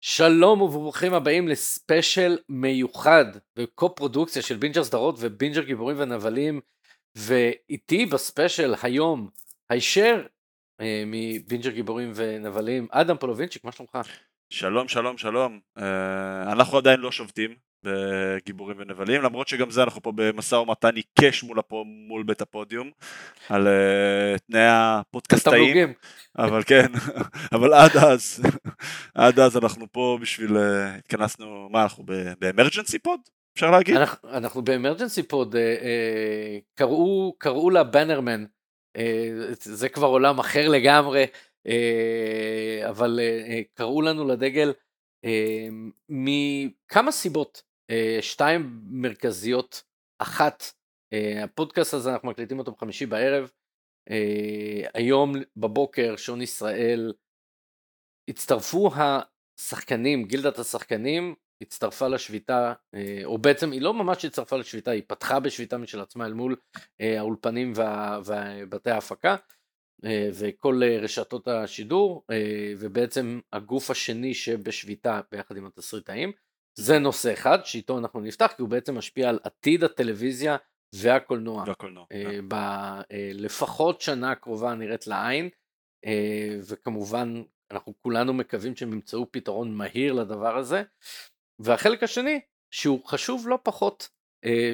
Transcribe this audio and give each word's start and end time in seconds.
שלום 0.00 0.60
וברוכים 0.60 1.14
הבאים 1.14 1.48
לספיישל 1.48 2.38
מיוחד 2.48 3.24
וקו-פרודוקציה 3.56 4.42
של 4.42 4.56
בינג'ר 4.56 4.84
סדרות 4.84 5.14
ובינג'ר 5.18 5.62
גיבורים 5.62 5.96
ונבלים 6.00 6.60
ואיתי 7.16 8.06
בספיישל 8.06 8.74
היום 8.82 9.28
הישר 9.70 10.26
אה, 10.80 11.02
מבינג'ר 11.06 11.70
גיבורים 11.70 12.12
ונבלים 12.14 12.86
אדם 12.90 13.16
פולובינצ'יק 13.16 13.64
מה 13.64 13.72
שלומך? 13.72 13.98
שלום 14.50 14.88
שלום 14.88 15.18
שלום 15.18 15.60
אה, 15.78 16.52
אנחנו 16.52 16.78
עדיין 16.78 17.00
לא 17.00 17.12
שובתים 17.12 17.71
בגיבורים 17.84 18.76
ונבלים 18.80 19.22
למרות 19.22 19.48
שגם 19.48 19.70
זה 19.70 19.82
אנחנו 19.82 20.02
פה 20.02 20.12
במשא 20.14 20.54
ומתן 20.54 20.96
עיקש 20.96 21.42
מול, 21.42 21.58
הפו, 21.58 21.84
מול 21.84 22.22
בית 22.22 22.40
הפודיום 22.40 22.90
על 23.48 23.66
uh, 23.66 24.38
תנאי 24.38 24.66
הפודקאסטאים. 24.68 25.92
אבל 26.38 26.62
כן 26.62 26.86
אבל 27.54 27.74
עד 27.74 27.96
אז 27.96 28.42
עד 29.14 29.38
אז 29.38 29.56
אנחנו 29.56 29.86
פה 29.92 30.18
בשביל 30.20 30.56
uh, 30.56 30.60
התכנסנו 30.98 31.68
מה 31.70 31.82
אנחנו 31.82 32.04
באמרג'נסי 32.38 32.98
פוד 32.98 33.20
אפשר 33.54 33.70
להגיד? 33.70 33.96
אנחנו, 33.96 34.28
אנחנו 34.30 34.62
ב 34.62 34.68
emergency 34.68 35.22
pod 35.22 35.54
uh, 35.54 35.56
uh, 35.56 36.62
קראו 36.74 37.34
קראו 37.38 37.70
ל 37.70 37.84
bannermen. 37.84 38.44
uh, 38.98 39.00
זה 39.58 39.88
כבר 39.88 40.06
עולם 40.06 40.38
אחר 40.38 40.68
לגמרי 40.68 41.26
uh, 41.68 42.88
אבל 42.88 43.20
uh, 43.20 43.52
קראו 43.74 44.02
לנו 44.02 44.28
לדגל 44.28 44.72
uh, 45.26 45.28
מכמה 46.08 47.12
סיבות 47.12 47.71
שתיים 48.20 48.80
מרכזיות, 48.90 49.82
אחת, 50.22 50.64
אה, 51.12 51.44
הפודקאסט 51.44 51.94
הזה 51.94 52.12
אנחנו 52.12 52.30
מקליטים 52.30 52.58
אותו 52.58 52.72
בחמישי 52.72 53.06
בערב, 53.06 53.50
אה, 54.10 54.86
היום 54.94 55.32
בבוקר 55.56 56.16
שעון 56.16 56.42
ישראל 56.42 57.12
הצטרפו 58.28 58.90
השחקנים, 58.94 60.24
גילדת 60.24 60.58
השחקנים 60.58 61.34
הצטרפה 61.62 62.08
לשביתה, 62.08 62.72
או 63.24 63.38
בעצם 63.38 63.72
היא 63.72 63.82
לא 63.82 63.94
ממש 63.94 64.24
הצטרפה 64.24 64.56
לשביתה, 64.56 64.90
היא 64.90 65.02
פתחה 65.06 65.40
בשביתה 65.40 65.78
משל 65.78 66.00
עצמה 66.00 66.26
אל 66.26 66.32
מול 66.32 66.56
האולפנים 67.00 67.72
וה, 67.76 68.20
ובתי 68.26 68.90
ההפקה 68.90 69.36
וכל 70.34 70.80
רשתות 71.00 71.48
השידור, 71.48 72.24
ובעצם 72.78 73.40
הגוף 73.52 73.90
השני 73.90 74.34
שבשביתה 74.34 75.20
ביחד 75.32 75.56
עם 75.56 75.66
התסריטאים. 75.66 76.32
זה 76.74 76.98
נושא 76.98 77.32
אחד 77.32 77.58
שאיתו 77.64 77.98
אנחנו 77.98 78.20
נפתח 78.20 78.52
כי 78.56 78.62
הוא 78.62 78.68
בעצם 78.68 78.98
משפיע 78.98 79.28
על 79.28 79.38
עתיד 79.42 79.84
הטלוויזיה 79.84 80.56
והקולנוע. 80.94 81.64
והקולנוע. 81.66 82.06
אה, 82.12 82.24
כן. 82.24 82.48
בלפחות 82.48 83.96
אה, 83.96 84.00
שנה 84.04 84.30
הקרובה 84.30 84.74
נראית 84.74 85.06
לעין 85.06 85.48
אה, 86.06 86.58
וכמובן 86.68 87.42
אנחנו 87.70 87.94
כולנו 88.02 88.32
מקווים 88.32 88.76
שהם 88.76 88.92
ימצאו 88.92 89.32
פתרון 89.32 89.74
מהיר 89.74 90.12
לדבר 90.12 90.56
הזה. 90.56 90.82
והחלק 91.58 92.02
השני 92.02 92.40
שהוא 92.70 93.04
חשוב 93.04 93.48
לא 93.48 93.58
פחות 93.62 94.08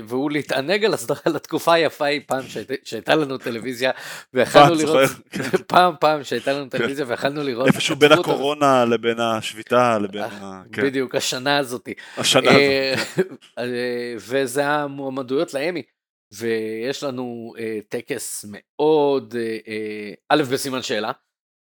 והוא 0.04 0.30
להתענג 0.30 0.84
על 0.84 0.94
הסדרה 0.94 1.20
לתקופה 1.26 1.72
היפה 1.72 2.04
היא 2.04 2.20
פעם 2.26 2.44
שהייתה 2.84 3.14
לנו 3.14 3.38
טלוויזיה 3.38 3.90
ויכלנו 4.34 4.74
לראות 4.74 5.10
פעם 5.66 5.94
פעם 6.00 6.24
שהייתה 6.24 6.52
לנו. 6.52 6.68
טלוויזיה 6.68 7.04
ויכלנו 7.08 7.42
לראות 7.42 7.66
איפשהו 7.66 7.96
בין 7.96 8.12
הקורונה 8.12 8.84
לבין 8.84 9.20
השביתה 9.20 9.98
לבין 9.98 10.22
ה... 10.22 10.62
כן. 10.72 10.82
בדיוק 10.82 11.14
השנה 11.14 11.58
הזאתי. 11.58 11.94
השנה 12.16 12.50
אה, 12.50 12.94
הזאת 12.94 13.26
אה, 13.58 14.14
וזה 14.16 14.66
המועמדויות 14.66 15.54
לאמי. 15.54 15.82
ויש 16.32 17.02
לנו 17.02 17.54
טקס 17.88 18.44
מאוד 18.48 19.34
א' 20.28 20.42
בסימן 20.52 20.82
שאלה 20.82 21.12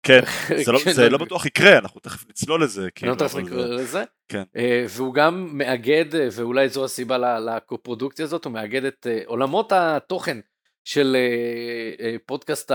כן, 0.08 0.22
זה 0.66 0.72
לא, 0.72 0.80
זה 0.94 1.10
לא 1.10 1.18
בטוח 1.18 1.46
יקרה, 1.46 1.78
אנחנו 1.78 2.00
תכף 2.00 2.30
נצלול 2.30 2.64
לזה. 2.64 2.92
כאילו, 2.96 3.12
לא 3.12 3.18
תכף 3.18 3.36
נצלול 3.36 3.76
לזה. 3.76 4.04
כן. 4.28 4.44
אה, 4.58 4.86
והוא 4.90 5.14
גם 5.14 5.50
מאגד, 5.52 6.16
אה, 6.16 6.28
ואולי 6.32 6.70
זו 6.70 6.86
הסיבה 6.86 7.40
לקופרודוקציה 7.40 8.26
הזאת, 8.26 8.46
הוא 8.46 8.54
מאגד 8.54 8.86
את 8.86 9.08
אה, 9.10 9.20
עולמות 9.26 9.72
התוכן 9.72 10.38
של 10.84 11.18
פודקאסט, 12.26 12.72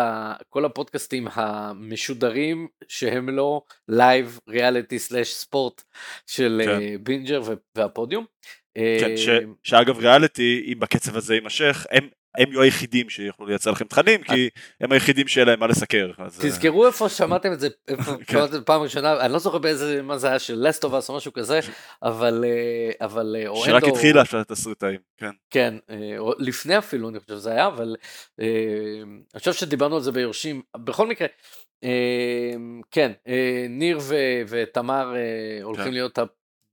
כל 0.48 0.64
הפודקאסטים 0.64 1.28
המשודרים 1.32 2.68
שהם 2.88 3.28
לא 3.28 3.62
live 3.88 4.38
ריאליטי 4.48 4.98
slash 4.98 5.34
ספורט 5.34 5.82
של 6.26 6.62
כן. 6.64 7.04
בינג'ר 7.04 7.42
והפודיום. 7.74 8.24
כן, 8.74 9.16
ש, 9.16 9.28
שאגב 9.62 9.98
ריאליטי, 9.98 10.64
אם 10.72 10.80
בקצב 10.80 11.16
הזה 11.16 11.34
יימשך, 11.34 11.86
הם 11.90 12.08
הם 12.38 12.52
יהיו 12.52 12.62
היחידים 12.62 13.10
שיוכלו 13.10 13.46
לייצר 13.46 13.70
לכם 13.70 13.84
תכנים 13.84 14.22
כי 14.22 14.48
הם 14.80 14.92
היחידים 14.92 15.28
שיהיה 15.28 15.44
להם 15.44 15.60
מה 15.60 15.66
לסקר. 15.66 16.10
אז... 16.18 16.40
אה, 16.44 16.50
תזכרו 16.50 16.86
איפה 16.86 17.08
שמעתם 17.08 17.52
את 17.52 17.60
זה, 17.60 17.68
איפה 17.88 18.12
כן. 18.26 18.32
שמעתם 18.32 18.44
את 18.44 18.50
זה 18.50 18.60
פעם 18.60 18.82
ראשונה, 18.82 19.20
אני 19.20 19.32
לא 19.32 19.38
זוכר 19.38 19.58
באיזה, 19.58 20.02
מה 20.02 20.18
זה 20.18 20.28
היה 20.28 20.38
של 20.38 20.68
לסטובס 20.68 21.08
או 21.10 21.16
משהו 21.16 21.32
כזה, 21.32 21.60
אבל... 22.02 22.44
אה, 22.44 23.06
אבל 23.06 23.36
אה, 23.38 23.64
שרק 23.64 23.84
התחילה 23.84 24.24
של 24.24 24.36
התסריטאים, 24.36 25.00
כן. 25.16 25.30
כן, 25.50 25.74
לפני 26.38 26.78
אפילו 26.78 27.08
אני 27.08 27.20
חושב 27.20 27.34
שזה 27.34 27.50
היה, 27.50 27.66
אבל 27.66 27.96
אני 28.38 29.38
חושב 29.38 29.52
שדיברנו 29.52 29.96
על 29.96 30.02
זה 30.02 30.12
ביורשים, 30.12 30.62
בכל 30.76 31.06
מקרה, 31.06 31.28
כן, 32.90 33.12
ניר 33.68 33.98
ותמר 34.48 35.14
הולכים 35.62 35.84
כן. 35.84 35.92
להיות 35.92 36.18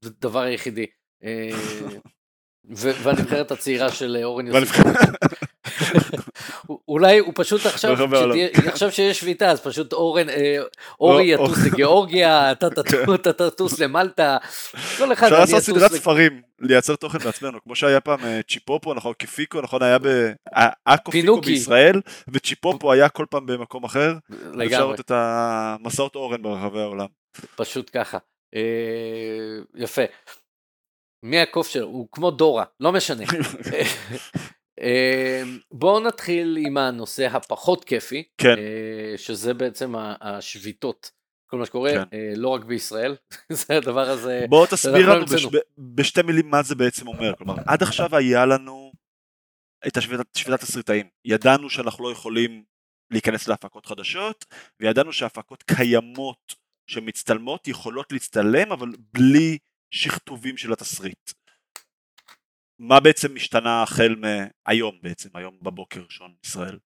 הדבר 0.03 0.41
היחידי. 0.41 0.85
והנבחרת 2.69 3.51
הצעירה 3.51 3.91
של 3.91 4.17
אורן 4.23 4.47
יוסף. 4.47 4.77
אולי 6.87 7.17
הוא 7.17 7.33
פשוט 7.35 7.65
עכשיו, 7.65 7.97
עכשיו 8.65 8.91
שיש 8.91 9.19
שביתה, 9.19 9.51
אז 9.51 9.61
פשוט 9.61 9.93
אורן, 9.93 10.29
אה, 10.29 10.57
אורי 10.99 11.33
יטוס 11.33 11.65
לגיאורגיה, 11.65 12.51
אתה 12.51 12.67
כן. 12.83 13.17
תטוס 13.17 13.79
למלטה, 13.79 14.37
כל 14.97 15.13
אחד 15.13 15.27
אפשר 15.27 15.39
לעשות 15.39 15.59
סדרת 15.59 15.91
ספרים, 15.91 16.41
לייצר 16.59 16.95
תוכן 16.95 17.17
בעצמנו, 17.17 17.63
כמו 17.63 17.75
שהיה 17.75 17.99
פעם 17.99 18.19
אה, 18.23 18.39
צ'יפופו, 18.49 18.93
נכון, 18.93 19.13
כפיקו, 19.19 19.61
נכון, 19.61 19.83
היה 19.83 19.97
באקו 19.99 21.11
פיקו 21.11 21.41
בישראל, 21.41 22.01
וצ'יפופו 22.27 22.91
היה 22.91 23.09
כל 23.09 23.25
פעם 23.29 23.45
במקום 23.45 23.83
אחר, 23.83 24.13
אפשר 24.65 24.79
לראות 24.79 24.99
את 24.99 25.11
המסעות 25.15 26.15
אורן 26.15 26.41
ברחבי 26.41 26.79
העולם. 26.79 27.07
פשוט 27.55 27.89
ככה, 27.93 28.17
אה, 28.55 28.61
יפה. 29.75 30.01
מי 31.23 31.39
הקוף 31.39 31.67
שלו? 31.67 31.87
הוא 31.87 32.07
כמו 32.11 32.31
דורה, 32.31 32.63
לא 32.79 32.91
משנה. 32.91 33.23
אמ, 34.81 35.59
בואו 35.71 35.99
נתחיל 35.99 36.57
עם 36.67 36.77
הנושא 36.77 37.25
הפחות 37.25 37.85
כיפי, 37.85 38.23
כן. 38.37 38.57
אה, 38.57 39.17
שזה 39.17 39.53
בעצם 39.53 39.93
השביתות. 40.21 41.11
כל 41.49 41.57
מה 41.57 41.65
שקורה, 41.65 41.91
כן. 41.91 42.17
אה, 42.17 42.33
לא 42.35 42.49
רק 42.49 42.63
בישראל, 42.63 43.15
זה 43.51 43.77
הדבר 43.77 44.09
הזה. 44.09 44.45
בוא 44.49 44.65
תסביר 44.65 45.13
לנו 45.13 45.25
בש, 45.25 45.47
בשתי 45.77 46.21
מילים 46.21 46.49
מה 46.49 46.63
זה 46.63 46.75
בעצם 46.75 47.07
אומר. 47.07 47.33
כלומר, 47.37 47.55
עד 47.67 47.83
עכשיו 47.83 48.15
היה 48.15 48.45
לנו 48.45 48.91
את 49.87 49.97
שביתת 50.35 50.59
תסריטאים. 50.59 51.07
ידענו 51.25 51.69
שאנחנו 51.69 52.03
לא 52.03 52.11
יכולים 52.11 52.63
להיכנס 53.11 53.47
להפקות 53.47 53.85
חדשות, 53.85 54.45
וידענו 54.79 55.13
שהפקות 55.13 55.63
קיימות 55.63 56.55
שמצטלמות 56.87 57.67
יכולות 57.67 58.11
להצטלם, 58.11 58.71
אבל 58.71 58.91
בלי 59.13 59.57
שכתובים 59.91 60.57
של 60.57 60.73
התסריט. 60.73 61.31
מה 62.79 62.99
בעצם 62.99 63.35
השתנה 63.35 63.83
החל 63.83 64.15
מהיום 64.15 64.99
בעצם, 65.01 65.29
היום 65.33 65.59
בבוקר 65.61 66.05
שעון 66.09 66.35
ישראל? 66.45 66.79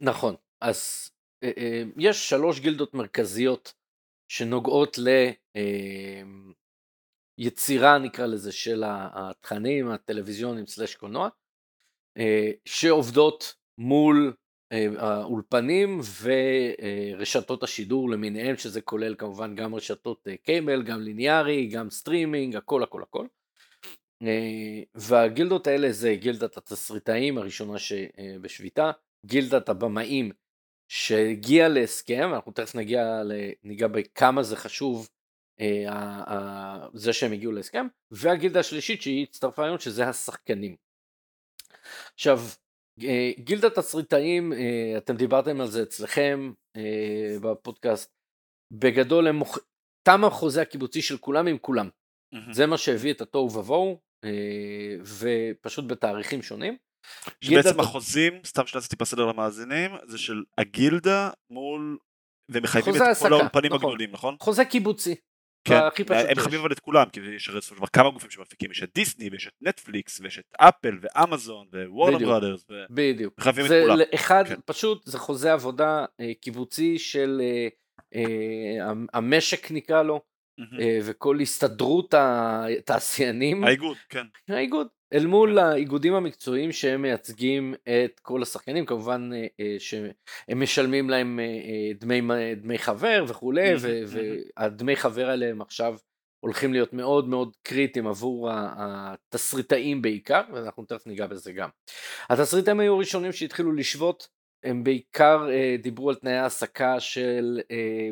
נכון, 0.00 0.34
אז 0.60 1.10
אה, 1.44 1.50
אה, 1.56 1.82
יש 1.96 2.28
שלוש 2.28 2.60
גילדות 2.60 2.94
מרכזיות 2.94 3.74
שנוגעות 4.28 4.96
ליצירה 7.38 7.92
אה, 7.92 7.98
נקרא 7.98 8.26
לזה 8.26 8.52
של 8.52 8.82
התכנים 8.86 9.90
הטלוויזיונים 9.90 10.66
slash 10.66 10.94
קולנוע, 10.94 11.28
שעובדות 12.64 13.54
מול 13.78 14.36
האולפנים 14.70 16.00
ורשתות 16.22 17.62
השידור 17.62 18.10
למיניהם, 18.10 18.56
שזה 18.56 18.80
כולל 18.80 19.14
כמובן 19.14 19.54
גם 19.54 19.74
רשתות 19.74 20.28
אה, 20.28 20.36
cable, 20.36 20.82
גם 20.82 21.02
ליניארי, 21.02 21.66
גם 21.66 21.90
סטרימינג, 21.90 22.56
הכל 22.56 22.82
הכל 22.82 23.02
הכל. 23.02 23.26
אה, 24.22 24.82
והגילדות 24.94 25.66
האלה 25.66 25.92
זה 25.92 26.14
גילדת 26.14 26.56
התסריטאים 26.56 27.38
הראשונה 27.38 27.78
שבשביתה, 27.78 28.90
גילדת 29.26 29.68
הבמאים 29.68 30.30
שהגיע 30.88 31.68
להסכם, 31.68 32.30
אנחנו 32.34 32.52
תכף 32.52 32.74
נגיע, 32.74 33.22
ניגע 33.62 33.88
בכמה 33.88 34.42
זה 34.42 34.56
חשוב 34.56 35.08
זה 36.94 37.12
שהם 37.12 37.32
הגיעו 37.32 37.52
להסכם, 37.52 37.86
והגילדה 38.10 38.60
השלישית 38.60 39.02
שהיא 39.02 39.26
הצטרפה 39.30 39.64
היום 39.64 39.78
שזה 39.78 40.08
השחקנים. 40.08 40.76
עכשיו 42.14 42.38
אה, 42.38 42.63
גילדת 43.38 43.78
התסריטאים, 43.78 44.52
אה, 44.52 44.94
אתם 44.96 45.16
דיברתם 45.16 45.60
על 45.60 45.66
זה 45.70 45.82
אצלכם 45.82 46.52
אה, 46.76 47.36
בפודקאסט, 47.42 48.10
בגדול 48.72 49.26
הם 49.26 49.36
מוכ... 49.36 49.58
תם 50.08 50.24
החוזה 50.24 50.62
הקיבוצי 50.62 51.02
של 51.02 51.18
כולם 51.18 51.46
עם 51.46 51.58
כולם. 51.58 51.88
Mm-hmm. 51.88 52.52
זה 52.52 52.66
מה 52.66 52.78
שהביא 52.78 53.12
את 53.12 53.20
התוהו 53.20 53.52
ובוהו, 53.52 54.00
אה, 54.24 54.30
ופשוט 55.02 55.84
בתאריכים 55.84 56.42
שונים. 56.42 56.76
שבעצם 57.40 57.68
גילדה- 57.68 57.82
החוזים, 57.82 58.32
סתם 58.44 58.66
שנעשה 58.66 58.88
טיפה 58.88 59.04
סדר 59.04 59.26
למאזינים, 59.26 59.90
זה 60.06 60.18
של 60.18 60.42
הגילדה 60.58 61.30
מול... 61.50 61.98
ומחייבים 62.50 62.94
את 62.94 63.00
כל 63.22 63.32
האולפנים 63.32 63.72
נכון. 63.72 63.84
הגדולים, 63.84 64.10
נכון? 64.12 64.36
חוזה 64.40 64.64
קיבוצי. 64.64 65.14
כן, 65.64 65.74
הם 65.74 66.26
שיש. 66.26 66.38
מחייבים 66.38 66.60
אבל 66.60 66.72
את 66.72 66.80
כולם, 66.80 67.08
כי 67.12 67.20
יש 67.36 67.48
הרי 67.48 67.58
בסופו 67.58 67.74
של 67.74 67.78
דבר 67.78 67.86
כמה 67.86 68.10
גופים 68.10 68.30
שמפיקים, 68.30 68.70
יש 68.70 68.82
את 68.82 68.90
דיסני, 68.94 69.28
ויש 69.32 69.46
את 69.46 69.52
נטפליקס, 69.60 70.20
ויש 70.20 70.38
את 70.38 70.44
אפל, 70.60 70.98
ואמזון, 71.00 71.66
ווורנר 71.86 72.16
בדיוק. 72.16 72.30
בראדרס, 72.30 72.64
ו... 72.70 72.74
בדיוק. 72.90 73.34
מחייבים 73.38 73.64
את 73.64 73.68
זה 73.68 73.82
כולם. 73.86 73.96
לאחד, 73.98 74.44
כן. 74.48 74.54
פשוט 74.64 75.06
זה 75.06 75.18
חוזה 75.18 75.52
עבודה 75.52 76.04
אה, 76.20 76.32
קיבוצי 76.40 76.98
של 76.98 77.40
אה, 77.44 77.68
אה, 78.14 78.90
המ- 78.90 79.06
המשק 79.14 79.70
נקרא 79.70 80.02
לו, 80.02 80.20
מהמם. 80.58 80.80
אה, 80.80 80.98
וכל 81.02 81.40
הסתדרות 81.40 82.14
התעשיינים, 82.16 83.64
האיגוד, 83.64 83.96
כן. 84.08 84.26
האיגוד, 84.48 84.86
אל 85.12 85.26
מול 85.26 85.58
האיגודים 85.58 86.14
המקצועיים 86.14 86.72
שהם 86.72 87.02
מייצגים 87.02 87.74
את 87.82 88.20
כל 88.20 88.42
השחקנים, 88.42 88.86
כמובן 88.86 89.30
אה, 89.34 89.46
אה, 89.60 89.76
שהם 89.78 90.62
משלמים 90.62 91.10
להם 91.10 91.40
דמי, 91.98 92.20
דמי 92.56 92.78
חבר 92.78 93.24
וכולי, 93.28 93.74
ו- 93.80 93.88
מהמם. 93.88 94.38
והדמי 94.56 94.96
חבר 94.96 95.28
האלה 95.28 95.46
הם 95.46 95.62
עכשיו 95.62 95.96
הולכים 96.44 96.72
להיות 96.72 96.92
מאוד 96.92 97.28
מאוד 97.28 97.56
קריטיים 97.62 98.06
עבור 98.06 98.50
התסריטאים 98.52 100.02
בעיקר, 100.02 100.42
ואנחנו 100.52 100.84
תכף 100.84 101.06
ניגע 101.06 101.26
בזה 101.26 101.52
גם. 101.52 101.68
התסריטאים 102.30 102.80
היו 102.80 102.94
הראשונים 102.94 103.32
שהתחילו 103.32 103.72
לשבות, 103.72 104.28
הם 104.64 104.84
בעיקר 104.84 105.50
אה, 105.50 105.76
דיברו 105.82 106.10
על 106.10 106.16
תנאי 106.16 106.32
העסקה 106.32 107.00
של 107.00 107.60
אה, 107.70 108.10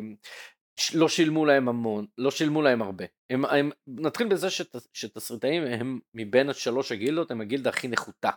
לא 0.93 1.09
שילמו 1.09 1.45
להם 1.45 1.69
המון, 1.69 2.05
לא 2.17 2.31
שילמו 2.31 2.61
להם 2.61 2.81
הרבה. 2.81 3.05
הם, 3.29 3.45
הם, 3.45 3.71
נתחיל 3.87 4.27
בזה 4.27 4.49
שת, 4.49 4.75
שתסריטאים 4.93 5.63
הם 5.63 5.99
מבין 6.13 6.49
השלוש 6.49 6.91
הגילדות 6.91 7.31
הם 7.31 7.41
הגילדה 7.41 7.69
הכי 7.69 7.87
נחותה, 7.87 8.29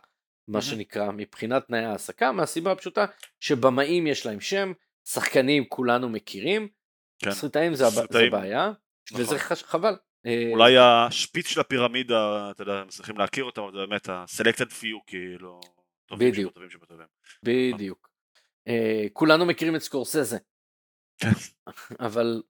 מה. 0.49 0.63
שנקרא, 0.63 1.11
מבחינת 1.13 1.67
תנאי 1.67 1.85
העסקה, 1.85 2.33
מהסיבה 2.33 2.73
הפשוטה 2.73 3.05
שבמאים 3.41 4.07
יש 4.07 4.27
להם 4.27 4.41
שם, 4.41 4.73
שחקנים 5.09 5.65
כולנו 5.69 6.09
מכירים, 6.09 6.69
כן. 7.19 7.31
תסריטאים 7.31 7.75
זה, 7.75 7.85
זה 7.89 8.31
בעיה, 8.31 8.73
נכון. 9.13 9.25
וזה 9.25 9.39
חש, 9.39 9.63
חבל. 9.63 9.97
אה, 10.27 10.51
אולי 10.53 10.79
השפיץ 10.79 11.47
של 11.47 11.61
הפירמידה, 11.61 12.51
אתה 12.51 12.63
יודע, 12.63 12.73
הם 12.73 12.89
צריכים 12.89 13.19
להכיר 13.19 13.45
אותם, 13.45 13.63
אבל 13.63 13.73
זה 13.73 13.79
באמת 13.79 14.09
ה-selected 14.09 14.71
few, 14.71 15.01
כאילו, 15.07 15.61
טובים 16.07 16.31
בדיוק. 16.31 16.51
שבטובים 16.51 16.71
שבטובים. 16.71 17.07
בדיוק. 17.43 18.09
אה, 18.69 19.07
כולנו 19.13 19.47
מכירים 19.47 19.77
את 19.77 19.81
סקורסזה. 19.81 20.39
אבל 22.07 22.43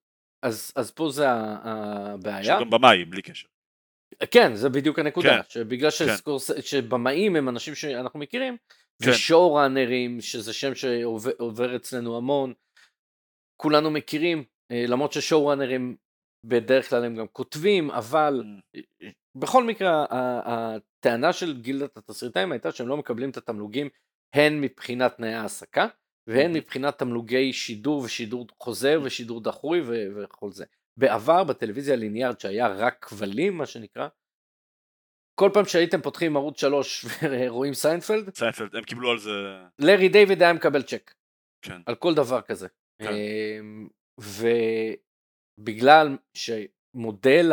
אז, 0.42 0.72
אז 0.76 0.90
פה 0.90 1.10
זה 1.10 1.24
הבעיה. 1.28 2.44
שהוא 2.44 2.60
גם 2.60 2.70
במאי, 2.70 3.04
בלי 3.04 3.22
קשר. 3.22 3.48
כן, 4.30 4.54
זה 4.54 4.68
בדיוק 4.68 4.98
הנקודה, 4.98 5.42
כן, 5.42 5.48
שבגלל 5.48 5.90
שסקורס... 5.90 6.50
שבמאים 6.60 7.36
הם 7.36 7.48
אנשים 7.48 7.74
שאנחנו 7.74 8.20
מכירים, 8.20 8.56
כן. 9.02 9.10
ושואו-ראנרים, 9.10 10.20
שזה 10.20 10.52
שם 10.52 10.74
שעובר 10.74 11.76
אצלנו 11.76 12.16
המון, 12.16 12.54
כולנו 13.62 13.90
מכירים, 13.90 14.44
אה, 14.72 14.84
למרות 14.88 15.12
ששואו-ראנרים 15.12 15.96
בדרך 16.46 16.90
כלל 16.90 17.04
הם 17.04 17.16
גם 17.16 17.26
כותבים, 17.26 17.90
אבל 17.90 18.42
Mm. 18.76 19.40
בכל 19.40 19.64
מקרה 19.64 20.06
הטענה 20.44 21.32
של 21.32 21.60
גילדת 21.60 21.96
התסריטאים 21.96 22.52
הייתה 22.52 22.72
שהם 22.72 22.88
לא 22.88 22.96
מקבלים 22.96 23.30
את 23.30 23.36
התמלוגים 23.36 23.88
הן 24.34 24.60
מבחינת 24.60 25.16
תנאי 25.16 25.34
העסקה, 25.34 25.86
והן. 26.26 26.52
מבחינת 26.52 26.98
תמלוגי 26.98 27.52
שידור 27.52 28.02
ושידור 28.02 28.46
חוזר 28.62 29.00
ושידור 29.04 29.40
דחוי 29.40 29.80
ו- 29.80 30.06
וכל 30.16 30.52
זה. 30.52 30.64
בעבר 30.96 31.44
בטלוויזיה 31.44 31.94
הליניארית 31.94 32.40
שהיה 32.40 32.68
רק 32.68 33.04
כבלים 33.04 33.58
מה 33.58 33.66
שנקרא, 33.66 34.08
כל 35.40 35.50
פעם 35.54 35.64
שהייתם 35.64 36.02
פותחים 36.02 36.36
ערוץ 36.36 36.60
3 36.60 37.04
ורואים 37.30 37.74
סיינפלד, 37.74 38.34
סיינפלד, 38.34 38.76
הם 38.76 38.84
קיבלו 38.84 39.10
על 39.10 39.18
זה, 39.18 39.30
לארי 39.78 40.08
דיוויד 40.08 40.42
היה 40.42 40.52
מקבל 40.52 40.82
צ'ק 40.82 41.14
כן. 41.62 41.80
על 41.86 41.94
כל 41.94 42.14
דבר 42.14 42.42
כזה. 42.42 42.68
כן. 43.02 43.10
אמ, 43.12 43.88
ובגלל 45.58 46.16
שמודל 46.34 47.52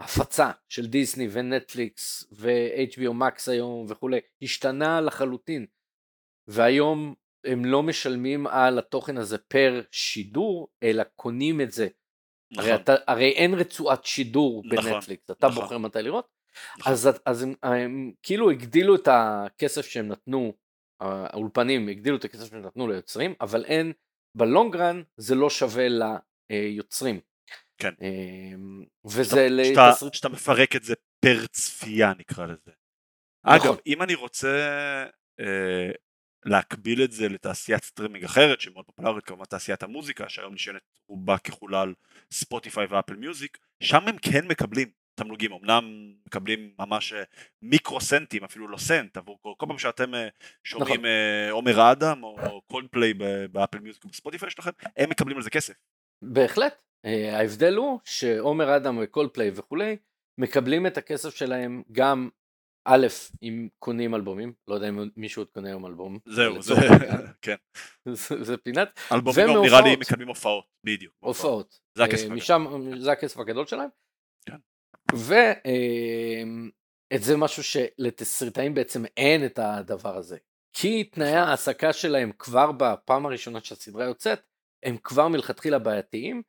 ההפצה 0.00 0.50
של 0.68 0.86
Disney 0.86 1.28
ו 1.32 1.44
Netflix 1.44 2.24
ו-HBO 2.32 3.12
Max 3.20 3.50
היום 3.50 3.86
וכולי 3.88 4.20
השתנה 4.42 5.00
לחלוטין 5.00 5.66
והיום 6.48 7.14
הם 7.46 7.64
לא 7.64 7.82
משלמים 7.82 8.46
על 8.46 8.78
התוכן 8.78 9.16
הזה 9.16 9.38
פר 9.38 9.80
שידור 9.90 10.68
אלא 10.82 11.02
קונים 11.16 11.60
את 11.60 11.72
זה. 11.72 11.88
הרי, 12.56 12.68
נכון, 12.72 12.82
אתה, 12.82 12.94
הרי 13.06 13.30
אין 13.30 13.54
רצועת 13.54 14.04
שידור 14.04 14.62
נכון, 14.64 14.92
בנטפליקס, 14.92 15.30
אתה 15.30 15.46
נכון. 15.48 15.62
בוחר 15.62 15.78
מתי 15.78 16.02
לראות. 16.02 16.28
נכון. 16.78 16.92
אז, 16.92 17.08
אז 17.26 17.42
הם, 17.42 17.54
הם 17.62 18.12
כאילו 18.22 18.50
הגדילו 18.50 18.94
את 18.94 19.08
הכסף 19.10 19.86
שהם 19.86 20.08
נתנו, 20.08 20.52
האולפנים 21.00 21.88
הגדילו 21.88 22.16
את 22.16 22.24
הכסף 22.24 22.50
שהם 22.50 22.62
נתנו 22.62 22.88
ליוצרים, 22.88 23.34
אבל 23.40 23.64
אין, 23.64 23.92
ב 24.36 24.44
long 24.44 24.77
run 24.77 25.02
זה 25.16 25.34
לא 25.34 25.50
שווה 25.50 25.86
ליוצרים. 26.50 27.20
כן. 27.78 27.92
אמ, 28.00 28.84
וזה 29.04 29.48
שאתה- 29.64 29.88
לתסריט... 29.90 30.14
שאתה 30.14 30.28
מפרק 30.28 30.76
את 30.76 30.82
זה 30.84 30.94
פר 31.20 31.46
צפייה 31.46 32.12
נקרא 32.18 32.46
לזה. 32.46 32.70
נכון. 33.46 33.68
אגב, 33.70 33.76
אם 33.86 34.02
אני 34.02 34.14
רוצה 34.14 34.48
אה, 35.40 35.90
להקביל 36.46 37.04
את 37.04 37.12
זה 37.12 37.28
לתעשיית 37.28 37.84
סטרימינג 37.84 38.24
אחרת 38.24 38.60
שמאוד 38.60 38.84
פופולרית 38.84 39.24
כמובן 39.24 39.44
תעשיית 39.44 39.82
המוזיקה 39.82 40.28
שהיום 40.28 40.54
נשענת 40.54 40.82
רובה 41.08 41.38
ככולה 41.38 41.80
על 41.80 41.94
ספוטיפיי 42.32 42.86
ואפל 42.86 43.16
מיוזיק 43.16 43.58
שם 43.82 44.08
הם 44.08 44.16
כן 44.18 44.46
מקבלים 44.46 44.88
תמלוגים 45.14 45.52
אמנם 45.52 46.12
מקבלים 46.26 46.70
ממש 46.78 47.12
אה, 47.12 47.22
מיקרו 47.62 48.00
סנטים 48.00 48.44
אפילו 48.44 48.68
לא 48.68 48.76
סנט 48.76 49.16
עבור 49.16 49.38
כל, 49.42 49.52
כל 49.56 49.66
פעם 49.66 49.78
שאתם 49.78 50.14
אה, 50.14 50.28
שומעים 50.64 51.00
נכון. 51.00 51.04
אה, 51.04 51.50
עומר 51.50 51.92
אדם 51.92 52.22
או 52.24 52.60
קולדפליי 52.66 53.14
באפל 53.52 53.78
מיוזיק 53.78 54.04
או 54.04 54.08
בספוטיפיי 54.08 54.50
שלכם 54.50 54.70
הם 54.96 55.10
מקבלים 55.10 55.36
על 55.36 55.42
זה 55.42 55.50
כסף. 55.50 55.74
בהחלט. 56.22 56.82
ההבדל 57.32 57.76
הוא 57.76 58.00
שעומר 58.04 58.76
אדם 58.76 58.98
וקולדפליי 59.02 59.50
וכולי 59.54 59.96
מקבלים 60.38 60.86
את 60.86 60.98
הכסף 60.98 61.34
שלהם 61.34 61.82
גם 61.92 62.28
א', 62.88 63.06
אם 63.42 63.68
קונים 63.78 64.14
אלבומים, 64.14 64.52
לא 64.68 64.74
יודע 64.74 64.88
אם 64.88 65.08
מישהו 65.16 65.40
עוד 65.40 65.50
קונה 65.50 65.68
היום 65.68 65.86
אלבום. 65.86 66.18
זהו 66.26 66.62
זה. 66.62 66.74
כן 67.42 67.54
זה 68.44 68.56
פינת. 68.56 69.00
אלבומים 69.12 69.48
נראה 69.62 69.80
לי. 69.80 69.96
מקבלים 69.96 70.28
הופעות 70.28 70.64
בדיוק 70.84 71.14
הופעות. 71.18 71.80
זה 71.94 72.04
הכסף 72.04 72.18
אה, 72.18 72.24
הגדול. 72.24 72.36
משם, 72.36 72.66
זה 72.98 73.12
הכסף 73.12 73.38
הגדול 73.38 73.66
שלהם. 73.66 73.88
כן. 74.46 74.56
ואת 75.12 75.62
זה 77.22 77.36
משהו 77.36 77.62
שלתסריטאים 77.62 78.74
בעצם 78.74 79.04
אין 79.16 79.46
את 79.46 79.58
הדבר 79.58 80.16
הזה. 80.16 80.36
כי 80.72 81.04
תנאי 81.04 81.32
ההעסקה 81.32 81.92
שלהם 81.92 82.32
כבר 82.38 82.72
בפעם 82.72 83.26
הראשונה 83.26 83.60
שהסדרה 83.60 84.04
יוצאת, 84.04 84.40
הם 84.82 84.96
כבר 85.04 85.28
מלכתחילה 85.28 85.78
בעייתיים. 85.78 86.42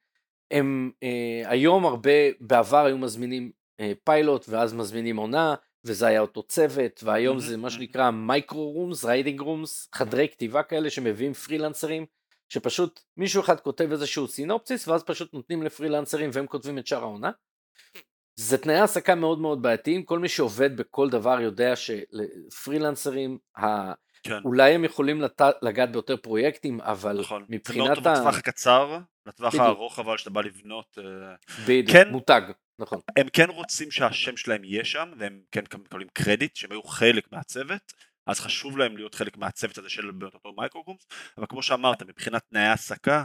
הם 0.52 0.92
אה, 1.04 1.44
היום 1.46 1.86
הרבה, 1.86 2.12
בעבר 2.40 2.86
היו 2.86 2.98
מזמינים 2.98 3.52
אה, 3.80 3.92
פיילוט 4.04 4.46
ואז 4.50 4.74
מזמינים 4.74 5.18
עונה, 5.18 5.56
וזה 5.84 6.08
היה 6.08 6.20
אותו 6.20 6.44
צוות, 6.44 7.04
והיום 7.04 7.40
זה 7.40 7.58
מה 7.58 7.70
שנקרא 7.70 8.12
micro 8.12 8.72
rooms, 8.72 9.06
writing 9.06 9.42
rooms, 9.42 9.90
חדרי 9.96 10.28
כתיבה 10.30 10.64
כאלה 10.64 10.90
שמביאים 10.90 11.34
פרילנסרים, 11.34 12.06
שפשוט 12.50 13.00
מישהו 13.18 13.42
אחד 13.42 13.60
כותב 13.60 13.92
איזשהו 13.92 14.28
סינופסיס, 14.28 14.88
ואז 14.88 15.04
פשוט 15.04 15.34
נותנים 15.34 15.64
לפרילנסרים 15.64 16.30
והם 16.34 16.48
כותבים 16.48 16.78
את 16.78 16.88
שאר 16.88 17.02
העונה. 17.02 17.32
זה 18.36 18.58
תנאי 18.58 18.76
העסקה 18.76 19.16
מאוד 19.16 19.40
מאוד 19.40 19.62
בעייתיים, 19.62 20.04
כל 20.04 20.20
מי 20.20 20.30
שעובד 20.30 20.78
בכל 20.78 21.10
דבר 21.10 21.42
יודע 21.42 21.74
שלפרילנסרים, 21.76 23.38
ה... 23.58 23.92
כן. 24.24 24.44
אולי 24.46 24.74
הם 24.74 24.84
יכולים 24.84 25.22
לת... 25.22 25.42
לגעת 25.62 25.92
ביותר 25.92 26.18
פרויקטים, 26.18 26.82
אבל 26.82 27.20
נכון. 27.20 27.46
זה 27.48 27.48
מאוד 27.50 27.60
מבחינת 27.60 27.96
טוב 27.96 28.08
ה... 28.08 28.14
לטווח 28.14 28.38
הקצר, 28.38 29.00
לטווח. 29.26 29.56
הארוך 29.56 30.00
אבל 30.00 30.18
שאתה 30.18 30.30
בא 30.30 30.42
לבנות, 30.42 30.98
אה, 30.98 31.36
בדיוק, 31.64 31.98
כן. 31.98 32.10
מותג, 32.10 32.42
נכון. 32.80 33.00
הם 33.18 33.28
כן 33.34 33.50
רוצים 33.50 33.92
שהשם 33.92 34.38
שלהם 34.38 34.64
יהיה 34.64 34.86
שם, 34.86 35.12
והם 35.18 35.42
כן 35.52 35.64
מקבלים 35.64 36.08
קרדיט, 36.14 36.56
שהם 36.56 36.72
היו 36.72 36.84
חלק 36.84 37.32
מהצוות, 37.32 37.94
אז 38.28 38.40
חשוב 38.40 38.78
להם 38.78 38.98
להיות 38.98 39.16
חלק 39.16 39.38
מהצוות 39.38 39.78
הזה 39.78 39.90
של 39.90 40.12
אותו 40.34 40.54
micro 40.58 40.80
rooms, 40.80 41.08
אבל 41.38 41.46
כמו 41.50 41.64
שאמרת, 41.64 42.04
מבחינת 42.04 42.42
תנאי 42.50 42.62
העסקה, 42.62 43.24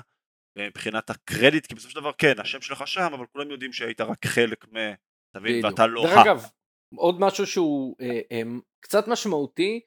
ומבחינת 0.57 1.11
הקרדיט, 1.11 1.67
כי 1.67 1.75
בסופו 1.75 1.91
של 1.91 2.01
דבר 2.01 2.13
כן, 2.19 2.41
השם 2.41 2.61
שלך 2.61 2.87
שם, 2.87 3.11
אבל 3.15 3.27
כולם 3.33 3.51
יודעים 3.51 3.73
שהיית 3.73 4.01
רק 4.01 4.27
חלק 4.27 4.65
מ... 4.73 4.77
בדיוק. 5.35 5.65
ואתה 5.65 5.87
לא 5.87 6.07
דרך. 6.07 6.19
אגב, 6.19 6.45
עוד 6.97 7.21
משהו 7.21 7.47
שהוא 7.47 7.97
אה, 8.01 8.21
אה, 8.33 8.43
קצת 8.81 9.09
משמעותי, 9.09 9.81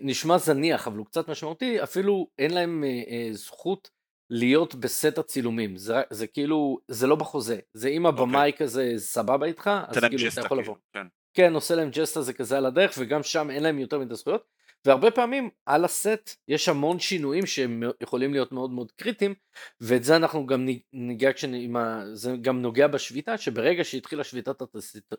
נשמע 0.00 0.38
זניח, 0.38 0.86
אבל 0.86 0.98
הוא 0.98 1.06
קצת 1.06 1.28
משמעותי, 1.28 1.82
אפילו 1.82 2.28
אין 2.38 2.54
להם 2.54 2.84
אה, 2.84 3.02
אה, 3.08 3.28
זכות 3.32 3.90
להיות 4.30 4.74
בסט 4.74 5.18
הצילומים. 5.18 5.76
זה, 5.76 5.94
זה 6.10 6.26
כאילו, 6.26 6.78
זה 6.88 7.06
לא 7.06 7.16
בחוזה. 7.16 7.58
זה 7.72 7.88
אם 7.88 8.06
הבמאי 8.06 8.52
כזה 8.56 8.92
סבבה 8.96 9.46
איתך, 9.46 9.70
אז 9.88 9.98
כאילו 9.98 10.28
אתה 10.28 10.40
יכול 10.40 10.48
כאילו, 10.48 10.60
לבוא. 10.60 10.76
כן. 10.92 11.06
כן, 11.34 11.54
עושה 11.54 11.74
להם 11.74 11.90
ג'סטה 11.90 12.22
זה 12.22 12.32
כזה 12.32 12.58
על 12.58 12.66
הדרך, 12.66 12.94
וגם 12.98 13.22
שם 13.22 13.50
אין 13.50 13.62
להם 13.62 13.78
יותר 13.78 13.98
מדי 13.98 14.14
זכויות. 14.14 14.44
והרבה 14.86 15.10
פעמים 15.10 15.50
על 15.66 15.84
הסט 15.84 16.30
יש 16.48 16.68
המון 16.68 16.98
שינויים 16.98 17.46
שהם 17.46 17.82
יכולים 18.00 18.32
להיות 18.32 18.52
מאוד 18.52 18.70
מאוד 18.70 18.92
קריטיים, 18.92 19.34
ואת 19.80 20.04
זה 20.04 20.16
אנחנו 20.16 20.46
גם 20.46 20.68
ניגע 20.92 21.32
כשנ... 21.32 21.74
זה 22.12 22.36
גם 22.40 22.62
נוגע 22.62 22.86
בשביתה, 22.86 23.38
שברגע 23.38 23.84
שהתחילה 23.84 24.24
שביתת 24.24 24.62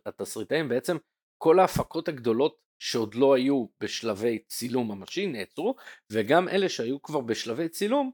התסריטאים 0.06 0.70
בעצם 0.70 0.98
כל 1.46 1.60
ההפקות 1.60 2.08
הגדולות 2.08 2.58
שעוד 2.80 3.16
לא 3.16 3.36
היו 3.36 3.66
בשלבי 3.80 4.40
צילום 4.48 4.92
ממשי 4.92 5.28
נעצרו, 5.28 5.76
וגם 6.12 6.50
אלה 6.50 6.70
שהיו 6.70 7.02
כבר 7.02 7.22
בשלבי 7.22 7.70
צילום, 7.70 8.12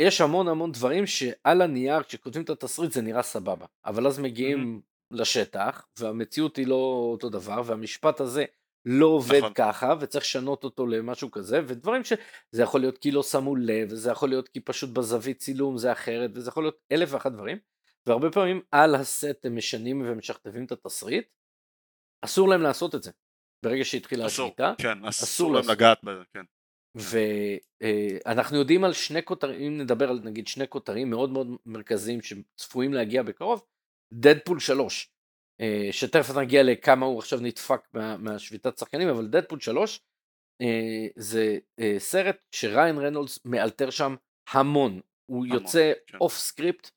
יש 0.00 0.20
המון 0.20 0.48
המון 0.48 0.72
דברים 0.72 1.06
שעל 1.06 1.62
הנייר 1.62 2.02
כשכותבים 2.02 2.44
את 2.44 2.50
התסריט 2.50 2.92
זה 2.92 3.02
נראה 3.02 3.22
סבבה, 3.22 3.66
אבל 3.84 4.06
אז 4.06 4.18
מגיעים 4.18 4.80
mm-hmm. 4.80 5.16
לשטח 5.16 5.86
והמציאות 5.98 6.56
היא 6.56 6.66
לא 6.66 7.08
אותו 7.12 7.28
דבר 7.28 7.62
והמשפט 7.64 8.20
הזה 8.20 8.44
לא 8.84 9.06
עובד 9.06 9.38
נכון. 9.38 9.52
ככה 9.54 9.94
וצריך 10.00 10.24
לשנות 10.24 10.64
אותו 10.64 10.86
למשהו 10.86 11.30
כזה 11.30 11.60
ודברים 11.66 12.04
שזה 12.04 12.62
יכול 12.62 12.80
להיות 12.80 12.98
כי 12.98 13.10
לא 13.10 13.22
שמו 13.22 13.56
לב 13.56 13.88
וזה 13.90 14.10
יכול 14.10 14.28
להיות 14.28 14.48
כי 14.48 14.60
פשוט 14.60 14.90
בזווית 14.90 15.38
צילום 15.38 15.78
זה 15.78 15.92
אחרת 15.92 16.30
וזה 16.34 16.48
יכול 16.48 16.64
להיות 16.64 16.78
אלף 16.92 17.08
ואחת 17.12 17.32
דברים 17.32 17.58
והרבה 18.06 18.30
פעמים 18.30 18.60
על 18.70 18.94
הסט 18.94 19.44
הם 19.44 19.56
משנים 19.56 20.02
ומשכתבים 20.06 20.64
את 20.64 20.72
התסריט 20.72 21.28
אסור 22.22 22.48
להם 22.48 22.62
לעשות 22.62 22.94
את 22.94 23.02
זה 23.02 23.10
ברגע 23.64 23.84
שהתחילה 23.84 24.26
השליטה 24.26 24.74
כן, 24.78 25.04
אסור, 25.04 25.24
אסור 25.24 25.52
להם 25.52 25.70
לגעת 25.70 26.04
בזה 26.04 26.22
כן. 26.34 26.44
ואנחנו 26.96 28.56
יודעים 28.56 28.84
על 28.84 28.92
שני 28.92 29.24
כותרים, 29.24 29.60
אם 29.60 29.78
נדבר 29.78 30.10
על 30.10 30.20
נגיד 30.24 30.46
שני 30.46 30.68
כותרים 30.68 31.10
מאוד 31.10 31.30
מאוד 31.30 31.48
מרכזיים 31.66 32.20
שצפויים 32.22 32.94
להגיע 32.94 33.22
בקרוב, 33.22 33.64
דדפול 34.12 34.60
3, 34.60 35.10
אה, 35.60 35.88
שתכף 35.90 36.36
נגיע 36.36 36.62
לכמה 36.62 37.06
הוא 37.06 37.18
עכשיו 37.18 37.40
נדפק 37.40 37.80
מה, 37.92 38.16
מהשביתת 38.16 38.78
שחקנים, 38.78 39.08
אבל 39.08 39.26
דדפול 39.26 39.60
3 39.60 40.00
אה, 40.62 41.06
זה 41.16 41.58
אה, 41.80 41.94
סרט 41.98 42.36
שריין 42.52 42.98
רנולדס 42.98 43.38
מאלתר 43.44 43.90
שם 43.90 44.14
המון, 44.52 45.00
הוא 45.26 45.44
המון, 45.44 45.58
יוצא 45.58 45.92
כן. 46.06 46.18
off 46.20 46.34
script 46.36 46.90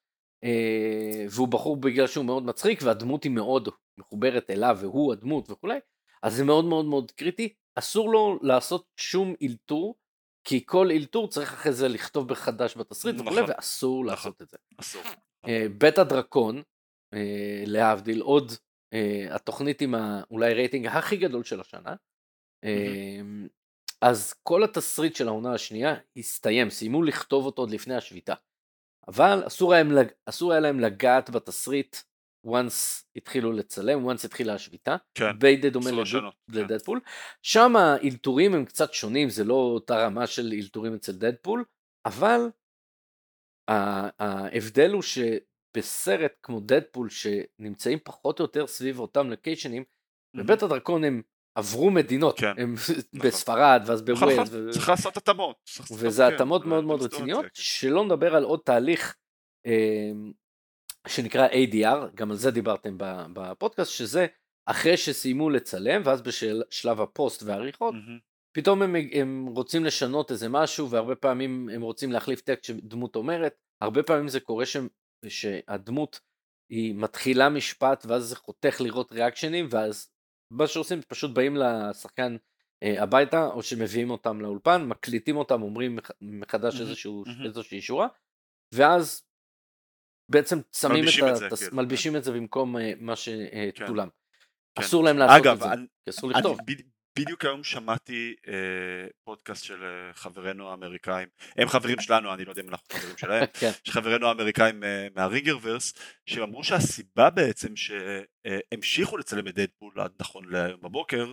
והוא 1.30 1.48
בחור 1.48 1.78
בגלל 1.78 2.08
שהוא 2.08 2.26
מאוד 2.26 2.44
מצחיק 2.44 2.80
והדמות 2.84 3.24
היא 3.24 3.32
מאוד 3.32 3.70
מחוברת 4.00 4.50
אליו 4.50 4.78
והוא 4.82 5.14
הדמות 5.14 5.50
וכולי, 5.50 5.80
אז 6.24 6.36
זה 6.36 6.44
מאוד 6.44 6.66
מאוד 6.66 6.86
מאוד 6.86 7.12
קריטי, 7.12 7.54
אסור 7.76 8.12
לו 8.12 8.40
לעשות 8.42 8.86
שום 8.98 9.34
אלתור, 9.44 9.96
כי 10.44 10.66
כל 10.66 10.92
אלתור 10.92 11.28
צריך 11.28 11.54
אחרי 11.54 11.74
זה 11.74 11.88
לכתוב 11.88 12.32
מחדש 12.32 12.78
בתסריט 12.78 13.16
נכון, 13.16 13.28
וכולי, 13.28 13.42
ואסור 13.48 14.04
נכון, 14.04 14.06
לעשות 14.06 14.42
את 14.42 14.50
זה. 14.50 14.58
אסור. 14.78 15.02
Uh, 15.46 15.50
בית 15.78 15.98
הדרקון, 15.98 16.58
uh, 16.58 17.18
להבדיל, 17.66 18.22
עוד 18.22 18.52
uh, 18.52 18.96
התוכנית 19.36 19.82
עם 19.82 19.96
אולי 20.32 20.54
רייטינג 20.54 20.88
הכי 20.88 21.18
גדול 21.18 21.44
של 21.44 21.62
השנה, 21.62 21.96
uh, 22.66 22.68
אז 24.02 24.34
כל 24.44 24.64
התסריט 24.64 25.16
של 25.16 25.28
העונה 25.28 25.54
השנייה 25.54 25.96
הסתיים, 26.18 26.70
סיימו 26.70 27.04
לכתוב 27.04 27.46
אותו 27.46 27.62
עוד 27.62 27.72
לפני 27.72 27.96
השביתה. 27.96 28.34
אבל 29.08 29.44
אסור 29.48 29.74
היה, 29.74 29.84
אסור 30.26 30.52
היה 30.52 30.60
להם 30.62 30.80
לגעת 30.80 31.30
בתסריט 31.30 31.96
once 32.50 33.04
התחילו 33.16 33.52
לצלם, 33.52 34.10
once 34.10 34.26
התחילה 34.26 34.54
השביתה, 34.54 34.96
כן, 35.16 35.32
די 35.40 35.70
דומה 35.70 35.90
לדדפול, 36.50 37.00
כן. 37.00 37.06
שם 37.42 37.76
האלתורים 37.76 38.54
הם 38.54 38.66
קצת 38.66 38.94
שונים, 38.94 39.30
זה 39.30 39.44
לא 39.44 39.54
אותה 39.54 40.06
רמה 40.06 40.28
של 40.28 40.54
אלתורים 40.62 40.94
אצל 40.94 41.12
דדפול, 41.12 41.64
אבל 42.06 42.40
ההבדל 43.70 44.92
הוא 44.92 45.02
שבסרט 45.02 46.32
כמו 46.44 46.60
דדפול 46.60 47.10
שנמצאים 47.10 48.00
פחות 48.04 48.40
או 48.40 48.46
יותר 48.46 48.68
סביב 48.68 49.00
אותם 49.00 49.30
לוקיישנים, 49.30 49.84
mm-hmm. 49.84 50.40
בבית 50.40 50.64
הדרקון 50.64 51.04
הם 51.04 51.22
עברו 51.56 51.92
מדינות, 51.92 52.40
כן. 52.40 52.54
הם 52.58 52.74
נכון. 52.74 52.96
בספרד 53.20 53.84
ואז 53.86 54.02
בווילס, 54.02 54.34
נכון, 54.34 54.46
ו... 54.52 54.72
צריך 54.72 54.90
לעשות 54.90 55.18
התאמות, 55.18 55.70
וזה 55.98 56.28
התאמות 56.28 56.64
כן, 56.64 56.70
מאוד 56.70 56.84
מאוד 56.84 57.02
רציניות, 57.02 57.46
כן. 57.46 57.50
שלא 57.54 58.06
נדבר 58.06 58.36
על 58.36 58.44
עוד 58.44 58.60
תהליך 58.66 59.16
אמ, 59.66 60.32
שנקרא 61.08 61.48
ADR, 61.48 62.16
גם 62.16 62.32
על 62.32 62.38
זה 62.38 62.52
דיברתם 62.52 62.96
בפודקאסט, 63.34 63.92
שזה 63.92 64.28
אחרי 64.66 64.98
שסיימו 64.98 65.50
לצלם, 65.50 66.02
ואז 66.06 66.22
בשלב 66.22 67.02
הפוסט 67.02 67.44
והעריכות, 67.44 67.94
mm-hmm. 67.94 68.20
פתאום 68.56 68.82
הם, 68.82 68.96
הם 69.14 69.46
רוצים 69.46 69.86
לשנות 69.86 70.32
איזה 70.32 70.50
משהו, 70.50 70.90
והרבה 70.90 71.16
פעמים 71.16 71.70
הם 71.74 71.82
רוצים 71.82 72.12
להחליף 72.12 72.42
טקסט 72.42 72.64
שדמות 72.64 73.16
אומרת, 73.16 73.56
הרבה 73.82 74.04
פעמים 74.04 74.28
זה 74.28 74.40
קורה 74.40 74.66
ש, 74.66 74.78
שהדמות 75.28 76.20
היא 76.72 76.96
מתחילה 76.96 77.50
משפט, 77.50 78.06
ואז 78.08 78.24
זה 78.24 78.36
חותך 78.36 78.82
לראות 78.82 79.12
ריאקשנים, 79.12 79.68
ואז 79.72 80.12
מה 80.54 80.68
שעושים, 80.68 81.02
פשוט 81.02 81.32
באים 81.32 81.56
לשחקן 81.58 82.36
אה, 82.84 83.04
הביתה, 83.04 83.48
או 83.48 83.64
שמביאים 83.64 84.10
אותם 84.10 84.42
לאולפן, 84.42 84.86
מקליטים 84.86 85.38
אותם, 85.38 85.62
אומרים 85.62 86.00
מחדש 86.22 86.76
mm-hmm. 86.76 86.82
איזשהו, 86.82 87.24
mm-hmm. 87.26 87.46
איזושהי 87.46 87.82
שורה, 87.82 88.08
ואז 88.74 89.29
בעצם 90.30 90.60
שמים 90.76 91.04
את, 91.04 91.44
את 91.44 91.56
זה, 91.58 91.70
כן. 91.70 91.76
מלבישים 91.76 92.16
את 92.16 92.24
זה 92.24 92.32
במקום 92.32 92.76
uh, 92.76 92.80
מה 93.00 93.14
שתולם. 93.16 94.08
כן. 94.10 94.16
כן. 94.76 94.82
אסור 94.82 95.04
להם 95.04 95.18
לעשות 95.18 95.42
אגב, 95.42 95.56
את 95.56 95.60
זה, 95.62 95.74
אני, 95.74 95.86
אסור 96.10 96.30
לכתוב. 96.30 96.58
אני, 96.68 96.76
בדיוק 97.20 97.46
היום 97.46 97.64
שמעתי 97.64 98.36
אה, 98.48 98.54
פודקאסט 99.24 99.64
של 99.64 99.84
אה, 99.84 100.14
חברינו 100.14 100.70
האמריקאים, 100.70 101.28
הם 101.58 101.68
חברים 101.68 102.00
שלנו, 102.00 102.34
אני 102.34 102.46
לא 102.46 102.52
יודע 102.52 102.62
אם 102.62 102.70
אנחנו 102.70 102.86
חברים 102.92 103.18
שלהם, 103.18 103.46
כן. 103.60 103.72
חברינו 103.88 104.28
האמריקאים 104.28 104.84
אה, 104.84 105.08
מהריגרברס, 105.16 105.94
שהם 106.26 106.44
אמרו 106.44 106.64
שהסיבה 106.64 107.30
בעצם 107.30 107.74
שהמשיכו 107.76 109.16
אה, 109.16 109.20
לצלם 109.20 109.48
את 109.48 109.56
דדפול 109.56 110.00
עד 110.00 110.12
נכון 110.20 110.50
להיום 110.50 110.82
בבוקר, 110.82 111.32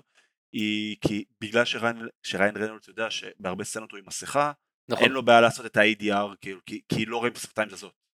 היא 0.53 0.97
כי 1.01 1.25
בגלל 1.41 1.65
שריין, 1.65 2.09
שריין 2.23 2.57
רנולדס 2.57 2.89
יודע 2.89 3.11
שבהרבה 3.11 3.65
סצנות 3.65 3.91
הוא 3.91 3.99
עם 3.99 4.05
מסכה, 4.07 4.53
נכון. 4.89 5.05
אין 5.05 5.13
לו 5.13 5.23
בעיה 5.23 5.41
לעשות 5.41 5.67
את 5.67 5.77
ה-ADR, 5.77 6.37
כאילו, 6.41 6.61
כי, 6.67 6.81
כי 6.89 7.07
לא 7.07 7.17
רואים 7.17 7.33
את 7.33 7.37
השפתיים 7.37 7.69
זזות. 7.69 8.06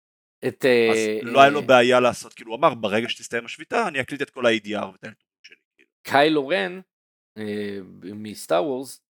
את... 0.47 0.65
אז 0.91 0.97
uh, 0.97 1.25
לא 1.25 1.41
היה 1.41 1.49
לו 1.49 1.61
בעיה 1.61 1.99
לעשות, 1.99 2.33
כאילו 2.33 2.51
הוא 2.51 2.57
אמר 2.59 2.73
ברגע 2.73 3.09
שתסתיים 3.09 3.45
השביתה 3.45 3.87
אני 3.87 4.01
אקליט 4.01 4.21
את 4.21 4.29
כל 4.29 4.45
ה-ADR 4.45 4.85
ואת 4.85 5.03
הנתונים 5.03 5.41
שלי. 5.43 5.55
כאילו. 5.75 5.89
קיילו 6.03 6.47
רן 6.47 6.81
uh, 7.39 7.41
מסטאר 8.03 8.63
וורס. 8.63 9.01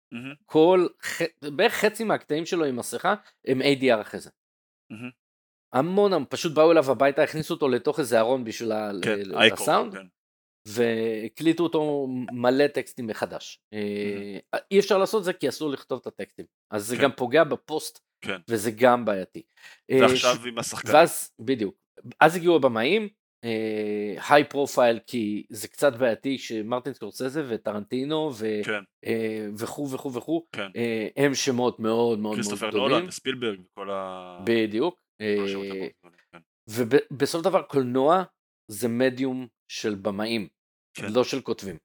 כל. 0.46 0.87
בערך 1.56 1.72
חצי 1.72 2.04
מהקטעים 2.04 2.46
שלו 2.46 2.64
עם 2.64 2.76
מסכה 2.76 3.14
הם 3.46 3.62
ADR 3.62 4.00
אחרי 4.00 4.20
זה. 4.20 4.30
המון, 5.72 6.25
פשוט 6.28 6.54
באו 6.54 6.72
אליו 6.72 6.90
הביתה, 6.90 7.22
הכניסו 7.22 7.54
אותו 7.54 7.68
לתוך 7.68 8.00
איזה 8.00 8.18
ארון 8.18 8.44
בשביל 8.44 8.72
כן, 9.02 9.18
הסאונד. 9.52 9.94
כן. 9.94 10.06
והקליטו 10.68 11.62
אותו 11.62 12.06
מלא 12.32 12.66
טקסטים 12.66 13.06
מחדש. 13.06 13.60
אי 14.70 14.78
אפשר 14.78 14.99
לעשות 14.99 15.25
זה 15.25 15.32
כי 15.32 15.49
אסור 15.49 15.70
לכתוב 15.70 15.99
את 16.02 16.06
הטקסטים. 16.06 16.46
אז 16.70 16.87
זה 16.87 16.96
כן. 16.96 17.02
גם 17.02 17.10
פוגע 17.16 17.44
בפוסט 17.44 17.99
כן. 18.20 18.40
וזה 18.48 18.70
גם 18.70 19.04
בעייתי. 19.04 19.42
ועכשיו 19.90 20.36
ש... 20.36 20.46
עם 20.46 20.58
השחקנים. 20.58 20.94
ואז, 20.94 21.30
בדיוק. 21.40 21.74
אז 22.20 22.36
הגיעו 22.36 22.56
הבמאים, 22.56 23.08
ה 23.42 23.62
high 23.62 24.42
uh, 24.42 24.46
profile 24.50 24.99
כי 25.06 25.46
זה 25.50 25.68
קצת 25.68 25.92
בעייתי 25.92 26.38
שמרטין 26.38 26.92
סקורסזה 26.92 27.44
וטרנטינו 27.48 28.30
ו... 28.34 28.46
כן. 28.64 28.82
uh, 29.04 29.08
וכו' 29.58 29.90
וכו' 29.90 30.12
וכו', 30.14 30.46
כן. 30.52 30.66
uh, 30.66 31.12
הם 31.16 31.34
שמות 31.34 31.80
מאוד 31.80 32.18
מאוד 32.18 32.18
מאוד 32.18 32.38
גדולים. 32.38 32.58
כריסטופר 32.58 32.78
נולן 32.78 33.08
וספילברג 33.08 33.60
וכל 33.60 33.90
ה... 33.90 34.38
בדיוק. 34.44 35.00
Uh, 35.22 36.08
ובסוף 36.68 37.42
דבר 37.42 37.62
קולנוע 37.62 38.22
זה 38.70 38.88
מדיום 38.88 39.46
של 39.68 39.94
במאים, 39.94 40.48
כן. 40.94 41.12
לא 41.12 41.24
של 41.24 41.40
כותבים. 41.40 41.76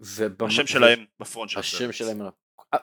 ובמ... 0.00 0.46
השם 0.46 0.66
שלהם 0.66 1.04
ב 1.20 1.25
front 1.25 1.50
של 1.50 1.58
השם 1.58 1.92
שלהם 1.92 2.22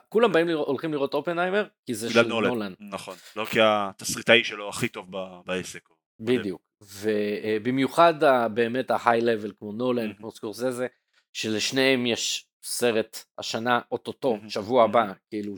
כולם 0.08 0.32
באים 0.32 0.48
לראות, 0.48 0.66
הולכים 0.68 0.92
לראות 0.92 1.14
אופנהיימר 1.14 1.66
כי 1.86 1.94
זה 1.94 2.10
של 2.10 2.22
נולן. 2.22 2.48
נולן. 2.48 2.74
נכון, 2.80 3.16
לא 3.36 3.44
כי 3.44 3.58
התסריטאי 3.62 4.44
שלו 4.44 4.68
הכי 4.68 4.88
טוב 4.88 5.06
בעסק. 5.46 5.88
בדיוק, 6.20 6.62
ובמיוחד 6.82 8.14
באמת 8.54 8.90
ההיי 8.90 9.20
לבל 9.20 9.52
כמו 9.58 9.72
נולן, 9.72 10.12
כמו 10.14 10.30
סקורסזה, 10.30 10.86
שלשניהם 11.32 12.06
יש 12.06 12.46
סרט 12.64 13.24
השנה 13.38 13.80
אוטוטו, 13.92 14.38
שבוע 14.48 14.84
הבא, 14.84 15.12
כאילו 15.30 15.54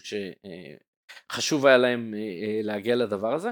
שחשוב 1.30 1.66
היה 1.66 1.76
להם 1.76 2.14
אה, 2.14 2.18
אה, 2.18 2.60
להגיע 2.62 2.96
לדבר 2.96 3.34
הזה. 3.34 3.50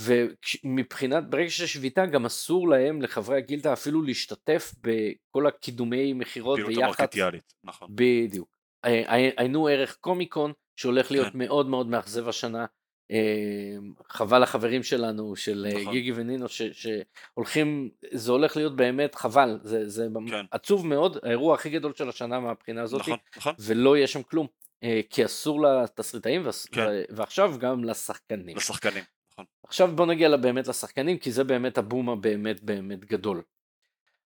ומבחינת, 0.00 1.30
ברגע 1.30 1.50
שיש 1.50 1.72
שביתה 1.72 2.06
גם 2.06 2.26
אסור 2.26 2.68
להם, 2.68 3.02
לחברי 3.02 3.36
הגילדה 3.36 3.72
אפילו 3.72 4.02
להשתתף 4.02 4.74
בכל 4.80 5.46
הקידומי 5.46 6.12
מכירות 6.12 6.58
ויחד. 6.58 6.72
פעילות 6.72 6.84
המרקטיאלית, 6.84 7.54
נכון. 7.64 7.88
בדיוק. 7.94 8.57
היינו 8.82 9.66
ערך 9.66 9.96
קומיקון 10.00 10.52
שהולך 10.76 11.10
להיות 11.10 11.32
כן. 11.32 11.38
מאוד 11.38 11.68
מאוד 11.68 11.86
מאכזב 11.86 12.28
השנה. 12.28 12.66
אמ, 13.10 13.92
חבל 14.08 14.42
החברים 14.42 14.82
שלנו 14.82 15.36
של 15.36 15.66
אה, 15.70 15.80
נכון. 15.80 15.92
גיגי 15.92 16.12
ונינו 16.12 16.48
ש, 16.48 16.62
שהולכים 16.62 17.90
זה 18.12 18.32
הולך 18.32 18.56
להיות 18.56 18.76
באמת 18.76 19.14
חבל 19.14 19.58
זה, 19.62 19.88
זה 19.88 20.08
כן. 20.28 20.44
עצוב 20.50 20.86
מאוד 20.86 21.18
האירוע 21.22 21.54
הכי 21.54 21.70
גדול 21.70 21.94
של 21.94 22.08
השנה 22.08 22.40
מהבחינה 22.40 22.82
הזאת 22.82 23.00
נכון, 23.00 23.18
נכון. 23.36 23.54
ולא 23.58 23.96
יהיה 23.96 24.06
שם 24.06 24.22
כלום 24.22 24.46
אה, 24.82 25.00
כי 25.10 25.24
אסור 25.24 25.62
לתסריטאים 25.62 26.42
כן. 26.72 26.86
ועכשיו 27.10 27.54
גם 27.58 27.84
לשחקנים. 27.84 28.56
לשחקנים. 28.56 29.04
נכון. 29.32 29.44
עכשיו 29.66 29.96
בוא 29.96 30.06
נגיע 30.06 30.36
באמת 30.36 30.68
לשחקנים 30.68 31.18
כי 31.18 31.32
זה 31.32 31.44
באמת 31.44 31.78
הבום 31.78 32.10
הבאמת 32.10 32.62
באמת 32.62 33.04
גדול. 33.04 33.42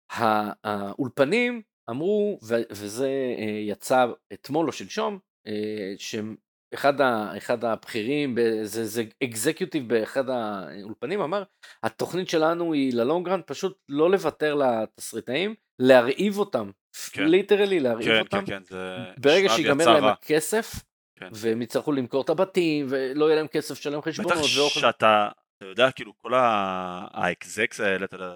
האולפנים 0.10 1.62
אמרו, 1.90 2.40
ו- 2.44 2.56
וזה 2.72 3.10
אה, 3.38 3.60
יצא 3.68 4.06
אתמול 4.34 4.68
או 4.68 4.72
שלשום, 4.72 5.20
אה, 5.48 5.94
שאחד 5.98 7.02
ה- 7.02 7.38
אחד 7.38 7.66
הבכירים, 7.66 8.38
זה, 8.64 8.86
זה 8.86 9.04
executive 9.24 9.90
באחד 9.90 10.30
האולפנים, 10.30 11.22
אמר, 11.22 11.44
התוכנית 11.84 12.30
שלנו 12.30 12.74
היא 12.74 12.94
ל 12.94 13.00
long 13.00 13.22
run, 13.22 13.44
פשוט 13.44 13.78
לא 13.90 14.12
לוותר 14.12 14.56
לתסריטאים, 14.56 15.56
להרעיב 15.80 16.38
אותם, 16.38 16.72
כן. 17.12 17.24
literally 17.28 17.80
להרעיב 17.80 18.08
כן, 18.08 18.20
אותם, 18.20 18.46
כן, 18.46 18.46
כן, 18.46 18.64
זה... 18.64 18.98
ברגע 19.18 19.50
שיגמר 19.50 19.86
להם 19.94 20.04
רע. 20.06 20.12
הכסף, 20.12 20.74
כן. 21.20 21.30
והם 21.34 21.62
יצטרכו 21.62 21.92
למכור 21.92 22.22
את 22.22 22.30
הבתים, 22.30 22.86
ולא 22.90 23.26
יהיה 23.26 23.36
להם 23.36 23.48
כסף 23.48 23.72
לשלם 23.72 24.02
חשבונות, 24.02 24.34
בטח. 24.38 24.44
שאתה, 24.48 25.30
אתה 25.58 25.66
יודע, 25.66 25.92
כאילו, 25.92 26.14
כל 26.18 26.32
ה 26.36 26.60
execs 26.60 27.80
האלה, 27.80 28.06
אתה 28.06 28.16
יודע, 28.16 28.36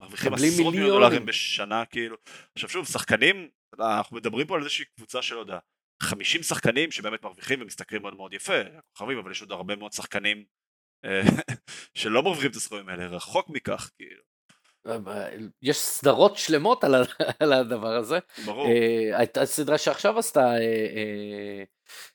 מרוויחים 0.00 0.34
עשרות 0.34 0.74
מיליון. 0.74 0.90
דולרים 0.90 1.26
בשנה, 1.26 1.84
כאילו. 1.84 2.16
עכשיו 2.54 2.68
שוב, 2.68 2.86
שחקנים, 2.86 3.48
אנחנו 3.78 4.16
מדברים 4.16 4.46
פה 4.46 4.54
על 4.54 4.60
איזושהי 4.60 4.84
קבוצה 4.96 5.22
של, 5.22 5.34
לא 5.34 5.40
יודע, 5.40 5.58
50 6.02 6.42
שחקנים 6.42 6.90
שבאמת 6.90 7.22
מרוויחים 7.22 7.62
ומשתכרים 7.62 8.02
מאוד 8.02 8.16
מאוד 8.16 8.34
יפה, 8.34 8.62
כוכבים, 8.92 9.18
אבל 9.18 9.30
יש 9.30 9.40
עוד 9.40 9.52
הרבה 9.52 9.76
מאוד 9.76 9.92
שחקנים 9.92 10.44
אה, 11.04 11.22
שלא 11.98 12.22
מרוויחים 12.22 12.50
את 12.50 12.56
הסכומים 12.56 12.88
האלה, 12.88 13.06
רחוק 13.06 13.48
מכך, 13.50 13.90
כאילו. 13.96 14.22
יש 15.62 15.76
סדרות 15.76 16.36
שלמות 16.36 16.84
על 17.40 17.52
הדבר 17.52 17.96
הזה. 17.96 18.18
ברור. 18.46 18.66
אה, 18.66 19.18
הייתה 19.18 19.46
סדרה 19.46 19.78
שעכשיו 19.78 20.18
עשתה, 20.18 20.40
אה, 20.40 20.56
אה, 20.96 21.62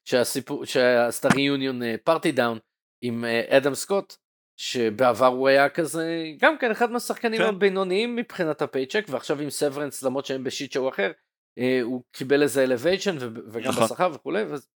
שהסיפור, 0.05 0.65
שעשתה 0.65 1.27
reunion 1.35 1.81
פארטי 2.03 2.31
דאון 2.31 2.59
עם 3.03 3.25
אה, 3.25 3.57
אדם 3.57 3.75
סקוט, 3.75 4.15
שבעבר 4.57 5.25
הוא 5.25 5.47
היה 5.47 5.69
כזה, 5.69 6.23
גם 6.39 6.57
כן 6.57 6.71
אחד 6.71 6.91
מהשחקנים 6.91 7.41
כן. 7.41 7.47
הבינוניים 7.47 8.15
מבחינת 8.15 8.61
ה 8.61 8.65
paycheck, 8.65 9.05
ועכשיו 9.09 9.41
עם 9.41 9.49
סוורנס 9.49 10.03
למרות 10.03 10.25
שהם 10.25 10.43
ב 10.43 10.49
shit 10.49 10.71
show 10.71 10.89
אחר, 10.89 11.11
אה, 11.57 11.79
הוא 11.81 12.03
קיבל 12.11 12.41
איזה 12.41 12.63
elevation 12.63 13.15
וגם 13.51 13.69
נכון. 13.71 13.83
בשכר 13.83 14.11
וכולי, 14.13 14.43
ואז- 14.43 14.67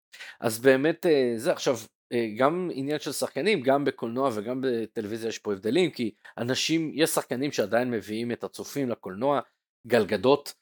אז 0.42 0.60
באמת 0.60 1.06
אה, 1.06 1.34
זה 1.38 1.52
עכשיו. 1.52 1.76
אה, 2.14 2.28
גם 2.38 2.70
עניין 2.74 3.00
של 3.00 3.12
שחקנים, 3.12 3.62
גם 3.62 3.86
בקולנוע 3.86 4.30
וגם 4.34 4.62
בטלוויזיה 4.64 5.30
יש 5.30 5.40
פה 5.40 5.54
הבדלים, 5.54 5.92
כי 5.92 6.12
אנשים, 6.38 6.92
יש 6.94 7.10
שחקנים 7.10 7.52
שעדיין 7.52 7.92
מביאים 7.92 8.32
את 8.32 8.44
הצופים 8.44 8.90
לקולנוע, 8.90 9.40
גל 9.88 10.07
גדות, 10.07 10.54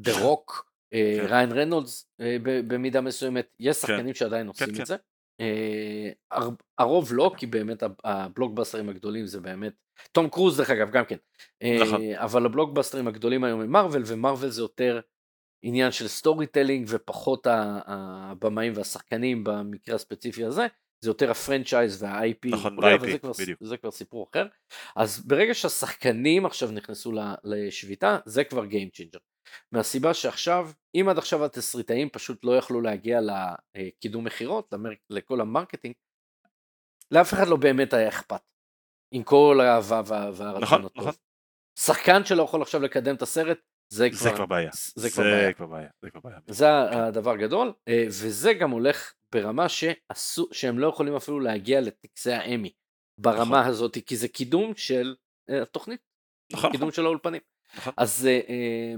דה 0.00 0.12
רוק, 0.22 0.70
אה, 0.94 1.16
כן. 1.20 1.26
ריין 1.26 1.52
רנולדס 1.52 2.10
אה, 2.20 2.36
במידה 2.42 3.00
מסוימת, 3.00 3.48
יש 3.60 3.76
שחקנים 3.76 4.14
שעדיין 4.14 4.46
עושים 4.46 4.74
כן. 4.74 4.80
את 4.80 4.86
זה. 4.86 4.96
אה, 5.40 6.10
הר- 6.30 6.50
הרוב 6.78 7.08
לא, 7.12 7.32
כי 7.36 7.46
באמת 7.46 7.82
הב- 7.82 7.92
הבלוקבאסטרים 8.04 8.88
הגדולים 8.88 9.26
זה 9.26 9.40
באמת, 9.40 9.72
תום 10.12 10.28
קרוז 10.28 10.56
דרך 10.56 10.70
אגב 10.70 10.90
גם 10.90 11.04
כן, 11.04 11.16
אה, 11.62 11.76
נכון. 11.86 12.00
אבל 12.14 12.46
הבלוקבאסטרים 12.46 13.08
הגדולים 13.08 13.44
היום 13.44 13.60
הם 13.60 13.70
מארוול, 13.72 14.02
ומארוול 14.06 14.50
זה 14.50 14.62
יותר 14.62 15.00
עניין 15.62 15.92
של 15.92 16.08
storytelling 16.08 16.86
ופחות 16.90 17.46
הבמאים 17.50 18.72
והשחקנים 18.76 19.44
במקרה 19.44 19.94
הספציפי 19.94 20.44
הזה, 20.44 20.66
זה 21.04 21.10
יותר 21.10 21.30
ה 21.30 21.37
franchise 21.37 22.02
וה-IP, 22.02 22.48
נכון, 22.50 22.72
וכולי, 22.72 22.94
אבל 22.94 23.10
זה 23.12 23.18
כבר. 23.18 23.32
זה 23.60 23.76
כבר 23.76 23.90
סיפור 23.90 24.26
אחר. 24.30 24.46
אז 24.96 25.26
ברגע 25.26 25.54
שהשחקנים 25.54 26.46
עכשיו 26.46 26.70
נכנסו 26.70 27.12
לשביתה, 27.44 28.18
זה 28.26 28.44
כבר 28.44 28.64
Game 28.64 28.96
Changer. 28.96 29.20
מהסיבה 29.72 30.14
שעכשיו, 30.14 30.70
אם 30.94 31.06
עד 31.10 31.18
עכשיו 31.18 31.44
התסריטאים 31.44 32.08
פשוט 32.10 32.44
לא 32.44 32.56
יכלו 32.56 32.80
להגיע 32.80 33.20
לקידום 33.76 34.24
מכירות, 34.24 34.68
למר- 34.72 34.90
לכל 35.10 35.40
ה 35.40 35.45
marketing, 35.45 35.94
לאף 37.10 37.32
אחד 37.32 37.48
לא 37.48 37.56
באמת 37.56 37.92
היה 37.92 38.08
אכפת. 38.08 38.40
עם 39.14 39.22
כל 39.22 39.58
האהבה 39.62 40.02
וה- 40.06 40.30
והרצון 40.34 40.62
נכון, 40.62 40.84
הטוב. 40.84 40.98
נכון. 41.02 41.12
שחקן 41.78 42.24
שלא 42.24 42.42
יכול 42.42 42.62
עכשיו 42.62 42.80
לקדם 42.82 43.14
את 43.14 43.22
הסרט, 43.22 43.58
זה 43.92 44.08
כבר, 44.10 44.18
זה 44.18 44.30
כבר 44.34 44.46
בעיה. 44.46 44.70
זה 44.94 45.10
כבר 45.10 45.22
בעיה. 45.22 45.46
זה 45.46 45.52
כבר 45.54 45.66
בעיה. 45.66 45.88
זה 46.02 46.10
כבר 46.10 46.20
בעיה. 46.20 46.38
זה 46.46 46.66
הדבר 47.08 47.30
הגדול, 47.30 47.72
אה, 47.88 48.04
וזה 48.08 48.52
גם 48.52 48.70
הולך 48.70 49.12
ברמה 49.32 49.68
שעשו, 49.68 50.48
שהם 50.52 50.78
לא 50.78 50.86
יכולים 50.86 51.16
אפילו 51.16 51.40
להגיע 51.40 51.80
לטקסי 51.80 52.32
האמי 52.32 52.72
ברמה 53.20 53.42
נכון. 53.60 53.70
הזאת, 53.70 53.98
כי 54.06 54.16
זה 54.16 54.28
קידום 54.28 54.74
של 54.76 55.14
אה, 55.50 55.62
התוכנית, 55.62 56.00
נכון, 56.52 56.72
קידום 56.72 56.90
של 56.92 57.04
האולפנים. 57.04 57.40
נכון. 57.76 57.92
אז 57.96 58.26
אה, 58.26 58.40
אה, 58.48 58.94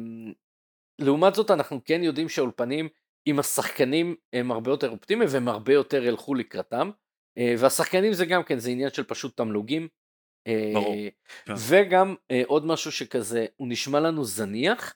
לעומת 0.98 1.34
זאת 1.34 1.50
אנחנו 1.50 1.80
כן 1.84 2.02
יודעים 2.02 2.28
שהאולפנים 2.28 2.88
עם 3.26 3.38
השחקנים 3.38 4.16
הם 4.32 4.52
הרבה 4.52 4.70
יותר 4.70 4.90
אופטימיים 4.90 5.28
והם 5.32 5.48
הרבה 5.48 5.72
יותר 5.72 6.04
ילכו 6.04 6.34
לקראתם, 6.34 6.90
אה, 7.38 7.54
והשחקנים 7.58 8.12
זה 8.12 8.26
גם 8.26 8.42
כן, 8.42 8.58
זה 8.58 8.70
עניין 8.70 8.90
של 8.90 9.04
פשוט 9.04 9.36
תמלוגים. 9.36 9.88
אה, 10.46 10.70
ברור, 10.74 10.94
כן. 11.44 11.52
וגם 11.68 12.14
אה, 12.30 12.42
עוד 12.46 12.66
משהו 12.66 12.92
שכזה, 12.92 13.46
הוא 13.56 13.68
נשמע 13.68 14.00
לנו 14.00 14.24
זניח, 14.24 14.94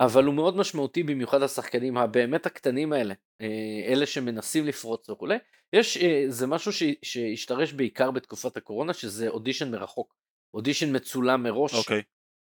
אבל 0.00 0.24
הוא 0.24 0.34
מאוד 0.34 0.56
משמעותי 0.56 1.02
במיוחד 1.02 1.42
השחקנים 1.42 1.96
הבאמת 1.96 2.46
הקטנים 2.46 2.92
האלה, 2.92 3.14
אה, 3.40 3.82
אלה 3.86 4.06
שמנסים 4.06 4.66
לפרוץ 4.66 5.10
וכולי. 5.10 5.36
יש, 5.72 5.96
אה, 5.96 6.24
זה 6.28 6.46
משהו 6.46 6.72
ש- 6.72 6.82
שהשתרש 7.02 7.72
בעיקר 7.72 8.10
בתקופת 8.10 8.56
הקורונה, 8.56 8.94
שזה 8.94 9.28
אודישן 9.28 9.70
מרחוק. 9.70 10.14
אודישן 10.54 10.96
מצולם 10.96 11.42
מראש, 11.42 11.74
אוקיי. 11.74 12.02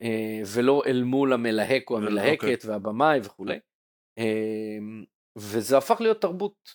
אה, 0.02 0.40
ולא 0.54 0.82
אל 0.86 1.02
מול 1.02 1.32
המלהק 1.32 1.90
או 1.90 1.94
ולא- 1.96 2.06
המלהקת 2.08 2.42
אוקיי. 2.44 2.56
והבמאי 2.70 3.20
וכולי. 3.24 3.58
אה, 4.18 4.78
וזה 5.38 5.78
הפך 5.78 6.00
להיות 6.00 6.20
תרבות 6.20 6.74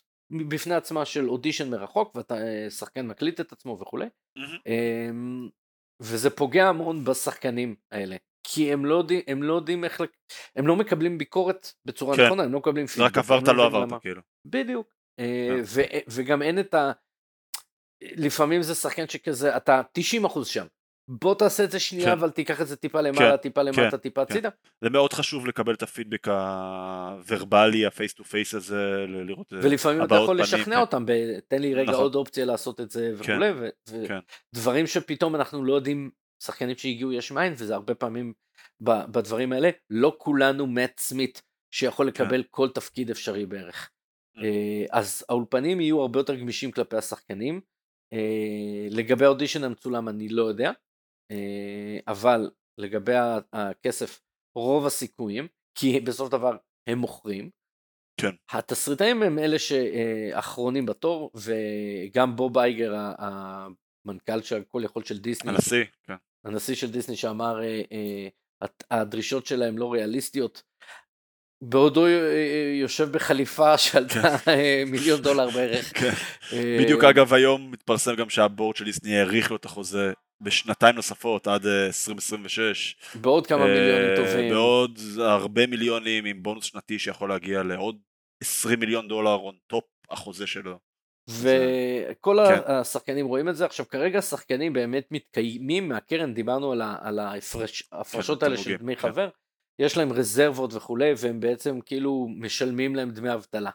בפני 0.49 0.73
עצמה 0.75 1.05
של 1.05 1.29
אודישן 1.29 1.69
מרחוק, 1.69 2.15
ואתה 2.15 2.35
אה, 2.37 2.69
שחקן 2.69 3.07
מקליט 3.07 3.39
את 3.41 3.51
עצמו 3.51 3.77
וכולי. 3.81 4.05
אמ, 4.67 5.49
וזה 6.01 6.29
פוגע 6.29 6.67
המון 6.69 7.05
בשחקנים 7.05 7.75
האלה, 7.91 8.15
כי 8.43 8.73
הם 8.73 8.85
לא 8.85 8.95
יודעים, 8.95 9.21
הם 9.27 9.43
לא 9.43 9.53
יודעים 9.53 9.83
איך, 9.83 10.01
הם 10.55 10.67
לא 10.67 10.75
מקבלים 10.75 11.17
ביקורת 11.17 11.67
בצורה 11.85 12.15
כן. 12.17 12.25
נכונה, 12.25 12.43
הם 12.43 12.53
לא 12.53 12.59
מקבלים 12.59 12.87
זה 12.87 13.03
רק 13.03 13.13
פידבק, 13.13 13.17
עברת 13.17 13.47
לא 13.47 13.53
מבינים 13.53 13.65
עברת 13.75 13.87
למה. 13.89 13.99
כאילו. 13.99 14.21
בדיוק, 14.45 14.87
אה, 15.19 15.47
כן. 15.49 15.61
ו- 15.65 15.81
וגם 16.07 16.41
אין 16.41 16.59
את 16.59 16.73
ה... 16.73 16.91
לפעמים 18.03 18.61
זה 18.61 18.75
שחקן 18.75 19.07
שכזה, 19.07 19.57
אתה 19.57 19.81
90% 19.99 20.45
שם, 20.45 20.65
בוא 21.19 21.35
תעשה 21.35 21.63
את 21.63 21.71
זה 21.71 21.79
שנייה, 21.79 22.05
כן. 22.05 22.11
אבל 22.11 22.29
תיקח 22.29 22.61
את 22.61 22.67
זה 22.67 22.75
טיפה 22.75 23.01
למעלה, 23.01 23.37
טיפה 23.37 23.61
למטה, 23.61 23.97
טיפה 23.97 24.25
כן. 24.25 24.33
הצידה. 24.33 24.49
זה 24.81 24.89
מאוד 24.89 25.13
חשוב 25.13 25.47
לקבל 25.47 25.73
את 25.73 25.83
הפידבק 25.83 26.27
ה 26.27 26.45
verbal 26.45 27.50
י, 27.50 27.85
ה 27.85 27.91
face 27.91 28.13
to 28.13 28.23
face 28.23 28.53
הזה, 28.53 29.05
לראות 29.07 29.53
אה, 29.53 29.59
ולפעמים 29.63 30.03
אתה 30.03 30.15
יכול 30.15 30.27
פנים, 30.27 30.39
לשכנע 30.39 30.75
כן. 30.75 30.81
אותם, 30.81 31.05
תן 31.47 31.61
לי 31.61 31.73
רגע 31.73 31.91
נכון. 31.91 32.03
עוד 32.03 32.15
אופציה 32.15 32.45
לעשות 32.45 32.81
את 32.81 32.91
זה 32.91 33.13
וכולי, 33.17 33.51
כן. 34.07 34.19
ודברים 34.53 34.87
שפתאום 34.87 35.35
אנחנו 35.35 35.65
לא 35.65 35.73
יודעים, 35.73 36.11
שחקנים 36.43 36.77
שהגיעו 36.77 37.11
יש 37.11 37.31
מאין, 37.31 37.53
וזה 37.57 37.75
הרבה 37.75 37.95
פעמים 37.95 38.33
בדברים 38.81 39.53
האלה, 39.53 39.69
לא 39.89 40.15
כולנו 40.17 40.67
מאט 40.67 40.99
סמית 40.99 41.41
שיכול 41.73 42.11
כן. 42.11 42.23
לקבל 42.23 42.43
כל 42.49 42.69
תפקיד 42.69 43.09
אפשרי 43.09 43.45
בערך. 43.45 43.89
Mm. 44.37 44.43
אה, 44.43 44.85
אז 44.91 45.25
האולפנים 45.29 45.81
יהיו 45.81 46.01
הרבה 46.01 46.19
יותר 46.19 46.35
גמישים 46.35 46.71
כלפי 46.71 46.97
השחקנים. 46.97 47.61
אה, 48.13 48.87
לגבי 48.89 49.25
האודישן 49.25 49.63
המצולם 49.63 50.09
אני 50.09 50.29
לא 50.29 50.43
יודע, 50.43 50.71
אבל 52.07 52.49
לגבי 52.77 53.13
הכסף, 53.53 54.21
רוב 54.55 54.85
הסיכויים, 54.85 55.47
כי 55.77 55.99
בסוף 55.99 56.29
דבר 56.29 56.57
הם 56.87 56.97
מוכרים. 56.97 57.49
כן. 58.17 58.31
התסריטאים 58.51 59.23
הם 59.23 59.39
אלה 59.39 59.59
שאחרונים 59.59 60.85
בתור, 60.85 61.31
וגם 61.35 62.35
בוב 62.35 62.57
אייגר, 62.57 62.93
המנכ"ל 63.17 64.41
של 64.41 64.63
כל 64.67 64.81
יכול 64.85 65.03
של 65.03 65.17
דיסני, 65.17 65.51
הנשיא, 65.51 65.83
כן. 66.03 66.15
הנשיא 66.45 66.75
של 66.75 66.91
דיסני 66.91 67.15
שאמר 67.15 67.63
אה, 67.63 67.81
אה, 67.91 68.67
הדרישות 68.91 69.45
שלהם 69.45 69.77
לא 69.77 69.93
ריאליסטיות, 69.93 70.63
בעודו 71.61 72.05
אה, 72.05 72.11
אה, 72.11 72.73
יושב 72.81 73.11
בחליפה 73.11 73.77
שעלתה 73.83 74.35
אה, 74.47 74.83
מיליון 74.87 75.21
דולר 75.21 75.49
בערך. 75.49 75.91
כן. 75.99 76.11
אה, 76.53 76.77
בדיוק 76.79 77.03
אגב 77.03 77.33
היום 77.33 77.71
מתפרסם 77.71 78.15
גם 78.15 78.29
שה 78.29 78.47
board 78.47 78.75
של 78.75 78.85
דיסני 78.85 79.17
האריך 79.17 79.51
לו 79.51 79.57
את 79.57 79.65
החוזה 79.65 80.13
בשנתיים 80.41 80.95
נוספות 80.95 81.47
עד 81.47 81.65
אה, 81.65 81.85
2026. 81.85 82.95
בעוד 83.21 83.47
כמה 83.47 83.61
אה, 83.61 83.67
מיליונים 83.67 84.15
טובים. 84.15 84.49
בעוד 84.53 84.99
הרבה 85.19 85.67
מיליונים 85.67 86.25
עם 86.25 86.43
בונוס 86.43 86.65
שנתי 86.65 86.99
שיכול 86.99 87.29
להגיע 87.29 87.63
לעוד 87.63 87.97
20 88.43 88.79
מיליון 88.79 89.07
דולר 89.07 89.35
on 89.35 89.55
top 89.67 89.83
החוזה 90.09 90.47
שלו. 90.47 90.77
וכל 91.29 92.37
כן. 92.49 92.59
השחקנים 92.71 93.25
רואים 93.25 93.49
את 93.49 93.55
זה. 93.55 93.65
עכשיו 93.65 93.87
כרגע 93.87 94.19
השחקנים 94.19 94.73
באמת 94.73 95.07
מתקיימים 95.11 95.89
מהקרן, 95.89 96.33
דיברנו 96.33 96.71
על 96.71 96.81
ה- 96.81 96.95
על 97.01 97.19
ההפרש- 97.19 97.83
ההפרשות 97.91 98.43
האלה 98.43 98.57
של 98.57 98.75
דמי 98.77 98.95
כן. 98.95 99.01
חבר, 99.01 99.29
יש 99.79 99.97
להם 99.97 100.13
רזרבות 100.13 100.73
וכולי, 100.73 101.13
והם 101.17 101.39
בעצם 101.39 101.79
כאילו 101.85 102.27
משלמים 102.37 102.95
להם 102.95 103.11
דמי 103.11 103.33
אבטלה. 103.33 103.69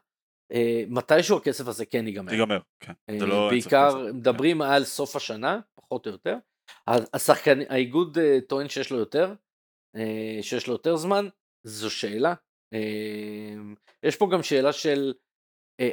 אה, 0.52 0.84
מתישהו 0.88 1.36
הכסף 1.36 1.66
הזה 1.68 1.86
כן 1.86 2.06
ייגמר. 2.06 2.32
ייגמר, 2.32 2.58
כן. 2.80 2.92
אה, 3.10 3.18
זה 3.18 3.26
לא... 3.26 3.48
בעיקר 3.50 3.98
בזה. 3.98 4.12
מדברים 4.12 4.62
על 4.62 4.84
סוף 4.84 5.16
השנה, 5.16 5.60
פחות 5.74 6.06
או 6.06 6.10
יותר. 6.12 6.36
השחקן, 6.88 7.58
האיגוד 7.68 8.18
אה, 8.18 8.38
טוען 8.48 8.68
שיש 8.68 8.90
לו 8.90 8.98
יותר, 8.98 9.34
אה, 9.96 10.38
שיש 10.42 10.66
לו 10.66 10.72
יותר 10.72 10.96
זמן, 10.96 11.28
זו 11.66 11.90
שאלה. 11.90 12.34
אה, 12.74 13.54
יש 14.02 14.16
פה 14.16 14.28
גם 14.32 14.42
שאלה 14.42 14.72
של 14.72 15.14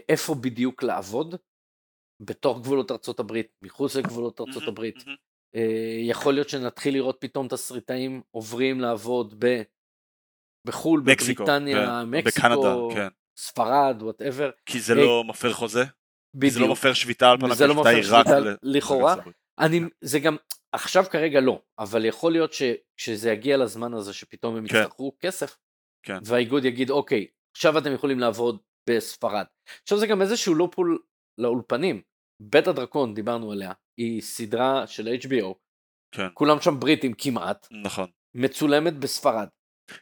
איפה 0.10 0.36
בדיוק 0.36 0.84
לעבוד, 0.84 1.36
בתוך 2.22 2.60
גבולות 2.60 2.92
ארצות 2.92 3.20
הברית, 3.20 3.48
מחוץ 3.62 3.96
לגבולות 3.96 4.42
ארצות 4.42 4.68
הברית. 4.68 4.96
יכול 6.08 6.34
להיות 6.34 6.50
שנתחיל 6.50 6.94
לראות 6.94 7.18
פתאום 7.20 7.48
תסריטאים 7.48 8.22
עוברים 8.32 8.80
לעבוד 8.80 9.44
בחו"ל, 10.68 11.02
מקסיקו, 11.06 11.44
בבריטניה, 11.44 12.04
מקסיקו, 12.06 12.48
בקנדה, 12.48 12.76
כן. 12.94 13.08
ספרד, 13.38 13.98
whatever. 14.02 14.52
כי 14.66 14.80
זה 14.80 14.96
לא 14.96 15.24
מפר 15.24 15.54
חוזה? 15.54 15.84
כי 16.42 16.50
זה 16.50 16.60
לא 16.60 16.66
בדיוק. 16.66 16.78
מפר 16.78 16.94
שביתה 16.94 17.32
על 17.32 17.38
פניו, 17.38 17.52
וזה 17.52 17.68
לא 17.68 17.76
מפר 17.76 17.98
רק 17.98 18.04
שביתה 18.04 18.40
ל- 18.40 18.56
לכאורה. 18.64 19.16
אני, 19.60 19.80
כן. 19.80 19.88
זה 20.02 20.20
גם, 20.20 20.38
עכשיו 20.74 21.04
כרגע 21.12 21.42
לא, 21.42 21.62
אבל 21.80 22.06
יכול 22.06 22.32
להיות 22.32 22.54
שכשזה 22.54 23.32
יגיע 23.32 23.58
לזמן 23.58 23.94
הזה 23.94 24.14
שפתאום 24.14 24.56
הם 24.56 24.68
כן. 24.68 24.76
יצטרכו 24.76 25.16
כסף, 25.20 25.58
כן. 26.06 26.18
והאיגוד 26.26 26.66
יגיד 26.66 26.90
אוקיי, 26.90 27.28
עכשיו 27.56 27.78
אתם 27.78 27.94
יכולים 27.94 28.20
לעבוד 28.20 28.58
בספרד. 28.90 29.46
עכשיו 29.84 29.98
זה 29.98 30.08
גם 30.08 30.22
איזשהו 30.22 30.56
loophole 30.56 31.00
לאולפנים. 31.38 32.02
בית 32.42 32.68
הדרקון, 32.68 33.14
דיברנו 33.14 33.52
עליה, 33.52 33.72
היא 33.98 34.22
סדרה 34.22 34.88
של 34.88 35.08
HBO, 35.22 35.54
כן, 36.16 36.28
כולם 36.34 36.62
שם 36.62 36.80
בריטים 36.80 37.14
כמעט, 37.14 37.68
נכון. 37.84 38.10
מצולמת 38.36 38.94
בספרד. 38.94 39.48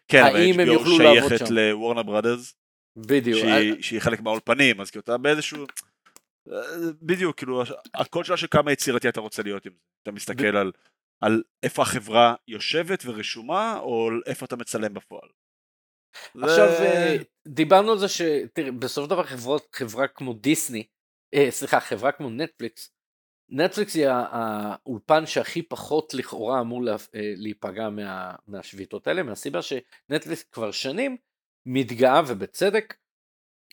כן, 0.07 0.23
האם 0.23 0.59
הם 0.59 0.67
יוכלו 0.67 0.99
לעבוד 0.99 1.29
שייכת 1.29 1.47
שם? 1.47 1.53
לוורנר 1.53 2.03
ברודרס, 2.03 2.55
בדיוק. 2.97 3.39
שהיא 3.39 3.81
שהיא 3.81 3.99
חלק 3.99 4.21
מהאולפנים, 4.21 4.81
אז 4.81 4.91
כאילו 4.91 5.01
אתה 5.01 5.17
באיזשהו... 5.17 5.65
בדיוק, 7.01 7.37
כאילו, 7.37 7.63
הכל 7.93 8.23
שאלה 8.23 8.37
של 8.37 8.47
כמה 8.51 8.71
יצירתי 8.71 9.09
אתה 9.09 9.19
רוצה 9.19 9.43
להיות 9.43 9.63
זה. 9.63 9.69
אתה 10.03 10.11
מסתכל 10.11 10.57
על, 10.57 10.71
על 11.21 11.43
איפה 11.63 11.81
החברה 11.81 12.35
יושבת 12.47 13.03
ורשומה, 13.05 13.79
או 13.79 14.09
איפה 14.25 14.45
אתה 14.45 14.55
מצלם 14.55 14.93
בפועל. 14.93 15.29
עכשיו, 16.35 16.67
אה, 16.67 17.15
דיברנו 17.47 17.91
על 17.91 17.97
זה 17.97 18.07
שתראה, 18.07 18.71
בסופו 18.71 19.05
של 19.05 19.09
דבר 19.09 19.23
חברות, 19.23 19.75
חברה 19.75 20.07
כמו 20.07 20.33
דיסני, 20.33 20.87
אה, 21.33 21.47
סליחה, 21.51 21.79
חברה 21.79 22.11
כמו 22.11 22.29
נטפליקס, 22.29 22.93
נטפליקס 23.49 23.95
היא 23.95 24.07
האולפן 24.07 25.25
שהכי 25.25 25.63
פחות 25.63 26.13
לכאורה 26.13 26.61
אמור 26.61 26.83
לה, 26.83 26.91
אה, 26.91 27.33
להיפגע 27.35 27.89
מה, 27.89 28.35
מהשביתות 28.47 29.07
האלה, 29.07 29.23
מהסיבה 29.23 29.59
שנטפליקס 29.61 30.43
כבר 30.43 30.71
שנים 30.71 31.17
מתגאה 31.65 32.21
ובצדק 32.27 32.95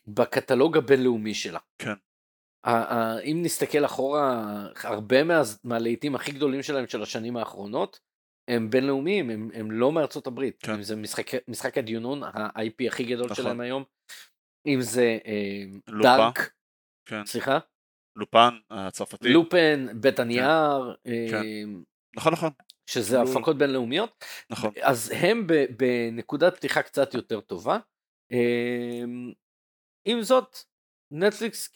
בקטלוג 0.06 0.76
הבינלאומי 0.76 1.34
שלה. 1.34 1.58
כן. 1.78 1.94
אם 3.24 3.40
נסתכל 3.42 3.84
אחורה, 3.84 4.44
הרבה 4.82 5.24
מה, 5.24 5.42
מהלהיטים 5.64 6.14
הכי 6.14 6.32
גדולים 6.32 6.62
שלהם 6.62 6.86
של 6.86 7.02
השנים 7.02 7.36
האחרונות, 7.36 8.00
הם 8.48 8.70
בינלאומיים, 8.70 9.30
הם, 9.30 9.50
הם 9.54 9.70
לא 9.70 9.92
מארצות 9.92 10.26
הברית. 10.26 10.62
כן. 10.62 10.72
אם 10.72 10.82
זה 10.82 10.96
משחק, 10.96 11.48
משחק 11.48 11.78
הדיונון, 11.78 12.22
ה-IP 12.22 12.86
הכי 12.86 13.04
גדול 13.04 13.26
נכון. 13.30 13.44
שלהם 13.44 13.60
היום, 13.60 13.84
אם 14.66 14.80
זה 14.80 15.18
אה, 15.26 15.64
לופה. 15.86 16.02
דארק, 16.08 16.52
כן. 17.08 17.26
סליחה, 17.26 17.58
לופן, 18.16 18.56
הצרפתי. 18.70 19.28
לופן, 19.28 19.86
בית 20.00 20.18
הנייר, 20.18 20.96
אה, 21.06 21.26
כן. 21.30 21.42
נכון, 22.16 22.32
נכון, 22.32 22.50
שזה 22.90 23.18
לול. 23.18 23.26
הפקות 23.28 23.58
בינלאומיות, 23.58 24.24
נכון. 24.50 24.72
אז 24.82 25.12
הם 25.16 25.46
ב- 25.46 25.66
בנקודת 25.76 26.56
פתיחה 26.56 26.82
קצת 26.82 27.14
יותר 27.14 27.40
טובה. 27.40 27.78
אה, 28.32 29.02
עם 30.04 30.22
זאת, 30.22 30.56
נטפליקס 31.10 31.68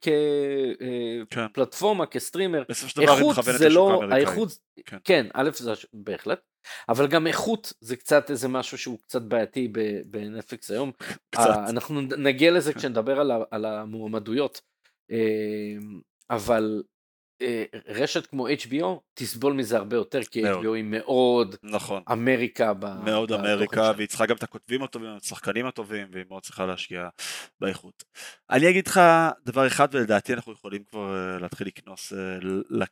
כן. 0.00 1.50
כפלטפורמה, 1.52 2.06
כסטרימר, 2.06 2.62
בסופו 2.68 2.88
של 2.88 3.02
דבר 3.02 3.12
היא 3.12 3.28
איכות 3.28 3.44
זה 3.58 3.68
לא. 3.68 4.02
האיכות, 4.10 4.48
כן. 4.86 4.96
כן, 5.04 5.26
א' 5.34 5.50
זה 5.54 5.72
בהחלט, 5.92 6.40
אבל 6.88 7.06
גם 7.06 7.26
איכות 7.26 7.72
זה 7.80 7.96
קצת 7.96 8.30
איזה 8.30 8.48
משהו 8.48 8.78
שהוא 8.78 8.98
קצת 8.98 9.22
בעייתי 9.22 9.72
בנטפליקס 10.06 10.70
היום. 10.70 10.92
קצת. 11.30 11.46
אה, 11.46 11.70
אנחנו 11.70 12.00
נגיע 12.00 12.50
לזה 12.50 12.72
כן. 12.72 12.78
כשנדבר 12.78 13.20
על, 13.20 13.30
על 13.50 13.64
המועמדויות, 13.64 14.60
אה, 15.10 15.16
אבל 16.30 16.82
אה, 16.86 16.91
רשת 17.88 18.26
כמו 18.26 18.48
HBO 18.48 19.00
תסבול 19.14 19.52
מזה 19.52 19.76
הרבה 19.76 19.96
יותר, 19.96 20.24
כי 20.24 20.42
מאוד. 20.42 20.64
HBO 20.64 20.68
היא 20.74 20.84
מאוד 20.84 21.56
נכון. 21.62 22.02
אמריקה 22.12 22.74
ב- 22.74 23.04
מאוד 23.04 23.32
אמריקה. 23.32 23.92
והיא 23.96 24.08
צריכה 24.08 24.26
גם 24.26 24.36
את 24.36 24.42
הכותבים 24.42 24.82
הטובים, 24.82 25.16
את 25.16 25.22
השחקנים 25.22 25.66
הטובים, 25.66 26.08
והיא 26.12 26.24
מאוד 26.28 26.42
צריכה 26.42 26.66
להשקיע 26.66 27.08
באיכות. 27.60 28.04
אני 28.50 28.70
אגיד 28.70 28.86
לך 28.86 29.00
דבר 29.44 29.66
אחד, 29.66 29.88
ולדעתי 29.92 30.32
אנחנו 30.32 30.52
יכולים 30.52 30.84
כבר 30.84 31.14
אה, 31.16 31.38
להתחיל 31.38 31.66
לקנוס 31.66 32.12
אה, 32.12 32.38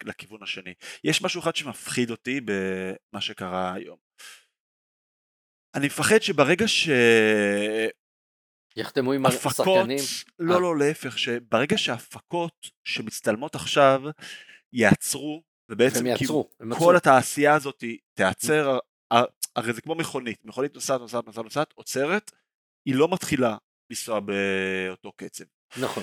לכיוון 0.05 0.43
השני. 0.43 0.75
יש 1.05 1.23
משהו 1.23 1.41
אחד 1.41 1.57
שמפחיד 1.57 2.11
אותי 2.11 2.41
במה 2.45 3.21
שקרה 3.21 3.75
היום. 3.75 3.97
אני 5.75 5.87
מפחד 5.87 6.23
שברגע 6.23 6.69
יחתמו 8.81 9.13
עם 9.13 9.27
השחקנים, 9.27 9.99
לא. 10.39 10.63
לא 10.63 10.79
להפך, 10.79 11.19
שברגע 11.19 11.79
שהפקות 11.79 12.71
שמצטלמות 12.85 13.55
עכשיו 13.55 14.03
יעצרו, 14.73 15.43
ובעצם 15.71 16.05
כאילו 16.17 16.49
כל. 16.79 16.97
התעשייה 16.97 17.55
הזאת 17.55 17.85
תיעצר, 18.15 18.79
הר- 19.11 19.25
הרי 19.57 19.73
זה 19.73 19.81
כמו 19.81 19.95
מכונית, 19.95 20.45
מכונית 20.45 20.75
נוסעת 20.75 21.01
נוסעת 21.01 21.27
נוסעת 21.27 21.45
נוסעת, 21.45 21.73
עוצרת, 21.75 22.31
היא 22.87 22.95
לא 22.95 23.09
מתחילה 23.13 23.57
לנסוע 23.91 24.21
באותו 24.21 25.13
קצב. 25.17 25.45
נכון, 25.81 26.03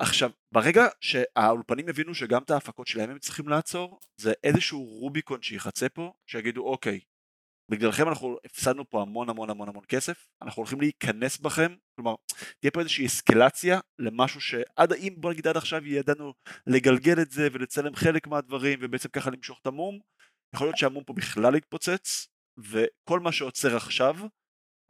עכשיו, 0.00 0.30
ברגע 0.52 0.86
שהאולפנים 1.00 1.88
הבינו 1.88 2.14
שגם 2.14 2.42
את 2.42 2.50
ההפקות 2.50 2.86
שלהם 2.86 3.10
הם 3.10 3.18
צריכים 3.18 3.48
לעצור, 3.48 4.00
זה 4.16 4.32
איזשהו 4.44 4.84
רוביקון 4.84 5.42
שיחצה 5.42 5.88
פה, 5.88 6.12
שיגידו 6.26 6.66
אוקיי, 6.66 7.00
בגללכם 7.70 8.08
אנחנו 8.08 8.36
הפסדנו 8.44 8.90
פה 8.90 9.02
המון 9.02 9.28
המון 9.28 9.50
המון 9.50 9.68
המון 9.68 9.84
כסף, 9.88 10.28
אנחנו 10.42 10.60
הולכים 10.60 10.80
להיכנס 10.80 11.38
בכם, 11.38 11.74
כלומר, 11.96 12.14
תהיה 12.60 12.70
פה 12.70 12.80
איזושהי 12.80 13.06
אסקלציה 13.06 13.80
למשהו 13.98 14.40
שעד, 14.40 14.92
אם 14.92 15.14
בוא 15.16 15.32
נגיד 15.32 15.46
עד 15.46 15.56
עכשיו 15.56 15.86
ידענו 15.86 16.34
לגלגל 16.66 17.22
את 17.22 17.30
זה 17.30 17.48
ולצלם 17.52 17.94
חלק 17.94 18.26
מהדברים 18.26 18.78
ובעצם 18.82 19.08
ככה 19.08 19.30
למשוך 19.30 19.58
את 19.62 19.66
המום, 19.66 19.98
יכול 20.54 20.66
להיות 20.66 20.76
שהמום 20.76 21.04
פה 21.04 21.12
בכלל 21.12 21.54
יתפוצץ, 21.54 22.26
וכל 22.58 23.20
מה 23.20 23.32
שעוצר 23.32 23.76
עכשיו, 23.76 24.16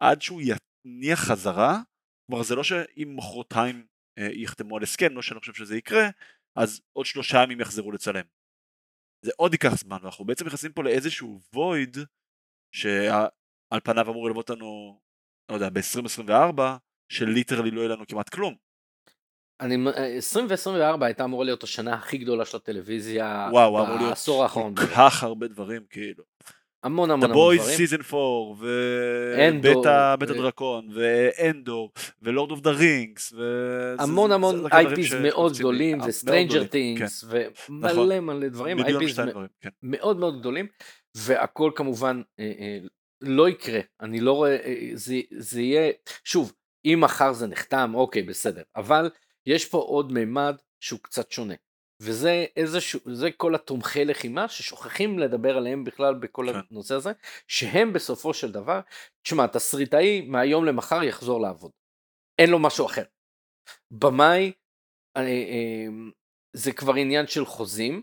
עד 0.00 0.22
שהוא 0.22 0.40
יניע 0.40 1.16
חזרה, 1.16 1.80
כלומר 2.26 2.42
זה 2.42 2.54
לא 2.54 2.64
שאם 2.64 3.12
מחרתיים 3.16 3.86
אה, 4.18 4.28
יחתמו 4.32 4.76
על 4.76 4.82
הסכם, 4.82 5.14
לא 5.14 5.22
שאני 5.22 5.40
חושב 5.40 5.54
שזה 5.54 5.76
יקרה, 5.76 6.08
אז 6.56 6.80
עוד 6.92 7.06
שלושה 7.06 7.42
ימים 7.42 7.60
יחזרו 7.60 7.92
לצלם. 7.92 8.24
זה 9.24 9.30
עוד 9.36 9.52
ייקח 9.52 9.74
זמן, 9.74 9.98
ואנחנו 10.02 10.24
בעצם 10.24 10.46
נכנסים 10.46 10.72
פה 10.72 10.82
לאיזשהו 10.84 11.40
void 11.54 11.98
שעל 12.72 13.80
פניו 13.84 14.10
אמור 14.10 14.28
ללוות 14.28 14.50
לנו, 14.50 14.98
לא 15.50 15.54
יודע, 15.54 15.68
ב-2024, 15.68 16.60
ש 17.08 17.20
literally 17.20 17.70
לא 17.70 17.80
יהיה 17.80 17.88
לנו 17.88 18.04
כמעט 18.08 18.28
כלום. 18.28 18.54
אני, 19.60 19.76
20 20.18 20.46
ו-24 20.48 21.04
הייתה 21.04 21.24
אמורה 21.24 21.44
להיות 21.44 21.62
השנה 21.62 21.94
הכי 21.94 22.18
גדולה 22.18 22.44
של 22.44 22.56
הטלוויזיה 22.56 23.48
וואו, 23.52 23.84
אמור 23.84 23.96
להיות 23.96 24.08
בעשור 24.08 24.42
האחרון. 24.42 24.74
כל 24.74 24.86
כך 24.86 25.22
הרבה 25.22 25.48
דברים, 25.48 25.82
כאילו. 25.90 26.24
המון 26.82 27.10
The 27.10 27.12
המון 27.12 27.30
המון 27.30 27.54
Boys 27.54 27.60
דברים. 27.60 27.76
season 27.76 27.96
4, 28.12 28.66
אנדור, 29.48 29.78
ובית 29.78 30.18
בית 30.18 30.30
ו- 30.30 30.32
הדרקון, 30.32 30.88
ואנדור, 30.94 31.90
ו 32.22 32.28
Lord 32.28 32.50
of 32.50 32.60
the 32.60 32.70
Rings, 32.70 33.32
המון 33.98 34.32
המון 34.32 34.66
IPs 34.66 35.14
מאוד 35.22 35.52
גדולים, 35.58 36.00
ו 36.00 36.08
Stranger 36.08 36.64
Things, 36.64 37.24
ומלא. 37.68 38.20
מלא 38.20 38.48
דברים, 38.48 38.78
IPs 38.78 39.20
כן. 39.60 39.68
מאוד 39.82 40.16
מאוד 40.16 40.40
גדולים, 40.40 40.66
והכל 41.26 41.72
כמובן 41.74 42.22
אה, 42.38 42.52
אה, 42.58 42.78
לא 43.20 43.48
יקרה, 43.48 43.80
אני 44.00 44.20
לא 44.20 44.32
רואה, 44.32 44.56
אה, 44.56 44.90
זה, 44.94 45.14
זה 45.30 45.60
יהיה, 45.60 45.92
שוב, 46.24 46.52
אם 46.84 46.98
מחר 47.02 47.32
זה 47.32 47.46
נחתם, 47.46 47.92
אוקיי, 47.94 48.22
בסדר, 48.22 48.62
אבל 48.76 49.10
יש 49.46 49.68
פה 49.68 49.78
עוד 49.78 50.12
מימד 50.12 50.56
שהוא 50.80 51.00
קצת 51.02 51.30
שונה, 51.30 51.54
וזה 52.02 52.46
איזשהו, 52.56 53.00
זה 53.14 53.30
כל 53.30 53.54
התומכי 53.54 54.04
לחימה 54.04 54.48
ששוכחים 54.48 55.18
לדבר 55.18 55.56
עליהם 55.56 55.84
בכלל 55.84 56.14
בכל 56.14 56.46
כן. 56.52 56.58
הנושא 56.70 56.94
הזה, 56.94 57.12
שהם 57.48 57.92
בסופו 57.92 58.34
של 58.34 58.52
דבר, 58.52 58.80
תשמע, 59.22 59.46
תסריטאי 59.46 60.20
מהיום 60.20 60.64
למחר 60.64 61.02
יחזור 61.02 61.40
לעבוד, 61.40 61.70
אין 62.38 62.50
לו 62.50 62.58
משהו 62.58 62.86
אחר. 62.86 63.04
במאי, 63.90 64.52
זה 66.52 66.72
כבר 66.72 66.94
עניין 66.94 67.26
של 67.26 67.44
חוזים, 67.44 68.02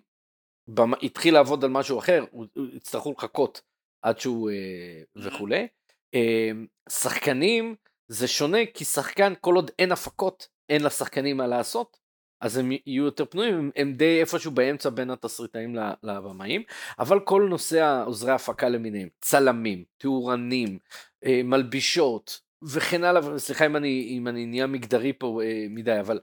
התחיל 1.02 1.34
לעבוד 1.34 1.64
על 1.64 1.70
משהו 1.70 2.00
אחר, 2.00 2.26
הוא- 2.32 2.46
הוא- 2.56 2.66
יצטרכו 2.74 3.12
לחכות 3.18 3.62
עד 4.02 4.20
שהוא 4.20 4.50
אה, 4.52 5.02
וכולי. 5.24 5.68
אה, 6.14 6.52
שחקנים 6.90 7.76
זה 8.08 8.28
שונה 8.28 8.58
כי 8.74 8.86
שחקן 8.86 9.34
כל 9.42 9.56
עוד 9.56 9.72
אין 9.80 9.92
הפקות 9.92 10.48
אין 10.70 10.84
לשחקנים 10.84 11.38
מה 11.38 11.48
לעשות 11.48 11.98
אז 12.42 12.58
הם 12.58 12.72
יהיו 12.72 13.04
יותר 13.06 13.26
פנויים 13.26 13.72
הם, 13.76 13.94
די 13.94 14.20
איפשהו 14.20 14.52
באמצע 14.52 14.90
בין 14.90 15.10
התסריטאים 15.10 15.76
לבמאים 16.04 16.64
אבל 17.00 17.20
כל 17.20 17.48
נושא 17.50 17.82
העוזרי 17.82 18.32
הפקה 18.32 18.70
למיניהם 18.70 19.08
צלמים 19.22 19.84
תאורנים 19.98 20.80
אה, 21.26 21.42
מלבישות 21.44 22.42
וכן 22.64 23.04
הלאה 23.04 23.40
סליחה 23.40 23.66
אם 23.66 23.76
אני 23.76 24.08
אם 24.10 24.28
אני 24.28 24.46
נהיה 24.46 24.68
מגדרי 24.68 25.14
פה 25.14 25.42
אה, 25.44 25.66
מדי 25.70 26.00
אבל 26.00 26.20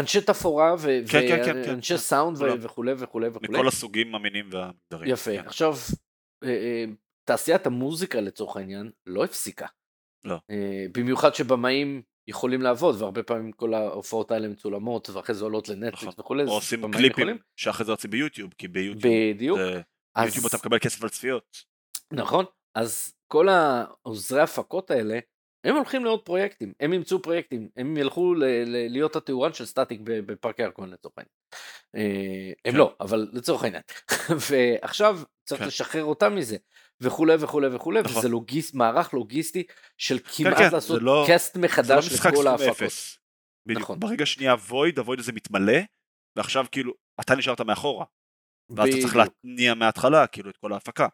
אנשי 0.00 0.20
תפאורה 0.20 0.74
ו- 0.78 1.00
כן, 1.10 1.20
כן, 1.28 1.44
כן, 1.44 1.70
ואנשי. 1.70 1.98
סאונד. 1.98 2.36
וכולי 2.42 2.52
וכולי 2.62 3.28
וכולי 3.28 3.28
מכל 3.48 3.68
הסוגים, 3.68 4.14
המינים 4.14 4.48
והמגדרים. 4.52 5.12
יפה. 5.12 5.40
עכשיו 5.40 5.74
אה, 6.44 6.48
אה, 6.48 6.84
תעשיית 7.24 7.66
המוזיקה 7.66 8.20
לצורך 8.20 8.56
העניין 8.56 8.90
לא 9.06 9.24
הפסיקה. 9.24 9.66
לא. 10.24 10.36
אה, 10.50 10.86
במיוחד 10.92 11.34
שבמאים 11.34 12.02
יכולים 12.28 12.62
לעבוד 12.62 13.02
והרבה 13.02 13.22
פעמים 13.22 13.52
כל 13.52 13.74
ההופעות 13.74 14.30
האלה 14.30 14.48
מצולמות 14.48 15.10
ואחרי 15.10 15.34
זה 15.34 15.44
עולות 15.44 15.68
לנטפליקס 15.68 16.02
נכון. 16.02 16.14
וכולי. 16.18 16.44
או 16.44 16.52
עושים 16.52 16.92
קליפים. 16.92 17.38
שאחרי 17.56 17.86
זה 17.86 17.92
רצים 17.92 18.10
ביוטיוב, 18.10 18.54
כי 18.58 18.68
ביוטיוב 18.68 19.14
בדיוק. 19.34 19.58
ביוטיוב 20.16 20.46
אתה 20.46 20.56
מקבל 20.56 20.78
כסף 20.78 21.02
על 21.02 21.08
צפיות. 21.08 21.64
נכון 22.12 22.44
אז 22.74 23.14
כל 23.26 23.48
העוזרי 23.48 24.40
הפקות 24.40 24.90
האלה, 24.90 25.18
הם 25.64 25.76
הולכים 25.76 26.04
לעוד 26.04 26.20
פרויקטים, 26.20 26.72
הם 26.80 26.92
ימצאו 26.92 27.22
פרויקטים, 27.22 27.68
הם 27.76 27.96
ילכו 27.96 28.34
ל- 28.34 28.44
ל- 28.44 28.92
להיות 28.92 29.16
התאורן 29.16 29.52
של 29.52 29.66
סטטיק 29.66 30.00
בפארק 30.04 30.60
הירקון 30.60 30.90
לצורך 30.90 31.14
העניין. 31.18 31.32
אה, 31.96 32.52
הם 32.64 32.72
כן. 32.72 32.78
לא, 32.78 32.94
אבל 33.00 33.28
לצורך 33.32 33.64
העניין. 33.64 33.82
ועכשיו 34.50 35.20
צריך 35.44 35.60
כן. 35.60 35.66
לשחרר 35.66 36.04
אותם 36.04 36.34
מזה, 36.34 36.56
וכולי 37.00 37.34
וכולי 37.40 37.68
וכולי, 37.76 38.00
נכון. 38.02 38.18
וזה 38.18 38.28
לוגיס, 38.28 38.74
מערך 38.74 39.14
לוגיסטי 39.14 39.64
של 39.98 40.18
כן, 40.18 40.24
כמעט 40.44 40.72
לעשות 40.72 41.02
לא- 41.02 41.24
קאסט 41.26 41.56
לא 41.56 41.62
מחדש 41.62 42.12
משחק 42.12 42.32
לכל 42.32 42.46
ההפקות. 42.46 42.88
בדיוק. 43.66 43.82
נכון. 43.82 44.00
ברגע 44.00 44.26
שנייה 44.26 44.54
וויד, 44.54 44.98
הוויד 44.98 45.18
הזה 45.18 45.32
מתמלא, 45.32 45.78
ועכשיו 46.36 46.66
כאילו, 46.72 46.92
אתה 47.20 47.34
נשארת 47.34 47.60
מאחורה. 47.60 48.04
ואז 48.76 48.88
אתה 48.88 48.98
צריך. 49.02 49.16
להתניע 49.16 49.74
מההתחלה, 49.74 50.26
כאילו, 50.26 50.50
את 50.50 50.56
כל 50.56 50.72
ההפקה. 50.72 51.08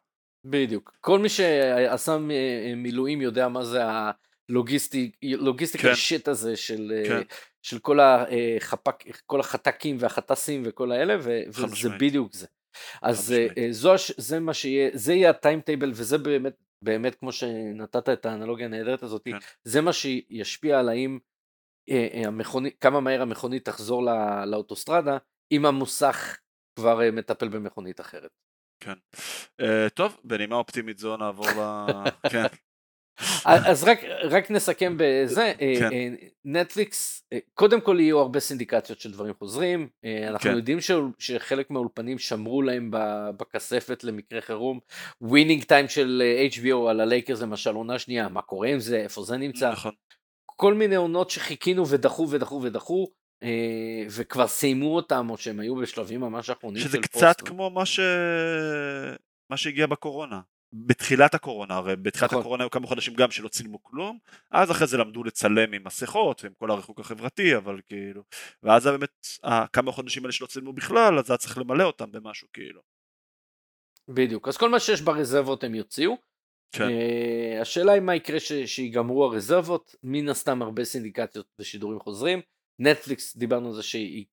בדיוק. 0.46 0.96
כל 1.00 1.18
מי 1.18 1.28
שעשה 1.28 2.12
אה, 2.12 2.74
מילואים 2.76 3.20
יודע 3.20 3.48
מה 3.48 3.64
זה 3.64 3.82
הלוגיסטי, 4.50 5.10
לוגיסטיקה 5.22 5.88
כן. 5.88 5.94
שיט 5.94 6.28
הזה 6.28 6.56
של, 6.56 6.92
אה, 6.96 7.08
כן. 7.08 7.22
של 7.62 7.78
כל, 7.78 7.98
החפק, 8.00 9.04
כל 9.26 9.40
החתקים 9.40 9.96
והחטסים 10.00 10.62
וכל 10.64 10.92
האלה, 10.92 11.16
וזה. 11.20 11.88
בדיוק 12.00 12.32
זה. 12.32 12.46
אז. 13.02 13.32
אה, 13.32 13.66
זו, 13.70 13.94
זה 14.16 14.40
מה 14.40 14.54
שיהיה, 14.54 14.90
זה 14.94 15.14
יהיה 15.14 15.30
הטיימטייבל, 15.30 15.90
וזה 15.94 16.18
באמת, 16.18 16.56
באמת 16.82 17.14
כמו 17.14 17.32
שנתת 17.32 18.08
את 18.08 18.26
האנלוגיה 18.26 18.66
הנהדרת 18.66 19.02
הזאת, 19.02 19.24
כן. 19.24 19.38
זה 19.64 19.80
מה 19.80 19.92
שישפיע 19.92 20.78
על 20.78 20.88
האם 20.88 21.18
אה, 21.90 22.08
אה, 22.14 22.22
המכונית, 22.26 22.76
כמה 22.80 23.00
מהר 23.00 23.22
המכונית 23.22 23.64
תחזור 23.64 24.02
לא, 24.02 24.44
לאוטוסטרדה, 24.44 25.18
אם 25.52 25.66
המוסך 25.66 26.38
כבר 26.78 27.02
אה, 27.02 27.10
מטפל 27.10 27.48
במכונית 27.48 28.00
אחרת. 28.00 28.30
כן. 28.80 28.94
אה, 29.60 29.86
טוב, 29.94 30.20
בנימה 30.24 30.56
אופטימית 30.56 30.98
זו 30.98 31.16
נעבור 31.16 31.46
ל... 31.46 31.60
כן. 32.32 32.46
אז 33.44 33.84
רק, 33.84 34.00
רק 34.30 34.50
נסכם 34.50 34.94
בזה, 34.98 35.52
אה, 35.60 35.74
כן. 35.78 35.92
אה, 35.92 36.08
נטפליקס, 36.44 37.22
אה, 37.32 37.38
קודם 37.54 37.80
כל 37.80 37.96
יהיו 38.00 38.18
הרבה 38.18 38.40
סינדיקציות 38.40 39.00
של 39.00 39.12
דברים 39.12 39.34
חוזרים, 39.38 39.88
אה, 40.04 40.28
אנחנו 40.28 40.50
כן. 40.50 40.56
יודעים 40.56 40.78
שחלק 41.18 41.70
מהאולפנים 41.70 42.18
שמרו 42.18 42.62
להם 42.62 42.90
בכספת 43.36 44.04
למקרה 44.04 44.40
חירום, 44.40 44.80
Winning 45.20 45.64
Time 45.64 45.88
של 45.88 46.22
אה, 46.24 46.46
HBO 46.52 46.90
על 46.90 47.00
הלייקרס 47.00 47.40
למשל, 47.40 47.74
עונה 47.74 47.98
שנייה, 47.98 48.28
מה 48.28 48.42
קורה 48.42 48.68
עם 48.68 48.80
זה, 48.80 48.96
איפה 48.96 49.22
זה 49.22 49.36
נמצא, 49.36 49.72
נכון. 49.72 49.92
כל 50.46 50.74
מיני 50.74 50.96
עונות 50.96 51.30
שחיכינו 51.30 51.88
ודחו 51.88 52.30
ודחו 52.30 52.60
ודחו, 52.62 53.06
אה, 53.42 54.04
וכבר 54.10 54.46
סיימו 54.46 54.96
אותם, 54.96 55.30
או 55.30 55.36
שהם 55.36 55.60
היו 55.60 55.76
בשלבים 55.76 56.20
ממש 56.20 56.50
אחרונים 56.50 56.82
של 56.82 56.88
שזה 56.88 56.98
פוסט. 56.98 57.16
קצת 57.16 57.40
כמו 57.40 57.70
מה 57.70 57.86
ש... 57.86 58.00
מה 59.50 59.56
שהגיע 59.56 59.86
בקורונה. 59.86 60.40
בתחילת 60.86 61.34
הקורונה, 61.34 61.74
הרי 61.76 61.96
בתחילת 61.96 62.30
נכון. 62.30 62.40
הקורונה 62.40 62.64
היו 62.64 62.70
כמה 62.70 62.86
חודשים 62.86 63.14
גם 63.14 63.30
שלא 63.30 63.48
צילמו 63.48 63.82
כלום, 63.82 64.18
אז 64.50 64.70
אחרי 64.70 64.86
זה 64.86 64.96
למדו 64.96 65.24
לצלם 65.24 65.72
עם 65.72 65.84
מסכות 65.84 66.44
ועם 66.44 66.52
כל 66.58 66.70
הריחוק 66.70 67.00
החברתי, 67.00 67.56
אבל 67.56 67.80
כאילו, 67.88 68.22
ואז 68.62 68.86
באמת, 68.86 69.26
ה- 69.44 69.66
כמה 69.66 69.92
חודשים 69.92 70.22
האלה 70.22 70.32
שלא 70.32 70.46
צילמו 70.46 70.72
בכלל, 70.72 71.18
אז 71.18 71.30
היה 71.30 71.36
צריך 71.38 71.58
למלא 71.58 71.84
אותם 71.84 72.12
במשהו 72.12 72.48
כאילו. 72.52 72.80
בדיוק, 74.08 74.48
אז 74.48 74.56
כל 74.56 74.68
מה 74.68 74.80
שיש 74.80 75.00
ברזרבות 75.00 75.64
הם 75.64 75.74
יוציאו. 75.74 76.16
כן, 76.72 76.88
Uh, 76.88 77.60
השאלה 77.62 77.92
היא 77.92 78.00
מה 78.02 78.14
יקרה 78.14 78.40
ש- 78.40 78.52
שיגמרו 78.52 79.24
הרזרבות, 79.24 79.94
מן 80.02 80.28
הסתם 80.28 80.62
הרבה 80.62 80.84
סינדיקציות 80.84 81.46
ושידורים 81.58 82.00
חוזרים. 82.00 82.40
נטפליקס 82.78 83.36
דיברנו 83.36 83.68
על 83.68 83.74
זה 83.74 83.82
שהיא 83.82 84.24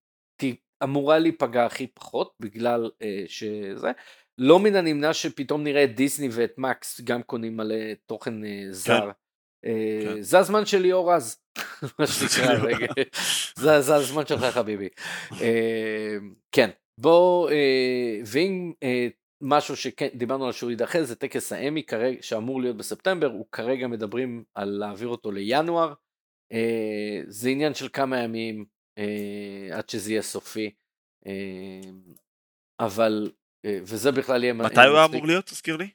אמורה 0.84 1.20
להיפגע 1.20 1.66
הכי 1.66 1.88
פחות 1.88 2.34
בגלל 2.40 2.90
uh, 3.00 3.06
שזה. 3.28 3.92
לא 4.38 4.60
מן 4.60 4.76
הנמנע 4.76 5.14
שפתאום 5.14 5.64
נראה 5.64 5.84
את 5.84 5.96
דיסני 5.96 6.30
ואת 6.32 6.58
מקס 6.58 7.02
גם 7.02 7.24
קונים 7.24 7.58
מלא 7.58 7.76
תוכן 8.06 8.44
uh, 8.44 8.48
זר. 8.72 9.12
אה, 9.66 10.00
כן. 10.04 10.22
זה 10.22 10.40
הזמן 10.40 10.66
של 10.66 10.78
ליאור 10.78 11.14
רז, 11.14 11.38
מה 12.00 12.08
שנקרא, 12.08 12.54
רגע. 12.54 12.88
זה 13.56 13.96
הזמן 13.96 14.26
שלך 14.26 14.44
חביבי. 14.44 14.90
אה, 15.42 16.18
כן, 16.52 16.70
בוא, 17.00 17.50
אה, 17.50 18.20
ואם 18.26 18.74
אה, 18.84 19.08
משהו 19.44 19.76
שדיברנו 19.76 20.46
על 20.46 20.52
שהוא 20.52 20.70
יידחה 20.70 21.04
זה 21.04 21.16
טקס 21.16 21.52
האמי 21.52 21.84
כרגע, 21.84 22.22
שאמור 22.22 22.62
להיות 22.62 22.78
בספטמבר, 22.78 23.28
הוא 23.28 23.46
כרגע 23.52 23.88
מדברים 23.88 24.44
על 24.56 24.70
להעביר 24.70 25.08
אותו 25.08 25.32
לינואר, 25.32 25.94
אה, 26.54 27.22
זה 27.28 27.50
עניין 27.50 27.74
של 27.74 27.90
כמה 27.94 28.18
ימים 28.20 28.66
אה, 28.98 29.78
עד 29.78 29.90
שזה 29.90 30.12
יהיה 30.12 30.22
סופי, 30.22 30.72
אה, 31.28 31.92
אבל, 32.80 33.32
אה, 33.32 33.43
וזה 33.66 34.12
בכלל 34.12 34.44
יהיה 34.44 34.54
מתי 34.54 34.76
הוא 34.76 34.98
היה. 34.98 35.06
אמור 35.06 35.28
להיות? 35.28 35.46
תזכיר 35.46 35.78
לי? 35.78 35.90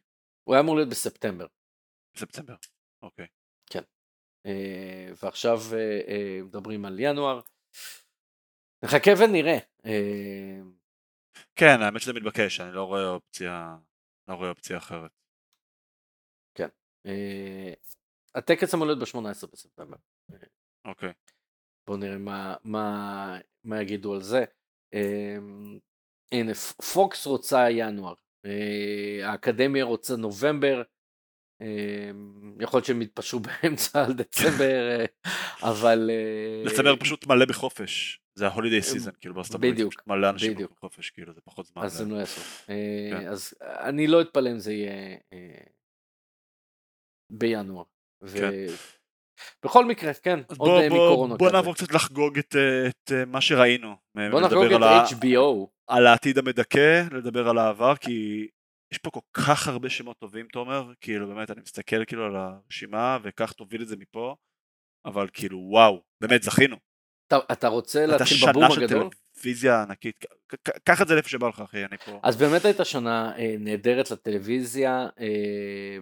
הוא 0.45 0.55
היה 0.55 0.63
אמור 0.63 0.77
להיות 0.77 0.89
בספטמבר. 0.89 1.47
בספטמבר. 2.15 2.55
אוקיי. 3.03 3.27
אה, 4.47 5.09
ועכשיו 5.23 5.59
אה, 5.73 6.01
אה, 6.09 6.41
מדברים 6.43 6.85
על 6.85 7.01
ינואר. 7.01 7.41
נחכה 8.83 9.11
ונראה. 9.19 9.59
אה, 9.87 10.61
כן, 11.57 11.83
האמת 11.83 12.01
שזה 12.01 12.13
מתבקש, 12.13 12.61
אני 12.61 12.73
לא 12.73 12.85
רואה 12.85 13.09
אופציה, 13.09 13.77
לא 14.29 14.35
רואה 14.35 14.51
אופציה 14.51 14.77
אחרת. 14.77 15.11
אה, 17.07 17.73
הטקס 18.35 18.75
אמור 18.75 18.87
להיות 18.87 18.99
ב-18 18.99 19.47
בספטמבר. 19.53 19.97
אוקיי. 20.85 21.13
בואו 21.87 21.99
נראה 21.99 22.19
מה, 22.19 22.55
מה, 22.65 23.39
מה 23.65 23.83
יגידו 23.83 24.15
על 24.15 24.23
זה. 24.23 24.45
הנה, 26.33 26.55
פוקס 26.95 27.27
רוצה 27.27 27.71
ינואר, 27.71 28.15
אה, 28.47 29.31
האקדמיה 29.31 29.85
רוצה 29.85 30.17
נובמבר, 30.17 30.83
אה, 31.63 32.11
יכול 32.61 32.79
להיות 32.79 32.87
שהם 32.87 33.03
יתפשרו 33.03 33.41
באמצע 33.63 34.05
על 34.05 34.13
דצמבר, 34.13 34.89
אה, 34.91 35.05
אבל... 35.63 36.11
דצמבר 36.67 36.97
פשוט 36.97 37.27
מלא 37.27 37.45
בחופש, 37.45 38.21
זה 38.35 38.47
ה 38.47 38.51
holiday 38.51 38.83
season, 38.83 39.11
כאילו 39.21 39.35
בארצות 39.35 39.55
הברית, 39.55 39.75
בדיוק, 39.75 39.95
מלא 40.07 40.31
אנשים. 40.31 40.59
בחופש, 40.77 41.11
כאילו 41.11 41.33
זה 41.33 41.41
פחות 41.41 41.67
זמן. 41.67 41.83
אז 41.83 42.01
הם 42.01 42.11
לא 42.11 42.17
יעשו. 42.17 42.41
כן. 42.67 43.29
אז 43.29 43.55
אני 43.63 44.07
לא 44.07 44.21
אתפלא 44.21 44.51
אם 44.51 44.59
זה 44.59 44.73
יהיה 44.73 45.17
בינואר. 47.33 47.85
כן. 49.39 49.69
בכל 49.69 49.85
מקרה, 49.85 50.15
כן, 50.15 50.41
עוד 50.47 50.59
בוא, 50.59 50.81
אה, 50.81 50.89
בוא, 50.89 50.97
מקורונה 50.97 51.37
בוא 51.37 51.49
כזה. 51.49 51.57
נעבור 51.57 51.75
קצת 51.75 51.93
לחגוג 51.93 52.39
את, 52.39 52.57
אה, 52.57 52.89
את 52.89 53.13
אה, 53.13 53.25
מה 53.25 53.41
שראינו. 53.41 53.95
בוא 54.31 54.41
נחגוג 54.41 54.65
את 54.65 54.73
על 54.73 54.83
ה- 54.83 55.05
HBO. 55.05 55.67
על 55.87 56.07
העתיד 56.07 56.39
המדכא, 56.39 57.03
לדבר 57.13 57.49
על 57.49 57.59
העבר, 57.59 57.97
כי 57.97 58.49
יש 58.93 58.99
פה 58.99 59.11
כל 59.11 59.21
כך 59.33 59.69
הרבה 59.69 59.91
שמות 59.91 60.17
טובים, 60.19 60.47
תומר, 60.53 60.93
כאילו 61.01 61.27
באמת, 61.29 61.51
אני 61.51 61.61
מסתכל 61.61 62.05
כאילו 62.05 62.25
על 62.25 62.37
הרשימה, 62.37 63.19
וכך 63.23 63.53
תוביל 63.53 63.83
את 63.83 63.89
זה 63.89 63.97
מפה, 63.97 64.35
אבל 65.05 65.29
כאילו 65.33 65.59
וואו, 65.71 66.03
באמת 66.21 66.43
זכינו. 66.43 66.77
אתה, 67.27 67.39
אתה 67.53 67.69
רוצה 67.69 68.07
להתחיל 68.07 68.37
בבום 68.51 68.65
הגדול? 68.65 69.09
טלוויזיה 69.39 69.83
ענקית, 69.83 70.25
קח 70.85 71.03
את 71.03 71.09
זה 71.09 71.15
לאיפה 71.15 71.29
שבא 71.29 71.49
לך 71.49 71.61
אחי, 71.61 71.85
אני 71.85 71.99
פה. 71.99 72.21
אז 72.23 72.37
באמת 72.37 72.65
הייתה 72.65 72.85
שנה 72.85 73.39
אה, 73.39 73.55
נהדרת 73.59 74.11
לטלוויזיה, 74.11 75.09
אה, 75.21 75.97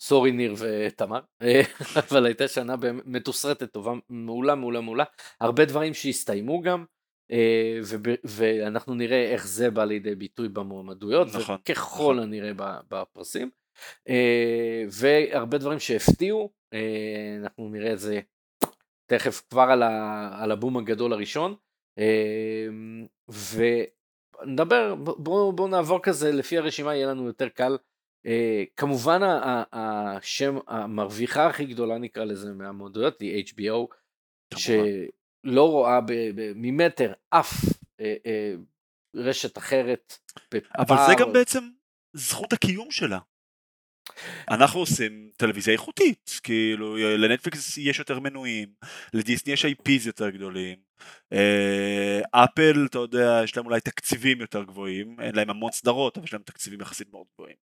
סורי 0.00 0.32
ניר 0.32 0.54
ותמר, 0.58 1.20
אה, 1.42 1.60
אבל 2.10 2.26
הייתה 2.26 2.48
שנה 2.48 2.74
מתוסרטת 3.04 3.72
טובה, 3.72 3.92
מעולה, 4.08 4.54
מעולה, 4.54 4.80
מעולה. 4.80 5.04
הרבה 5.40 5.64
דברים 5.64 5.94
שהסתיימו 5.94 6.62
גם, 6.62 6.84
ואנחנו 8.24 8.94
נראה 8.94 9.32
איך 9.32 9.46
זה 9.46 9.70
בא 9.70 9.84
לידי 9.84 10.14
ביטוי 10.14 10.48
במועמדויות, 10.48 11.28
נכון, 11.28 11.56
וככל 11.60 11.94
נכון. 11.94 12.18
הנראה 12.18 12.52
בפרסים. 12.88 13.50
והרבה 14.90 15.58
דברים 15.58 15.78
שהפתיעו, 15.78 16.50
אנחנו 17.42 17.68
נראה 17.68 17.92
את 17.92 17.98
זה 17.98 18.20
תכף 19.06 19.42
כבר 19.50 19.62
על, 19.62 19.82
ה, 19.82 20.30
על 20.42 20.52
הבום 20.52 20.76
הגדול 20.76 21.12
הראשון. 21.12 21.54
אה, 21.98 22.66
ונדבר, 24.44 24.94
בואו 24.94 25.52
בוא 25.52 25.68
נעבור 25.68 26.02
כזה, 26.02 26.32
לפי 26.32 26.58
הרשימה 26.58 26.94
יהיה 26.94 27.06
לנו 27.06 27.26
יותר 27.26 27.48
קל. 27.48 27.76
אה, 28.26 28.64
כמובן 28.76 29.20
השם, 29.72 30.58
המרוויחה 30.66 31.46
הכי 31.46 31.64
גדולה 31.64 31.98
נקרא 31.98 32.24
לזה 32.24 32.52
מהמועדויות 32.52 33.20
היא 33.20 33.44
HBO. 33.44 33.94
שלא 34.56 35.70
רואה 35.70 35.98
ממטר 36.54 37.12
אף 37.30 37.52
אה, 38.00 38.14
אה, 38.26 38.54
רשת 39.16 39.58
אחרת. 39.58 40.18
אבל 40.78 40.96
זה. 41.06 41.12
גם 41.18 41.32
בעצם 41.32 41.68
זכות 42.12 42.52
הקיום 42.52 42.90
שלה. 42.90 43.18
אנחנו 44.50 44.80
עושים 44.80 45.30
טלוויזיה 45.36 45.72
איכותית, 45.72 46.40
כאילו 46.42 46.96
לנטפליקס 46.96 47.78
יש 47.78 47.98
יותר 47.98 48.20
מנויים, 48.20 48.68
לדיסני 49.14 49.52
יש 49.52 49.64
IPs 49.64 50.06
יותר 50.06 50.30
גדולים, 50.30 50.76
אה, 51.32 52.20
אפל 52.30 52.86
אתה 52.90 52.98
יודע 52.98 53.40
יש 53.44 53.56
להם 53.56 53.66
אולי 53.66 53.80
תקציבים 53.80 54.40
יותר 54.40 54.62
גבוהים, 54.62 55.20
אין 55.20 55.34
להם 55.34 55.50
המון 55.50 55.72
סדרות 55.72 56.16
אבל 56.16 56.26
יש 56.26 56.32
להם 56.32 56.42
תקציבים 56.42 56.80
יחסית 56.80 57.12
מאוד 57.12 57.26
גבוהים. 57.34 57.56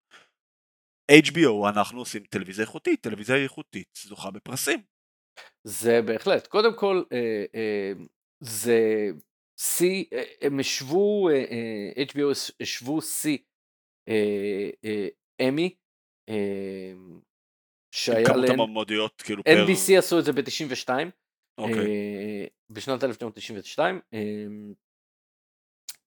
HBO 1.12 1.68
אנחנו 1.68 1.98
עושים 1.98 2.24
טלוויזיה 2.24 2.64
איכותית, 2.64 3.00
טלוויזיה 3.00 3.36
איכותית 3.36 3.98
זוכה 4.06 4.30
בפרסים. 4.30 4.82
זה 5.64 6.02
בהחלט. 6.02 6.46
קודם 6.46 6.76
כל, 6.76 7.02
אה, 7.12 7.44
אה, 7.54 7.92
זה 8.40 9.10
שיא, 9.60 10.04
הם 10.40 10.60
השוו, 10.60 11.28
HBO 11.96 12.52
השוו 12.60 13.02
שיא 13.02 13.38
אמי 15.40 15.74
שהיה 17.94 18.26
כמות 18.26 18.50
המועמדויות 18.50 19.22
כאילו 19.22 19.44
פר... 19.44 19.66
NBC 19.66 19.98
עשו 19.98 20.18
את 20.18 20.24
זה 20.24 20.32
ב-92, 20.32 20.88
אוקיי. 21.58 21.86
בשנת 22.70 23.04
1992, 23.04 24.00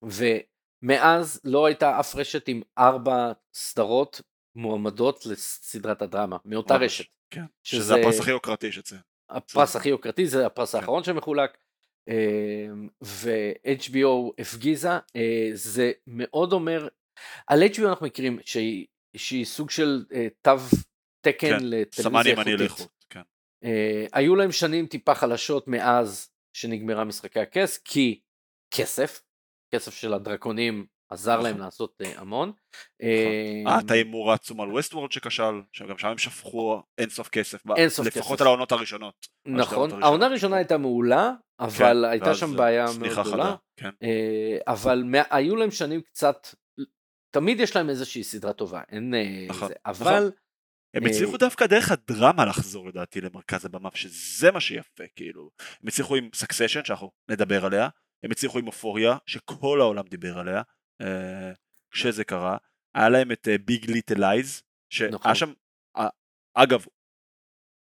ומאז 0.04 1.42
לא 1.44 1.66
הייתה 1.66 2.00
אף 2.00 2.16
רשת 2.16 2.48
עם 2.48 2.62
ארבע 2.78 3.32
סדרות 3.54 4.22
מועמדות 4.56 5.26
לסדרת 5.26 6.02
הדרמה, 6.02 6.38
מאותה 6.46 6.76
רשת. 6.76 7.06
כן, 7.34 7.46
שזה, 7.64 7.84
שזה 7.84 7.96
הפרס 7.96 8.20
הכי 8.20 8.32
יוקרתי 8.32 8.72
שציין. 8.72 9.02
הפרס 9.30 9.76
הכי 9.76 9.90
יוקרתי, 9.90 10.28
זה 10.28 10.46
הפרס 10.46 10.72
כן. 10.72 10.78
האחרון 10.78 11.04
שמחולק. 11.04 11.58
ו-HBO 13.04 14.32
הפגיזה, 14.40 14.90
אה, 15.16 15.50
זה 15.54 15.92
מאוד 16.08 16.54
אומר, 16.54 16.88
על 17.48 17.64
HBO 17.64 17.88
אנחנו 17.90 18.06
מכירים 18.06 18.40
שהיא, 18.46 18.86
שהיא 19.16 19.46
סוג 19.46 19.70
של 19.70 20.06
אה, 20.14 20.28
תו 20.42 20.52
תקן 21.22 21.50
כן, 21.50 21.58
לטלוויזיה 21.62 22.36
איכותית. 22.64 22.88
כן. 23.10 23.22
Uh, 23.64 23.68
היו 24.14 24.36
להם 24.36 24.52
שנים 24.52 24.88
טיפה 24.88 25.16
חלשות 25.16 25.68
מאז 25.68 26.30
שנגמרה 26.54 27.04
משחקי 27.04 27.40
הכס, 27.40 27.78
כי 27.78 28.20
כסף, 28.72 29.22
כסף 29.74 29.94
של 29.94 30.14
הדרקונים 30.14 30.86
עזר 31.10 31.34
נכון. 31.34 31.44
להם 31.46 31.58
לעשות 31.58 32.02
uh, 32.04 32.20
המון. 32.20 32.50
נכון. 32.50 33.74
אה, 33.74 33.80
את 33.80 33.92
ההימור 33.92 34.32
העצום 34.32 34.62
על 34.62 34.72
ווסטוורד 34.72 35.12
שכשל, 35.12 35.62
שגם 35.74 35.98
שם 35.98 36.08
הם 36.08 36.18
שפכו 36.18 36.82
אינסוף 36.98 37.30
כסף, 37.30 37.64
אינסוף 37.78 38.08
לפחות 38.08 38.34
כסף. 38.34 38.42
על 38.42 38.48
העונות 38.48 38.72
הראשונות. 38.72 39.28
נכון, 39.46 40.04
העונה 40.04 40.26
הראשונה. 40.26 40.56
הייתה 40.56 40.78
מעולה, 40.78 41.32
אבל 41.60 42.04
כן, 42.06 42.12
הייתה 42.12 42.36
שם 42.36 42.56
בעיה 42.58 42.86
מאוד 43.00 43.28
גדולה. 43.28 43.56
כן. 43.78 43.90
אבל 44.68 45.04
היו 45.30 45.56
להם 45.56 45.72
שנים 45.72 46.02
קצת, 46.02 46.48
תמיד 47.40 47.60
יש 47.60 47.76
להם 47.76 47.90
איזושהי 47.90 48.24
סדרה 48.24 48.54
טובה, 48.54 48.82
אין 48.90 49.14
נכון, 49.48 49.68
זה, 49.68 49.74
אבל... 49.86 50.20
נכון. 50.20 50.32
הם 50.94 51.06
הצליחו 51.06 51.38
דווקא 51.38 51.66
דרך 51.66 51.92
הדרמה 51.92 52.46
לחזור 52.46 52.88
לדעתי 52.88 53.22
למרכז 53.22 53.66
הבמה, 53.66 53.90
שזה 53.94 54.52
מה 54.52 54.60
שיפה, 54.60 55.04
כאילו. 55.16 55.50
הם 55.82 55.88
הצליחו 55.88 56.16
עם 56.16 56.30
סקסשן, 56.36 56.86
שאנחנו 56.86 57.12
נדבר 57.30 57.66
עליה, 57.66 57.90
הם 58.24 58.32
הצליחו 58.32 58.60
עם 58.60 58.68
אופוריה, 58.68 59.18
שכל 59.26 59.82
העולם 59.82 60.08
דיבר 60.08 60.40
עליה, 60.40 60.62
אה, 61.02 61.52
כשזה 61.92 62.24
קרה. 62.24 62.58
היה 62.96 63.10
להם 63.10 63.32
את 63.32 63.48
Big 63.66 63.92
Little 63.92 64.24
Lies, 64.24 64.64
שהיה. 64.90 65.36
שם, 65.36 65.54
אגב, 66.54 66.86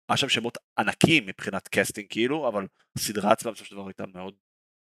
היה 0.09 0.17
שם 0.17 0.29
שמות 0.29 0.57
ענקים 0.79 1.25
מבחינת 1.25 1.67
קסטינג 1.67 2.07
כאילו, 2.09 2.47
אבל 2.47 2.67
הסדרה 2.97 3.31
עצמה 3.31 3.51
בסופו 3.51 3.69
של 3.69 3.75
דבר 3.75 3.87
הייתה 3.87 4.05
מאוד 4.13 4.33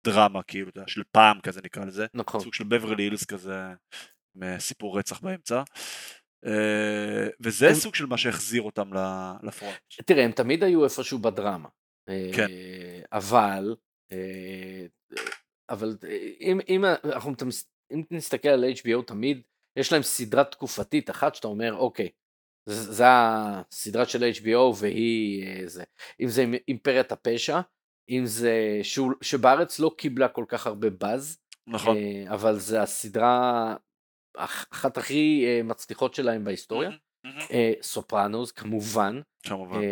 דרמה 0.05 0.43
כאילו, 0.43 0.71
של 0.87 1.03
פעם 1.11 1.41
כזה 1.41 1.61
נקרא 1.63 1.85
לזה, 1.85 2.05
נכון. 2.13 2.41
סוג 2.41 2.53
של 2.53 2.63
בברלי 2.63 3.03
הילס 3.03 3.25
כזה, 3.25 3.73
סיפור 4.59 4.99
רצח 4.99 5.19
באמצע. 5.19 5.63
אה, 6.45 7.27
וזה 7.39 7.67
הם... 7.67 7.73
סוג 7.73 7.95
של 7.95 8.05
מה 8.05 8.17
שהחזיר 8.17 8.61
אותם 8.61 8.89
לפרונט. 9.43 9.75
תראה, 10.05 10.23
הם 10.23 10.31
תמיד 10.31 10.63
היו 10.63 10.83
איפשהו 10.83 11.19
בדרמה. 11.19 11.69
כן. 12.07 12.47
אה, 12.49 13.01
אבל, 13.11 13.75
אה, 14.11 14.85
אבל 15.69 15.97
אם, 16.41 16.59
אם, 16.69 16.85
אנחנו, 16.85 17.33
אם 17.93 18.03
נסתכל 18.11 18.49
על 18.49 18.63
HBO 18.63 19.03
תמיד, 19.07 19.41
יש 19.79 19.91
להם 19.91 20.01
סדרה 20.01 20.43
תקופתית 20.43 21.09
אחת 21.09 21.35
שאתה 21.35 21.47
אומר, 21.47 21.73
אוקיי, 21.75 22.09
זה 22.69 23.03
הסדרה 23.07 24.05
של 24.05 24.23
HBO 24.23 24.75
והיא 24.79 25.47
זה. 25.65 25.83
אם 26.19 26.27
זה 26.27 26.45
אימפריית 26.67 27.11
הפשע, 27.11 27.59
אם 28.09 28.25
זה, 28.25 28.79
שהוא, 28.83 29.13
שבארץ 29.21 29.79
לא 29.79 29.91
קיבלה 29.97 30.27
כל 30.27 30.45
כך 30.47 30.67
הרבה 30.67 30.89
באז, 30.89 31.37
נכון. 31.67 31.97
אבל 32.27 32.59
זה 32.59 32.81
הסדרה 32.81 33.75
אחת 34.37 34.97
הכי 34.97 35.45
uh, 35.45 35.63
מצליחות 35.63 36.13
שלהם 36.13 36.43
בהיסטוריה. 36.43 36.89
סופרנוס 37.81 38.49
uh, 38.49 38.53
כמובן. 38.53 39.21
כמובן. 39.43 39.79
Uh, 39.79 39.83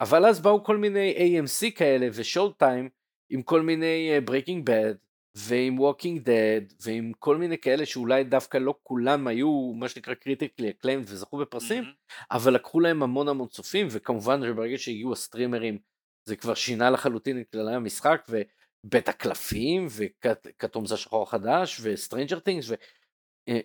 אבל 0.00 0.26
אז 0.26 0.40
באו 0.40 0.64
כל 0.64 0.76
מיני 0.76 1.14
AMC 1.16 1.70
כאלה 1.76 2.08
ושואו 2.12 2.52
טיים 2.52 2.88
עם 3.30 3.42
כל 3.42 3.62
מיני 3.62 4.20
Breaking 4.24 4.66
Bad 4.66 4.94
ועם 5.34 5.80
Walking 5.80 6.20
Dead 6.22 6.60
ועם 6.80 7.12
כל 7.18 7.36
מיני 7.36 7.58
כאלה 7.58 7.86
שאולי 7.86 8.24
דווקא 8.24 8.58
לא 8.58 8.74
כולם 8.82 9.26
היו 9.26 9.72
מה 9.74 9.88
שנקרא 9.88 10.14
critically 10.14 10.70
acclaimed 10.70 11.04
וזכו 11.06 11.38
בפרסים. 11.38 11.84
אבל 12.30 12.54
לקחו 12.54 12.80
להם 12.80 13.02
המון 13.02 13.28
המון 13.28 13.48
צופים 13.48 13.86
וכמובן 13.90 14.40
שברגע 14.42 14.78
שהגיעו 14.78 15.12
ה 15.12 15.19
streamers 15.19 15.78
זה 16.24 16.36
כבר 16.36 16.54
שינה 16.54 16.90
לחלוטין 16.90 17.40
את 17.40 17.50
כללי 17.52 17.74
המשחק 17.74 18.26
ובית 18.28 19.08
הקלפים 19.08 19.86
וכתום 19.90 20.86
זה 20.86 20.94
השחור 20.94 21.22
החדש 21.22 21.80
ו 21.82 21.88
Stranger 21.88 22.38
Things 22.38 22.70
אה, 22.70 22.76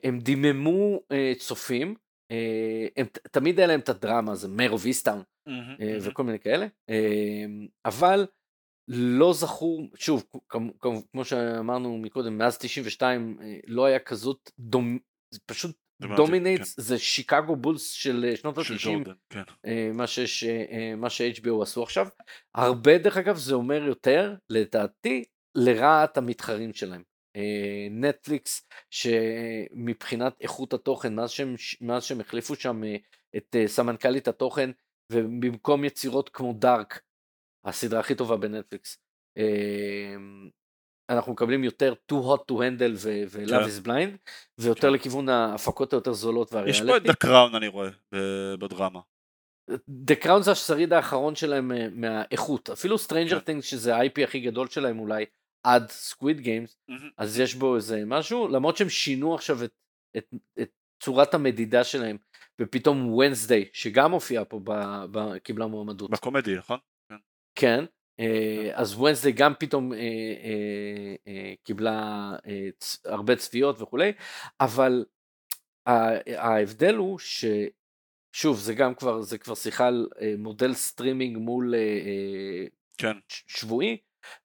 הם 0.03 0.19
דיממו 0.19 0.99
אה, 1.11 1.33
צופים, 1.39 1.95
אה, 2.31 2.87
הם 2.97 3.05
תמיד 3.31 3.59
היה 3.59 3.67
להם 3.67 3.79
את 3.79 3.89
הדרמה, 3.89 4.35
זה 4.35 4.47
Mare 4.47 4.71
of 4.71 4.85
Easttown 4.85 5.23
וכל 6.01 6.23
מיני 6.23 6.39
כאלה, 6.39 6.67
אבל 7.85 8.25
לא 8.87 9.33
זכו, 9.33 9.87
שוב, 9.95 10.23
כמו 11.11 11.25
שאמרנו 11.25 11.97
מקודם, 11.97 12.37
מאז 12.37 12.57
92 12.57 13.39
לא 13.67 13.85
היה 13.85 13.99
כזאת 13.99 14.51
דומ... 14.59 14.97
פשוט 15.45 15.75
דומינטס 16.17 16.75
כן. 16.75 16.81
זה 16.81 16.97
שיקגו 16.97 17.55
בולס 17.55 17.91
של 17.91 18.33
שנות 18.35 18.57
ה-90, 18.57 19.09
כן. 19.29 19.43
מה, 19.93 20.05
מה 20.97 21.09
ש-HBO 21.09 21.61
עשו 21.61 21.83
עכשיו. 21.83 22.07
הרבה 22.55 22.97
דרך 22.97 23.17
אגב 23.17 23.37
זה 23.37 23.55
אומר 23.55 23.83
יותר, 23.83 24.35
לדעתי, 24.49 25.23
לרעת 25.55 26.17
המתחרים 26.17 26.73
שלהם. 26.73 27.03
נטפליקס 27.91 28.67
שמבחינת 28.89 30.41
איכות 30.41 30.73
התוכן 30.73 31.15
מאז 31.15 31.31
שהם, 31.31 31.55
מאז 31.81 32.03
שהם 32.03 32.21
החליפו 32.21 32.55
שם 32.55 32.83
אה, 32.83 32.95
את 33.37 33.55
אה, 33.55 33.67
סמנכ"לית 33.67 34.27
התוכן 34.27 34.69
ובמקום 35.11 35.83
יצירות 35.83 36.29
כמו 36.29 36.53
Dark 36.53 37.01
הסדרה 37.65 37.99
הכי 37.99 38.15
טובה 38.15 38.37
בנטפליקס 38.37 38.97
אמ, 39.37 40.49
אנחנו 41.09 41.31
מקבלים 41.31 41.63
יותר 41.63 41.93
too 42.11 42.15
hot 42.15 42.51
to 42.51 42.55
handle 42.55 42.95
ו-love 42.95 43.49
כן. 43.49 43.63
is 43.63 43.87
blind 43.87 44.31
ויותר 44.57 44.87
כן. 44.87 44.93
לכיוון 44.93 45.29
ההפקות 45.29 45.93
היותר 45.93 46.13
זולות 46.13 46.53
והריאליטי. 46.53 46.83
יש 46.83 46.89
פה 46.89 46.97
את 46.97 47.01
The 47.01 47.27
Crown 47.27 47.57
אני 47.57 47.67
רואה 47.67 47.89
בדרמה. 48.59 48.99
The 49.71 50.23
Crown 50.23 50.41
זה 50.41 50.51
השריד 50.51 50.93
האחרון 50.93 51.35
שלהם 51.35 51.71
אה, 51.71 51.87
מהאיכות 51.91 52.69
אפילו 52.69 52.95
Stranger 52.95 53.39
כן. 53.39 53.57
Things 53.57 53.61
שזה 53.61 53.95
ה-IP 53.95 54.23
הכי 54.23 54.39
גדול 54.39 54.67
שלהם 54.67 54.99
אולי 54.99 55.25
עד 55.63 55.89
Squid 55.89 56.39
Games, 56.39 56.77
mm-hmm. 56.91 56.93
אז 57.17 57.39
יש 57.39 57.55
בו 57.55 57.75
איזה 57.75 58.03
משהו, 58.05 58.47
למרות 58.47 58.77
שהם 58.77 58.89
שינו 58.89 59.35
עכשיו 59.35 59.63
את, 59.63 59.71
את, 60.17 60.33
את 60.61 60.69
צורת 61.03 61.33
המדידה 61.33 61.83
שלהם, 61.83 62.17
ופתאום 62.61 63.13
Wednesday, 63.13 63.69
שגם 63.73 64.11
הופיע 64.11 64.43
פה, 64.49 64.59
ב, 64.63 64.71
ב, 65.11 65.37
קיבלה 65.37 65.67
מועמדות. 65.67 66.09
ב 66.09 66.15
comedy, 66.15 66.55
נכון? 66.55 66.79
כן. 67.09 67.15
כן, 67.55 67.85
אה, 68.19 68.71
אז 68.73 68.95
Wednesday 68.95 69.31
גם 69.31 69.53
פתאום 69.59 69.93
אה, 69.93 69.97
אה, 69.97 71.15
אה, 71.27 71.53
קיבלה 71.63 72.31
אה, 72.47 72.69
צ, 72.79 73.05
הרבה 73.05 73.35
צפיות 73.35 73.81
וכולי, 73.81 74.11
אבל 74.59 75.05
ההבדל 76.37 76.95
הוא 76.95 77.19
ש... 77.19 77.45
שוב, 78.35 78.59
זה 78.59 78.73
גם 78.73 78.95
כבר, 78.95 79.21
זה 79.21 79.37
כבר 79.37 79.55
שיחה 79.55 79.87
על 79.87 80.07
אה, 80.21 80.33
מודל 80.37 80.73
סטרימינג 80.73 81.37
מול 81.37 81.73
כן. 82.97 83.17
שבועי, 83.47 83.97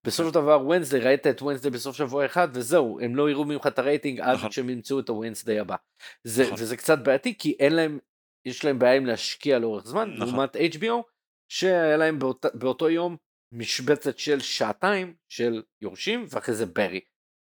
בסופו 0.04 0.28
של 0.28 0.34
דבר 0.34 0.66
Wednesday 0.66 0.98
ראית 0.98 1.26
את 1.26 1.42
Wednesday 1.42 1.70
בסוף 1.70 1.96
שבוע 1.96 2.26
אחד 2.26 2.48
וזהו 2.52 3.00
הם 3.00 3.16
לא 3.16 3.30
יראו 3.30 3.44
ממך 3.44 3.66
את 3.66 3.78
הרייטינג 3.78 4.20
עד 4.20 4.34
נכון. 4.34 4.50
שהם 4.50 4.70
ימצאו 4.70 5.00
את 5.00 5.08
ה 5.08 5.13
Wednesday 5.13 5.58
הבא. 5.58 5.76
זה, 6.24 6.42
נכון. 6.42 6.54
וזה 6.58 6.76
קצת 6.76 6.98
בעייתי 6.98 7.38
כי 7.38 7.56
אין 7.60 7.72
להם 7.72 7.98
יש 8.44 8.64
להם 8.64 8.78
בעיה 8.78 8.94
עם 8.94 9.06
להשקיע 9.06 9.58
לאורך 9.58 9.86
זמן 9.86 10.10
נכון. 10.14 10.28
לעומת 10.28 10.56
HBO 10.56 11.02
שהיה 11.48 11.96
להם 11.96 12.18
באות, 12.18 12.46
באותו 12.54 12.90
יום 12.90 13.16
משבצת 13.52 14.18
של 14.18 14.40
שעתיים 14.40 15.14
של 15.28 15.62
יורשים 15.82 16.26
ואחרי 16.30 16.54
זה 16.54 16.66
ברי. 16.66 17.00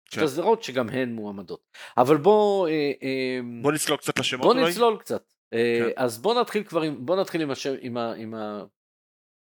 שתי 0.10 0.20
כן. 0.20 0.28
סדרות 0.28 0.64
שגם 0.64 0.90
הן 0.90 1.14
מועמדות. 1.14 1.62
אבל 1.98 2.18
בוא 2.18 2.68
אה, 2.68 2.92
אה, 3.04 3.40
בוא 3.62 3.72
נצלול 3.72 3.98
קצת 3.98 4.20
לשמות 4.20 4.56
בוא 4.56 4.68
נצלול 4.68 4.98
קצת. 5.00 5.34
אה, 5.54 5.80
כן. 5.80 5.92
אז 5.96 6.22
בוא 6.22 6.42
נתחיל 6.42 6.64
כבר 6.64 6.82
עם 6.82 7.06
בוא 7.06 7.16
נתחיל 7.16 7.42
עם 7.42 7.52
השם 7.52 7.74
עם, 7.82 7.98
ה, 7.98 8.14
עם 8.14 8.34
ה... 8.34 8.64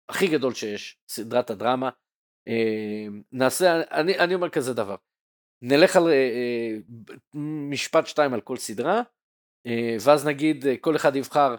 הכי 0.09 0.27
גדול 0.27 0.53
שיש 0.53 0.97
סדרת 1.07 1.49
הדרמה 1.49 1.87
אמ, 1.87 1.93
נעשה, 3.31 3.81
אני, 3.91 4.19
אני 4.19 4.35
אומר 4.35 4.49
כזה 4.49 4.73
דבר, 4.73 4.95
נלך 5.61 5.95
על 5.95 6.07
אה, 6.07 6.13
אה, 6.13 6.77
משפט 7.69 8.07
שתיים 8.07 8.33
על 8.33 8.41
כל 8.41 8.57
סדרה, 8.57 9.01
אה, 9.67 9.97
ואז 10.01 10.27
נגיד 10.27 10.65
כל 10.81 10.95
אחד 10.95 11.15
יבחר 11.15 11.55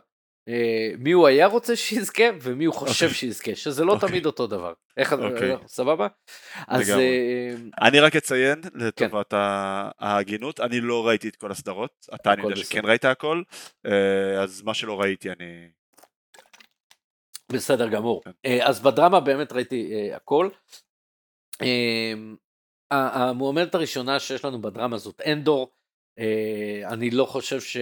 מי 0.99 1.13
הוא 1.13 1.27
היה 1.27 1.47
רוצה 1.47 1.77
שיזכה 1.77 2.23
ומי 2.43 2.65
הוא 2.65 2.75
חושב 2.75 3.07
okay. 3.07 3.09
אוקיי. 3.09 3.19
שיזכה, 3.19 3.55
שזה 3.55 3.85
לא 3.85 3.93
okay. 3.93 3.95
אוקיי. 3.95 4.09
תמיד 4.09 4.27
אותו 4.27 4.47
דבר. 4.47 4.73
איך, 4.97 5.13
okay. 5.13 5.17
אוקיי. 5.17 5.57
סבבה? 5.67 6.07
אז... 6.69 6.93
אני 7.83 8.01
רק 8.01 8.17
אציין 8.17 8.61
לטובת 8.75 9.31
כן. 9.31 9.37
ההגינות, 9.99 10.61
אני 10.61 10.81
לא 10.81 11.07
ראיתי 11.07 11.29
את 11.29 11.37
כל 11.37 11.51
הסדרות, 11.51 12.07
אתה 12.15 12.33
אני 12.33 12.43
יודע 12.43 12.57
שכן 12.57 12.81
ראית 12.85 13.05
הכל, 13.05 13.43
אז 14.43 14.63
מה 14.63 14.75
שלא 14.75 15.01
ראיתי 15.01 15.31
אני 15.31 15.69
בסדר 17.53 17.89
גמור. 17.89 18.23
כן. 18.25 18.31
אה, 18.47 18.69
אז 18.69 18.81
בדרמה 18.81 19.21
באמת 19.21 19.53
ראיתי 19.53 20.11
uh, 20.13 20.17
הכל. 20.17 20.49
Uh, 21.63 21.67
המועמדת 22.91 23.75
הראשונה 23.75 24.19
שיש 24.19 24.45
לנו 24.45 24.63
בדרמה 24.63 24.99
זאת 24.99 25.21
אנדור. 25.27 25.71
Uh, 26.21 26.23
אני 26.93 27.11
לא 27.11 27.25
חושב 27.25 27.61
ש... 27.61 27.77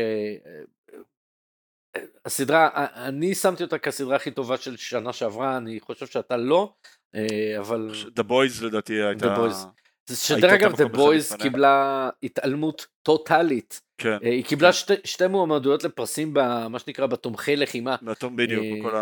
הסדרה, 2.25 2.69
אני 2.95 3.35
שמתי 3.35 3.63
אותה 3.63 3.79
כסדרה 3.79 4.17
הכי 4.17 4.31
טובה 4.31 4.57
של 4.57 4.77
שנה 4.77 5.13
שעברה, 5.13 5.57
אני 5.57 5.81
חושב 5.81 6.07
שאתה 6.07 6.37
לא, 6.37 6.73
אה, 7.15 7.59
אבל... 7.59 7.91
The 8.19 8.23
Boys 8.31 8.65
לדעתי 8.65 8.93
הייתה... 9.03 9.35
The 9.35 9.39
Boys. 9.39 10.15
שדרך 10.15 10.53
אגב, 10.53 10.75
The 10.75 10.97
Boys 10.97 11.43
קיבלה 11.43 12.11
התעלמות 12.23 12.87
טוטאלית. 13.03 13.81
כן. 13.99 14.19
אה, 14.25 14.29
היא 14.29 14.45
קיבלה 14.45 14.73
שתי, 14.73 14.95
שתי 15.05 15.27
מועמדויות 15.27 15.85
לפרסים 15.85 16.31
במה 16.35 16.79
שנקרא 16.79 17.07
בתומכי 17.07 17.57
לחימה. 17.57 17.97
בתום 18.03 18.37
בדיוק, 18.37 18.65
בכל 18.79 18.97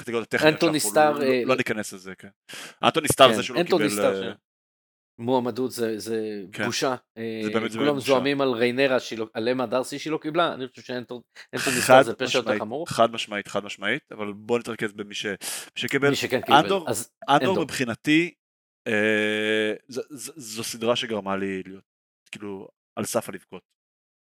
הקטגוריות 0.00 0.34
הטכניות 0.34 0.54
אנטוני 0.54 0.80
סטאר... 0.80 1.18
לא, 1.18 1.24
לא 1.44 1.56
ניכנס 1.56 1.92
לזה, 1.92 2.14
כן. 2.14 2.28
אנטוני 2.84 3.08
סטאר 3.08 3.32
זה 3.32 3.42
שלא 3.42 3.62
קיבל... 3.62 4.32
מועמדות 5.20 5.70
זה, 5.72 5.98
זה 5.98 6.42
כן. 6.52 6.64
בושה. 6.66 6.96
זה 7.44 7.50
באמת 7.54 7.72
כולם 7.72 7.94
בושה. 7.94 8.06
זועמים 8.06 8.40
על 8.40 8.48
ריינרה, 8.52 9.00
שהיא 9.00 9.18
לא- 9.18 9.26
על 9.34 9.48
אמה 9.48 9.66
דרסי 9.66 9.98
שהיא 9.98 10.10
לא 10.12 10.18
קיבלה, 10.22 10.54
אני 10.54 10.68
חושב 10.68 10.82
שאנטוני 10.82 11.22
חד 11.56 11.70
סטאר 11.80 12.02
זה 12.02 12.14
פשע 12.14 12.38
יותר 12.38 12.58
חמור. 12.58 12.86
חד 12.88 13.10
משמעית, 13.12 13.48
חד 13.48 13.64
משמעית, 13.64 14.12
אבל 14.12 14.32
בוא 14.32 14.58
נתרכז 14.58 14.92
במי 14.92 15.14
ש- 15.14 15.26
שקיבל. 15.74 16.10
מי 16.10 16.16
שכן 16.16 16.40
קיבל. 16.40 16.56
אנדור, 16.58 16.90
אז 16.90 17.10
אנדור 17.28 17.48
אנדור. 17.50 17.64
מבחינתי, 17.64 18.34
אה, 18.88 19.72
ז- 19.88 20.00
ז- 20.10 20.32
זו 20.36 20.64
סדרה 20.64 20.96
שגרמה 20.96 21.36
לי 21.36 21.62
להיות, 21.66 21.84
כאילו, 22.32 22.68
על 22.98 23.04
סף 23.04 23.28
הלבכות. 23.28 23.62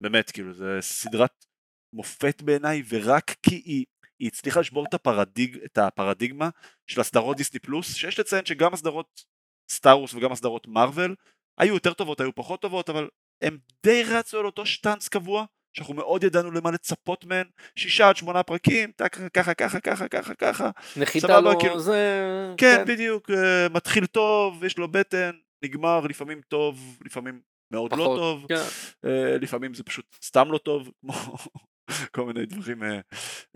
באמת, 0.02 0.30
כאילו, 0.30 0.52
זו 0.52 0.64
סדרת 0.80 1.44
מופת 1.94 2.42
בעיניי, 2.42 2.82
ורק 2.88 3.30
כי 3.42 3.54
היא, 3.54 3.84
היא 4.18 4.28
הצליחה 4.28 4.60
לשבור 4.60 4.84
את, 4.88 4.94
הפרדיג, 4.94 5.58
את 5.64 5.78
הפרדיגמה 5.78 6.48
של 6.86 7.00
הסדרות 7.00 7.36
דיסני 7.36 7.60
פלוס, 7.60 7.94
שיש 7.94 8.18
לציין 8.20 8.44
שגם 8.44 8.74
הסדרות 8.74 9.24
סטארוס 9.70 10.14
וגם 10.14 10.32
הסדרות 10.32 10.66
מארוול, 10.66 11.14
היו 11.58 11.74
יותר 11.74 11.92
טובות, 11.92 12.20
היו 12.20 12.34
פחות 12.34 12.62
טובות, 12.62 12.90
אבל 12.90 13.08
הם 13.42 13.58
די 13.82 14.02
רצו 14.04 14.38
על 14.38 14.46
אותו 14.46 14.66
שטאנץ 14.66 15.08
קבוע, 15.08 15.44
שאנחנו 15.76 15.94
מאוד 15.94 16.24
ידענו 16.24 16.50
למה 16.50 16.70
לצפות 16.70 17.24
מהן, 17.24 17.46
שישה 17.76 18.08
עד 18.08 18.16
שמונה 18.16 18.42
פרקים, 18.42 18.92
טק, 18.96 19.16
ככה, 19.34 19.54
ככה, 19.54 19.80
ככה, 19.80 20.08
ככה, 20.08 20.34
ככה, 20.34 20.70
נחיתה 20.96 21.40
לו, 21.40 21.60
כאילו- 21.60 21.80
זה... 21.80 22.54
כן, 22.56 22.84
בדיוק, 22.86 23.30
אה, 23.30 23.68
מתחיל 23.68 24.06
טוב, 24.06 24.64
יש 24.64 24.78
לו 24.78 24.88
בטן, 24.88 25.30
נגמר 25.64 26.00
לפעמים 26.00 26.40
טוב, 26.48 26.98
לפעמים 27.04 27.40
מאוד 27.72 27.92
לא 27.92 27.96
פחות, 27.96 28.18
טוב, 28.18 28.46
כן. 28.48 28.64
אה, 29.04 29.38
לפעמים 29.40 29.74
זה 29.74 29.82
פשוט 29.82 30.16
סתם 30.22 30.52
לא 30.52 30.58
טוב, 30.58 30.90
כל 32.10 32.24
מיני 32.24 32.46
דברים 32.46 32.82
אה, 32.82 32.98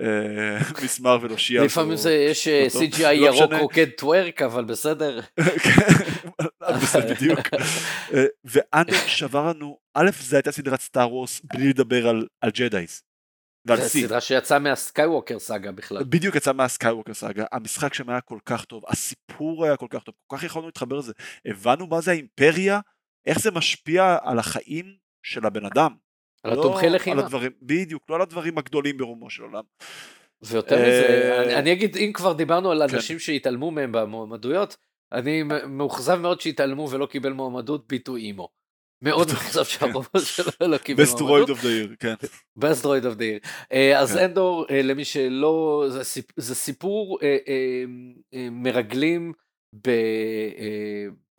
אה, 0.01 0.59
מיס 0.83 1.01
מרוויל 1.01 1.33
או 1.33 1.39
שיאס. 1.39 1.65
לפעמים 1.65 1.97
זה, 1.97 2.13
יש 2.13 2.49
אה. 2.49 2.67
CGI 2.71 3.03
לא 3.03 3.09
ירוק. 3.13 3.53
רוקד 3.61 3.87
טוורק, 3.97 4.43
אבל 4.43 4.65
בסדר. 4.65 5.21
כן, 5.23 5.87
בסדר, 6.83 7.15
בדיוק. 7.15 7.41
ואנדור 8.45 8.97
שבר 9.07 9.49
לנו, 9.49 9.79
א', 9.95 10.11
זו 10.21 10.37
הייתה 10.37 10.53
סדרת 10.53 10.81
סטאר 10.81 11.13
וורס 11.13 11.41
בלי 11.45 11.69
לדבר 11.69 12.09
על- 12.09 12.51
ג'דאיז. 12.51 13.03
ועל 13.67 13.81
זו. 13.81 13.89
סדרה 13.89 14.21
שיצאה 14.21 14.59
מהסקייווקר 14.59 15.39
סאגה 15.39 15.73
בכלל. 15.73 16.05
בדיוק 16.05 16.35
יצא 16.37 16.53
מהסקייווקר 16.53 17.15
סאגה, 17.15 17.45
המשחק 17.53 17.95
שם 17.95 18.11
היה 18.11 18.21
כל 18.21 18.39
כך 18.47 18.65
טוב, 18.65 18.83
הסיפור 18.89 19.65
היה 19.65 19.77
כל 19.77 19.87
כך 19.91 20.03
טוב, 20.03 20.15
כל 20.27 20.37
כך 20.37 20.43
יכולנו 20.45 20.69
להתחבר 20.69 20.97
לזה, 20.97 21.13
הבנו 21.47 21.87
מה 21.87 22.01
זה 22.01 22.11
האימפריה, 22.11 22.81
איך 23.27 23.39
זה 23.41 23.51
משפיע 23.51 24.19
על 24.23 24.39
החיים 24.39 24.95
של 25.23 25.47
הבן 25.47 25.65
אדם. 25.65 25.95
על 26.45 26.55
לא 26.55 26.61
התומכי 26.61 26.87
על 26.87 26.95
לחימה. 26.95 27.23
הדברים, 27.25 27.51
בדיוק, 27.63 28.03
לא 28.11 28.15
על 28.15 28.23
הדברים 28.23 28.59
הגדולים 28.59 28.97
ברומו 28.97 29.31
של 29.31 29.43
עולם. 29.43 29.63
ויותר 30.43 30.77
מזה, 30.77 31.07
אה, 31.09 31.43
אני- 31.45 31.55
אני 31.57 31.73
אגיד, 31.73 31.97
אם 31.97 32.11
כבר 32.15 32.33
דיברנו 32.33 32.71
על 32.71 32.89
כן. 32.89 32.95
אנשים 32.97 33.19
שהתעלמו 33.19 33.71
מהם 33.71 33.93
במועמדויות, 33.93 34.77
אני 35.13 35.43
מאוכזב 35.69 36.15
מאוד 36.21 36.41
שהתעלמו 36.41 36.91
ולא 36.91 37.07
קיבל 37.07 37.33
מועמדות 37.33 37.89
ביטו 37.89 38.17
אימו. 38.17 38.49
מאוד 39.03 39.29
מאוכזב 39.29 39.65
שהרוב 39.65 40.09
שלו 40.25 40.69
לא 40.69 40.79
קיבל 40.79 41.05
מועמדות. 41.21 41.59
of 41.59 41.61
the 41.61 41.65
year, 41.65 41.97
כן. 42.01 42.15
best 42.61 42.83
droid 42.85 43.03
of 43.05 43.19
the 43.19 43.45
year. 43.45 43.49
אה, 43.73 43.99
אז 44.01 44.13
כן. 44.17 44.25
אנדור, 44.25 44.67
אה, 44.71 44.83
למי 44.83 45.05
שלא, 45.05 45.85
זה 45.89 46.05
סיפ- 46.05 46.33
זה 46.37 46.55
סיפור 46.55 47.19
אה, 47.23 47.39
מרגלים 48.51 49.33
ב- 49.87 49.91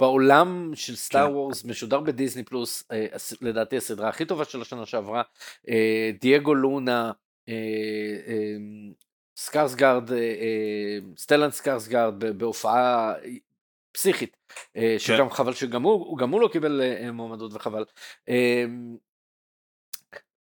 בעולם 0.01 0.71
של 0.75 0.95
Star 0.95 1.27
כן. 1.27 1.33
Wars, 1.33 1.65
משודר 1.65 1.99
בדיסני 1.99 2.43
פלוס, 2.43 2.83
אה, 2.91 3.05
לדעתי 3.41 3.77
הסדרה 3.77 4.09
הכי 4.09 4.25
טובה 4.25 4.45
של 4.45 4.61
השנה 4.61 4.85
שעברה, 4.85 5.21
אה, 5.69 6.11
דייגו 6.21 6.55
לונה, 6.55 7.11
אה, 7.49 7.53
אה, 8.27 8.55
אה, 9.55 9.99
אה, 10.11 10.97
סטלן 11.17 11.51
סקרסגרד 11.51 12.13
ב- 12.17 12.37
בהופעה 12.37 13.13
פסיכית, 13.91 14.37
אה, 14.77 14.95
שגם 14.97 15.29
חבל 15.29 15.53
שגם 15.53 15.83
הוא, 15.83 16.17
גם 16.17 16.29
הוא 16.29 16.41
לא 16.41 16.49
קיבל 16.51 16.81
אה, 16.81 17.11
מועמדות 17.11 17.53
וחבל. 17.53 17.85
אה, 18.29 18.65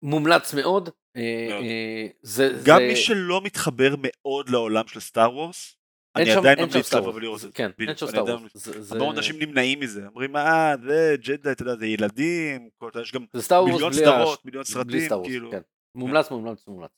מומלץ 0.02 0.54
מאוד. 0.54 0.88
אה, 1.16 1.46
מאוד. 1.48 1.64
אה, 1.64 2.06
זה, 2.22 2.48
גם 2.64 2.78
זה, 2.78 2.86
מי 2.88 2.96
שלא 2.96 3.40
מתחבר 3.44 3.94
מאוד 3.98 4.48
לעולם 4.48 4.86
של 4.86 5.00
Star 5.00 5.34
Wars, 5.34 5.76
אני 6.16 6.30
עדיין 6.30 6.58
ממליץ 6.58 6.94
לבוא. 6.94 7.14
ולראות 7.14 7.36
את 7.36 7.40
זה. 7.40 7.48
כן, 7.54 7.70
אין 7.80 7.96
שם 7.96 8.06
Star 8.06 8.24
Wars. 8.24 8.92
הרבה 8.92 9.10
אנשים 9.10 9.38
נמנעים 9.38 9.80
מזה, 9.80 10.06
אומרים 10.06 10.36
אה 10.36 10.74
זה 10.82 11.14
ג'דיי, 11.22 11.52
אתה 11.52 11.62
יודע, 11.62 11.76
זה 11.76 11.86
ילדים, 11.86 12.68
יש 13.02 13.12
גם 13.12 13.24
מיליון 13.64 13.92
סדרות, 13.92 14.44
מיליון 14.44 14.64
סרטים, 14.64 15.10
כאילו. 15.24 15.50
כן. 15.50 15.60
מומלץ, 15.94 16.30
מומלץ, 16.30 16.66
מומלץ. 16.66 16.90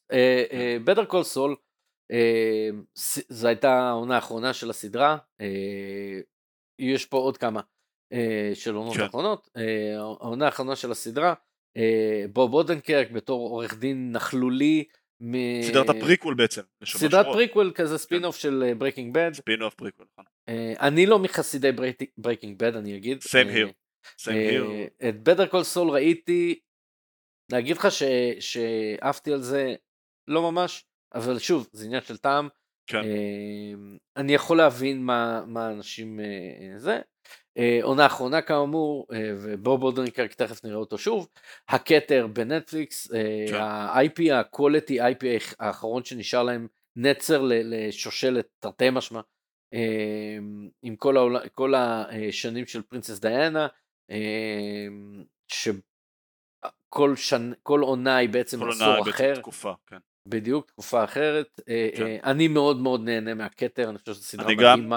Better 0.84 1.04
Call 1.04 1.22
Saul, 1.22 1.56
זו 3.28 3.48
הייתה 3.48 3.72
העונה 3.72 4.14
האחרונה 4.14 4.52
של 4.52 4.70
הסדרה, 4.70 5.16
אה, 5.40 6.20
יש 6.78 7.06
פה 7.06 7.16
עוד 7.16 7.36
כמה 7.36 7.60
אה, 8.12 8.50
של 8.54 8.74
עונות 8.74 8.96
כן. 8.96 9.02
האחרונות, 9.02 9.48
אה, 9.56 9.96
העונה 9.98 10.44
האחרונה 10.44 10.76
של 10.76 10.90
הסדרה, 10.90 11.34
בוב 12.32 12.54
אודנקרק 12.54 13.10
בתור 13.10 13.48
עורך 13.50 13.78
דין 13.78 14.12
נכלולי, 14.12 14.84
מ- 15.24 15.62
סדרת 15.62 15.88
הפריקוול 15.88 16.34
בעצם. 16.34 16.62
סדרת. 16.84 17.26
פריקוול 17.32 17.72
כזה 17.74 17.98
ספין 17.98 18.24
אוף 18.24 18.36
של 18.36 18.72
Breaking 18.78 19.14
Bad, 19.14 19.30
spin-off 19.34 19.74
prequel. 19.74 20.06
אני 20.80 21.06
לא 21.06 21.18
מחסידי 21.18 21.70
Breaking 22.18 22.58
Bad 22.58 22.76
אני 22.76 22.96
אגיד, 22.96 23.18
Same 23.18 23.48
אה, 23.48 23.54
here. 23.64 23.68
Same 24.20 24.30
אה, 24.30 24.58
here. 24.58 25.08
את 25.08 25.22
Better 25.22 25.46
Call 25.46 25.62
Saul 25.62 25.90
ראיתי, 25.90 26.58
להגיד 27.52 27.76
לך 27.76 27.90
ש- 27.90 28.02
שעפתי 28.40 29.32
על 29.32 29.42
זה, 29.42 29.74
לא 30.28 30.50
ממש, 30.52 30.84
אבל 31.14 31.38
שוב, 31.38 31.68
זה 31.72 31.84
עניין 31.84 32.02
של 32.02 32.16
טעם. 32.16 32.48
כן. 32.86 33.04
אה, 33.04 33.72
אני 34.16 34.34
יכול 34.34 34.56
להבין 34.56 35.02
מה, 35.04 35.44
מה 35.46 35.70
אנשים 35.72 36.20
אה, 36.20 36.78
זה. 36.78 37.00
אה, 37.58 37.78
עונה 37.82 38.06
אחרונה 38.06 38.42
כאמור, 38.42 39.06
אה, 39.12 39.32
ובוב 39.42 39.82
אודרנקרק 39.82 40.34
תכף 40.34 40.64
נראה 40.64 40.76
אותו 40.76 40.98
שוב. 40.98 41.28
הכתר 41.68 42.26
בנטפליקס, 42.26 43.12
אה, 43.14 43.44
כן. 43.48 43.54
ה-IP, 43.54 44.32
ה-quality 44.32 44.92
IP 44.92 45.26
האחרון 45.58 46.04
שנשאר 46.04 46.42
להם 46.42 46.66
נצר 46.96 47.42
לשושלת 47.44 48.46
תרתי 48.58 48.90
משמע. 48.92 49.20
עם 50.82 50.96
כל, 50.96 51.16
העול... 51.16 51.48
כל 51.48 51.74
השנים 51.74 52.66
של 52.66 52.82
פרינסס 52.82 53.18
דיאנה, 53.18 53.66
שכל 55.48 57.16
שנ... 57.16 57.52
כל 57.62 57.80
עונה 57.80 58.16
היא 58.16 58.28
בעצם 58.28 58.58
כל 58.60 58.70
עשור 58.70 58.86
עונה 58.86 59.10
אחר, 59.10 59.34
תקופה, 59.34 59.72
כן. 59.86 59.96
בדיוק, 60.28 60.66
תקופה 60.66 61.04
אחרת. 61.04 61.60
כן. 61.96 62.16
אני 62.24 62.48
מאוד 62.48 62.80
מאוד 62.80 63.04
נהנה 63.04 63.34
מהכתר, 63.34 63.90
אני 63.90 63.98
חושב 63.98 64.14
שזו 64.14 64.22
סדרה 64.22 64.46
אני 64.46 64.54
גם. 64.56 64.90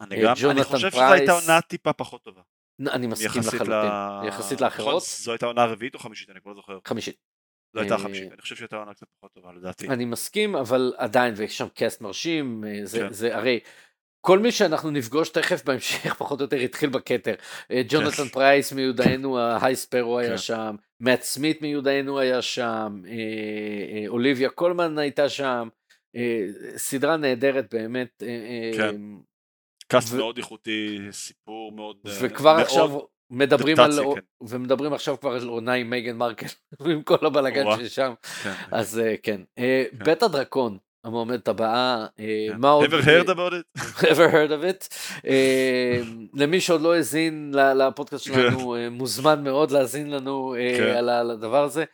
אני 0.00 0.16
אה, 0.16 0.34
גם, 0.42 0.50
אני 0.50 0.64
חושב 0.64 0.90
שזו 0.90 1.02
הייתה. 1.02 1.32
עונה 1.32 1.60
טיפה 1.60 1.92
פחות 1.92 2.22
טובה. 2.22 2.40
אני 2.80 3.06
מסכים 3.06 3.42
לחלוטין, 3.46 3.90
יחסית 4.28 4.52
נכון, 4.52 4.64
לאחרות, 4.64 5.02
זו 5.02 5.32
הייתה 5.32 5.46
עונה 5.46 5.64
רביעית 5.64 5.94
או 5.94 5.98
חמישית, 5.98 6.30
אני 6.30 6.40
כבר 6.40 6.50
לא 6.50 6.56
זוכר. 6.56 6.78
חמישית. 6.84 7.16
זו 7.74 7.80
הייתה 7.80 7.94
אה, 7.94 7.98
חמישית, 7.98 8.32
אני 8.32 8.40
חושב 8.40 8.56
שהייתה 8.56 8.76
עונה 8.76 8.94
קצת 8.94 9.06
פחות 9.18 9.32
טובה 9.32 9.52
לדעתי. 9.52 9.88
אני 9.88 10.04
מסכים, 10.04 10.56
אבל 10.56 10.92
עדיין, 10.96 11.34
ויש 11.36 11.58
שם 11.58 11.68
cast 11.68 12.00
מרשים, 12.00 12.64
אה, 12.64 12.80
זה, 12.84 12.98
כן. 12.98 13.12
זה 13.12 13.36
הרי, 13.36 13.60
כל 14.20 14.38
מי 14.38 14.52
שאנחנו 14.52 14.90
נפגוש 14.90 15.28
תכף 15.28 15.64
בהמשך, 15.64 16.14
פחות 16.18 16.40
או 16.40 16.44
יותר 16.44 16.56
התחיל 16.56 16.90
בכתר. 16.90 17.34
אה, 17.70 17.82
ג'ונתן 17.88 18.28
פרייס 18.28 18.72
מיודענו, 18.72 19.38
ה 19.38 19.76
High 19.76 19.91
Sparrow 19.91 20.18
היה 20.18 20.30
כן. 20.30 20.38
שם, 20.38 20.76
מאט 21.00 21.22
סמית 21.22 21.62
מיודענו 21.62 22.18
היה 22.18 22.42
שם, 22.42 23.02
אוליביה 24.08 24.50
קולמן 24.50 24.98
הייתה 24.98 25.28
שם, 25.28 25.68
סדרה 26.76 27.16
נהדרת 27.16 27.74
באמת. 27.74 28.22
כן. 28.76 28.96
קאסט 29.88 30.12
ו- 30.14 30.16
מאוד 30.16 30.36
איכותי, 30.36 30.98
סיפור 31.10 31.72
מאוד... 31.72 31.96
אה, 32.06 32.12
וכבר 32.20 32.52
מאוד- 32.56 32.66
עכשיו 32.66 32.98
מדברים 33.30 33.80
על, 33.80 33.92
כן. 34.14 34.20
ומדברים 34.48 34.92
עכשיו 34.92 35.20
כבר 35.20 35.30
על 35.30 35.48
עונה 35.48 35.72
עם 35.72 35.90
מייגן 35.90 36.16
מרקל, 36.16 36.46
עם 36.92 37.02
כל 37.02 37.26
הבלאגן. 37.26 37.64
ששם, 37.86 38.12
כן. 38.42 38.52
אז 38.70 38.98
אה, 38.98 39.14
כן. 39.22 39.40
אה, 39.58 39.84
כן. 39.90 40.04
בטה 40.04 40.28
דרקון, 40.28 40.78
המועמדת 41.04 41.48
הבאה, 41.48 42.06
אה, 42.20 42.46
כן. 42.52 42.56
מה 42.58 42.70
עוד? 42.70 42.84
ever 42.90 43.02
heard 43.04 43.26
about 43.28 43.52
it? 43.52 43.80
ever 44.12 44.32
heard 44.32 44.50
of 44.50 44.86
it. 44.86 44.96
למי 46.34 46.60
שעוד 46.60 46.80
לא 46.80 46.94
האזין 46.94 47.54
לפודקאסט 47.76 48.24
שלנו, 48.24 48.76
מוזמן 48.90 49.44
מאוד 49.44 49.70
להאזין 49.70 50.10
לנו. 50.10 50.54
על 50.98 51.30
הדבר 51.30 51.64
הזה. 51.64 51.84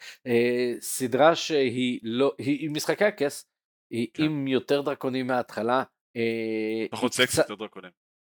סדרה 0.80 1.34
שהיא 1.34 2.00
לא, 2.02 2.32
היא 2.38 2.70
משחקי 2.70 3.04
הכס, 3.04 3.46
היא. 3.90 4.06
עם 4.18 4.48
יותר 4.48 4.80
דרקונים 4.80 5.26
מההתחלה. 5.26 5.82
אה, 6.16 6.86
פחות 6.90 7.12
היא 7.12 7.16
סקסי, 7.26 7.32
קצת- 7.36 7.50
יותר 7.50 7.62
דרקונים. 7.64 7.90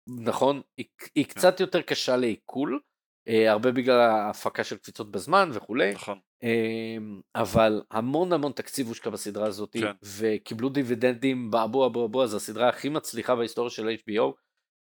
נכון, 0.09 0.61
היא, 0.77 0.87
כן. 0.99 1.07
היא 1.15 1.25
קצת 1.27 1.61
יותר 1.61 1.83
קשה 1.83 2.17
לעיכול, 2.17 2.81
אה, 3.29 3.51
הרבה 3.53 3.73
בגלל 3.73 4.01
ההפקה 4.01 4.65
של 4.65 4.77
קפיצות 4.77 5.11
בזמן 5.11 5.51
וכולי. 5.53 5.93
נכון. 5.93 6.19
אמ, 6.43 7.21
אבל 7.35 7.83
המון 7.91 8.33
המון 8.33 8.53
תקציב 8.53 8.89
הושקע 8.89 9.11
בסדרה 9.11 9.47
הזאת, 9.47 9.73
כן. 9.73 9.93
וקיבלו 10.19 10.69
דיבידנדים 10.69 11.51
באבו 11.51 11.87
אבו 11.87 12.07
אבו, 12.07 12.27
זו 12.27 12.37
הסדרה 12.37 12.69
הכי 12.69 12.89
מצליחה 12.89 13.37
בהיסטוריה 13.37 13.71
של 13.71 13.89
HBO. 13.89 14.33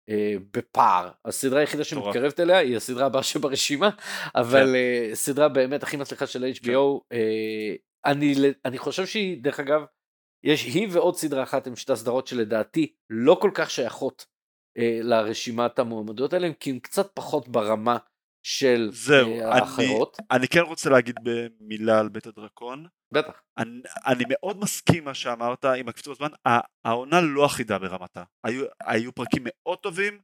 אה, 0.09 0.33
בפער. 0.53 1.11
הסדרה 1.25 1.59
היחידה 1.59 1.83
שמתקרבת 1.83 2.39
אליה 2.39 2.57
היא 2.57 2.77
הסדרה 2.77 3.05
הבאה 3.05 3.23
שברשימה, 3.23 3.89
אבל 4.35 4.65
כן. 5.09 5.15
סדרה 5.15 5.49
באמת 5.49 5.83
הכי 5.83 5.97
מצליחה 5.97 6.27
של 6.27 6.51
HBO. 6.61 6.99
כן. 7.09 7.15
אני, 8.05 8.33
אני 8.65 8.77
חושב 8.77 9.05
שהיא, 9.05 9.43
דרך 9.43 9.59
אגב, 9.59 9.81
יש 10.43 10.63
היא 10.63 10.87
ועוד 10.91 11.15
סדרה 11.15 11.43
אחת 11.43 11.67
עם 11.67 11.75
שתי 11.75 11.95
סדרות 11.95 12.27
שלדעתי 12.27 12.93
לא 13.09 13.37
כל 13.41 13.51
כך 13.53 13.69
שייכות 13.69 14.25
לרשימת 15.01 15.79
המועמדות 15.79 16.33
האלה, 16.33 16.49
כי 16.59 16.69
הן 16.69 16.79
קצת 16.79 17.11
פחות 17.13 17.47
ברמה 17.47 17.97
של 18.45 18.89
זהו, 18.91 19.41
האחרות. 19.41 20.17
אני, 20.19 20.27
אני 20.39 20.47
כן 20.47 20.59
רוצה 20.59 20.89
להגיד 20.89 21.15
במילה 21.23 21.99
על 21.99 22.09
בית 22.09 22.27
הדרקון. 22.27 22.85
בטח. 23.11 23.41
אני, 23.57 23.81
אני 24.05 24.23
מאוד 24.29 24.59
מסכים 24.59 25.05
מה 25.05 25.13
שאמרת 25.13 25.65
עם 25.65 25.87
הקפיצות 25.87 26.17
בזמן, 26.17 26.31
העונה 26.85 27.21
לא 27.21 27.45
אחידה 27.45 27.79
ברמתה. 27.79 28.23
היו, 28.43 28.65
היו 28.85 29.15
פרקים 29.15 29.43
מאוד 29.45 29.77
טובים, 29.77 30.19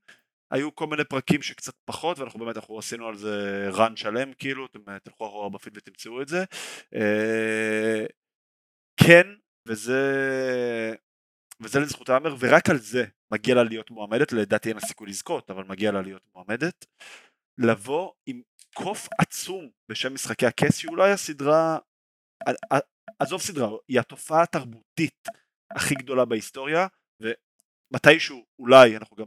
היו 0.51 0.76
כל 0.76 0.88
מיני 0.88 1.03
פרקים 1.03 1.41
שקצת 1.41 1.74
פחות, 1.86 2.20
ואנחנו 2.20 2.39
באמת, 2.39 2.55
אנחנו 2.57 2.80
עשינו 2.80 3.07
על 3.07 3.17
זה 3.17 3.70
run 3.72 3.95
שלם, 3.95 4.34
כאילו, 4.34 4.65
אתם 4.65 4.97
תלכו 5.03 5.28
אחורה 5.28 5.49
בפיד 5.49 5.78
ותמצאו 5.78 6.22
את 6.22 6.28
זה. 6.28 6.43
אה, 6.95 8.05
כן, 8.97 9.28
וזה... 9.70 10.95
וזה 11.61 11.80
לזכות 11.80 12.09
האמר, 12.09 12.36
ורק 12.39 12.70
על 12.70 12.78
זה 12.78 13.05
מגיע 13.32 13.55
לה 13.55 13.63
להיות 13.63 13.91
מועמדת, 13.91 14.32
לדעתי 14.32 14.70
אין 14.70 14.78
לה 14.78 14.82
סיכוי 14.82 15.07
לזכות, 15.09 15.49
אבל 15.49 15.63
מגיע 15.63 15.91
לה 15.91 16.01
להיות 16.01 16.22
מועמדת. 16.36 16.86
לבוא 17.57 18.11
עם 18.26 18.41
קוף 18.74 19.07
עצום 19.20 19.70
בשם 19.89 20.13
משחקי 20.13 20.45
הכס, 20.45 20.78
שהיא 20.78 20.89
אולי 20.89 21.11
הסדרה 21.11 21.78
עזוב 23.20 23.41
סדרה, 23.41 23.70
היא 23.88 23.99
התופעה 23.99 24.43
התרבותית 24.43 25.28
הכי 25.76 25.95
גדולה 25.95 26.26
בהיסטוריה, 26.26 26.88
ומתישהו 27.22 28.45
אולי 28.59 28.97
אנחנו 28.97 29.15
גם 29.15 29.26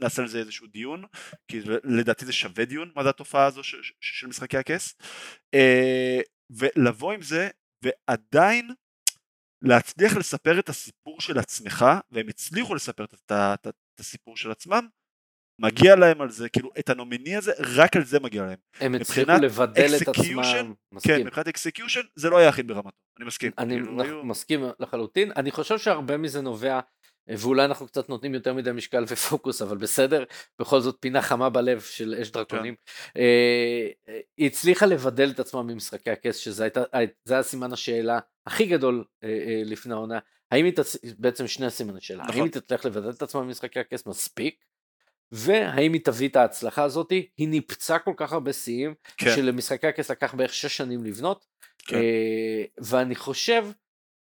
נעשה 0.00 0.22
על 0.22 0.28
זה 0.28 0.38
איזשהו 0.38 0.66
דיון, 0.66 1.04
כי 1.48 1.60
לדעתי 1.84 2.26
זה 2.26 2.32
שווה 2.32 2.64
דיון 2.64 2.92
מה 2.96 3.02
זה 3.02 3.08
התופעה 3.08 3.46
הזו 3.46 3.62
של 4.00 4.26
משחקי 4.26 4.56
הכס, 4.56 4.94
אה, 5.54 6.20
ולבוא 6.50 7.12
עם 7.12 7.22
זה 7.22 7.50
ועדיין 7.84 8.70
להצליח 9.62 10.16
לספר 10.16 10.58
את 10.58 10.68
הסיפור 10.68 11.20
של 11.20 11.38
עצמך, 11.38 11.84
והם 12.10 12.28
הצליחו 12.28 12.74
לספר 12.74 13.04
את, 13.04 13.14
את, 13.14 13.32
את 13.66 14.00
הסיפור 14.00 14.36
של 14.36 14.50
עצמם, 14.50 14.88
מגיע 15.60 15.96
להם 15.96 16.20
על 16.20 16.30
זה, 16.30 16.48
כאילו 16.48 16.70
את 16.78 16.90
הנומיני 16.90 17.36
הזה, 17.36 17.52
רק 17.76 17.96
על 17.96 18.04
זה 18.04 18.20
מגיע 18.20 18.42
להם. 18.46 18.58
הם 18.80 18.94
הצליחו 18.94 19.32
לבדל 19.42 19.90
את 20.02 20.08
עצמם, 20.08 20.74
מסכים. 20.92 21.16
כן, 21.16 21.26
מבחינת 21.26 21.48
execution 21.48 22.00
זה 22.16 22.30
לא 22.30 22.38
היה 22.38 22.48
הכי 22.48 22.62
ברמתו, 22.62 22.96
אני 23.18 23.26
מסכים. 23.26 23.52
אני 23.58 23.74
כאילו, 23.74 24.02
היו... 24.02 24.24
מסכים 24.24 24.64
לחלוטין, 24.80 25.32
אני 25.36 25.50
חושב 25.50 25.78
שהרבה 25.78 26.16
מזה 26.16 26.40
נובע, 26.40 26.80
ואולי 27.28 27.64
אנחנו 27.64 27.86
קצת 27.86 28.08
נותנים 28.08 28.34
יותר 28.34 28.54
מדי 28.54 28.72
משקל 28.72 29.04
ופוקוס, 29.08 29.62
אבל 29.62 29.76
בסדר, 29.76 30.24
בכל 30.58 30.80
זאת 30.80 30.96
פינה 31.00 31.22
חמה 31.22 31.50
בלב 31.50 31.80
של 31.80 32.14
אש 32.22 32.30
דרקונים. 32.30 32.74
כן. 32.74 33.20
אה, 33.20 34.20
היא 34.36 34.46
הצליחה 34.46 34.86
לבדל 34.86 35.30
את 35.30 35.40
עצמה 35.40 35.62
ממשחקי 35.62 36.10
הכס, 36.10 36.36
שזה 36.36 36.64
הייתה, 36.64 36.82
היה 36.92 37.42
סימן 37.42 37.72
השאלה 37.72 38.18
הכי 38.46 38.66
גדול 38.66 39.04
אה, 39.24 39.28
אה, 39.28 39.62
לפני 39.64 39.94
העונה. 39.94 40.18
האם 40.50 40.64
היא 40.64 40.72
תצ... 40.72 40.96
בעצם 41.18 41.46
שני 41.46 41.66
הסימני 41.66 42.00
שאלה, 42.00 42.22
נכון. 42.22 42.34
האם 42.34 42.44
היא 42.44 42.52
תצליח 42.52 42.84
לבדל 42.84 43.10
את 43.10 43.22
עצמה 43.22 43.42
ממשחקי 43.42 43.80
הכס 43.80 44.06
מספיק, 44.06 44.64
והאם 45.32 45.92
היא 45.92 46.04
תביא 46.04 46.28
את 46.28 46.36
ההצלחה 46.36 46.82
הזאת? 46.82 47.10
היא 47.10 47.48
ניפצה 47.48 47.98
כל 47.98 48.12
כך 48.16 48.32
הרבה 48.32 48.52
שיאים, 48.52 48.94
כן. 49.16 49.36
שלמשחקי 49.36 49.86
הכס 49.86 50.10
לקח 50.10 50.34
בערך 50.34 50.54
שש 50.54 50.76
שנים 50.76 51.04
לבנות, 51.04 51.46
כן. 51.78 51.96
אה, 51.96 52.64
ואני 52.78 53.14
חושב 53.14 53.66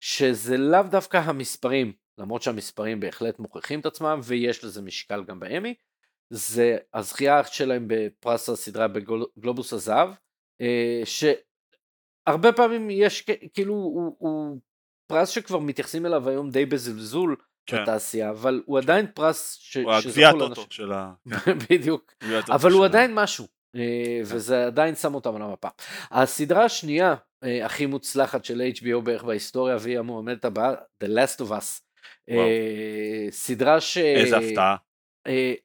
שזה 0.01 0.57
לאו 0.57 0.83
דווקא 0.83 1.17
המספרים, 1.17 1.93
למרות 2.19 2.43
שהמספרים 2.43 3.01
בהחלט 3.01 3.39
מוכיחים 3.39 3.81
את 3.81 3.87
עצמם, 3.87 4.21
ויש 4.25 4.65
לזה 4.65 4.83
משקל 4.83 5.25
גם 5.25 5.41
באמי, 5.41 5.75
זה 6.31 6.77
הזכייה 6.95 7.45
שלהם 7.45 7.85
בפרס 7.89 8.49
הסדרה 8.49 8.89
בגלובוס 8.89 9.73
הזהב, 9.73 10.09
אה, 10.61 11.03
שהרבה 11.05 12.53
פעמים 12.53 12.91
יש 12.91 13.27
כאילו 13.55 13.75
הוא, 13.75 14.17
הוא 14.19 14.59
פרס 15.07 15.29
שכבר 15.29 15.59
מתייחסים 15.59 16.07
אליו 16.07 16.29
היום 16.29 16.51
די 16.51 16.67
בזלזול, 16.67 17.37
כן. 17.67 17.83
בתעשייה, 17.83 18.31
אבל 18.31 18.63
הוא 18.67 18.79
עדיין 18.79 19.07
פרס 19.15 19.57
ש... 19.61 19.77
הוא 19.77 19.93
הגביע 19.93 20.29
הטוטו 20.29 20.67
של 20.71 20.93
ה... 20.93 21.13
בדיוק, 21.71 22.15
אבל 22.49 22.73
הוא 22.73 22.85
עדיין 22.85 23.15
משהו, 23.15 23.47
אה, 23.77 23.81
כן. 23.81 24.37
וזה 24.37 24.67
עדיין 24.67 24.95
שם 24.95 25.15
אותם 25.15 25.37
על 25.37 25.43
המפה. 25.43 25.69
הסדרה 26.11 26.65
השנייה 26.65 27.15
אה, 27.45 27.67
הכי 27.67 27.87
מוצלחת 27.87 28.45
של 28.45 28.63
HBO 28.77 29.01
בערך 29.01 29.25
בהיסטוריה, 29.25 29.77
והיא 29.81 29.99
המועמדת 29.99 30.45
הבאה, 30.45 30.75
The 31.05 31.07
Last 31.07 31.41
of 31.41 31.51
Us. 31.51 31.81
אה, 32.31 33.27
סדרה 33.31 33.81
ש... 33.81 33.99
איזה 33.99 34.37
הפתעה. 34.37 34.77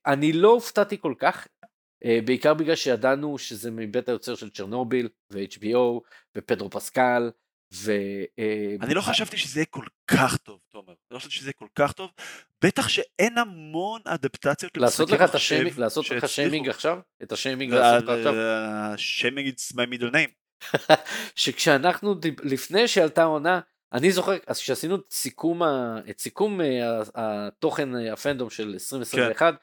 אני 0.05 0.33
לא 0.33 0.51
הופתעתי 0.51 0.97
כל 1.01 1.13
כך, 1.19 1.47
בעיקר 2.25 2.53
בגלל 2.53 2.75
שידענו 2.75 3.37
שזה 3.37 3.71
מבית 3.71 4.09
היוצר 4.09 4.35
של 4.35 4.49
צ'רנוביל 4.49 5.09
ו-HBO 5.33 6.01
ופדרו 6.37 6.69
פסקל 6.69 7.29
ו... 7.73 7.91
אה, 8.39 8.75
אני 8.81 8.93
לא 8.93 9.01
חשבתי 9.01 9.37
שזה 9.37 9.59
יהיה 9.59 9.65
כל 9.65 9.85
כך 10.07 10.37
טוב, 10.37 10.59
תומר. 10.71 10.93
לא 11.11 11.19
חשבתי 11.19 11.35
שזה 11.35 11.47
יהיה 11.47 11.53
כל 11.53 11.67
כך 11.75 11.91
טוב. 11.91 12.11
בטח 12.63 12.89
שאין 12.89 13.37
המון 13.37 14.01
אדפטציות 14.05 14.77
לעשות 14.77 15.11
לך 15.11 15.21
את 15.21 15.35
השיימינג, 15.35 15.79
לעשות 15.79 16.09
לך 16.09 16.29
שיימינג 16.29 16.69
עכשיו? 16.69 16.99
את 17.23 17.31
השיימינג 17.31 17.73
לעשות 17.73 18.03
לך 18.03 18.09
עכשיו? 18.09 18.33
שיימינג 18.97 19.49
it's 19.49 19.73
my 19.73 19.93
middle 19.93 20.11
name. 20.13 20.31
שכשאנחנו, 21.35 22.15
לפני 22.43 22.87
שעלתה 22.87 23.21
העונה, 23.21 23.59
אני 23.95 24.11
זוכר, 24.11 24.33
אז 24.47 24.59
כשעשינו 24.59 24.95
את 24.95 25.01
סיכום, 25.11 25.61
את 26.09 26.19
סיכום 26.19 26.61
אה, 26.61 27.01
התוכן 27.15 27.95
אה, 27.95 28.13
הפנדום 28.13 28.49
של 28.49 28.69
2021, 28.73 29.53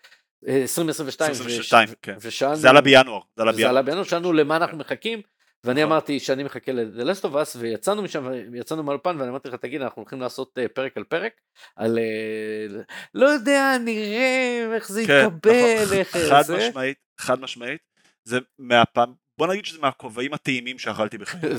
2022, 0.49 1.31
2022, 1.31 1.89
כן. 2.03 2.19
זה 2.55 2.71
עלה 2.71 2.81
בינואר. 2.81 3.21
זה 3.53 3.69
עלה 3.69 3.83
בינואר, 3.83 4.05
שאלנו 4.05 4.33
למה 4.33 4.57
אנחנו 4.57 4.79
מחכים. 4.79 5.23
ואני 5.65 5.81
נכון. 5.81 5.93
אמרתי 5.93 6.21
שאני 6.21 6.43
מחכה 6.43 6.73
ל-The 6.73 7.03
Last 7.03 7.25
of 7.25 7.35
Us 7.35 7.59
ויצאנו 7.59 8.03
משם 8.03 8.29
ויצאנו 8.53 8.83
מהאולפן 8.83 9.17
ואני 9.19 9.31
אמרתי 9.31 9.49
לך 9.49 9.55
תגיד 9.55 9.83
אנחנו 9.83 10.03
הולכים 10.03 10.21
לעשות 10.21 10.59
אה, 10.59 10.69
פרק 10.69 10.97
על 10.97 11.05
פרק 11.05 11.33
על 11.77 11.99
אה, 11.99 12.83
לא 13.15 13.27
יודע 13.27 13.77
נראה 13.85 14.69
איך 14.75 14.89
זה 14.89 15.07
כן, 15.07 15.27
יתקבל 15.27 15.83
נכון. 15.83 15.97
איך 15.97 16.17
חד 16.17 16.43
זה 16.43 16.57
משמעית 16.57 16.97
חד 17.21 17.41
משמעית 17.41 17.81
זה 18.25 18.39
מהפעם 18.59 19.15
בוא 19.39 19.47
נגיד 19.47 19.65
שזה 19.65 19.79
מהכובעים 19.81 20.35
הטעימים 20.35 20.79
שאכלתי 20.79 21.19
בחיי. 21.19 21.51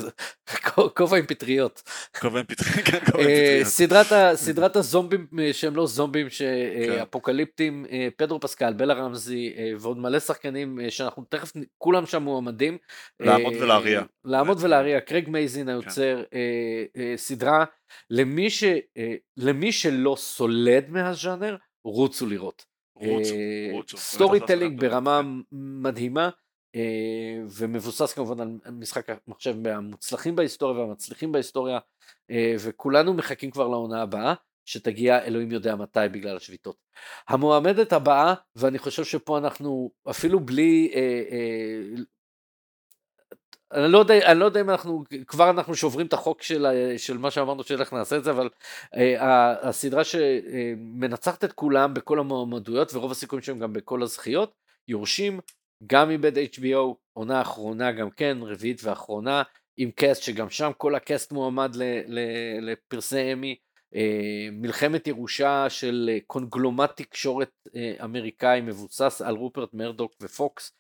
כובע 0.98 1.18
עם 1.18 1.26
פטריות. 1.26 1.84
כובע 2.20 2.40
עם 2.40 2.46
פטריות, 2.46 2.86
כן, 2.86 3.00
כובע 3.06 3.24
עם 3.24 3.30
אה, 3.30 3.62
פטריות. 3.66 4.36
סדרת 4.36 4.76
הזומבים 4.76 5.28
אה, 5.40 5.54
שהם 5.54 5.76
לא 5.76 5.88
זומבים, 5.88 6.30
שאפוקליפטים, 6.30 7.86
כן. 7.90 7.96
אה, 7.96 8.08
פדרו 8.18 8.40
פסקל, 8.40 8.74
בלה 8.74 8.94
רמזי 8.94 9.54
ועוד 9.80 9.98
מלא 9.98 10.20
שחקנים 10.20 10.80
שאנחנו 10.90 11.24
תכף, 11.30 11.52
כולם 11.78 12.06
שם 12.06 12.24
מועמדים. 12.24 12.78
לעמוד 13.20 13.54
ולהריע. 13.54 14.02
לעמוד 14.26 14.58
ולהריע, 14.62 15.00
קרג 15.00 15.30
מייזין 15.30 15.70
היוצר, 15.70 16.24
סדרה 17.16 17.66
למי 19.38 19.72
שלא 19.72 20.16
סולד 20.18 20.90
מהז'אנר, 20.90 21.58
רוצו 21.86 22.26
לראות. 22.26 22.66
רוצו, 22.96 23.34
רוצו. 23.72 23.98
storytelling 23.98 24.82
ברמה 24.82 25.22
מדהימה. 25.52 26.30
אה, 26.76 27.42
ומבוסס 27.50 28.14
כמובן 28.14 28.40
על 28.40 28.72
משחק 28.72 29.08
המחשב 29.28 29.58
מהמוצלחים 29.58 30.36
בהיסטוריה 30.36 30.80
והמצליחים 30.84 31.32
בהיסטוריה 31.32 31.80
אה, 32.32 32.56
וכולנו 32.60 33.14
מחכים 33.14 33.52
כבר 33.52 33.68
לעונה 33.68 34.02
הבאה 34.02 34.34
שתגיע 34.66 35.24
אלוהים 35.24 35.52
יודע 35.52 35.76
מתי 35.76 36.00
בגלל 36.12 36.38
השביתות. 36.38 36.76
המועמדת 37.28 37.94
הבאה 37.94 38.34
ואני 38.56 38.80
חושב 38.80 39.04
שפה 39.04 39.38
אנחנו 39.38 39.92
אפילו 40.10 40.40
בלי 40.40 40.92
אה, 40.96 42.04
אני 43.74 43.92
לא, 43.92 43.98
יודע, 43.98 44.32
אני 44.32 44.40
לא 44.40 44.46
יודע 44.46 44.62
אם 44.62 44.70
אנחנו, 44.70 45.04
כבר 45.28 45.50
אנחנו 45.50 45.76
שוברים 45.76 46.08
את 46.08 46.14
החוק 46.14 46.42
של, 46.42 46.66
של 46.98 47.18
מה 47.18 47.32
שאמרנו 47.32 47.64
שאיך 47.64 47.94
נעשה 47.94 48.18
את 48.18 48.24
זה, 48.24 48.32
אבל 48.32 48.50
אה, 48.96 49.70
הסדרה 49.70 50.04
שמנצחת 50.04 51.44
את 51.44 51.54
כולם 51.54 51.94
בכל 51.94 52.20
המועמדויות 52.20 52.94
ורוב 52.94 53.12
הסיכויים 53.12 53.44
שהם 53.44 53.60
גם 53.60 53.74
בכל 53.74 54.04
הזכיות, 54.04 54.54
יורשים 54.88 55.40
גם 55.88 56.10
מבית 56.10 56.56
HBO, 56.56 56.96
עונה 57.14 57.42
אחרונה 57.42 57.92
גם 57.92 58.10
כן, 58.10 58.38
רביעית 58.42 58.82
ואחרונה, 58.84 59.44
עם 59.78 59.92
cast 59.92 60.24
שגם 60.24 60.50
שם 60.50 60.72
כל 60.78 60.96
ה 60.96 61.03
cast 61.03 61.32
מועמד 61.32 61.76
לפרסי 62.62 63.34
אמי, 63.34 63.56
אה, 63.96 64.48
מלחמת 64.52 65.08
ירושה 65.08 65.70
של 65.70 66.10
אה, 66.14 66.18
קונגלומרט 66.28 67.02
תקשורת 67.02 67.52
אה, 67.76 67.94
אמריקאי 68.04 68.62
מבוסס 68.62 69.22
על 69.26 69.36
רופרט 69.36 69.74
מרדוק 69.74 70.14
ופוקס. 70.22 70.78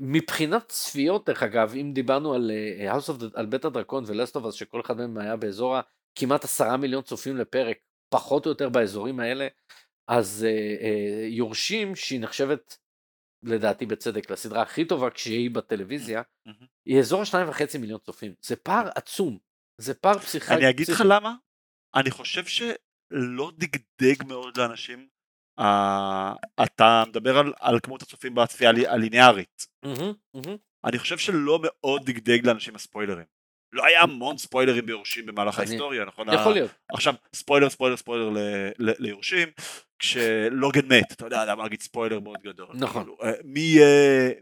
מבחינת 0.00 0.68
צפיות 0.68 1.26
דרך 1.26 1.42
אגב 1.42 1.74
אם 1.80 1.92
דיברנו 1.94 2.34
על 2.34 2.50
House 2.90 3.08
of 3.08 3.20
the, 3.20 3.24
על 3.34 3.46
בית 3.46 3.64
הדרקון 3.64 4.04
ולסטובס 4.06 4.54
שכל 4.54 4.80
אחד 4.80 4.96
מהם 4.96 5.18
היה 5.18 5.36
באזור 5.36 5.76
הכמעט 5.76 6.44
עשרה 6.44 6.76
מיליון 6.76 7.02
צופים 7.02 7.36
לפרק 7.36 7.76
פחות 8.08 8.46
או 8.46 8.50
יותר 8.50 8.68
באזורים 8.68 9.20
האלה 9.20 9.48
אז 10.08 10.46
יורשים 11.28 11.96
שהיא 11.96 12.20
נחשבת 12.20 12.78
לדעתי 13.44 13.86
בצדק, 13.86 14.30
לסדרה 14.30 14.62
הכי 14.62 14.84
טובה 14.84 15.10
כשהיא 15.10 15.50
בטלוויזיה, 15.50 16.22
מהמם. 16.46 16.66
היא 16.86 16.98
אזור 16.98 17.22
השניים 17.22 17.48
וחצי 17.48 17.78
מיליון 17.78 17.98
צופים. 18.00 18.34
זה 18.42 18.56
פער 18.56 18.88
עצום. 18.94 19.38
זה 19.80 19.94
פער 19.94 20.18
פסיכי. 20.18 20.54
אני 20.54 20.70
אגיד 20.70 20.88
לך. 20.88 21.02
למה, 21.06 21.34
אני 21.94 22.10
חושב 22.10 22.44
שלא 22.44 23.52
דגדג 23.58 24.24
מאוד 24.28 24.56
לאנשים, 24.56 25.08
אה, 25.58 26.34
אתה 26.64 27.04
מדבר 27.08 27.38
על, 27.38 27.52
על 27.60 27.80
כמות 27.82 28.02
הצופים 28.02 28.34
בצפייה 28.34 28.70
הלי- 28.70 28.86
הליניארית, 28.86 29.66
מהמם. 29.84 30.56
אני 30.84 30.98
חושב 30.98 31.18
שלא 31.18 31.58
מאוד 31.62 32.06
דגדג 32.06 32.46
לאנשים 32.46 32.74
הספוילרים. 32.74 33.26
לא 33.72 33.84
היה 33.84 34.02
המון 34.02 34.38
ספוילרים 34.38 34.86
ביורשים 34.86 35.26
במהלך 35.26 35.58
ההיסטוריה, 35.58 36.04
נכון? 36.04 36.32
יכול 36.34 36.52
להיות. 36.52 36.70
עכשיו 36.92 37.14
ספוילר 37.34 37.70
ספוילר 37.70 37.96
ספוילר 37.96 38.30
ליורשים, 38.78 39.48
כשלוגן 40.04 40.86
מת, 40.86 41.12
אתה 41.12 41.26
יודע, 41.26 41.44
למה 41.44 41.62
להגיד 41.62 41.82
ספוילר 41.82 42.20
מאוד 42.20 42.38
גדול. 42.42 42.68
נכון. 42.74 43.02
כאילו, 43.02 43.16
אה, 43.22 43.32
מי 43.44 43.76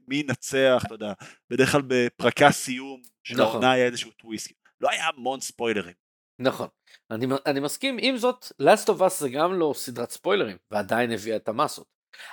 מי 0.08 0.16
ינצח, 0.16 0.82
אתה 0.86 0.94
יודע, 0.94 1.12
בדרך 1.50 1.72
כלל 1.72 1.82
בפרקי 1.86 2.44
הסיום 2.44 3.02
של 3.24 3.34
נכון. 3.34 3.46
העונה 3.46 3.72
היה 3.72 3.86
איזשהו 3.86 4.10
טוויסט. 4.10 4.52
לא 4.80 4.90
היה 4.90 5.08
המון 5.08 5.40
ספוילרים. 5.40 5.94
נכון. 6.38 6.68
אני, 7.10 7.26
אני 7.46 7.60
מסכים, 7.60 7.96
עם 8.00 8.16
זאת, 8.16 8.52
Last 8.62 8.86
of 8.88 9.00
Us 9.00 9.08
זה 9.18 9.28
גם 9.28 9.54
לא 9.54 9.72
סדרת 9.76 10.10
ספוילרים, 10.10 10.56
ועדיין 10.70 11.10
הביאה 11.10 11.36
את 11.36 11.48
המסות. 11.48 11.86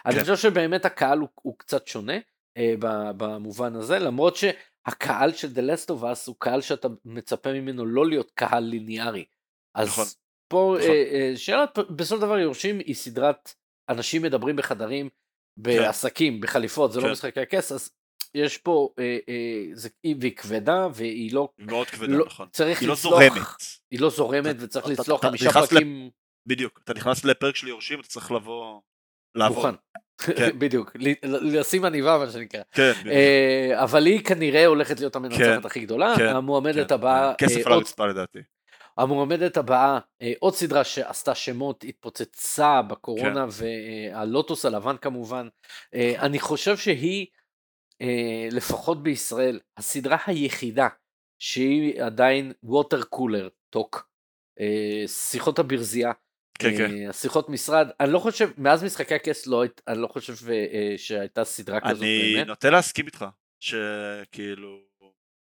אני 0.05 0.15
כן. 0.15 0.21
חושב 0.21 0.35
שבאמת 0.35 0.85
הקהל 0.85 1.19
הוא, 1.19 1.29
הוא 1.35 1.55
קצת 1.57 1.87
שונה 1.87 2.17
אה, 2.57 2.73
במובן 3.17 3.75
הזה, 3.75 3.99
למרות 3.99 4.35
שהקהל 4.35 5.33
של 5.33 5.47
The 5.47 5.59
Last 5.59 5.89
of 5.89 6.03
Us 6.03 6.27
הוא 6.27 6.35
קהל 6.39 6.61
שאתה 6.61 6.87
מצפה 7.05 7.53
ממנו 7.53 7.85
לא 7.85 8.07
להיות 8.07 8.31
קהל 8.31 8.63
ליניארי. 8.63 9.25
אז 9.75 9.87
נכון. 9.87 10.05
פה, 10.49 10.75
נכון. 10.79 10.89
אה, 10.91 11.03
אה, 11.13 11.33
שאלת, 11.35 11.79
בסופו 11.89 12.21
של 12.21 12.21
דבר 12.21 12.39
יורשים 12.39 12.79
היא 12.79 12.95
סדרת 12.95 13.53
אנשים 13.89 14.21
מדברים 14.21 14.55
בחדרים, 14.55 15.09
בעסקים, 15.57 16.41
בחליפות, 16.41 16.91
זה 16.91 16.99
כן. 16.99 17.05
לא 17.05 17.11
משחקי 17.11 17.39
הכס, 17.39 17.71
אז 17.71 17.89
יש 18.35 18.57
פה, 18.57 18.89
אה, 18.99 19.17
זה, 19.73 19.89
והיא 20.19 20.35
כבדה 20.35 20.87
והיא 20.93 21.33
לא, 21.33 21.49
מאוד 21.57 21.87
כבדה, 21.87 22.13
לא 22.13 22.25
נכון. 22.25 22.47
צריך 22.51 22.83
לא 22.83 22.93
לצלוח. 22.93 23.57
היא 23.91 23.99
לא 23.99 24.09
זורמת 24.09 24.55
וצריך 24.59 24.87
לצלוח 24.87 25.21
חמישה 25.21 25.51
פרקים 25.51 26.09
בדיוק. 26.47 26.79
אתה 26.83 26.93
נכנס 26.93 27.25
לפרק 27.25 27.55
של 27.55 27.67
יורשים, 27.67 27.99
אתה 27.99 28.07
צריך 28.07 28.31
לבוא... 28.31 28.79
מוכן. 29.35 29.75
כן. 30.17 30.49
בדיוק, 30.59 30.91
לשים 31.23 31.85
עניבה 31.85 32.17
מה 32.17 32.31
שנקרא. 32.31 32.61
כן, 32.71 32.91
אבל 33.73 34.05
היא 34.05 34.23
כנראה 34.23 34.65
הולכת 34.65 34.99
להיות 34.99 35.15
המנצחת 35.15 35.39
כן, 35.39 35.65
הכי 35.65 35.79
גדולה, 35.79 36.13
כן, 36.17 36.27
המועמדת 36.27 36.87
כן. 36.87 36.93
הבאה, 36.93 37.33
כסף 37.37 37.67
על 37.67 37.73
הרצפה 37.73 38.05
לדעתי. 38.05 38.39
המועמדת 38.99 39.57
הבאה, 39.57 39.99
אה, 40.21 40.33
עוד 40.39 40.55
סדרה 40.55 40.83
שעשתה 40.83 41.35
שמות, 41.35 41.83
התפוצצה 41.83 42.81
בקורונה, 42.81 43.45
כן. 43.51 43.65
והלוטוס 44.13 44.65
הלבן 44.65 44.97
כמובן. 44.97 45.47
אה, 45.93 46.13
אני 46.19 46.39
חושב 46.39 46.77
שהיא, 46.77 47.27
אה, 48.01 48.47
לפחות 48.51 49.03
בישראל, 49.03 49.59
הסדרה 49.77 50.17
היחידה 50.25 50.87
שהיא 51.39 52.03
עדיין 52.03 52.51
ווטר 52.63 53.03
קולר 53.03 53.49
טוק. 53.69 54.09
שיחות 55.07 55.59
הברזייה, 55.59 56.11
כן, 56.59 56.77
כן. 56.77 57.09
השיחות 57.09 57.49
משרד, 57.49 57.87
אני 57.99 58.11
לא 58.11 58.19
חושב, 58.19 58.49
מאז 58.57 58.83
משחקי 58.83 59.15
הכס 59.15 59.47
לא, 59.47 59.63
אני 59.87 59.97
לא 60.01 60.07
חושב 60.07 60.33
שהייתה 60.97 61.43
סדרה 61.43 61.79
כזאת 61.79 62.03
אני 62.03 62.33
באמת. 62.35 62.47
נוטה 62.47 62.69
להסכים 62.69 63.05
איתך. 63.05 63.25
שכאילו... 63.59 64.79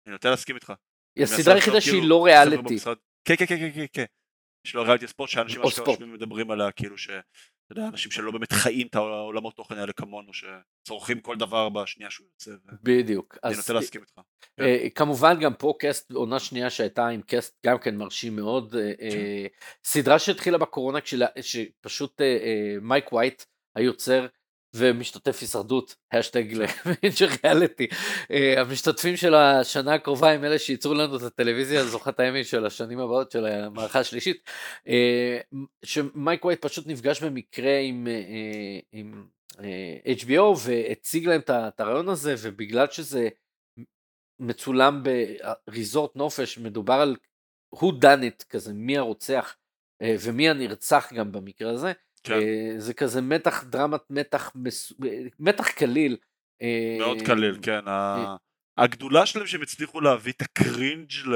אני 0.06 0.14
נוטה 0.14 0.30
להסכים 0.30 0.56
איתך. 0.56 0.74
היא 1.16 1.24
הסדרה 1.24 1.56
היחידה 1.56 1.82
שהיא 1.82 2.04
לא 2.04 2.26
ריאליטי. 2.26 2.78
כן, 3.30 3.36
כן, 3.36 3.46
כן, 3.46 3.58
כן, 3.58 3.72
כן, 3.76 3.86
כן. 3.94 4.06
יש 4.66 4.76
לו 4.76 4.84
ריאליטי 4.84 5.08
ספורט 5.08 5.30
שאנשים 5.30 5.62
אשכרה. 5.62 5.86
יושבים 5.88 6.10
ומדברים 6.10 6.52
עליה, 6.52 6.72
כאילו 6.72 6.98
ש... 6.98 7.10
אתה 7.10 7.80
יודע, 7.80 7.88
אנשים 7.88 8.12
שלא 8.12 8.32
באמת 8.32 8.52
חיים 8.52 8.88
את 8.88 8.96
העולמות 8.96 9.56
תוכן 9.56 9.78
האלה 9.78 9.94
כמונו, 9.94 10.32
שצורכים 10.34 11.20
כל 11.20 11.36
דבר 11.36 11.70
בשנייה 11.70 12.12
שהוא 12.12 12.28
יוצא. 12.34 12.52
בדיוק. 12.84 13.38
אני 13.44 13.56
נוטה 13.56 13.74
להסכים 13.74 14.02
איתך. 14.02 14.20
כן. 14.58 14.64
אה, 14.64 14.90
כמובן 14.96 15.40
גם 15.40 15.54
פה 15.54 15.74
cast, 15.80 16.12
עונה 16.12 16.40
שנייה 16.40 16.70
שהייתה 16.70 17.08
עם 17.08 17.22
cast 17.22 17.58
גם 17.66 17.78
כן 17.78 17.96
מרשים 17.96 18.36
מאוד. 18.36 18.76
אה, 18.76 18.94
כן. 18.98 19.04
אה, 19.18 19.46
סדרה 19.84 20.20
שהתחילה 20.20 20.58
בקורונה 20.58 21.00
שפשוט 21.42 22.22
אה, 22.22 22.26
אה, 22.26 22.76
מייק 22.82 23.14
ווייט 23.14 23.44
היוצר 23.76 24.28
ומשתתף 24.74 25.42
הישרדות, 25.42 25.96
האשטג 26.12 26.54
לבינג'ר 26.54 27.28
ריאליטי. 27.44 27.88
אה, 28.32 28.62
המשתתפים 28.62 29.18
של 29.18 29.36
השנה 29.36 29.94
הקרובה 29.94 30.32
הם 30.32 30.44
אלה 30.44 30.60
שייצרו 30.60 30.94
לנו 30.94 31.18
את 31.18 31.22
הטלוויזיה 31.22 31.86
זוכת 31.86 32.20
האמי 32.20 32.44
של 32.44 32.66
השנים 32.66 33.00
הבאות 33.00 33.32
של 33.32 33.46
המערכה 33.46 34.00
השלישית. 34.00 34.50
אה, 34.88 35.40
שמייק 35.86 36.46
ווייט 36.46 36.62
פשוט 36.62 36.88
נפגש 36.88 37.24
במקרה 37.24 37.80
עם, 37.80 38.08
אה, 38.08 38.80
עם 38.92 39.26
HBO 40.06 40.58
והציג 40.66 41.28
להם 41.28 41.42
את 41.48 41.80
הרעיון 41.80 42.10
הזה 42.10 42.36
ובגלל 42.40 42.88
שזה 42.92 43.30
מצולם 44.40 45.04
בריזורט 45.68 46.16
נופש, 46.16 46.58
מדובר 46.58 46.94
על 46.94 47.16
who 47.76 47.86
done 48.02 48.22
it, 48.22 48.44
כזה 48.50 48.74
מי 48.74 48.98
הרוצח 48.98 49.56
ומי 50.04 50.50
הנרצח 50.50 51.14
גם 51.14 51.32
במקרה 51.32 51.72
הזה. 51.72 51.92
כן. 52.24 52.34
אה, 52.34 52.74
זה 52.78 52.94
כזה 52.94 53.22
מתח, 53.22 53.64
דרמת 53.64 54.02
מתח, 54.10 54.52
מס- 54.56 54.94
מתח 55.40 55.70
קליל. 55.72 56.18
אה, 56.62 56.96
מאוד 57.00 57.22
קליל, 57.22 57.58
כן. 57.62 57.88
ה- 57.88 58.36
הגדולה 58.78 59.26
שלהם 59.26 59.48
שהם 59.48 59.62
הצליחו 59.62 60.02
להביא 60.02 60.34
את 60.38 60.42
הקרינג' 60.42 61.12
ל... 61.26 61.34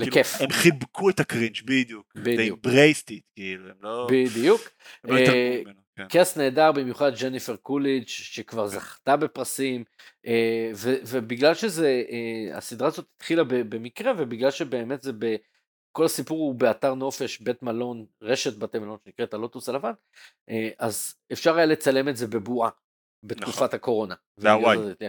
כאילו, 0.00 0.10
לכיף. 0.10 0.40
הם 0.40 0.50
חיבקו 0.50 1.10
את 1.10 1.20
הקרינג' 1.20 1.56
בדיוק. 1.64 2.12
בדיוק. 2.16 2.60
They 2.66 2.68
embraced 2.68 3.10
it, 3.10 3.20
כאילו, 3.36 3.68
הם 3.68 3.76
לא... 3.80 4.08
בדיוק. 4.10 4.60
הם 5.04 5.10
לא 5.10 5.16
אה, 5.16 5.22
התעלמו 5.22 5.64
ממנו. 5.64 5.80
כן. 6.08 6.22
נהדר, 6.36 6.72
במיוחד 6.72 7.12
ג'ניפר 7.20 7.56
קוליג' 7.56 8.04
שכבר 8.06 8.66
זכתה 8.66 9.16
בפרסים, 9.16 9.84
אה, 10.26 10.70
ובגלל 11.06 11.54
שזה, 11.54 12.02
אה, 12.10 12.56
הסדרה 12.56 12.88
הזאת 12.88 13.06
התחילה 13.16 13.44
במקרה, 13.44 14.12
ובגלל 14.18 14.50
שבאמת 14.50 15.02
זה 15.02 15.12
ב... 15.18 15.36
כל 15.96 16.04
הסיפור 16.04 16.38
הוא 16.38 16.54
באתר 16.54 16.94
נופש, 16.94 17.40
בית 17.40 17.62
מלון, 17.62 18.06
רשת 18.22 18.58
בתי 18.58 18.78
מלון 18.78 18.98
שנקראת 19.04 19.34
הלוטוס 19.34 19.68
הלבן, 19.68 19.92
אה, 20.50 20.68
אז 20.78 21.14
אפשר 21.32 21.56
היה 21.56 21.66
לצלם 21.66 22.08
את 22.08 22.16
זה 22.16 22.26
בבועה, 22.26 22.70
בתקופת 23.24 23.56
נכון. 23.56 23.68
הקורונה. 23.72 24.14
בהוואי. 24.40 24.76
זה 24.78 25.08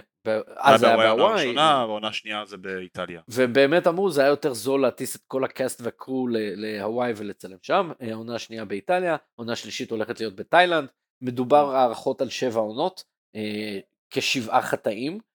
אז 0.58 0.80
זה 0.80 0.88
היה 0.88 0.98
בהוואי, 0.98 1.32
הראשונה, 1.32 1.86
והעונה 1.88 2.08
השנייה 2.08 2.46
זה 2.46 2.58
באיטליה. 2.58 3.22
ובאמת 3.30 3.88
אמרו 3.88 4.12
זה 4.12 4.22
היה 4.22 4.30
יותר 4.30 4.54
זול 4.54 4.82
להטיס 4.82 5.16
את 5.16 5.22
כל 5.28 5.44
ה 5.44 5.51
cast 5.51 5.82
וה 5.82 5.97
crew 5.97 6.28
להוואי 6.32 7.14
ולצלם 7.16 7.58
שם, 7.62 7.92
אה, 8.02 8.12
העונה 8.12 8.36
השנייה 8.36 8.66
באיטליה, 8.66 9.18
העונה 9.38 9.54
השלישית 9.54 9.92
הולכת 9.92 10.20
להיות 10.20 10.36
בתאילנד, 10.36 10.90
מדובר 11.22 11.76
הערכות 11.76 12.22
על 12.22 12.30
שבע 12.30 12.60
עונות, 12.60 13.04
אה, 13.36 13.80
כשבעה 14.10 14.62
חטאים, 14.62 15.14
אה, 15.14 15.18
אה. 15.18 15.27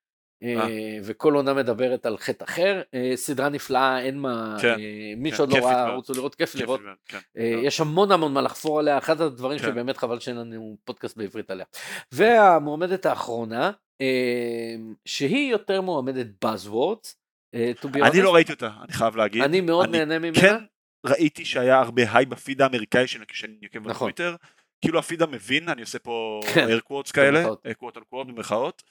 וכל 1.05 1.34
עונה 1.34 1.55
מדברת 1.55 2.07
על 2.07 2.18
חטא 2.18 2.45
אחר, 2.45 2.82
אה, 2.95 3.12
סדרה 3.14 3.49
נפלאה, 3.49 4.01
אין 4.01 4.18
מה, 4.18 4.57
כן, 4.62 4.68
אה, 4.68 5.14
מי 5.16 5.30
כן, 5.30 5.36
שעוד 5.36 5.53
לא 5.53 5.66
ראה. 5.66 5.95
רוצו 5.95 6.12
לראות, 6.12 6.34
כיף 6.34 6.55
לראות, 6.55 6.80
כן. 7.09 7.18
אה, 7.38 7.61
יש 7.62 7.80
המון 7.80 8.12
המון 8.12 8.32
מה 8.32 8.43
לחפור 8.43 8.78
עליה, 8.78 8.99
אחד 8.99 9.20
הדברים. 9.20 9.59
שבאמת 9.59 9.97
חבל 9.97 10.20
שאין 10.20 10.36
לנו 10.36 10.76
פודקאסט 10.84 11.16
בעברית 11.16 11.51
עליה. 11.51 11.64
והמועמדת 12.12 13.07
האחרונה, 13.07 13.70
אה, 14.01 14.76
שהיא 15.05 15.51
יותר 15.51 15.80
מועמדת 15.80 16.26
Buzzwords, 16.45 17.14
אה, 17.55 17.72
אני. 18.03 18.22
לא 18.22 18.34
ראיתי 18.34 18.53
אותה, 18.53 18.70
אני 18.84 18.93
חייב 18.93 19.16
להגיד. 19.16 19.43
אני 19.43 19.61
מאוד 19.61 19.88
נהנה 19.90 20.18
ממנה. 20.18 20.40
כן 20.40 20.64
ראיתי 21.07 21.45
שהיה 21.45 21.78
הרבה 21.78 22.03
היי 22.12 22.26
בפיד 22.26 22.62
האמריקאי 22.62 23.07
שאני 23.07 23.24
עוקב 23.62 23.88
נכון. 23.88 23.90
בטוויטר, 23.90 24.36
כאילו 24.80 24.99
הפיד 24.99 25.22
המבין, 25.22 25.68
אני 25.68 25.80
עושה 25.80 25.99
פה 25.99 26.40
air 26.45 26.93
quotes 26.93 27.12
כאלה, 27.12 27.45
quote 27.82 27.97
on 27.97 28.01
quote 28.14 28.24
במרכאות, 28.26 28.82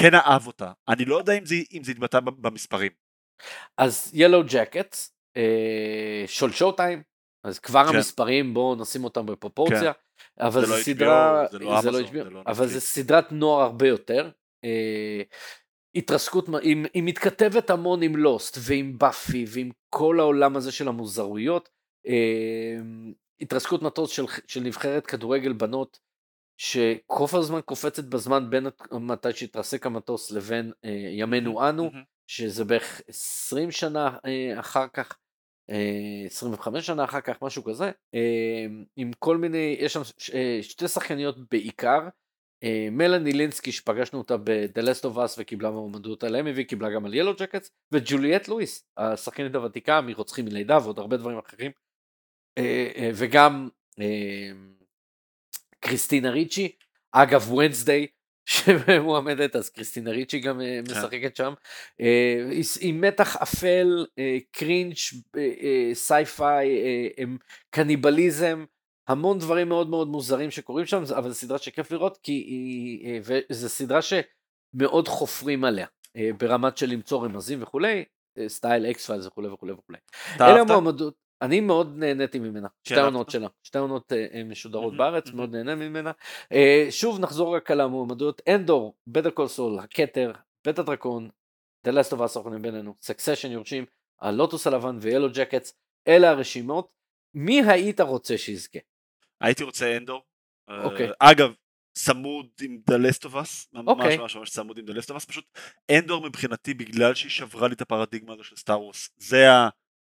כן 0.00 0.14
אהב 0.14 0.46
אותה. 0.46 0.72
אני 0.88 1.04
לא 1.04 1.16
יודע 1.16 1.32
אם 1.32 1.46
זה, 1.46 1.54
אם 1.72 1.84
זה 1.84 1.92
התבטא 1.92 2.20
במספרים. 2.20 2.92
אז 3.78 4.10
ילו 4.14 4.42
ג'קט, 4.46 4.96
של 6.26 6.52
שואו 6.52 6.72
טיים, 6.72 7.02
אז 7.44 7.58
כבר 7.58 7.88
כן. 7.88 7.96
המספרים 7.96 8.54
בואו 8.54 8.74
נשים 8.74 9.04
אותם 9.04 9.26
בפרופורציה, 9.26 9.92
אבל 10.40 10.60
זה 10.60 10.66
זו 10.66 10.76
לא 10.76 10.82
סדרה, 10.82 11.46
HBO, 11.46 11.50
זה 11.50 11.58
לא 11.58 11.80
זה 11.80 11.90
לא 11.90 11.98
אמזון, 11.98 12.04
HBO, 12.04 12.24
זה 12.24 12.30
לא 12.30 12.42
אבל 12.46 12.54
זו 12.54 12.62
נטפליקס. 12.64 12.84
סדרת 12.84 13.32
נוער 13.32 13.62
הרבה 13.62 13.88
יותר. 13.88 14.30
אה, 14.64 15.22
התרסקות, 15.94 16.48
היא, 16.62 16.76
היא 16.94 17.02
מתכתבת 17.02 17.70
המון 17.70 18.02
עם 18.02 18.16
לוסט 18.16 18.58
ועם 18.60 18.98
באפי 18.98 19.44
ועם 19.48 19.70
כל 19.94 20.20
העולם 20.20 20.56
הזה 20.56 20.72
של 20.72 20.88
המוזרויות. 20.88 21.68
אה, 22.06 22.76
התרסקות 23.40 23.82
מטוס 23.82 24.10
של, 24.10 24.24
של 24.46 24.60
נבחרת 24.60 25.06
כדורגל 25.06 25.52
בנות, 25.52 25.98
שכל 26.60 27.38
הזמן 27.38 27.60
קופצת 27.64 28.04
בזמן 28.04 28.50
בין 28.50 28.66
מתי 28.92 29.32
שהתרסק 29.32 29.86
המטוס 29.86 30.30
לבין 30.30 30.72
אה, 30.84 30.90
ימינו 31.12 31.68
אנו. 31.68 31.84
מהמם. 31.84 32.02
שזה 32.26 32.64
בערך 32.64 33.00
20 33.08 33.70
שנה 33.70 34.16
אה, 34.26 34.60
אחר 34.60 34.86
כך, 34.92 35.18
אה, 35.70 36.22
25 36.26 36.86
שנה 36.86 37.04
אחר 37.04 37.20
כך, 37.20 37.42
משהו 37.42 37.64
כזה, 37.64 37.90
אה, 38.14 38.66
עם 38.96 39.10
כל 39.18 39.36
מיני, 39.36 39.76
יש 39.80 39.92
שם 39.92 40.00
ש- 40.18 40.30
אה, 40.30 40.58
שתי 40.62 40.88
שחקניות 40.88 41.36
בעיקר, 41.50 42.00
אה, 42.64 42.88
מלאני 42.90 43.32
לינסקי 43.32 43.72
שפגשנו 43.72 44.18
אותה 44.18 44.36
ב-The 44.36 44.82
Last 44.82 45.04
of 45.04 45.16
Us 45.16 45.34
וקיבלה 45.38 45.70
מועמדות 45.70 46.24
על 46.24 46.36
אמי 46.36 46.52
והיא 46.52 46.66
קיבלה 46.66 46.90
גם 46.90 47.06
על 47.06 47.14
ילו 47.14 47.32
ג'קטס, 47.34 47.70
וג'וליאט 47.92 48.48
לואיס, 48.48 48.84
השחקנית 48.96 49.54
הוותיקה 49.54 50.00
מרוצחים 50.00 50.44
מלידה 50.44 50.78
ועוד 50.82 50.98
הרבה 50.98 51.16
דברים 51.16 51.38
אחרים, 51.38 51.70
אה, 52.58 52.90
אה, 52.96 53.10
וגם 53.14 53.68
אה, 54.00 54.50
קריסטינה 55.80 56.30
ריצ'י, 56.30 56.72
אגב 57.12 57.52
Wednesday, 57.52 58.06
שמועמדת, 58.50 59.56
אז 59.56 59.68
קריסטינה 59.70 60.10
ריצ'י 60.10 60.38
גם 60.40 60.60
אה, 60.60 60.80
כן. 60.86 60.92
משחקת 60.92 61.36
שם. 61.36 61.52
אה, 62.00 62.46
היא- 62.50 62.64
היא 62.80 62.94
מתח 62.94 63.36
אפל, 63.36 64.06
אה, 64.18 64.38
cringe, 64.50 64.94
אה, 65.36 65.40
אה, 65.62 65.90
sci-fi, 65.94 66.68
אה, 67.18 67.24
קניבליזם, 67.70 68.64
המון 69.08 69.38
דברים 69.38 69.68
מאוד 69.68 69.90
מאוד 69.90 70.08
מוזרים 70.08 70.50
שקורים 70.50 70.86
שם, 70.86 71.02
אבל 71.16 71.28
זו 71.28 71.34
סדרה 71.34 71.58
שכיף 71.58 71.90
לראות, 71.90 72.18
כי 72.22 72.32
היא, 72.32 73.06
אה, 73.06 73.18
וזו 73.50 73.68
סדרה 73.68 74.00
שמאוד 74.02 75.08
חופרים 75.08 75.64
עליה, 75.64 75.86
אה, 76.16 76.30
ברמת 76.38 76.76
של 76.78 76.86
למצוא 76.86 77.24
רמזים 77.24 77.62
וכולי, 77.62 78.04
אה, 78.38 78.48
סטייל 78.48 78.86
X-Files 78.86 79.26
וכולי 79.26 79.48
וכולי 79.48 79.72
וכולי. 79.72 79.98
אלה? 80.40 80.60
המועמדות, 80.60 81.14
אני 81.42 81.60
מאוד 81.60 81.96
נהניתי 81.96 82.38
ממנה, 82.38 82.68
שתי 82.84 82.94
אהבת? 82.94 83.04
העונות 83.04 83.30
שלה, 83.30 83.48
שתי 83.62 83.78
העונות 83.78 84.12
אה, 84.12 84.26
אה, 84.34 84.44
משודרות 84.44 84.96
בארץ. 84.96 85.30
מאוד 85.32 85.56
נהנה 85.56 85.74
ממנה. 85.74 86.12
אה, 86.52 86.86
שוב 86.90 87.20
נחזור 87.20 87.56
רק 87.56 87.70
על 87.70 87.80
המועמדות, 87.80 88.42
אנדור, 88.48 88.94
Better 89.06 89.30
Call 89.30 89.48
Saul, 89.48 89.78
הכתר, 89.78 90.32
בית 90.64 90.78
הדרקון, 90.78 91.30
The 91.86 91.90
Last 91.90 92.12
of 92.12 92.18
Us 92.18 92.36
אנחנו 92.36 92.62
בינינו, 92.62 92.94
Succession 93.02 93.50
יורשים, 93.50 93.84
הלוטוס 94.20 94.66
הלבן 94.66 94.98
ו 95.00 95.28
Yellowjackets, 95.32 95.74
אלה 96.08 96.30
הרשימות. 96.30 96.88
מי 97.34 97.62
היית 97.62 98.00
רוצה 98.00 98.38
שיזכה? 98.38 98.78
הייתי 99.40 99.64
רוצה 99.64 99.96
אנדור. 99.96 100.22
אוקיי. 100.68 101.10
אגב, 101.18 101.54
צמוד 101.92 102.46
עם 102.62 102.80
The 102.90 102.94
Last 102.94 103.24
of 103.24 103.32
Us, 103.34 103.68
ממש 103.72 103.86
אוקיי. 103.86 104.16
ממש 104.16 104.36
ממש 104.36 104.50
צמוד 104.50 104.78
עם 104.78 104.84
The 104.84 104.90
Last 104.90 105.10
of 105.10 105.16
Us, 105.16 105.26
פשוט 105.28 105.44
אנדור 105.90 106.26
מבחינתי 106.26 106.74
בגלל 106.74 107.14
שהיא 107.14 107.30
שברה 107.30 107.68
לי 107.68 107.74
את 107.74 107.80
הפרדיגמה 107.80 108.32
הזו 108.32 108.44
של 108.44 108.56
Star 108.56 108.80
Wars, 108.80 109.10
זה 109.16 109.46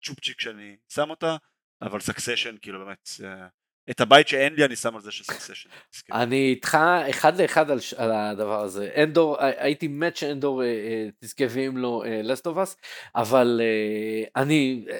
הצ'ופצ'יק 0.00 0.40
שאני 0.40 0.76
שם 0.88 1.10
אותה, 1.10 1.36
אבל 1.82 2.00
Succession 2.00 2.54
כאילו 2.60 2.84
באמת, 2.84 3.08
אה, 3.24 3.46
את 3.90 4.00
הבית 4.00 4.28
שאין 4.28 4.54
לי 4.54 4.64
אני 4.64 4.76
שם 4.76 4.94
על 4.96 5.00
זה 5.02 5.10
של 5.10 5.24
Succession. 5.24 5.68
אני 6.12 6.50
איתך 6.50 6.78
אחד 7.10 7.40
לאחד 7.40 7.70
על, 7.70 7.78
על 7.96 8.10
הדבר 8.12 8.60
הזה. 8.60 8.90
אנדור, 9.02 9.42
הי- 9.42 9.52
הייתי 9.58 9.88
מת 9.88 10.16
שאנדור 10.16 10.62
אה, 10.62 10.66
אה, 10.68 11.08
תזכה 11.20 11.44
ואם 11.50 11.76
לא 11.76 12.02
Last 12.22 12.46
of 12.46 12.58
Us, 12.58 12.76
אבל 13.14 13.60
אה, 13.62 14.42
אני, 14.42 14.84
אה, 14.90 14.98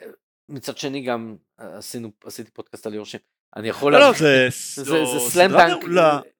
מצד 0.49 0.79
שני 0.79 1.03
גם 1.03 1.37
אה, 1.61 1.77
עשינו, 1.79 2.11
עשיתי 2.25 2.51
פודקאסט 2.51 2.87
על 2.87 2.95
יורשים. 2.95 3.21
אני 3.57 3.69
יכול 3.69 3.93
לא, 3.93 3.99
לא, 3.99 4.05
להבין- 4.07 4.19
זה 4.21 4.49
זה- 4.75 4.85
זו 4.85 5.07
זה 5.25 5.31
slam 5.31 5.51
dunk. 5.51 5.85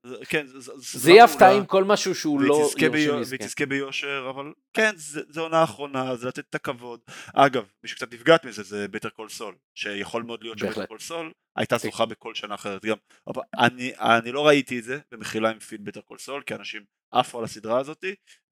זה- 0.05 0.17
כן, 0.29 0.47
זה- 0.47 0.59
זה 0.61 0.73
זה 0.99 1.11
יהיה 1.11 1.25
הפתעה. 1.25 1.57
עם 1.57 1.67
כל 1.67 1.85
משהו 1.85 2.15
שהוא 2.15 2.41
לא 2.41 2.55
והיא 2.55 2.67
תזכה 2.69 2.87
יזכה. 3.21 3.31
והיא 3.37 3.49
תזכה 3.49 3.67
ביושר, 3.67 4.31
אבל 4.35 4.53
כן, 4.73 4.93
זה- 4.97 5.21
זו 5.29 5.41
עונה 5.43 5.59
האחרונה, 5.61 6.17
זה 6.17 6.29
לתת 6.29 6.45
את 6.51 6.55
הכבוד. 6.55 7.01
אגב, 7.35 7.67
מי 7.83 7.89
שקצת 7.89 8.15
נפגעת 8.15 8.45
מזה 8.45 8.63
זה 8.63 8.89
Better 8.89 9.09
Call 9.09 9.29
Saul, 9.29 9.55
שיכול 9.75 10.23
מאוד 10.23 10.43
להיות 10.43 10.59
ש 10.59 10.65
Better. 10.65 10.87
Call 10.87 10.99
Saul 10.99 11.33
הייתה 11.57 11.79
כן. 11.79 11.83
זוכה 11.91 12.07
בכל 12.07 12.35
שנה 12.35 12.55
אחרת 12.55 12.85
גם. 12.85 12.97
אבל 13.27 13.43
אני, 13.59 13.93
אני 13.97 14.33
לא 14.33 14.47
ראיתי 14.47 14.79
את 14.79 14.85
זה, 14.85 14.99
במחילה 15.13 15.51
עם 15.51 15.59
פיד 15.59 15.85
Better 15.85 16.01
Call 16.01 16.19
Saul, 16.19 16.43
כי 16.43 16.55
אנשים 16.55 16.83
עפו 17.15 17.39
על 17.39 17.45
הסדרה 17.45 17.81
הזאת, 17.81 18.05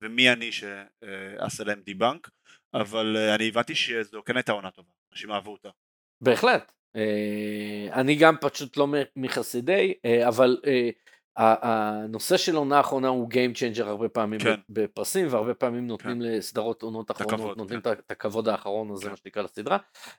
ומי 0.03 0.33
אני 0.33 0.51
שאעשה 0.53 1.65
להם 1.65 1.81
debunk, 1.85 2.31
אבל 2.75 3.17
אה, 3.17 3.35
אני 3.35 3.49
הבנתי 3.49 3.75
שזו 3.75 4.23
כן 4.27 4.37
הייתה 4.37 4.53
עונה 4.53 4.71
טובה, 4.71 4.89
אנשים 5.13 5.31
אהבו 5.33 5.53
אותה. 5.53 5.69
בהחלט. 6.23 6.73
אה, 6.97 7.93
אני 7.93 8.15
גם 8.15 8.37
פשוט 8.41 8.77
לא 8.77 8.89
מחסידי, 9.17 9.95
אה, 10.05 10.29
אבל 10.29 10.59
אה, 10.67 10.91
הנושא 11.37 12.37
של 12.37 12.57
עונה 12.57 12.77
האחרונה 12.77 13.09
הוא 13.09 13.29
Game 13.33 13.57
Changer 13.57 13.85
הרבה 13.85 14.09
פעמים 14.09 14.41
כן. 14.41 14.55
בפרסים, 14.69 15.27
והרבה 15.31 15.55
פעמים 15.55 15.87
נותנים 15.87 16.21
לסדרות 16.21 16.83
עונות 16.83 17.11
אחרונות, 17.11 17.33
הכבוד, 17.33 17.59
נותנים 17.59 17.81
כן. 17.81 17.93
את 17.93 18.11
הכבוד 18.11 18.49
האחרון 18.49 18.91
הזה, 18.91 19.05
כן. 19.05 19.11
מה 19.11 19.17
שנקרא 19.17 19.43
לסדרה. 19.43 19.79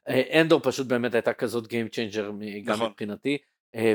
אנדור 0.10 0.60
פשוט 0.64 0.88
באמת 0.88 1.14
הייתה 1.14 1.34
כזאת 1.34 1.66
Game 1.66 1.90
Changer 1.92 2.22
גם 2.66 2.74
נכון. 2.74 2.90
מבחינתי, 2.90 3.38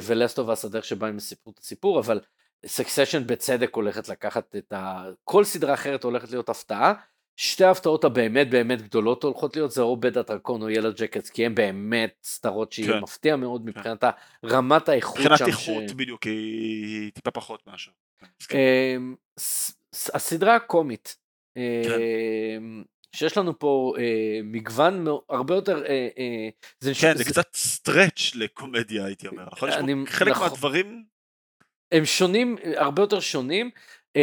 ו 0.03 0.10
Last 0.10 0.37
of 0.37 0.51
Us 0.51 0.65
הדרך 0.65 0.85
שבה 0.85 1.09
הם 1.09 1.19
סיפרו 1.19 1.53
את 1.53 1.59
הסיפור, 1.59 2.01
אבל 2.01 2.21
Succession 2.67 3.27
בצדק 3.27 3.75
הולכת 3.75 4.09
לקחת 4.09 4.57
את 4.57 4.73
ה... 4.73 5.05
כל 5.25 5.45
סדרה 5.45 5.75
אחרת 5.75 6.05
הולכת 6.05 6.31
להיות 6.31 6.49
הפתעה. 6.49 6.95
שתי 7.37 7.65
ההפתעות 7.65 8.05
הבאמת 8.05 8.51
באמת 8.51 8.83
גדולות 8.83 9.23
הולכות 9.25 9.57
להיות 9.57 9.71
זה 9.71 9.83
או 9.83 9.97
בית 9.97 10.17
הדרקון 10.17 10.63
או 10.63 10.71
Yellowjackets 10.71 11.31
כי 11.31 11.47
הם 11.47 11.55
באמת 11.55 12.15
סדרות 12.23 12.73
שיהיה 12.73 12.93
כן. 12.93 13.01
מפתיע 13.01 13.37
מאוד 13.37 13.67
מבחינת 13.67 14.05
רמת 14.45 14.89
האיכות 14.89 15.19
מבחינת 15.19 15.39
שם. 15.39 15.47
איכות 15.47 15.89
ש... 15.89 15.93
בדיוק 15.93 16.23
היא 16.23 17.11
טיפה 17.13 17.31
פחות 17.31 17.67
מאשר. 17.67 17.91
כן, 18.21 18.27
כן. 18.49 18.59
אמ, 18.97 19.15
הסדרה 20.15 20.57
הקומית, 20.57 21.17
אמ, 21.57 22.83
שיש 23.17 23.39
לנו 23.39 23.59
פה 23.59 23.95
אה, 23.99 24.41
מגוון 24.45 25.07
הרבה 25.29 25.55
יותר, 25.55 25.85
אה, 25.87 26.09
אה, 26.19 26.49
זה, 26.81 26.93
כן, 27.01 27.17
זה, 27.17 27.25
זה 27.25 27.31
קצת 27.31 27.55
stretch 27.55 28.35
לקומדיה 28.35 29.05
הייתי 29.05 29.29
אומר, 29.29 29.45
נכון? 29.53 29.71
אני- 29.71 30.07
חלק 30.07 30.29
נכון. 30.33 30.49
מהדברים, 30.49 31.05
הם 31.93 32.05
שונים, 32.05 32.57
הרבה 32.77 33.03
יותר 33.03 33.21
שונים. 33.21 33.71
כן. 34.15 34.21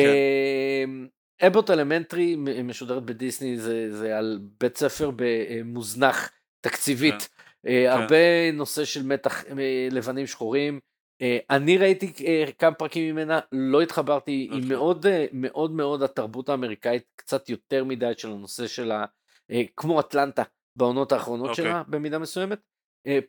אמ, 0.86 1.08
Abbott 1.48 1.70
Elementary 1.70 2.36
משודרת 2.64 3.04
בדיסני, 3.04 3.58
זה, 3.58 3.98
זה 3.98 4.18
על 4.18 4.40
בית 4.60 4.78
ספר 4.78 5.12
במוזנח 5.16 6.30
תקציבית. 6.62 7.30
אה, 7.68 7.94
הרבה 7.94 8.52
נושא 8.54 8.86
של 8.86 9.04
מתח 9.04 9.44
אה, 9.46 9.88
לבנים 9.92 10.28
שחורים. 10.28 10.80
אה, 11.22 11.38
אני 11.50 11.78
ראיתי 11.78 12.14
אה, 12.26 12.52
כמה 12.58 12.76
פרקים 12.76 13.16
ממנה, 13.16 13.40
לא 13.52 13.82
התחברתי, 13.82 14.32
היא 14.32 14.50
אוקיי. 14.52 14.70
מאוד 14.70 15.06
אה, 15.06 15.26
מאוד 15.34 15.72
מאוד 15.72 16.04
התרבות 16.04 16.50
האמריקאית 16.50 17.04
קצת 17.16 17.50
יותר 17.50 17.84
מדי 17.84 18.12
של 18.18 18.32
הנושא 18.32 18.68
של 18.68 18.92
ה... 18.92 19.06
אה, 19.52 19.62
כמו 19.78 20.00
אטלנטה 20.00 20.44
בעונות 20.76 21.12
האחרונות 21.12 21.50
אוקיי. 21.50 21.66
שלה 21.66 21.84
במידה 21.88 22.20
מסוימת. 22.20 22.60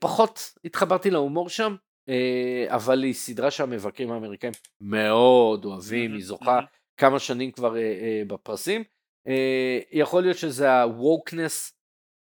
פחות 0.01 0.53
התחברתי 0.65 1.11
להומור 1.11 1.49
שם, 1.49 1.75
אבל 2.69 3.03
היא 3.03 3.15
סדרה 3.15 3.51
שהמבקרים 3.51 4.13
האמריקאים 4.13 4.53
מאוד 4.81 5.65
אוהבים, 5.65 6.15
היא 6.15 6.25
זוכה. 6.25 6.61
כמה 7.01 7.19
שנים 7.19 7.51
כבר 7.53 7.77
אה, 7.77 7.81
אה, 7.83 8.23
בפרסים. 8.27 8.85
אה, 9.29 9.79
יכול 9.93 10.23
להיות 10.23 10.37
שזה 10.39 10.71
ה-wokeness, 10.73 11.73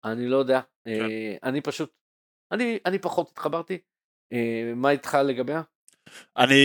אני 0.05 0.27
לא 0.27 0.37
יודע. 0.37 0.59
אה, 0.87 1.35
אני 1.43 1.61
פשוט, 1.61 1.91
אני, 2.51 2.79
אני 2.85 2.99
פחות 2.99 3.29
התחברתי. 3.31 3.77
אה, 4.33 4.71
מה 4.75 4.89
איתך 4.91 5.17
לגביה? 5.25 5.61
אני 6.37 6.55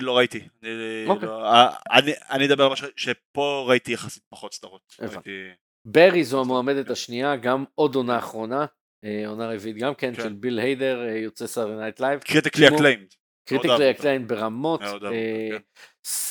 לא 0.00 0.16
ראיתי, 0.16 0.48
אני 0.62 0.70
אוקיי. 1.06 1.28
לא- 1.28 1.44
אה, 1.44 1.76
אני- 1.98 2.12
אני 2.30 2.46
אדבר 2.46 2.62
על 2.64 2.70
מה 2.70 2.76
שפה 2.96 3.64
ראיתי 3.68 3.92
יחסית 3.92 4.22
פחות 4.28 4.54
סדרות. 4.54 4.94
ראיתי- 5.00 5.48
ברי 5.84 6.24
זו 6.24 6.40
המועמדת 6.40 6.90
השנייה, 6.90 7.36
גם 7.36 7.64
עוד 7.74 7.94
עונה 7.94 8.18
אחרונה, 8.18 8.66
אה, 9.04 9.28
עונה 9.28 9.48
רביעית 9.52 9.76
גם 9.76 9.94
כן, 9.94 10.14
כן. 10.14 10.22
של 10.22 10.32
ביל 10.32 10.58
היידר, 10.58 11.08
אה, 11.08 11.16
יוצא 11.18 11.46
Saturday 11.46 11.76
Night 11.76 12.00
Live. 12.00 12.20
critically 12.20 12.68
acclaimed, 12.68 13.06
critically. 13.48 13.90
acclaimed 13.90 14.26
ברמות. 14.26 14.80
מאוד 14.80 15.04
אה, 15.04 15.08
אותה, 15.08 15.18
כן. 15.58 15.62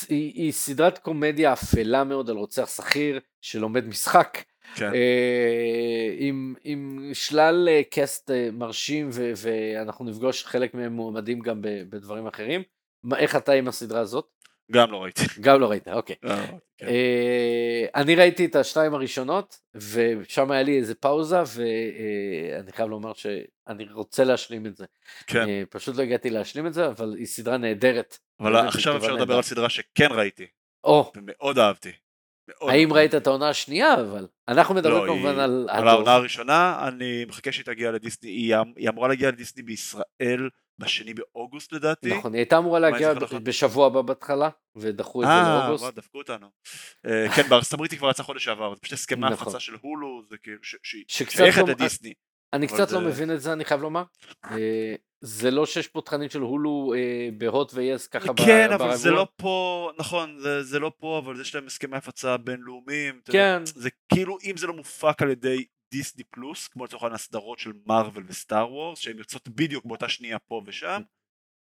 היא, 0.08 0.32
היא 0.34 0.52
סדרת 0.52 0.98
קומדיה 0.98 1.52
אפלה 1.52 2.04
מאוד 2.04 2.30
על 2.30 2.36
רוצח 2.36 2.68
שכיר 2.76 3.20
שלומד 3.40 3.86
משחק. 3.86 4.38
כן. 4.74 4.94
אה, 4.94 6.14
עם, 6.18 6.54
עם 6.64 7.10
שלל 7.12 7.68
אה, 7.68 7.82
קאסט 7.90 8.30
אה, 8.30 8.48
מרשים 8.52 9.08
ו, 9.12 9.32
ואנחנו 9.36 10.04
נפגוש 10.04 10.44
חלק 10.44 10.74
מהם 10.74 10.92
מועמדים 10.92 11.40
גם 11.40 11.62
ב- 11.62 11.82
בדברים 11.90 12.26
אחרים. 12.26 12.62
מה, 13.04 13.18
איך 13.18 13.36
אתה 13.36 13.52
עם 13.52 13.68
הסדרה 13.68 14.00
הזאת? 14.00 14.26
גם 14.72 14.92
לא 14.92 15.02
ראיתי. 15.02 15.22
גם 15.40 15.60
לא 15.60 15.70
ראית, 15.70 15.88
אוקיי. 15.88 16.16
לא 16.22 16.34
כן. 16.78 16.86
אה, 16.86 17.86
אני 17.94 18.14
ראיתי 18.14 18.44
את 18.44 18.56
השתיים 18.56 18.94
הראשונות 18.94 19.58
ושם 19.74 20.50
היה 20.50 20.62
לי 20.62 20.78
איזה 20.78 20.94
פאוזה 20.94 21.36
ואני 21.46 22.72
חייב 22.72 22.88
לומר 22.88 23.12
שאני 23.14 23.84
רוצה 23.92 24.24
להשלים 24.24 24.66
את 24.66 24.76
זה. 24.76 24.84
כן, 25.26 25.48
אה, 25.48 25.62
פשוט 25.70 25.96
לא 25.96 26.02
הגעתי 26.02 26.30
להשלים 26.30 26.66
את 26.66 26.74
זה 26.74 26.86
אבל 26.86 27.14
היא 27.18 27.26
סדרה 27.26 27.56
נהדרת. 27.56 28.18
אבל 28.40 28.56
עכשיו 28.56 28.96
אפשר 28.96 29.12
לדבר. 29.12 29.36
על 29.36 29.42
סדרה 29.42 29.68
שכן 29.68 30.08
ראיתי, 30.10 30.46
או, 30.84 31.12
ומאוד 31.16 31.58
אהבתי. 31.58 31.92
מאוד 32.48 32.70
האם 32.70 32.92
ראית. 32.92 33.14
את 33.14 33.26
העונה 33.26 33.48
השנייה 33.48 33.94
אבל? 33.94 34.26
אנחנו 34.48 34.74
מדברים 34.74 35.04
לא, 35.04 35.12
כמובן 35.12 35.34
היא- 35.34 35.40
על 35.44 35.66
על 35.70 35.88
העונה 35.88 36.14
הראשונה, 36.14 36.88
אני 36.88 37.24
מחכה 37.24 37.52
שהיא 37.52 37.64
תגיע 37.64 37.90
לדיסני, 37.92 38.30
היא 38.30 38.56
אמ- 38.56 38.72
היא 38.76 38.88
אמורה 38.88 39.08
להגיע 39.08 39.28
לדיסני 39.28 39.62
בישראל 39.62 40.48
בשני 40.78 41.14
באוגוסט 41.14 41.72
לדעתי. 41.72 42.14
נכון, 42.18 42.32
היא 42.32 42.38
הייתה 42.40 42.58
אמורה 42.58 42.78
להגיע 42.78 43.14
נכון? 43.14 43.44
בשבוע 43.44 43.86
הבא 43.86 44.02
בהתחלה, 44.02 44.48
ודחו 44.76 45.22
את 45.22 45.26
זה 45.28 45.32
אה, 45.32 45.58
לאוגוסט. 45.64 45.82
וואו, 45.82 45.94
דפקו 45.94 46.18
אותנו. 46.18 46.46
אה, 47.06 47.26
כן, 47.36 47.42
בארצות 47.48 47.72
הברית 47.72 47.90
היא 47.90 47.98
כבר 47.98 48.10
יצאה 48.10 48.24
חודש 48.24 48.44
שעבר, 48.44 48.74
זה 48.74 48.80
פשוט 48.80 48.92
הסכמי 48.92 49.30
נכון. 49.30 49.46
הפצה 49.48 49.60
של 49.60 49.76
הולו, 49.82 50.22
זה 50.30 50.36
כאילו, 50.42 50.58
שהיא 50.62 51.04
שייכת 51.08 51.62
לא- 51.62 51.68
לדיסני. 51.68 52.12
אני 52.52 52.66
קצת 52.66 52.92
לא 52.92 53.00
מבין 53.00 53.30
את 53.32 53.40
זה, 53.40 53.52
אני 53.52 53.64
חייב 53.64 53.80
לומר. 53.82 54.02
זה 55.20 55.50
לא 55.50 55.66
שיש 55.66 55.88
פה 55.88 56.00
תכנים 56.00 56.30
של 56.30 56.40
הולו 56.40 56.94
אה, 56.96 57.28
בהוט 57.38 57.70
ויס 57.74 58.06
ככה 58.06 58.32
ב- 58.32 58.36
כן, 58.46 58.68
אבל 58.72 58.96
זה 58.96 59.08
ברגוע. 59.08 59.22
לא 59.22 59.28
פה, 59.36 59.90
נכון, 59.98 60.38
זה- 60.38 60.62
זה 60.62 60.78
לא 60.78 60.92
פה, 60.98 61.18
אבל 61.24 61.40
יש 61.40 61.54
להם 61.54 61.66
הסכמי 61.66 61.96
הפצה 61.96 62.36
בינלאומיים. 62.36 63.20
אתה 63.22 63.30
יודע, 63.30 63.58
כן, 63.58 63.66
זה 63.66 63.88
כאילו, 64.12 64.38
אם 64.44 64.56
זה 64.56 64.66
לא 64.66 64.72
מופק 64.74 65.22
על 65.22 65.30
ידי 65.30 65.64
דיסני 65.92 66.24
פלוס, 66.24 66.68
כמו 66.68 66.84
לצורך 66.84 67.02
העניין 67.02 67.14
הסדרות 67.14 67.58
של 67.58 67.72
מארוול 67.86 68.24
וסטאר 68.28 68.72
וורס, 68.72 68.98
שהן 68.98 69.18
יוצאות 69.18 69.48
בדיוק 69.48 69.84
באותה 69.84 70.08
שנייה 70.08 70.38
פה 70.38 70.62
ושם, 70.66 71.02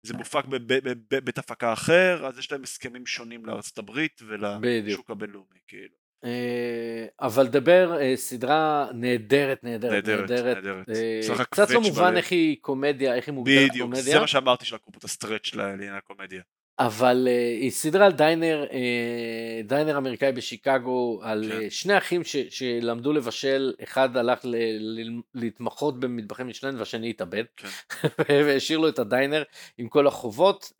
זה 0.07 0.15
מופק 0.15 0.45
ב- 0.45 0.57
ב- 0.57 0.89
ב- 0.89 1.15
בבית 1.15 1.39
הפקה 1.39 1.73
אחר, 1.73 2.27
אז 2.27 2.39
יש 2.39 2.53
להם 2.53 2.63
הסכמים 2.63 3.07
שונים 3.07 3.47
לארצות 3.47 3.79
הברית. 3.79 4.23
ולשוק 4.27 5.11
הבינלאומי, 5.11 5.59
כאילו. 5.69 5.95
אה, 6.25 7.07
אבל 7.21 7.47
The 7.47 7.66
Bear, 7.66 7.99
אה, 8.01 8.17
סדרה 8.17 8.87
נהדרת, 8.95 9.65
נהדרת, 9.65 9.93
נהדרת, 9.93 10.31
נהדרת. 10.31 10.89
אה, 10.89 11.45
קצת 11.45 11.71
לא 11.71 11.81
מובן. 11.81 12.17
איך 12.17 12.33
היא 12.33 12.57
קומדיה, 12.61 13.15
איך 13.15 13.29
היא 13.29 13.35
מוגדרת 13.35 13.71
בדיוק, 13.71 13.85
קומדיה. 13.85 14.03
זה 14.03 14.21
מה 14.21 14.27
שאמרתי 14.27 14.65
שלקחו 14.65 14.93
פה 14.93 14.99
את 14.99 15.05
ה 15.05 15.11
stretch 15.11 15.55
לעניין 15.55 15.95
הקומדיה. 15.95 16.43
אבל 16.81 17.29
היא 17.61 17.71
סדרה 17.71 18.07
על 18.07 18.13
diner, 18.13 18.67
diner 19.65 19.99
אמריקאי 19.99 20.33
בשיקגו, 20.33 21.21
על 21.23 21.45
כן. 21.49 21.71
שני 21.71 21.99
אחים 21.99 22.23
שלמדו 22.51 23.13
לבשל, 23.13 23.73
אחד 23.83 24.17
הלך 24.17 24.39
להתמחות 25.35 26.01
במטבחי 26.01 26.43
מישלן 26.43 26.79
והשני 26.79 27.11
התאבד, 27.11 27.45
כן. 27.57 27.69
והשאיר 28.47 28.79
לו 28.79 28.89
את 28.89 28.99
ה 28.99 29.06
diner 29.06 29.43
עם 29.79 29.89
כל 29.89 30.07
החובות 30.07 30.73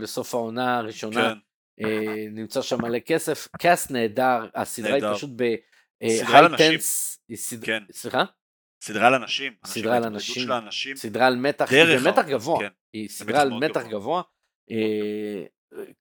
בסוף 0.00 0.34
העונה 0.34 0.78
הראשונה. 0.78 1.34
אה, 1.80 2.26
נמצא 2.30 2.62
שם 2.62 2.82
מלא 2.82 2.98
כסף, 2.98 3.48
קאסט 3.58 3.90
נהדר, 3.90 4.46
הסדרה 4.54 4.94
היא. 4.94 5.14
פשוט 5.14 5.30
ב... 5.36 5.54
סדרה 6.08 6.38
על 6.38 6.44
אנשים. 6.44 6.70
high 6.70 6.89
tense, 6.89 7.18
כן. 7.64 7.82
סליחה? 7.92 8.24
סדרה 8.82 9.06
על 9.06 9.14
אנשים. 9.14 9.52
סדרה 9.66 9.96
על 9.96 10.04
אנשים. 10.04 10.96
סדרה 10.96 11.26
על 11.26 11.36
מתח, 11.36 11.72
דרך 11.72 12.02
במתח 12.02 12.24
גבוה, 12.28 12.60
כן. 12.60 12.68
היא 12.92 13.08
סדרה 13.08 13.40
על 13.40 13.50
מתח 13.50 13.80
גבוה. 13.80 13.90
גבוה, 13.90 14.22
אה, 14.70 15.44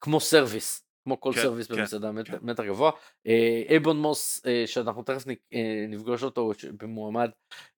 כמו 0.02 0.20
service, 0.20 0.91
כמו 1.04 1.20
כל 1.20 1.32
כן, 1.36 1.42
service 1.42 1.68
כן, 1.68 1.76
במסעדה, 1.76 2.12
כן. 2.26 2.38
מתח 2.42 2.64
גבוה. 2.64 2.92
אה, 3.28 3.64
אבון 3.70 3.98
מוס, 3.98 4.42
אה, 4.46 4.64
שאנחנו 4.66 5.04
תכף 5.04 5.28
אה, 5.28 5.86
נפגוש 5.90 6.24
אותו 6.24 6.52
במועמד, 6.78 7.30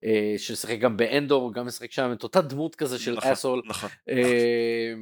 אה, 0.04 0.34
ששיחק 0.38 0.80
גם 0.80 0.98
באנדור, 0.98 1.54
גם 1.54 1.66
משחק 1.66 1.92
שם, 1.92 2.12
את 2.12 2.24
אותה 2.24 2.42
דמות 2.42 2.76
כזה 2.76 3.00
של 3.00 3.16
נכון, 3.16 3.32
asshole. 3.32 3.62
נכון. 3.66 3.90
אה, 4.10 4.94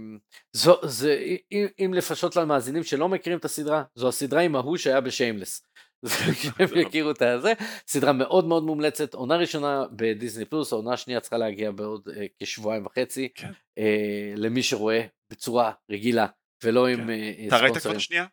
זו, 0.53 0.75
זה, 0.83 1.35
אם, 1.51 1.65
אם 1.79 1.93
לפשוט 1.93 2.35
למאזינים 2.35 2.83
שלא 2.83 3.09
מכירים 3.09 3.39
את 3.39 3.45
הסדרה, 3.45 3.83
זו 3.95 4.07
הסדרה 4.07 4.41
עם 4.41 4.55
ההוא 4.55 4.77
שהיה 4.77 5.01
בשיימלס. 5.01 5.63
שהם 6.41 6.81
יכירו 6.87 7.11
את 7.11 7.21
הזה, 7.21 7.53
סדרה 7.87 8.13
מאוד 8.13 8.45
מאוד 8.45 8.63
מומלצת, 8.63 9.13
עונה 9.13 9.35
ראשונה 9.35 9.85
בדיסני 9.91 10.45
פלוס, 10.45 10.73
העונה 10.73 10.93
השנייה 10.93 11.19
צריכה 11.19 11.37
להגיע 11.37 11.71
בעוד 11.71 12.09
אה, 12.15 12.25
כשבועיים 12.39 12.85
וחצי, 12.85 13.29
כן. 13.35 13.51
אה, 13.77 14.33
למי 14.35 14.63
שרואה 14.63 15.01
בצורה 15.31 15.71
רגילה 15.91 16.27
ולא 16.63 16.87
עם 16.87 17.03
כן. 17.03 17.09
אה, 17.09 17.33
אה, 17.53 17.57
ספונסרים. 17.57 17.95
את 17.95 17.97
השנייה? 17.97 18.25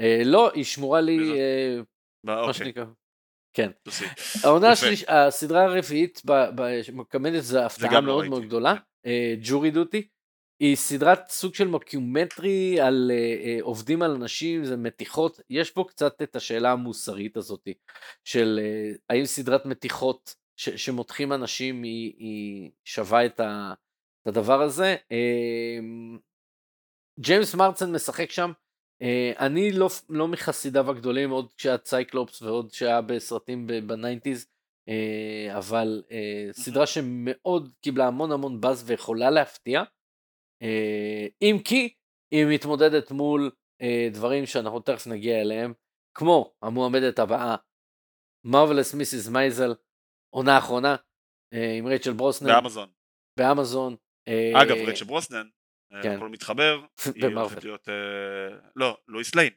אה, 0.00 0.22
לא, 0.24 0.52
היא 0.54 0.64
שמורה 0.64 1.00
לי, 1.00 1.18
מה 2.24 2.40
אוקיי, 2.40 2.54
שנקרא. 2.54 2.84
כן. 3.56 3.70
העונה 4.44 4.66
יפה. 4.66 4.72
השליש, 4.72 5.04
הסדרה 5.08 5.64
הרביעית 5.64 6.22
ב- 6.24 6.48
ב- 6.54 6.82
שמקמנת 6.82 7.42
זה 7.42 7.66
הפתעה 7.66 8.00
לא 8.00 8.00
מאוד. 8.00 8.26
מאוד 8.26 8.44
גדולה, 8.44 8.74
ג'ורי 9.42 9.70
דוטי. 9.70 10.08
היא 10.62 10.76
סדרת 10.76 11.28
סוג 11.28 11.54
של 11.54 11.68
מוקיומטרי 11.68 12.80
על 12.80 13.10
אה, 13.14 13.16
אה, 13.44 13.58
עובדים 13.60 14.02
על 14.02 14.10
אנשים, 14.10 14.64
זה 14.64 14.76
מתיחות, 14.76 15.40
יש 15.50 15.70
פה 15.70 15.84
קצת 15.88 16.22
את 16.22 16.36
השאלה 16.36 16.72
המוסרית 16.72 17.36
הזאת 17.36 17.68
של 18.24 18.60
אה, 18.62 18.92
האם 19.10 19.24
סדרת 19.24 19.66
מתיחות 19.66 20.34
ש, 20.56 20.68
שמותחים 20.68 21.32
אנשים 21.32 21.82
היא, 21.82 22.14
היא 22.18 22.70
שווה 22.84 23.26
את, 23.26 23.40
ה, 23.40 23.74
את 24.22 24.26
הדבר 24.26 24.62
הזה. 24.62 24.96
אה, 25.12 25.78
ג'יימס 27.20 27.54
מרסדן 27.54 27.92
משחק 27.92 28.30
שם, 28.30 28.52
אה, 29.02 29.32
אני 29.38 29.72
לא, 29.72 29.88
לא 30.08 30.28
מחסידיו 30.28 30.90
הגדולים 30.90 31.30
עוד 31.30 31.52
כשהיה 31.52 31.78
סייקלופס 31.78 32.42
ועוד 32.42 32.72
שהיה 32.72 33.00
בסרטים 33.00 33.66
ב 33.86 33.92
nineties, 33.92 34.46
אה, 34.88 35.58
אבל 35.58 36.02
אה, 36.10 36.48
סדרה 36.52 36.86
שמאוד 36.86 37.72
קיבלה 37.80 38.06
המון 38.06 38.32
המון 38.32 38.60
באז 38.60 38.84
ויכולה 38.86 39.30
להפתיע. 39.30 39.82
אה, 40.62 41.26
אם 41.42 41.56
כי 41.64 41.94
היא 42.34 42.46
מתמודדת 42.46 43.10
מול 43.10 43.50
אה, 43.82 44.08
דברים 44.12 44.46
שאנחנו 44.46 44.80
תכף 44.80 45.06
נגיע 45.06 45.40
אליהם, 45.40 45.72
כמו 46.14 46.54
המועמדת 46.62 47.18
הבאה, 47.18 47.56
Marvelous 48.44 48.94
Mrs. 48.94 49.28
Maisel, 49.28 49.74
עונה 50.34 50.58
אחרונה, 50.58 50.96
אה, 51.52 51.72
עם 51.78 51.86
רייצ'ל 51.86 52.12
ברוסנן, 52.12 52.48
באמזון. 52.48 52.88
באמזון. 53.38 53.96
אה, 54.28 54.62
אגב, 54.62 54.76
רייצ'ל 54.88 55.04
ברוסנן, 55.04 55.46
כן. 56.02 56.16
הכל 56.16 56.28
מתחבר, 56.28 56.80
היא. 57.14 57.24
הולכת 57.24 57.64
להיות, 57.64 57.88
אה, 57.88 57.94
לא, 58.76 58.96
לואיס 59.08 59.34
ליין, 59.34 59.52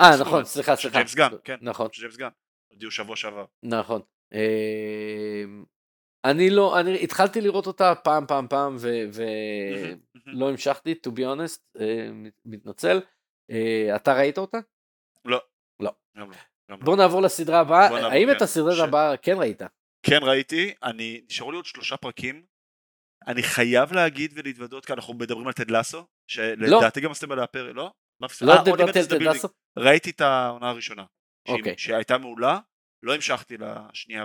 אה, 0.00 0.10
נכון, 0.20 0.44
סליחה, 0.44 0.76
סליחה. 0.76 0.94
ג'יימס 0.96 1.14
גן, 1.14 1.28
כן. 1.44 1.56
נכון, 1.62 1.88
ג'יימס 1.92 2.16
גן, 2.16 2.28
הודיעו 2.72 2.90
שבוע 2.90 3.16
שעבר. 3.16 3.44
נכון. 3.62 4.00
אה, 4.34 5.44
אני 6.24 6.50
לא, 6.50 6.80
אני 6.80 7.04
התחלתי 7.04 7.40
לראות 7.40 7.66
אותה 7.66 7.94
פעם, 7.94 8.26
פעם, 8.26 8.46
פעם. 8.48 8.76
ולא 9.12 10.48
המשכתי, 10.48 10.94
to 11.06 11.10
be 11.10 11.20
honest, 11.20 11.80
אה, 11.80 12.08
מת- 12.12 12.40
מתנצל. 12.44 13.00
אה, 13.50 13.96
אתה 13.96 14.14
ראית 14.14 14.38
אותה? 14.38 14.58
לא. 15.24 15.40
לא. 15.80 15.90
לא, 16.14 16.26
לא. 16.68 16.76
בוא 16.76 16.96
נעבור 16.96 17.22
לסדרה 17.22 17.60
הבאה. 17.60 18.08
האם 18.12 18.28
כן. 18.30 18.36
את 18.36 18.42
הסדרה 18.42 18.76
ש- 18.76 18.78
הבאה 18.80 19.16
כן 19.16 19.36
ראית? 19.38 19.62
כן 20.02 20.18
ראיתי, 20.22 20.74
אני, 20.82 21.20
נשארו 21.30 21.50
לי 21.50 21.56
עוד 21.56 21.64
שלושה 21.64 21.96
פרקים, 21.96 22.42
אני 23.28 23.42
חייב 23.42 23.92
להגיד 23.92 24.32
ולהתוודות, 24.34 24.84
כי 24.86 24.92
אנחנו 24.92 25.14
מדברים 25.14 25.46
על 25.46 25.52
טד 25.52 25.70
לסו, 25.70 26.06
שלדעתי 26.30 27.00
גם 27.00 27.10
עשיתם 27.10 27.32
עליה 27.32 27.46
פרק, 27.46 27.76
לא? 27.76 27.92
לא 28.40 28.52
אה, 28.52 28.62
דיברתי 28.64 28.82
Oliver 28.82 28.98
על 28.98 29.04
is 29.04 29.06
the 29.06 29.10
טד 29.10 29.22
building. 29.22 29.24
לסו? 29.24 29.48
ראיתי 29.78 30.10
את 30.10 30.20
העונה 30.20 30.70
הראשונה, 30.70 31.04
אוקיי. 31.48 31.74
שהייתה 31.78 32.18
מעולה, 32.18 32.58
לא 33.02 33.14
המשכתי 33.14 33.56
לשנייה. 33.60 34.24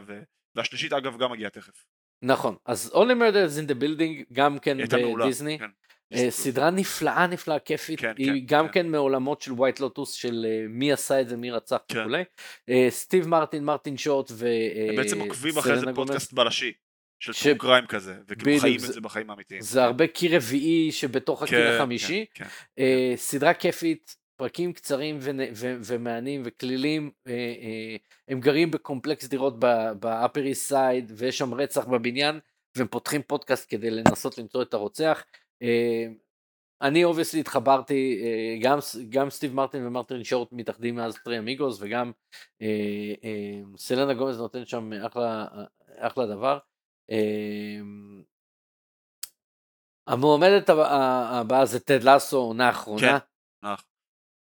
והשלישית 0.55 0.93
אגב 0.93 1.17
גם 1.17 1.31
מגיעה 1.31 1.49
תכף. 1.49 1.85
נכון. 2.23 2.55
אז 2.65 2.91
Only 2.93 2.97
Murders 2.97 3.65
in 3.65 3.71
the 3.71 3.83
Building, 3.83 4.33
גם 4.33 4.59
כן. 4.59 4.77
בדיסני. 5.19 5.59
כן. 5.59 5.69
אה, 6.13 6.31
סדרה 6.31 6.69
נפלאה 6.69 7.27
נפלאה 7.27 7.59
כיפית, 7.59 7.99
כן, 7.99 8.13
היא 8.17 8.27
כן, 8.27 8.55
גם 8.55 8.67
כן. 8.67 8.73
כן 8.73 8.89
מעולמות 8.89 9.41
של 9.41 9.51
ווייט 9.51 9.79
לוטוס 9.79 10.13
של 10.13 10.45
אה, 10.49 10.65
מי 10.69 10.91
עשה 10.91 11.21
את 11.21 11.29
זה, 11.29 11.37
מי 11.37 11.51
רצח 11.51 11.77
כן. 11.87 11.99
וכולי. 11.99 12.23
אה, 12.69 12.87
סטיב 12.89 13.27
מרטין, 13.27 13.63
מרטין 13.63 13.97
שורט 13.97 14.31
ו... 14.31 14.47
הם 14.89 14.95
בעצם 14.95 15.19
עוקבים 15.19 15.57
אחרי 15.57 15.73
איזה 15.73 15.85
גומז. 15.85 15.95
פודקאסט 15.95 16.33
בלשי, 16.33 16.73
של 17.20 17.34
ש- 17.34 17.47
קריים 17.47 17.86
כזה, 17.88 18.16
וכאילו 18.28 18.59
חיים 18.59 18.76
את 18.76 18.80
זה- 18.80 18.91
זה 18.93 19.01
בחיים 19.01 19.30
האמיתיים. 19.30 19.61
זה 19.61 19.84
הרבה 19.84 20.07
קיר 20.07 20.36
רביעי 20.36 20.91
שבתוך 20.91 21.43
הקיר 21.43 21.70
כן, 21.70 21.76
החמישי. 21.76 22.26
כן, 22.34 22.43
כן. 22.45 22.49
אה, 22.80 23.14
סדרה 23.16 23.53
כיפית, 23.53 24.16
פרקים 24.36 24.74
קצרים 24.74 25.20
ונ- 25.22 25.51
ו- 25.55 25.78
ומהנים 25.86 26.41
וקלילים. 26.45 27.11
אה, 27.28 27.32
אה, 27.34 27.95
הם 28.28 28.39
גרים 28.39 28.72
בקומפלקס 28.72 29.26
דירות 29.28 29.59
באפר 29.99 30.43
איסט 30.43 30.70
סייד 30.70 31.11
ויש 31.16 31.38
שם 31.38 31.53
רצח 31.53 31.86
בבניין 31.86 32.39
והם 32.78 32.88
פותחים 32.88 33.22
פודקאסט 33.28 33.66
כדי 33.70 33.89
לנסות 33.91 34.38
למצוא 34.38 34.61
את 34.61 34.74
הרוצח. 34.74 35.24
אה, 35.61 36.05
אני 36.82 37.03
obviously 37.03 37.39
התחברתי, 37.39 38.22
אה, 38.24 38.57
גם, 38.61 38.78
גם 39.09 39.30
סטיב 39.30 39.53
מרטין 39.53 39.86
ומרטין 39.88 40.24
שורט 40.24 40.47
מתאחדים 40.51 40.95
מאז 40.95 41.18
Three 41.23 41.38
Amigos 41.39 41.77
וגם 41.82 42.11
אה, 42.61 42.68
אה, 43.24 43.59
סלנה 43.78 44.14
גומז 44.14 44.38
נותן 44.38 44.66
שם 44.66 44.91
אחלה, 45.05 45.45
אחלה 45.97 46.26
דבר. 46.26 46.57
אה, 47.11 47.79
המועמדת 50.07 50.69
הבא- 50.69 50.89
הבאה 51.41 51.65
זה 51.65 51.79
טד 51.79 52.03
לסו, 52.03 52.37
עונה 52.37 52.69
אחרונה. 52.69 53.17
נכון. 53.63 53.85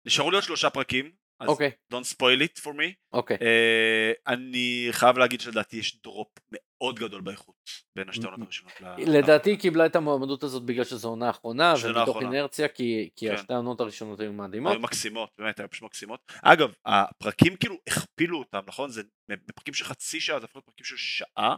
נשארו 0.07 0.30
לי 0.30 0.36
עוד 0.36 0.44
שלושה 0.44 0.70
פרקים, 0.70 1.12
אז 1.40 1.48
אוקיי, 1.48 1.70
don't 1.94 2.07
spoil 2.14 2.42
it 2.44 2.61
for 2.61 2.68
me. 2.68 2.94
אוקיי. 3.12 3.36
אה, 3.42 4.12
אני 4.26 4.88
חייב 4.90 5.18
להגיד 5.18 5.40
שלדעתי 5.40 5.76
יש 5.76 6.03
דרופ 6.03 6.28
מאוד 6.53 6.98
גדול 6.98 7.20
באיכות 7.20 7.55
בין 7.96 8.09
השתי 8.09 8.24
עונות 8.24 8.40
הראשונות. 8.42 8.72
לדעתי 9.07 9.51
היא 9.51 9.59
קיבלה 9.59 9.86
את 9.86 9.96
המועמדות 9.96 10.42
הזאת 10.42 10.62
בגלל 10.64 10.84
שזו 10.84 11.09
עונה 11.09 11.30
אחרונה 11.30 11.74
ומתוך. 11.84 12.22
אינרציה 12.22 12.68
כי, 12.68 13.11
כי 13.16 13.28
כן. 13.28 13.34
השתי 13.34 13.53
העונות 13.53 13.80
הראשונות 13.80 14.20
היו 14.20 14.32
מדהימות. 14.32 14.72
היו 14.72 14.80
מקסימות, 14.80 15.30
באמת, 15.38 15.61
היו 15.61 15.70
פשוט 15.70 15.82
מקסימות. 15.84 16.32
אגב, 16.42 16.74
הפרקים 16.86 17.57
כאילו 17.57 17.76
הכפילו 17.88 18.38
אותם, 18.38 18.61
נכון? 18.66 18.90
זה 18.90 19.03
מפרקים 19.51 19.74
של 19.74 19.84
חצי 19.84 20.20
שעה, 20.20 20.38
זה 20.40 20.44
הפכו 20.44 20.59
להיות 20.59 20.66
פרקים 20.66 20.84
של 20.84 20.96
שעה. 20.96 21.57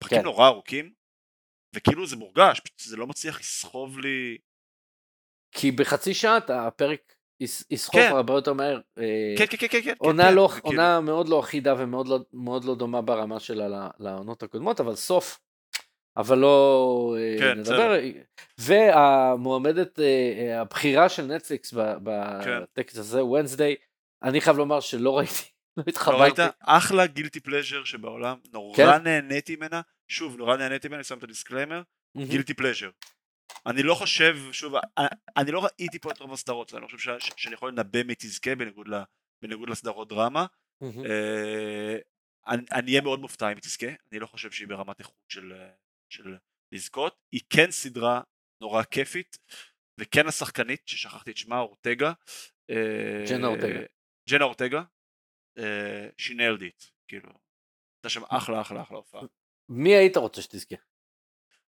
פרקים 0.00 0.18
כן. 0.18 0.24
נורא 0.24 0.46
ארוכים, 0.46 0.92
וכאילו 1.74 2.06
זה 2.06 2.16
מורגש, 2.16 2.60
זה 2.80 2.96
לא 2.96 3.06
מצליח 3.06 3.40
לסחוב 3.40 3.98
לי... 3.98 4.38
כי 5.52 5.70
בחצי 5.72 6.14
שעה 6.14 6.36
אתה- 6.38 6.66
הפרק 6.66 7.14
יס- 7.40 7.64
יסחוף 7.70 8.00
כן. 8.00 8.10
הרבה 8.12 8.34
יותר 8.34 8.52
מהר. 8.52 8.80
אה, 8.98 9.34
כן, 9.38 9.44
כן, 9.50 9.56
כן, 9.56 9.66
כן, 9.70 9.80
כן. 9.84 9.94
עונה, 9.98 10.22
כן, 10.28 10.34
לא, 10.34 10.48
זה 10.54 10.60
כאילו- 10.60 10.68
עונה 10.82 11.00
מאוד 11.00 11.28
לא 11.28 11.40
אחידה 11.40 11.74
ומאוד 11.78 12.08
לא, 12.08 12.18
מאוד 12.32 12.64
לא 12.64 12.74
דומה 12.74 13.02
ברמה 13.02 13.40
שלה 13.40 13.88
לעונות 13.98 14.42
הקודמות, 14.42 14.80
אבל 14.80 14.94
סוף. 14.94 15.38
אבל 16.16 16.38
לא 16.38 17.16
אה, 17.18 17.36
כן, 17.38 17.58
נדבר. 17.58 17.92
והמועמדת 18.58 19.98
אה, 20.00 20.60
הבכירה 20.60 21.08
של 21.08 21.22
נטפליקס 21.26 21.74
כן. 21.74 21.80
בטקס 22.02 22.96
הזה, 22.98 23.24
ונסדיי, 23.24 23.74
אני 24.22 24.40
חייב 24.40 24.56
לומר 24.56 24.80
שלא 24.80 25.18
ראיתי, 25.18 25.42
לא 25.76 25.84
לא 25.86 26.22
ראית? 26.22 26.38
התחברתי. 26.38 26.56
אחלה 26.60 27.06
guilty 27.06 27.40
pleasure 27.40 27.84
שבעולם, 27.84 28.38
נורא 28.52 28.76
כן. 28.76 29.02
נהניתי 29.04 29.56
ממנה. 29.56 29.80
שוב, 30.08 30.36
נורא 30.36 30.56
נהניתי 30.56 30.88
ממנה, 30.88 30.98
אני 30.98 31.04
שם 31.04 31.18
את 31.18 31.22
ה 31.22 31.27
disclaimer. 31.27 31.82
guilty 32.16 32.54
pleasure. 32.54 32.90
אני 33.66 33.82
לא 33.82 33.94
חושב, 33.94 34.36
שוב, 34.52 34.74
אני- 34.98 35.06
אני 35.36 35.50
לא 35.52 35.64
ראיתי 35.64 35.98
פה 35.98 36.10
את 36.10 36.18
רוב 36.18 36.32
הסדרות, 36.32 36.74
אני 36.74 36.82
לא 36.82 36.86
חושב 36.86 36.98
ש- 37.18 37.30
שאני 37.36 37.54
יכול 37.54 37.68
לנבא 37.70 38.02
מי 38.02 38.14
תזכה 38.18 38.54
בניגוד 38.54 38.88
ל- 38.88 39.02
בניגוד 39.42 39.70
לסדרות 39.70 40.08
דרמה. 40.08 40.46
מהמם. 40.80 41.04
אה, 41.06 41.96
אני 42.48 42.90
אהיה 42.90 43.00
מאוד 43.00 43.20
מופתע 43.20 43.46
אם 43.46 43.56
היא 43.56 43.62
תזכה, 43.62 43.86
אני 44.12 44.20
לא 44.20 44.26
חושב 44.26 44.50
שהיא 44.50 44.68
ברמת 44.68 44.98
איכות 44.98 45.14
של, 45.28 45.52
אה, 45.52 45.68
של 46.12 46.36
לזכות. 46.72 47.16
היא 47.32 47.40
כן 47.50 47.70
סדרה 47.70 48.20
נורא 48.62 48.82
כיפית, 48.82 49.38
וכן 50.00 50.26
השחקנית, 50.26 50.82
ששכחתי 50.86 51.30
את 51.30 51.36
שמה, 51.36 51.58
אורטגה. 51.58 52.12
אה, 52.70 53.24
ג'נה 53.28 53.46
אורטגה. 53.46 53.80
ג'נה 54.30 54.44
אורטגה. 54.44 54.82
אה, 55.60 56.08
she 56.18 56.30
nailed 56.30 56.60
it, 56.62 56.90
כאילו. 57.08 57.28
הייתה 57.98 58.08
שם 58.08 58.22
אחלה 58.28 58.60
אחלה 58.60 58.82
אחלה 58.82 58.96
הופעה. 58.96 59.22
מי 59.68 59.94
היית 59.94 60.16
רוצה 60.16 60.42
שתזכה? 60.42 60.76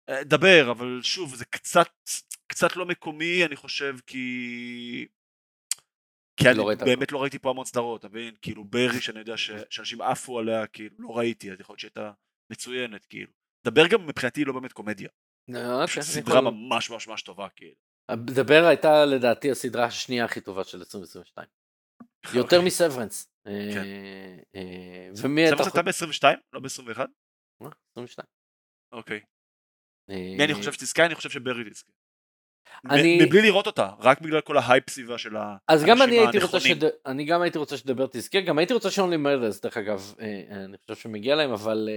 אה, 0.08 0.24
דבר, 0.24 0.70
אבל 0.70 1.00
שוב, 1.02 1.34
זה 1.34 1.44
קצת, 1.44 1.88
קצת 2.46 2.76
לא 2.76 2.86
מקומי, 2.86 3.44
אני 3.44 3.56
חושב, 3.56 3.96
כי... 4.06 5.06
כי 6.36 6.48
אני 6.48 6.58
לא 6.58 6.70
באמת 6.84 7.12
לא 7.12 7.22
ראיתי 7.22 7.38
פה 7.38 7.50
המון 7.50 7.64
סדרות, 7.64 8.00
אתה 8.00 8.08
מבין? 8.08 8.34
כאילו 8.42 8.64
ברי, 8.64 9.00
שאני 9.00 9.18
יודע 9.18 9.36
ש- 9.36 9.50
שאנשים 9.70 10.00
עפו 10.02 10.38
עליה, 10.38 10.66
כאילו, 10.66 10.96
לא 10.98 11.18
ראיתי, 11.18 11.52
אז 11.52 11.60
יכול 11.60 11.72
להיות 11.72 11.80
שהייתה 11.80 12.12
מצוינת, 12.52 13.04
כאילו. 13.04 13.32
דבר 13.64 13.88
גם 13.88 14.06
מבחינתי 14.06 14.44
לא 14.44 14.52
באמת 14.52 14.72
קומדיה. 14.72 15.08
אה, 15.54 15.82
אוקיי, 15.82 16.02
סדרה 16.02 16.40
ממש 16.40 16.90
ממש 16.90 17.08
ממש 17.08 17.22
טובה, 17.22 17.48
כאילו. 17.48 17.74
The 18.16 18.37
Bear 18.37 18.64
הייתה 18.68 19.04
לדעתי 19.04 19.50
הסדרה 19.50 19.84
השנייה 19.84 20.24
הכי 20.24 20.40
טובה 20.40 20.64
של 20.64 20.78
2022. 20.78 21.48
יותר. 22.34 22.62
מ 22.62 22.68
Severance. 22.68 23.28
אה, 23.46 23.70
כן. 23.74 23.84
אה, 24.56 25.10
ומי 25.22 25.48
אתה 25.48 25.56
סבבה 25.64 25.90
הייתה 25.90 26.06
ב-22? 26.06 26.24
לא 26.52 26.60
ב-21? 26.60 26.98
אה, 27.62 27.68
22. 27.92 28.26
אוקיי. 28.92 29.20
אה, 30.10 30.34
מי 30.38 30.44
אני 30.44 30.54
חושב 30.54 30.72
שתזכה? 30.72 31.06
אני 31.06 31.14
חושב 31.14 31.30
שברי 31.30 31.70
תזכה. 31.70 31.92
אני- 32.90 33.18
מבלי 33.22 33.42
לראות 33.42 33.66
אותה, 33.66 33.90
רק 33.98 34.20
בגלל 34.20 34.40
כל 34.40 34.56
ההייפ 34.58 34.90
סביבה 34.90 35.18
של 35.18 35.36
האנשים 35.36 35.58
אז 35.68 35.84
גם 35.84 36.02
אני 36.02 36.18
הייתי 36.18 36.38
רוצה 36.38 36.56
הנכונים. 36.56 36.76
שד... 36.80 36.84
אני 37.06 37.24
גם 37.24 37.42
הייתי 37.42 37.58
רוצה 37.58 37.76
ש 37.76 37.83
The 37.83 37.93
Bear 37.93 38.06
תזכה, 38.06 38.40
גם 38.40 38.58
הייתי 38.58 38.74
רוצה 38.74 38.90
ש 38.90 38.99
Only 38.99 39.16
Murders 39.16 39.60
דרך 39.60 39.76
אגב, 39.76 40.14
אני 40.50 40.76
חושב 40.78 40.94
שמגיע 41.02 41.34
להם, 41.34 41.50
אבל 41.52 41.88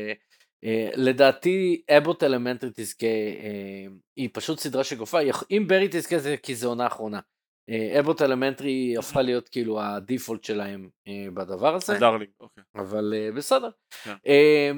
לדעתי 0.96 1.82
Abbott 1.98 2.24
Elementary 2.24 2.70
תזכה, 2.76 3.08
היא 4.16 4.30
פשוט 4.34 4.60
סדרה 4.60 4.84
שגופה, 4.84 5.20
אם 5.52 5.66
ברי 5.68 5.88
תזכה 5.92 6.20
זה 6.20 6.36
כי 6.44 6.56
זה 6.56 6.68
עונה 6.68 6.88
אחרונה. 6.88 7.20
Abbott 8.00 8.22
Elementary 8.22 8.96
הפכה 8.98 9.22
להיות 9.22 9.50
כאילו 9.50 9.82
ה 9.82 9.89
default 9.89 10.44
שלהם 10.44 10.90
אה, 11.08 11.26
בדבר 11.34 11.76
הזה, 11.76 11.96
ה 11.96 12.00
darling, 12.00 12.32
אוקיי. 12.40 12.64
אבל 12.76 13.14
אה, 13.16 13.32
בסדר. 13.32 13.70
כן. 14.04 14.14
אה, 14.28 14.72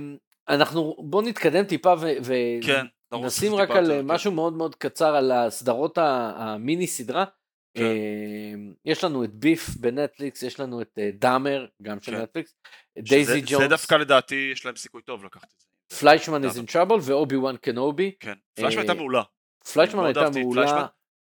אנחנו 0.50 0.96
בוא 1.00 1.24
נתקדם 1.24 1.64
טיפה 1.64 1.94
ו... 2.00 2.08
ו... 2.24 2.34
כן. 2.62 2.86
רק 3.52 3.72
על 3.72 3.92
אה, 3.92 3.98
כן. 3.98 4.06
משהו 4.06 4.32
מאוד 4.32 4.54
מאוד 4.54 4.76
קצר 4.76 5.16
על 5.16 5.32
הסדרות 5.32 5.98
המיני 5.98 6.88
סדרה. 6.88 7.26
כן. 7.78 7.84
אה, 7.84 8.54
יש 8.86 9.04
לנו 9.04 9.24
את 9.24 9.34
Beef 9.34 9.70
בנטפליקס, 9.76 10.44
יש 10.44 10.60
לנו 10.60 10.82
את 10.82 11.00
אה, 11.00 11.10
דאמר, 11.14 11.66
גם 11.82 12.02
של 12.02 12.12
כן. 12.12 12.22
נטפליקס, 12.22 12.56
Daisy 13.00 13.34
the 13.34 13.40
Jones, 13.46 13.70
דווקא 13.70 13.96
לדעתי 13.96 14.50
יש 14.54 14.66
להם 14.66 14.76
סיכוי 14.76 15.02
טוב 15.02 15.26
לקחת 15.26 15.44
את 15.44 15.60
זה. 15.60 15.98
Fleishman 16.00 16.44
is 16.44 16.54
in 16.54 16.72
trouble 16.72 17.00
ואובי 17.02 17.36
וואן 17.36 17.58
קנובי. 17.58 18.12
כן. 18.20 18.34
פליישמן 18.54 18.80
הייתה 18.80 18.94
אה, 18.94 18.98
מעולה. 18.98 19.24
פליישמן 19.74 20.06
הייתה 20.06 20.30
מעולה, 20.30 20.62
פליישמן. 20.62 20.86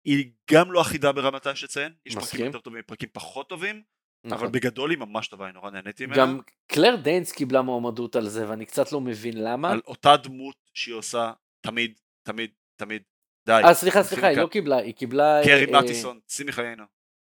היא 0.04 0.30
גם 0.50 0.72
לא 0.72 0.80
אחידה 0.80 1.12
ברמתה 1.12 1.50
יש 1.50 1.64
לציין. 1.64 1.92
יש. 2.06 2.14
פרקים 2.14 2.46
יותר 2.46 2.60
טובים 2.60 2.80
ופרקים 2.84 3.08
פחות 3.12 3.48
טובים, 3.48 3.82
אבל 4.24 4.34
נכון. 4.34 4.52
בגדול 4.52 4.90
היא 4.90 4.98
ממש 4.98 5.28
טובה, 5.28 5.44
אני 5.44 5.52
נורא 5.52 5.70
נהניתי 5.70 6.06
ממנה. 6.06 6.18
גם 6.18 6.40
קלייר 6.66 6.96
דיינס 6.96 7.32
קיבלה 7.32 7.62
מועמדות 7.62 8.16
על 8.16 8.28
זה 8.28 8.48
ואני 8.48 8.66
קצת 8.66 8.92
לא 8.92 9.00
מבין 9.00 9.44
למה. 9.44 9.72
על 9.72 9.80
אותה 9.86 10.16
דמות 10.16 10.56
שהיא 10.74 10.94
עושה 10.94 11.32
תמיד, 11.60 11.98
תמיד, 12.22 12.50
תמיד. 12.76 13.02
די. 13.46 13.60
אה 13.64 13.74
סליחה 13.74 14.02
סליחה 14.02 14.26
היא. 14.26 14.38
לא 14.38 14.46
קיבלה, 14.46 14.76
היא 14.76 14.94
קיבלה... 14.94 15.40
קרי 15.44 15.74
אה, 15.74 15.80
מטיסון, 15.80 16.20
שימי 16.28 16.52
חיינו. 16.52 16.84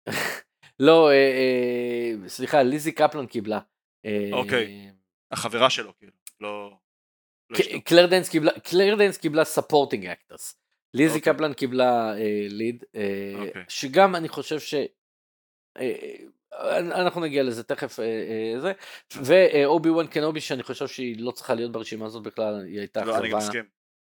לא, 0.80 1.10
אה, 1.10 1.14
אה, 1.14 2.30
סליחה 2.30 2.64
ליזי 2.64 2.92
קפלן 2.92 3.26
קיבלה. 3.26 3.60
אה, 4.06 4.30
אוקיי. 4.34 4.92
החברה 5.32 5.70
שלו, 5.70 5.98
כאילו. 5.98 6.12
לא... 6.40 6.78
לא 7.50 7.80
קלר 8.64 8.96
דיינס 8.96 9.18
קיבלה 9.18 9.46
supporting 9.46 10.06
actress. 10.06 10.61
ליזי 10.94 11.20
אוקיי. 11.20 11.34
קפלן 11.34 11.54
קיבלה 11.54 12.14
lead, 12.50 12.84
אוקיי. 13.40 13.64
שגם 13.68 14.16
אני 14.16 14.30
חושב 14.30 14.60
ש... 14.60 14.74
אה, 15.78 16.16
אה, 16.54 16.78
אנחנו 16.78 17.22
נגיע 17.22 17.44
לזה 17.44 17.64
תכף 17.64 18.00
אה, 18.00 18.06
אה, 18.06 18.60
זה 18.60 18.72
ואובי 19.24 19.90
וואן 19.90 20.08
קנובי 20.08 20.42
שאני 20.42 20.64
חושב 20.64 20.88
שהיא 20.88 21.16
לא 21.20 21.32
צריכה 21.32 21.54
להיות 21.54 21.72
ברשימה 21.72 22.06
הזאת 22.06 22.24
בכלל 22.24 22.66
היא 22.66 22.80
הייתה 22.80 23.06
לא, 23.06 23.18
אני 23.18 23.34
מסכים. 23.34 23.66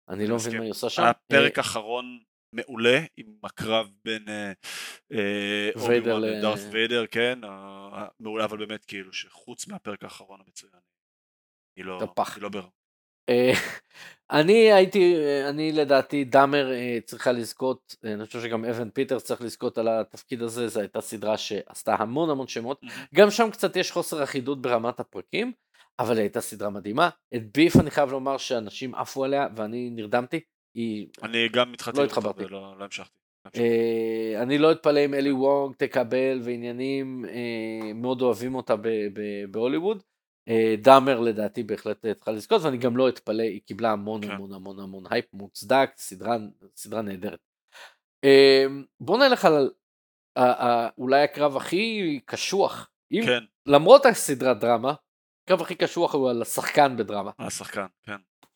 אני 0.09 0.27
לא 0.27 0.35
מבין. 0.35 0.57
מה 0.57 0.63
היא 0.63 0.71
עושה 0.71 0.89
שם. 0.89 1.03
היה 1.03 1.13
פרק 1.13 1.57
אה, 1.57 1.61
אחרון 1.61 2.19
מעולה 2.53 2.99
עם 3.17 3.37
הקרב 3.43 3.89
בין 4.05 4.29
אה, 4.29 4.51
אה, 5.11 5.69
אובי 5.75 5.99
וואן 5.99 6.21
ל- 6.21 6.25
לדארת 6.25 6.59
ויידר, 6.71 7.05
כן, 7.07 7.43
אה, 7.43 8.07
מעולה 8.19 8.45
אבל 8.45 8.57
באמת 8.57 8.85
כאילו 8.85 9.13
שחוץ 9.13 9.67
מהפרק 9.67 10.03
האחרון 10.03 10.39
המצוין, 10.45 10.81
היא 11.77 11.85
לא, 11.85 11.99
טפח. 12.01 12.37
לא. 13.29 13.33
אה, 13.33 13.53
אני 14.31 14.73
הייתי, 14.73 15.15
אה, 15.15 15.49
אני 15.49 15.71
לדעתי 15.71 16.23
דאמר 16.23 16.71
אה, 16.71 16.97
צריכה 17.05 17.31
לזכות, 17.31 17.95
אני 18.03 18.25
חושב 18.25 18.41
שגם 18.41 18.65
אוון 18.65 18.89
פיטרס 18.89 19.19
צריך 19.19 19.41
לזכות 19.41 19.77
על 19.77 19.87
התפקיד 19.87 20.41
הזה, 20.41 20.67
זו 20.67 20.79
הייתה 20.79 21.01
סדרה 21.01 21.37
שעשתה 21.37 21.95
המון 21.99 22.29
המון 22.29 22.47
שמות, 22.47 22.81
גם 23.15 23.31
שם 23.31 23.49
קצת 23.51 23.75
יש 23.75 23.91
חוסר 23.91 24.23
אחידות 24.23 24.61
ברמת 24.61 24.99
הפרקים, 24.99 25.51
אבל 25.99 26.17
הייתה 26.17 26.41
סדרה 26.41 26.69
מדהימה. 26.69 27.09
את 27.35 27.51
ביף 27.57 27.75
אני 27.75 27.91
חייב 27.91 28.11
לומר 28.11 28.37
שאנשים 28.37 28.95
עפו 28.95 29.23
עליה 29.23 29.47
ואני 29.55 29.89
נרדמתי, 29.89 30.39
היא, 30.75 31.07
אני 31.23 31.49
גם 31.49 31.73
התחלתי 31.73 31.97
לא 31.97 32.03
התחברתי. 32.03 32.43
לא. 32.43 32.75
לא 32.79 32.83
המשכתי. 32.83 33.09
אה, 33.55 34.41
אני 34.41 34.57
לא 34.57 34.71
אתפלא 34.71 35.05
אם 35.05 35.13
אלי 35.13 35.31
וונג 35.31 35.75
תקבל 35.75 36.41
ועניינים, 36.43 37.25
מאוד 37.95 38.21
אוהבים 38.21 38.55
אותה 38.55 38.75
בהוליווד. 39.51 40.03
אה, 40.49 40.75
דאמר 40.77 41.19
לדעתי 41.19 41.63
בהחלט 41.63 42.05
צריכה 42.15 42.31
לזכות 42.31 42.61
ואני 42.61 42.77
גם 42.77 42.97
לא 42.97 43.09
אתפלא, 43.09 43.43
היא 43.43 43.61
קיבלה 43.65 43.91
המון 43.91 44.21
כן. 44.21 44.31
המון 44.31 44.53
המון 44.53 44.79
המון 44.79 45.03
הייפ 45.09 45.25
מוצדק, 45.33 45.91
סדרה, 45.97 46.37
סדרה 46.75 47.01
נהדרת. 47.01 47.39
אה, 48.23 48.65
בוא 48.99 49.17
נלך 49.17 49.45
על 49.45 49.71
אולי 50.97 51.23
הקרב 51.23 51.57
הכי 51.57 52.19
קשוח, 52.25 52.89
אם, 53.11 53.21
כן, 53.25 53.43
למרות 53.65 54.05
הסדרת 54.05 54.59
דרמה, 54.59 54.93
הקרב 55.43 55.61
הכי 55.61 55.75
קשוח 55.75 56.15
הוא 56.15 56.29
על 56.29 56.41
השחקן 56.41 56.97
בדרמה. 56.97 57.31
השחקן, 57.39 57.85
כן. 58.03 58.15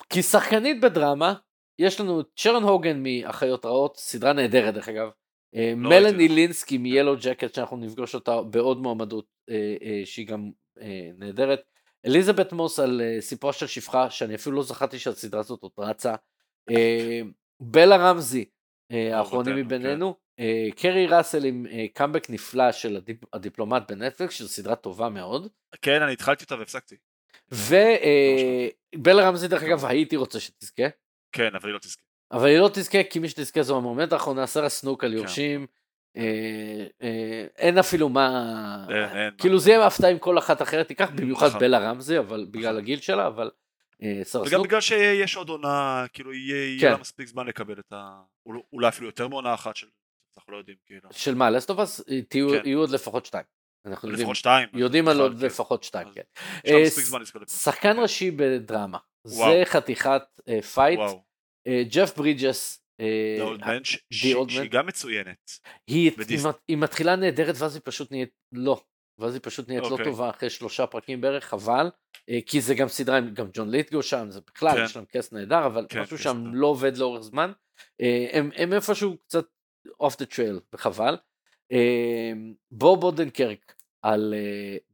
כי 0.09 0.23
שחקנית 0.23 0.81
בדרמה, 0.81 1.33
יש 1.79 2.01
לנו 2.01 2.21
את 2.21 2.25
שרון 2.35 2.63
הוגן 2.63 3.03
מאחיות 3.03 3.65
רעות, 3.65 3.97
סדרה 3.97 4.33
נהדרת 4.33 4.73
דרך 4.73 4.89
אגב. 4.89 5.09
אה, 5.55 5.73
לא 5.77 5.89
מלאני. 5.89 6.27
לינסקי 6.27 6.77
מ-Yellowjackets 6.77 7.53
שאנחנו 7.53 7.77
נפגוש 7.77 8.15
אותה 8.15 8.41
בעוד 8.41 8.77
מועמדות 8.77 9.25
אה, 9.49 10.01
שהיא 10.05 10.27
גם 10.27 10.51
נהדרת. 11.17 11.59
אליזבת 12.05 12.53
מוס 12.53 12.79
על 12.79 13.01
אה, 13.01 13.21
סיפורה 13.21 13.53
של 13.53 13.67
שפחה 13.67 14.09
שאני 14.09 14.35
אפילו 14.35 14.55
לא 14.55 14.63
זכרתי 14.63 14.99
שהסדרה 14.99 15.39
הזאת 15.39 15.63
עוד 15.63 15.71
רצה. 15.77 16.15
אה, 16.69 17.21
בלה 17.59 17.97
רמזי 17.97 18.45
אה, 18.91 19.17
האחרונים 19.17 19.57
אהובתנו, 19.57 19.77
מבינינו. 19.77 20.15
קרי 20.75 21.07
ראסל 21.07 21.45
עם 21.45 21.65
קאמבק 21.93 22.29
נפלא 22.29 22.71
של 22.71 22.95
הדיפ, 22.95 23.17
הדיפלומט 23.33 23.91
בנטפליקס 23.91 24.33
שזו 24.33 24.47
סדרה 24.47 24.75
טובה 24.75 25.09
מאוד. 25.09 25.47
כן, 25.81 26.01
אני 26.01 26.13
התחלתי 26.13 26.43
אותה 26.43 26.55
והפסקתי. 26.55 26.95
ובלה 27.51 29.27
רמזי 29.27 29.47
דרך 29.47 29.63
אגב 29.63 29.85
הייתי 29.85 30.15
רוצה 30.15 30.39
שתזכה. 30.39 30.83
כן, 31.31 31.55
אבל 31.55 31.69
היא 31.69 31.73
לא 31.73 31.79
תזכה. 31.79 32.01
אבל 32.31 32.47
היא 32.47 32.59
לא 32.59 32.69
תזכה 32.73 33.03
כי 33.03 33.19
מי 33.19 33.29
שתזכה 33.29 33.63
זו 33.63 33.77
המומנט 33.77 34.13
האחרונה, 34.13 34.47
סרט 34.47 34.67
סנוק 34.67 35.01
כן. 35.01 35.07
על 35.07 35.13
יורשים, 35.13 35.61
אה, 35.61 35.65
אה, 35.65 35.76
אין 37.57 37.77
אפילו 37.77 38.09
מה. 38.09 38.85
כאילו. 39.37 39.59
זה 39.59 39.71
יהיה 39.71 39.87
הפתעה 39.87 40.09
עם 40.09 40.19
כל 40.19 40.37
אחת 40.37 40.61
אחרת, 40.61 40.87
תיקח 40.87 41.09
במיוחד 41.15 41.47
נכון. 41.47 41.59
בלה 41.59 41.79
רמזי, 41.79 42.19
אבל 42.19 42.45
בגלל 42.51 42.69
נכון. 42.69 42.77
הגיל 42.83 42.99
שלה, 42.99 43.27
אבל 43.27 43.49
אה, 44.03 44.19
סרט 44.23 44.47
וגם 44.47 44.61
בגלל 44.61 44.81
שיש 44.81 45.35
עוד 45.35 45.49
עונה, 45.49 46.05
כאילו 46.13 46.33
יהיה 46.33 46.79
כן. 46.81 46.91
לה 46.91 46.97
מספיק 46.97 47.27
זמן 47.27 47.47
לקבל 47.47 47.79
את 47.79 47.93
ה... 47.93 48.21
אול- 48.45 48.61
אולי 48.73 48.87
אפילו 48.87 49.07
יותר 49.07 49.27
מעונה 49.27 49.53
אחת 49.53 49.75
של... 49.75 49.87
אנחנו 50.37 50.53
לא 50.53 50.57
יודעים, 50.57 50.77
כאילו. 50.85 51.09
של 51.11 51.35
מה, 51.35 51.49
ל-Last 51.49 51.78
of 51.78 51.87
Us, 51.87 52.01
כן. 52.29 52.39
יהיו 52.65 52.79
עוד 52.79 52.89
לפחות 52.89 53.25
שתיים, 53.25 53.43
אנחנו 53.85 54.09
יודעים, 54.09 54.35
שתיים. 54.35 54.69
יודעים 54.73 55.07
על 55.07 55.13
בכלל, 55.13 55.23
עוד 55.27 55.39
כן. 55.39 55.45
לפחות 55.45 55.83
שתיים, 55.83 56.07
כן. 56.13 56.21
אה. 56.67 56.83
שחקן 57.47 57.99
ראשי 57.99 58.31
בדרמה, 58.31 58.97
זה. 59.23 59.61
חתיכת 59.65 60.21
אה, 60.47 60.61
פייט. 60.61 60.99
אה, 61.67 61.83
ג'ף 61.91 62.17
ברידג'ס, 62.17 62.79
אה, 62.79 62.86
The 62.99 63.41
Old 63.41 63.61
Man, 63.61 63.83
Old 64.35 64.51
שהיא. 64.51 64.69
גם 64.71 64.87
מצוינת. 64.87 65.51
היא, 65.87 66.11
מתחילה 66.77 67.15
נהדרת 67.15 67.55
ואז 67.57 67.75
היא 67.75 67.81
פשוט 67.85 68.11
נהיית 68.11 68.29
לא. 68.51 68.81
ואז 69.19 69.33
היא 69.33 69.41
פשוט 69.43 69.67
נהיית 69.67 69.83
לא 69.83 69.89
אוקיי. 69.89 70.05
טובה 70.05 70.29
אחרי 70.29 70.49
שלושה 70.49 70.87
פרקים 70.87 71.21
בערך, 71.21 71.45
חבל. 71.45 71.89
אה, 72.29 72.39
כי 72.45 72.61
זה 72.61 72.75
גם 72.75 72.87
סדרה 72.87 73.17
עם 73.17 73.33
גם 73.33 73.47
ג'ון 73.53 73.69
ליטגו 73.69 74.03
שם, 74.03 74.25
זה 74.29 74.39
בכלל, 74.47 74.77
כן. 74.77 74.83
יש 74.83 74.95
להם 74.95 75.05
קאסט 75.05 75.31
נהדר, 75.31 75.65
אבל 75.65 75.85
כן, 75.89 76.01
משהו 76.01 76.17
שם. 76.17 76.51
לא 76.53 76.67
עובד 76.67 76.97
לאורך 76.97 77.21
זמן. 77.21 77.51
אה, 78.01 78.39
הם, 78.55 78.73
איפשהו 78.73 79.17
קצת 79.17 79.45
off 80.03 80.13
the 80.13 80.33
trail, 80.33 80.59
וחבל. 80.73 81.17
אה, 81.71 82.31
בוב 82.71 83.03
אודנקרק 83.03 83.73
על 84.01 84.33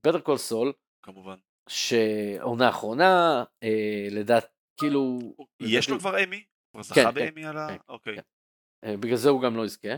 בטר 0.03 0.19
קול 0.19 0.37
סול, 0.37 0.73
כמובן. 1.05 1.35
שעונה 1.69 2.69
אחרונה, 2.69 3.43
אה, 3.63 4.07
לדעת, 4.11 4.45
כאילו... 4.79 5.19
יש 5.59 5.89
לו 5.89 5.99
כבר 5.99 6.23
אמי? 6.23 6.43
כבר 6.73 6.83
כן, 6.83 6.89
זכה 6.89 7.03
כן, 7.03 7.13
באמי 7.13 7.45
על 7.45 7.57
ה... 7.57 7.67
כן, 7.69 7.77
אוקיי. 7.89 8.15
כן. 8.15 8.21
אה, 8.83 8.97
בגלל 8.97 9.15
זה 9.15 9.29
הוא 9.29 9.41
גם 9.41 9.55
לא 9.55 9.65
יזכה. 9.65 9.95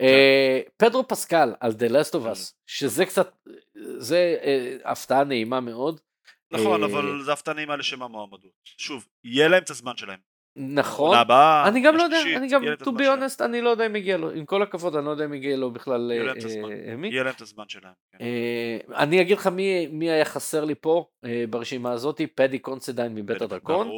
אה, 0.00 0.60
פדרו 0.76 1.08
פסקל 1.08 1.54
על 1.60 1.72
The 1.72 1.90
Last 1.90 2.12
of 2.12 2.24
Us, 2.34 2.52
שזה 2.66 3.06
קצת, 3.06 3.36
זה 3.98 4.36
אה, 4.42 4.76
הפתעה 4.84 5.24
נעימה 5.24 5.60
מאוד. 5.60 6.00
נכון, 6.50 6.82
אבל 6.82 7.22
זה 7.24 7.32
הפתעה 7.32 7.54
נעימה 7.54 7.76
לשם 7.76 8.02
המועמדות. 8.02 8.52
שוב, 8.64 9.08
יהיה 9.24 9.48
להם 9.48 9.62
את 9.62 9.70
הזמן 9.70 9.96
שלהם. 9.96 10.18
נכון, 10.58 11.16
אני 11.66 11.80
גם 11.80 11.96
לא 11.96 12.02
יודע, 12.02 12.16
אני 12.36 12.48
גם, 12.48 12.62
to 12.82 12.86
be 12.86 13.02
honest, 13.02 13.44
אני 13.44 13.60
לא 13.60 13.70
יודע 13.70 13.86
אם 13.86 13.92
מגיע 13.92 14.16
לו, 14.16 14.30
עם 14.30 14.44
כל 14.44 14.62
הכבוד, 14.62 14.96
אני 14.96 15.06
לא 15.06 15.10
יודע 15.10 15.24
אם 15.24 15.30
מגיע 15.30 15.56
לו 15.56 15.70
בכלל 15.70 16.12
אה, 16.12 16.32
הזמן. 16.36 16.72
אה, 16.72 16.96
מי. 16.96 17.08
יהיה 17.08 17.22
להם 17.22 17.34
את 17.36 17.40
הזמן 17.40 17.64
שלהם. 17.68 17.92
כן. 18.12 18.24
אה, 18.24 18.96
אני 18.96 19.20
אגיד 19.20 19.38
לך 19.38 19.46
מי, 19.46 20.10
היה 20.10 20.24
חסר 20.24 20.64
לי 20.64 20.74
פה 20.74 21.06
אה, 21.24 21.44
ברשימה 21.50 21.92
הזאתי, 21.92 22.26
פדי 22.26 22.58
קונסדיין 22.58 23.14
מבית 23.14 23.42
הדרקון. 23.42 23.88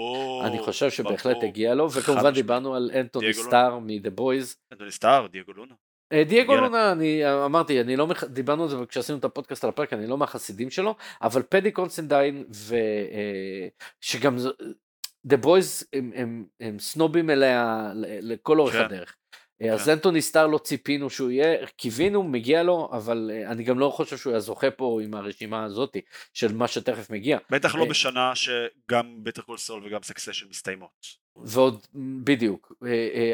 אני 0.44 0.58
חושב 0.58 0.90
שבהחלט. 0.90 1.36
הגיע 1.42 1.74
לו, 1.74 1.92
וכמובן. 1.92 2.30
דיברנו 2.30 2.74
על 2.74 2.90
אנטוני 3.00 3.34
סטאר 3.34 3.78
מ"דה 3.78 4.11
בויז. 4.11 4.56
אנטוני 4.72 4.90
סטאר, 4.90 5.26
דייגו 5.26 5.52
לונה. 5.52 5.74
אה, 6.12 6.24
דייגו 6.24 6.56
לונה, 6.56 6.92
אני 6.92 7.24
אה, 7.24 7.44
אמרתי, 7.44 7.80
אני 7.80 7.96
לא, 7.96 8.08
דיברנו 8.28 8.62
על 8.62 8.68
זה 8.68 8.76
כשעשינו 8.88 9.18
את 9.18 9.24
הפודקאסט 9.24 9.64
על 9.64 9.70
הפרק, 9.70 9.92
אני 9.92 10.06
לא 10.06 10.18
מהחסידים 10.18 10.70
שלו, 10.70 10.94
אבל 11.22 11.42
פדי 11.42 11.70
קונסדיין, 11.70 12.44
ו... 12.54 12.74
אה, 12.74 13.68
שגם 14.00 14.36
דה 15.24 15.36
בויז 15.36 15.86
הם, 15.92 16.12
הם, 16.14 16.44
הם 16.60 16.78
סנובים 16.78 17.30
אליה 17.30 17.90
לכל 18.20 18.58
אורך 18.60 18.72
כן. 18.72 18.84
הדרך. 18.84 19.16
אה, 19.62 19.72
אז 19.72 19.84
כן. 19.84 19.90
אנטוני 19.90 20.22
סטאר 20.22 20.46
לא 20.46 20.58
ציפינו 20.58 21.10
שהוא 21.10 21.30
יהיה, 21.30 21.66
קיווינו, 21.66 22.22
מגיע 22.22 22.62
לו, 22.62 22.90
אבל 22.92 23.30
אה, 23.34 23.50
אני 23.50 23.64
גם 23.64 23.78
לא 23.78 23.90
חושב 23.90 24.16
שהוא 24.16 24.30
היה 24.30 24.40
זוכה 24.40 24.70
פה 24.70 25.00
עם 25.04 25.14
הרשימה 25.14 25.64
הזאתי, 25.64 26.00
של 26.34 26.52
מה 26.54 26.68
שתכף 26.68 27.10
מגיע. 27.10 27.38
בטח 27.50 27.74
לא 27.74 27.82
אה, 27.82 27.88
בשנה 27.88 28.32
שגם 28.34 29.24
בטר 29.24 29.42
קול 29.42 29.58
סול 29.58 29.86
וגם 29.86 30.02
סקסשן 30.02 30.46
מסתיימות. 30.48 30.90
ועוד, 31.36 31.86
בדיוק, 32.24 32.72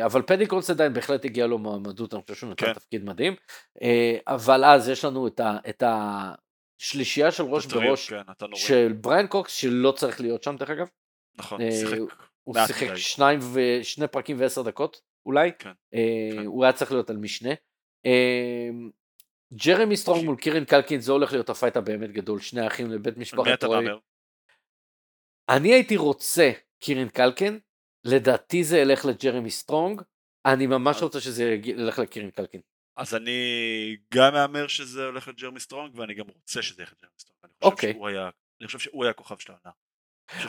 אבל 0.04 0.22
פדי 0.22 0.46
קונסדיין 0.46 0.92
בהחלט 0.92 1.24
הגיע 1.24 1.46
לו 1.46 1.58
מועמדות, 1.58 2.14
אני 2.14 2.22
חושב 2.22 2.34
שהוא 2.34 2.50
נתן 2.50 2.66
כן. 2.66 2.72
תפקיד 2.72 3.04
מדהים, 3.04 3.34
אבל 4.26 4.64
אז 4.64 4.88
יש 4.88 5.04
לנו 5.04 5.26
את 5.26 5.40
ה- 5.40 5.56
את 5.68 5.82
השלישייה 5.86 7.30
של 7.30 7.42
ראש 7.42 7.66
בראש 7.66 8.10
כן. 8.10 8.22
של 8.54 8.92
בריין 9.00 9.26
קוקס, 9.26 9.52
שלא 9.52 9.92
צריך 9.92 10.20
להיות 10.20 10.42
שם 10.42 10.56
דרך 10.56 10.70
אגב, 10.70 10.86
נכון, 11.38 11.60
אה, 11.60 11.70
שיחק. 11.72 11.98
הוא 12.44 12.54
שיחק 12.66 12.86
מדי. 12.90 12.96
שניים 13.00 13.40
ושני 13.52 14.08
פרקים 14.08 14.40
ועשר 14.40 14.62
דקות 14.62 15.00
אולי, 15.26 15.50
כן, 15.58 15.72
אה, 15.94 16.28
כן. 16.32 16.46
הוא 16.46 16.64
היה 16.64 16.72
צריך 16.72 16.92
להיות 16.92 17.10
על 17.10 17.16
משנה. 17.16 17.50
אה, 18.06 18.68
ג'רמי 19.66 19.96
סטרונג 19.96 20.24
מול 20.24 20.36
קירן 20.36 20.64
קלקין 20.64 21.00
זה 21.00 21.12
הולך 21.12 21.32
להיות 21.32 21.48
הפייט 21.50 21.76
הבאמת 21.76 22.12
גדול, 22.12 22.40
שני 22.40 22.66
אחים 22.66 22.90
לבית 22.90 23.16
משפחת 23.16 23.64
רוי. 23.64 23.84
מהמר? 23.84 23.98
אני 25.48 25.72
הייתי 25.74 25.96
רוצה 25.96 26.50
קירן 26.80 27.08
קלקין, 27.08 27.58
לדעתי 28.04 28.64
זה 28.64 28.78
ילך 28.78 29.04
לג'רמי 29.04 29.50
סטרונג, 29.50 30.02
אני 30.46 30.66
ממש 30.66 31.02
רוצה 31.02 31.20
שזה 31.20 31.44
ילך 31.64 31.98
לקירן 31.98 32.30
קלקין. 32.30 32.60
אז 32.96 33.14
אני 33.14 33.32
גם 34.14 34.32
מהמר 34.32 34.66
שזה 34.66 35.04
הולך 35.06 35.28
לג'רמי 35.28 35.60
סטרונג 35.60 35.98
ואני 35.98 36.14
גם 36.14 36.26
רוצה 36.28 36.62
שזה 36.62 36.82
ילך 36.82 36.92
לג'רמי 36.92 37.12
סטרונג. 37.18 37.40
אני 37.44 37.52
חושב 37.60 37.72
אוקיי. 37.72 37.92
שהוא 37.92 38.08
היה- 38.08 38.30
אני 38.60 38.66
חושב 38.66 38.78
שהוא 38.78 39.04
היה 39.04 39.10
הכוכב 39.10 39.38
של 39.38 39.52
העונה. 39.52 39.70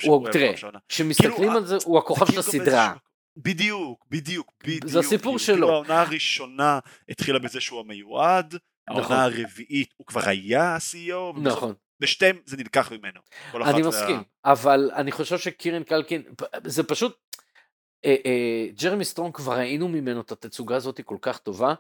הוא- 0.03 0.27
היה 0.27 0.33
תראה. 0.33 0.79
כשמסתכלים 0.89 1.35
כאילו, 1.35 1.51
על 1.51 1.65
זה, 1.65 1.77
הוא 1.85 1.97
הכוכב 1.97 2.25
של 2.25 2.33
גם 2.33 2.39
הסדרה. 2.39 2.93
בדיוק, 3.37 4.05
בדיוק, 4.09 4.53
בדיוק. 4.63 4.83
הסיפור 5.05 5.19
כאילו, 5.37 5.39
שלו. 5.39 5.55
כאילו 5.55 5.71
העונה 5.71 6.01
הראשונה 6.01 6.79
התחילה 7.09 7.39
בזה 7.39 7.61
שהוא 7.61 7.79
המיועד, 7.79 8.55
נכון. 8.89 9.01
העונה 9.03 9.23
הרביעית 9.23 9.93
הוא 9.97 10.07
כבר 10.07 10.29
היה 10.29 10.63
ה-CEO, 10.75 11.39
נכון, 11.41 11.73
בשתיהם 11.99 12.37
זה 12.45 12.57
נלקח 12.57 12.91
ממנו. 12.91 13.19
אני 13.55 13.81
מסכים, 13.81 14.23
אבל 14.45 14.91
אני 14.95 15.11
חושב 15.11 15.37
שקירן 15.37 15.83
קלקין, 15.83 16.23
זה 16.63 16.83
פשוט, 16.83 17.17
אה, 18.05 18.15
אה, 18.25 18.67
ג'רמי 18.81 19.05
סטרונג 19.05 19.35
כבר 19.35 19.53
ראינו 19.57 19.87
ממנו 19.87 20.21
את 20.21 20.31
התצוגה 20.31 20.75
הזאת 20.75 21.01
כל 21.05 21.17
כך 21.21 21.37
טובה, 21.37 21.73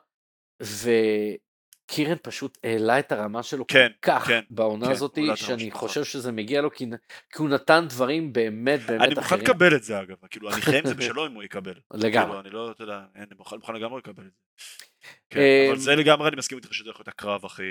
וקירן 1.87 2.17
פשוט 2.21 2.57
העלה 2.63 2.99
את 2.99 3.11
הרמה 3.11 3.43
שלו 3.43 3.67
כן, 3.67 3.87
כל 3.87 4.11
כך 4.11 4.27
כן, 4.27 4.39
בעונה 4.49 4.85
כן, 4.85 4.91
הזאת, 4.91 5.19
שאני 5.35 5.71
חושב 5.71 6.03
שזה 6.03 6.31
מגיע 6.31 6.61
לו, 6.61 6.71
כי 6.71 6.85
כי 7.33 7.37
הוא 7.37 7.49
נתן 7.49 7.85
דברים 7.89 8.33
באמת 8.33 8.79
אני 8.79 8.97
באמת 8.97 9.09
מוכן 9.09 9.21
אחרים. 9.21 9.41
לקבל 9.41 9.75
את 9.75 9.83
זה 9.83 10.01
אגב, 10.01 10.15
כאילו 10.29 10.49
אני 10.49 10.61
חי 10.61 10.77
עם 10.77 10.87
זה 10.87 10.93
בשלום 10.99 11.25
אם 11.25 11.33
הוא 11.33 11.43
יקבל. 11.43 11.73
לגמרי. 11.93 12.25
כאילו, 12.25 12.39
אני 12.39 12.49
לא, 12.49 12.71
אתה 12.71 12.83
יודע, 12.83 13.01
אני 13.15 13.25
מוכן 13.37 13.55
מוכן 13.55 13.73
לגמרי 13.73 13.97
לקבל 13.97 14.23
את 14.23 14.31
זה. 14.31 14.85
כן, 15.29 15.39
אמ, 15.39 15.69
אבל 15.71 15.79
זה 15.79 15.95
לגמרי, 15.95 16.27
אני 16.27 16.35
מסכים 16.35 16.57
איתך 16.57 16.73
שזה 16.73 16.89
יכול 16.89 16.99
להיות 16.99 17.07
הקרב 17.07 17.45
הכי, 17.45 17.63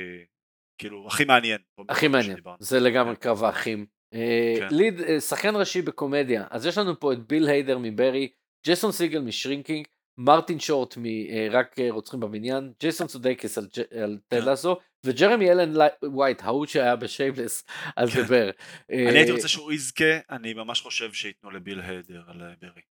כאילו, 0.79 1.07
הכי 1.07 1.25
מעניין. 1.25 1.59
הכי 1.89 2.09
מעניין. 2.09 2.37
זה 2.59 2.81
לגמרי 2.81 3.17
כן. 3.17 3.23
קרב 3.23 3.45
האחים. 3.45 3.87
אה, 4.15 4.55
כן. 4.59 4.69
lead, 4.71 5.01
אה, 5.01 5.21
שחקן 5.21 5.57
ראשי 5.57 5.83
בקומדיה, 5.83 6.47
אז 6.51 6.67
יש 6.67 6.79
לנו 6.79 7.01
פה 7.01 7.13
את 7.13 7.19
ביל 7.19 7.49
היידר 7.49 7.79
מברי, 7.79 8.29
ג'ייסון 8.65 8.93
סיגל 8.93 9.21
מ-Shrinking, 9.21 9.87
מרטין 10.19 10.61
שורט 10.61 10.95
מרק 10.97 11.79
אה, 11.79 11.91
רוצחים 11.91 12.21
בבניין, 12.21 12.73
ג'ייסון 12.81 13.09
סודייקס 13.09 13.59
על 13.59 13.69
על 14.03 14.19
כן. 14.31 14.41
טד 14.41 14.51
לאסו, 14.51 14.77
וג'רמי 15.07 15.51
אלן 15.51 15.73
ווייט, 16.05 16.43
ההוא 16.43 16.67
שהיה 16.67 16.97
בשיימלס, 16.97 17.65
על 17.97 18.11
כן. 18.11 18.23
The 18.23 18.33
Bear. 18.33 18.51
אני 18.91 19.19
הייתי 19.19 19.33
רוצה 19.33 19.49
שהוא 19.49 19.73
יזכה, 19.73 20.19
אני 20.31 20.55
ממש 20.55 20.81
חושב 20.81 21.13
שייתנו 21.13 21.51
לביל 21.51 21.81
היידר 21.81 22.23
על 22.27 22.43
אה, 22.43 22.53
ברי. 22.61 22.83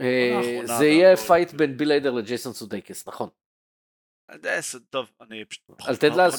אה, 0.00 0.60
זה 0.78 0.86
יהיה 0.86 1.10
והכל. 1.10 1.22
פייט 1.22 1.52
בין 1.52 1.76
ביל 1.76 1.90
היידר 1.90 2.10
לג'ייסון 2.10 2.52
סודייקס, 2.52 3.08
נכון. 3.08 3.28
אה, 4.30 4.60
טוב, 4.90 5.10
אני 5.20 5.44
פשוט. 5.44 5.64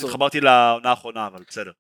התחברתי 0.04 0.42
לעונה 0.42 0.90
האחרונה, 0.90 1.28
אבל 1.28 1.44
בסדר. 1.48 1.72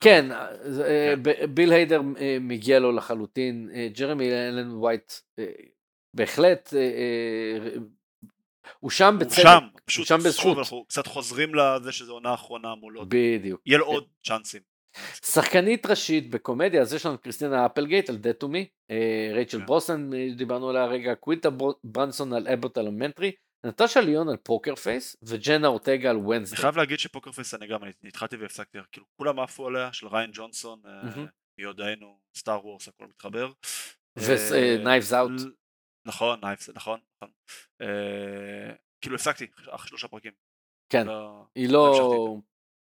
כן, 0.00 0.32
אז, 0.32 0.80
אה, 0.80 1.14
כן. 1.24 1.54
ביל 1.54 1.72
היידר 1.72 2.00
אה, 2.18 2.36
מגיע 2.40 2.78
לו 2.78 2.92
לחלוטין, 2.92 3.70
אה, 3.74 3.88
ג'רמי 3.98 4.32
אלן 4.32 4.70
ווייט 4.70 5.12
אה, 5.38 5.44
בהחלט, 6.14 6.74
אה, 6.74 6.80
אה, 6.80 7.70
הוא 8.80 8.90
שם 8.90 9.14
הוא 9.14 9.20
בצדק, 9.20 9.42
שם, 9.42 9.58
הוא 9.72 9.80
פשוט, 9.84 10.06
שם 10.06 10.18
שוב, 10.18 10.28
בזכות, 10.28 10.58
אנחנו 10.58 10.84
קצת 10.84 11.06
חוזרים 11.06 11.54
לזה 11.54 11.92
שזו 11.92 12.12
עונה 12.12 12.34
אחרונה 12.34 12.74
מול 12.74 12.96
עוד, 12.96 13.08
בדיוק. 13.14 13.60
יהיה 13.66 13.78
לו 13.78 13.86
עוד 13.86 14.04
צ'אנסים. 14.26 14.60
שחקנית 15.24 15.86
ראשית 15.86 16.30
בקומדיה, 16.30 16.82
אז 16.82 16.94
יש 16.94 17.06
לנו 17.06 17.18
קריסטינה 17.18 17.66
אפלגייט 17.66 18.08
על 18.10 18.16
Dead 18.16 18.44
to 18.44 18.48
Me, 18.48 18.58
אה, 18.90 19.30
רייצ'ל 19.34 19.58
כן. 19.58 19.66
ברוסן, 19.66 20.10
אה, 20.14 20.28
דיברנו 20.36 20.70
עליה 20.70 20.82
הרגע, 20.82 21.14
קווינטה 21.14 21.50
בר- 21.50 21.72
ברנסון 21.84 22.32
על 22.32 22.48
אבוט 22.48 22.78
אלמנטרי, 22.78 23.32
נטשה 23.66 24.00
ליון 24.00 24.28
על 24.28 24.36
פוקר 24.36 24.74
פייס, 24.74 25.16
וג'נה 25.22 25.68
אורטגה 25.68 26.10
על 26.10 26.16
אני 26.16 26.24
וונסדי. 26.24 26.56
חייב 26.56 26.76
להגיד 26.76 26.98
שפוקר 26.98 27.32
פייס 27.32 27.54
אני 27.54 27.66
גם, 27.66 27.84
אני 27.84 27.92
התחלתי 28.08 28.36
והפסקתי, 28.36 28.78
כאילו 28.92 29.06
כולם 29.16 29.40
עפו 29.40 29.66
עליה, 29.66 29.92
של 29.92 30.06
ריין 30.06 30.30
ג'ונסון, 30.34 30.80
אה. 30.86 31.24
מיודענו, 31.58 32.18
סטאר 32.36 32.66
וורס, 32.66 32.88
הכל 32.88 33.04
מתחבר. 33.06 33.52
ו-Knives 34.16 35.12
Out. 35.12 35.30
נכון, 36.06 36.40
נכון, 36.74 37.00
נכון. 37.16 37.30
אה, 37.82 38.74
כאילו 39.00 39.16
הפסקתי, 39.16 39.46
אחרי 39.70 39.88
שלושה 39.88 40.08
פרקים. 40.08 40.32
כן, 40.92 41.06
לא- 41.06 41.44
היא 41.54 41.68
לא 41.68 41.72
לא, 41.72 42.36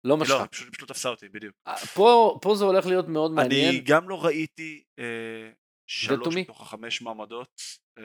לא 0.04 0.10
לא, 0.10 0.18
משכה. 0.18 0.48
פשוט 0.48 0.76
פשוט 0.76 0.90
תפסה 0.92 1.10
אותי, 1.10 1.30
בדיוק. 1.30 1.56
פה 1.94 2.40
פה 2.42 2.56
זה 2.56 2.66
הולך 2.66 2.86
להיות 2.86 3.08
מאוד 3.08 3.32
אני 3.32 3.36
מעניין. 3.36 3.84
גם 3.86 4.10
לא 4.10 4.26
ראיתי 4.26 4.84
אה, 5.00 5.52
שלוש? 5.88 6.36
מתוך 6.36 6.62
החמש 6.62 7.02
מעמדות. 7.02 7.62
אה, 7.98 8.04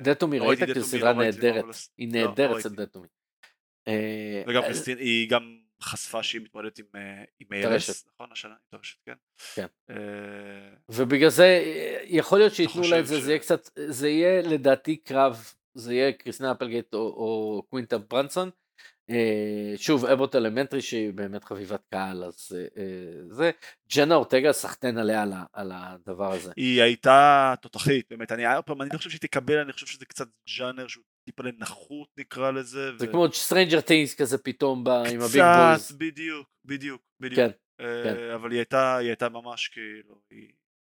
דטומי 0.00 0.38
לא 0.38 0.44
ראית? 0.44 0.58
כי 0.64 0.80
זו 0.80 0.86
סדרה 0.86 1.12
לא 1.12 1.18
נהדרת. 1.18 1.64
היא 1.98 2.14
לא, 2.14 2.20
לא 2.20 2.28
נהדרת. 2.28 2.56
אצל 2.60 2.68
דטומי. 2.68 3.06
אה, 3.88 4.42
וגם 4.48 4.62
היא 4.98 5.30
גם 5.30 5.65
חשפה 5.82 6.22
שהיא 6.22 6.40
מתמודדת 6.42 6.78
עם, 6.78 6.84
אה, 6.94 7.24
עם. 7.40 7.48
ALS, 7.52 8.08
נכון? 8.14 8.32
השנה, 8.32 8.52
עם 8.52 8.78
טרשת, 8.78 8.96
כן. 9.06 9.14
כן. 9.54 9.66
אה, 9.90 9.96
ובגלל 10.88 11.28
זה 11.30 11.44
אה, 11.44 11.98
יכול 12.04 12.38
להיות 12.38 12.54
שייתנו 12.54 12.82
לה 12.90 13.00
את 13.00 13.06
זה, 13.06 13.18
ש- 13.18 13.22
זה 13.22 13.30
יהיה 13.30 13.38
קצת, 13.38 13.70
זה 13.86 14.08
יהיה 14.08 14.42
לדעתי 14.42 14.96
קרב, 14.96 15.52
זה 15.74 15.94
יהיה 15.94 16.12
קריסטינה 16.12 16.52
אפלגייט 16.52 16.94
או, 16.94 16.98
או 17.00 17.62
קווינטה 17.70 17.98
ברנסון. 17.98 18.50
שוב, 19.76 20.04
אבוט 20.04 20.34
אלמנטרי 20.34 20.82
שהיא 20.82 21.12
באמת 21.12 21.44
חביבת 21.44 21.80
קהל, 21.90 22.24
אז 22.24 22.56
זה. 23.30 23.50
ג'נה 23.96 24.14
אורטגה 24.14 24.52
סחטיין 24.52 24.98
עליה 24.98 25.24
על, 25.52 25.72
הדבר 25.74 26.32
הזה. 26.32 26.52
היא 26.56 26.82
הייתה 26.82 27.54
תותחית, 27.62 28.06
באמת, 28.10 28.32
אני 28.32 28.54
עוד 28.54 28.64
פעם, 28.64 28.82
אני 28.82 28.90
לא 28.92 28.98
חושב 28.98 29.10
שהיא 29.10 29.20
תקבל, 29.20 29.58
אני 29.58 29.72
חושב 29.72 29.86
שזה 29.86 30.04
קצת 30.06 30.28
ז'אנר 30.58 30.86
שהוא 30.86 31.04
טיפה 31.26 31.42
לנחות 31.42 32.08
נקרא 32.18 32.50
לזה. 32.50 32.96
זה 32.96 33.06
ו- 33.08 33.10
כמו 33.12 33.32
סטרנג'ר 33.32 33.80
טינגס 33.80 34.14
כזה 34.14 34.38
פתאום 34.38 34.84
בא 34.84 34.98
עם 35.00 35.20
ה-big 35.20 35.42
קצת, 35.42 35.68
boys. 35.70 35.92
בדיוק, 35.98 36.46
בדיוק, 36.64 37.02
בדיוק. 37.20 37.36
כן, 37.36 37.50
אה, 37.80 38.02
כן. 38.04 38.16
אבל 38.34 38.50
היא 38.50 38.58
הייתה, 38.58 38.96
היא 38.96 39.08
הייתה 39.08 39.28
ממש 39.28 39.68
כאילו, 39.68 40.14
היא 40.30 40.48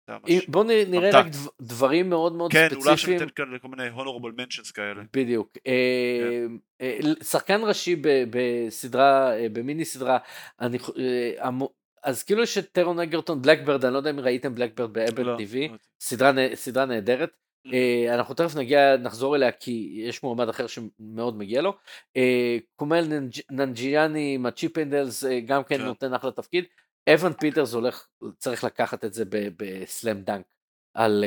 הייתה 0.08 0.26
ממש... 0.36 0.46
בוא 0.46 0.64
נראה 0.64 0.84
ממתק. 0.88 1.14
רק 1.16 1.26
דב- 1.26 1.50
דברים 1.62 2.10
מאוד 2.10 2.34
מאוד 2.34 2.52
כן, 2.52 2.58
אולי 2.60 2.76
עכשיו 2.76 2.94
ספציפיים. 2.98 3.20
ניתן 3.20 3.30
כאן 3.36 3.54
לכל 3.54 3.68
מיני 3.68 3.90
honorable 3.90 4.34
mentions 4.42 4.74
כאלה. 4.74 5.02
בדיוק. 5.14 5.58
אה, 5.68 6.46
אה, 6.82 7.00
שחקן 7.24 7.62
ראשי 7.64 7.96
ב- 7.96 8.24
בסדרה, 8.30 9.38
אה, 9.38 9.48
במיני 9.54 9.86
סדרה, 9.86 10.18
אני, 10.60 10.78
אה, 10.98 11.48
המו- 11.48 11.74
אז 12.04 12.24
כאילו 12.24 12.44
יש 12.44 12.58
את 12.58 12.72
טרון 12.72 13.00
אגרטון 13.00 13.42
ב-Black 13.42 13.67
Bird, 13.67 13.86
אני 13.86 13.94
לא 13.94 13.98
יודע 13.98 14.10
אם 14.10 14.20
ראיתם 14.20 14.56
Black 14.56 14.77
Bird 14.77 14.94
באפל 14.94 15.24
לא, 15.24 15.38
TV, 15.38 15.68
לא. 15.68 15.76
סדרה 16.02 16.32
סדרה 16.56 16.86
נהדרת. 16.86 17.30
אה, 17.74 18.14
אנחנו 18.16 18.34
תכף 18.34 18.56
נגיע, 18.56 18.98
נחזור 18.98 19.36
אליה 19.36 19.52
כי 19.52 19.92
יש 20.06 20.24
מועמד 20.24 20.50
אחר 20.50 20.68
שמאוד 20.68 21.38
מגיע 21.38 21.62
לו. 21.62 21.74
אה, 22.18 22.58
קומייל 22.76 23.06
ננג'- 23.08 23.42
ננג'יאני 23.52 24.36
עם 24.36 24.46
הצ'יפנדיילס 24.46 25.26
אה, 25.26 25.40
גם 25.40 25.64
כן 25.64 25.78
כן. 25.78 25.84
נותן 25.84 26.14
אחלה 26.14 26.32
תפקיד. 26.32 26.66
אוון 27.14 27.34
פיטרס 27.34 27.74
הולך, 27.74 28.08
צריך 28.38 28.64
לקחת 28.64 29.06
את 29.06 29.14
זה 29.14 29.24
ב-slam 29.58 30.22
dunk 30.22 30.46
על 30.94 31.24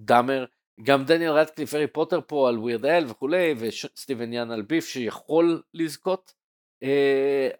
דאמר. 0.00 0.44
גם 0.82 1.04
דניאל 1.04 1.30
רדקליף, 1.32 1.74
הארי 1.74 1.86
פוטר 1.86 2.20
פה 2.26 2.48
על 2.48 2.58
ווירד 2.58 2.84
אל 2.86 3.04
וכולי, 3.08 3.54
וסטיבן 3.58 4.32
יון 4.32 4.50
על 4.50 4.62
ביף 4.62 4.86
שיכול 4.86 5.62
לזכות, 5.74 6.34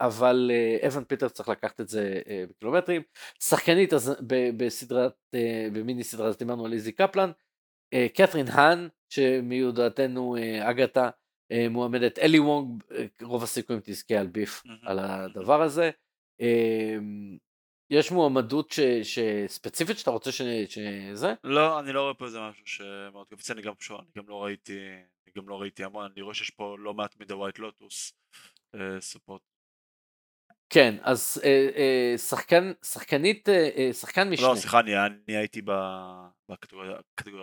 אבל 0.01 0.51
אבן 0.87 1.05
פיטר 1.05 1.29
צריך 1.29 1.49
לקחת 1.49 1.81
את 1.81 1.89
זה 1.89 2.21
בקילומטרים. 2.51 3.03
שחקנית 3.43 3.93
אז 3.93 4.13
בסדרת, 4.57 5.13
במיני 5.73 6.05
סדרה, 6.05 6.29
אז 6.29 6.37
דיברנו 6.37 6.67
על 6.67 6.73
איזי 6.73 6.93
קפלן. 6.93 7.31
קתרין 8.15 8.47
האן, 8.49 8.89
שמיודעתנו 9.09 10.37
אגתה 10.71 11.11
מועמדת, 11.71 12.19
אלי 12.19 12.39
וונג, 12.39 12.83
רוב 13.23 13.43
הסיכויים 13.43 13.83
תזכה 13.85 14.15
על 14.15 14.27
ביף 14.27 14.63
על 14.83 14.99
הדבר 14.99 15.63
הזה. 15.63 15.91
יש 17.91 18.11
מועמדות 18.11 18.71
ש, 18.71 18.81
שספציפית 19.03 19.99
שאתה 19.99 20.11
רוצה 20.11 20.33
ש, 20.33 20.43
שזה? 20.69 21.35
לא, 21.45 21.81
אני 21.81 21.93
לא 21.93 22.03
רואה 22.03 22.15
פה 22.15 22.25
איזה 22.25 22.41
משהו 22.41 22.67
שמאוד 22.67 23.27
קפץ, 23.27 23.51
אני 23.51 23.63
גם 23.63 23.75
פשוט, 23.75 24.01
אני 24.01 24.09
גם 24.17 24.29
לא 24.29 24.45
ראיתי, 24.45 24.79
אני 25.27 25.33
גם 25.37 25.49
לא 25.49 25.61
ראיתי 25.61 25.85
המון, 25.85 26.11
אני 26.13 26.23
רואה 26.23 26.35
שיש 26.35 26.51
פה 26.51 26.77
לא 26.79 26.95
מעט 26.95 27.21
מדי 27.21 27.35
ווייט 27.35 27.59
לוטוס 27.59 28.13
support. 29.01 29.43
כן, 30.71 30.95
אז 31.03 31.43
אה, 31.45 31.69
אה, 31.77 32.19
שחקן, 32.19 32.73
שחקנית, 32.83 33.49
אה, 33.49 33.69
אה 33.77 33.93
שחקן 33.93 34.31
משנה. 34.31 34.49
לא, 34.49 34.55
סליחה, 34.55 34.81
אני, 34.81 35.07
אני 35.07 35.37
הייתי 35.37 35.63
בקטגוריה 36.49 36.97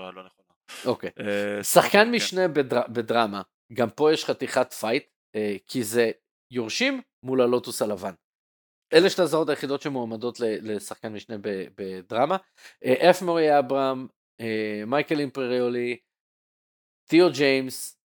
הלא 0.07 0.23
נכונה. 0.25 0.42
אוקיי. 0.85 1.09
אה, 1.19 1.63
שחקן 1.63 2.05
כן. 2.05 2.11
משנה 2.11 2.47
כן. 2.47 2.53
בדר, 2.53 2.81
בדרמה, 2.89 3.41
גם 3.73 3.89
פה 3.89 4.13
יש 4.13 4.25
חתיכת 4.25 4.73
פייט, 4.73 5.03
אה, 5.35 5.55
כי 5.67 5.83
זה 5.83 6.11
יורשים 6.51 7.01
מול 7.23 7.41
הלוטוס 7.41 7.81
הלבן. 7.81 8.13
אלה 8.93 9.09
שתי 9.09 9.21
הזרות 9.21 9.49
היחידות 9.49 9.81
שמועמדות 9.81 10.39
לשחקן 10.39 11.13
משנה 11.13 11.35
בדרמה. 11.77 12.37
אף 12.85 13.21
מורי 13.21 13.59
אברהם, 13.59 14.07
מייקל 14.87 15.19
אימפריולי, 15.19 15.97
תיאו 17.09 17.27
ג'יימס 17.31 17.99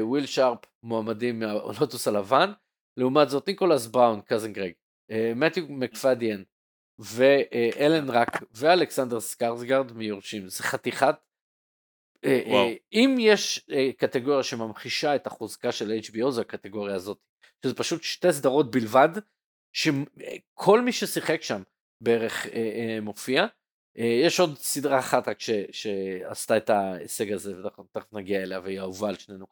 וויל 0.00 0.26
שארפ 0.26 0.58
מועמדים 0.82 1.40
מהלוטוס 1.40 2.08
הלבן. 2.08 2.52
לעומת 2.96 3.28
זאת 3.28 3.48
ניקולס 3.48 3.86
בראון, 3.86 4.20
cousin 4.20 4.52
גרג, 4.52 4.72
אה, 5.10 5.32
מתיו 5.36 5.64
מקפדיאן 5.68 6.42
ואלן 6.98 8.10
ראק 8.10 8.28
ואלכסנדר 8.52 9.20
סקרסגרד 9.20 9.92
מיורשים. 9.92 10.48
זה 10.48 10.62
חתיכת 10.62 11.14
וואו. 12.26 12.68
אם 12.92 13.16
יש 13.18 13.68
קטגוריה 13.98 14.42
שממחישה 14.42 15.16
את 15.16 15.26
החוזקה 15.26 15.72
של 15.72 15.98
HBO 16.04 16.30
זה 16.30 16.40
הקטגוריה 16.40 16.94
הזאת. 16.94 17.18
שזה 17.62 17.74
פשוט 17.74 18.02
שתי 18.02 18.32
סדרות 18.32 18.70
בלבד 18.70 19.08
שכל 19.72 20.80
מי 20.80 20.92
ששיחק 20.92 21.42
שם 21.42 21.62
בערך 22.00 22.46
אה, 22.46 22.52
אה, 22.52 23.00
מופיע. 23.00 23.46
אה, 23.98 24.04
יש 24.04 24.40
עוד 24.40 24.58
סדרה 24.58 24.98
אחת 24.98 25.28
רק 25.28 25.40
ש, 25.40 25.50
שעשתה 25.72 26.56
את 26.56 26.70
ההישג 26.70 27.32
הזה 27.32 27.54
ותכף 27.66 28.12
נגיע 28.12 28.42
אליה 28.42 28.60
והיא 28.60 28.80
אהובה 28.80 29.08
על 29.08 29.16
שנינו. 29.16 29.46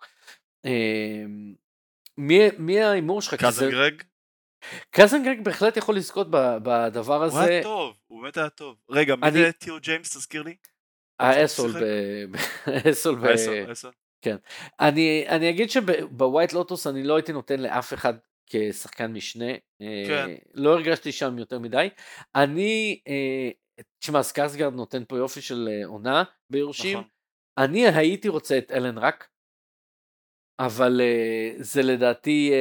אה, 0.64 1.24
מי, 2.18 2.38
מי 2.58 2.82
ההימור 2.82 3.22
שלך? 3.22 3.34
קזן 3.34 3.70
גרג? 3.70 4.02
קזן 4.90 5.24
גרג 5.24 5.44
בהחלט 5.44 5.76
יכול 5.76 5.96
לזכות 5.96 6.26
בדבר 6.30 7.22
הזה. 7.22 7.38
הוא 7.38 7.48
היה 7.48 7.62
טוב, 7.62 7.96
הוא 8.06 8.22
באמת 8.22 8.36
היה 8.36 8.50
טוב. 8.50 8.76
רגע, 8.90 9.16
מי 9.16 9.32
זה 9.32 9.52
טיו 9.52 9.80
ג'יימס 9.80 10.16
תזכיר 10.16 10.42
לי? 10.42 10.54
האסול 11.20 11.72
ב... 11.72 12.36
האסול 12.84 13.18
ב... 13.18 13.26
כן. 14.22 14.36
אני, 14.80 15.24
אני 15.28 15.50
אגיד 15.50 15.70
שבווייט 15.70 16.52
לוטוס 16.52 16.86
אני 16.86 17.02
לא 17.02 17.16
הייתי 17.16 17.32
נותן 17.32 17.60
לאף 17.60 17.94
אחד 17.94 18.14
כשחקן 18.46 19.12
משנה, 19.12 19.52
כן. 19.78 20.28
אה, 20.28 20.34
לא 20.54 20.74
הרגשתי 20.74 21.12
שם 21.12 21.38
יותר 21.38 21.58
מדי. 21.58 21.88
אני, 22.34 23.00
אה, 23.08 23.50
תשמע, 23.98 24.22
סקרסגרד 24.22 24.74
נותן 24.74 25.04
פה 25.04 25.16
יופי 25.16 25.40
של 25.40 25.68
אה, 25.70 25.86
עונה 25.86 26.24
ביורשים. 26.50 26.98
נכון. 26.98 27.08
אני 27.58 27.88
הייתי 27.88 28.28
רוצה 28.28 28.58
את 28.58 28.72
אלן 28.72 28.98
רק, 28.98 29.28
אבל 30.60 31.00
זה 31.58 31.82
לדעתי 31.82 32.52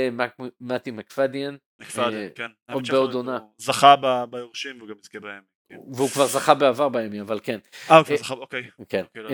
מתי 0.62 0.92
מקפדיאן. 0.92 1.56
מקפדיאן, 1.82 2.30
כן. 2.36 2.52
עוד 2.72 2.84
בעוד 2.92 3.14
עונה. 3.14 3.40
זכה 3.58 3.96
ביורשים 4.30 4.78
והוא 4.78 4.90
גם 4.90 4.96
יזכה 5.00 5.20
בהם. 5.20 5.55
כן. 5.70 5.80
והוא 5.94 6.10
כבר 6.10 6.26
זכה 6.26 6.54
בעבר 6.54 6.90
בימי, 6.90 7.22
אבל 7.22 7.40
כן. 7.44 7.60
אה, 7.92 7.98
הוא 7.98 8.06
כבר 8.06 8.18
זכה, 8.18 8.34
אוקיי. 8.34 8.64
כן. 8.90 9.04
אוקיי, 9.04 9.24
לא 9.24 9.30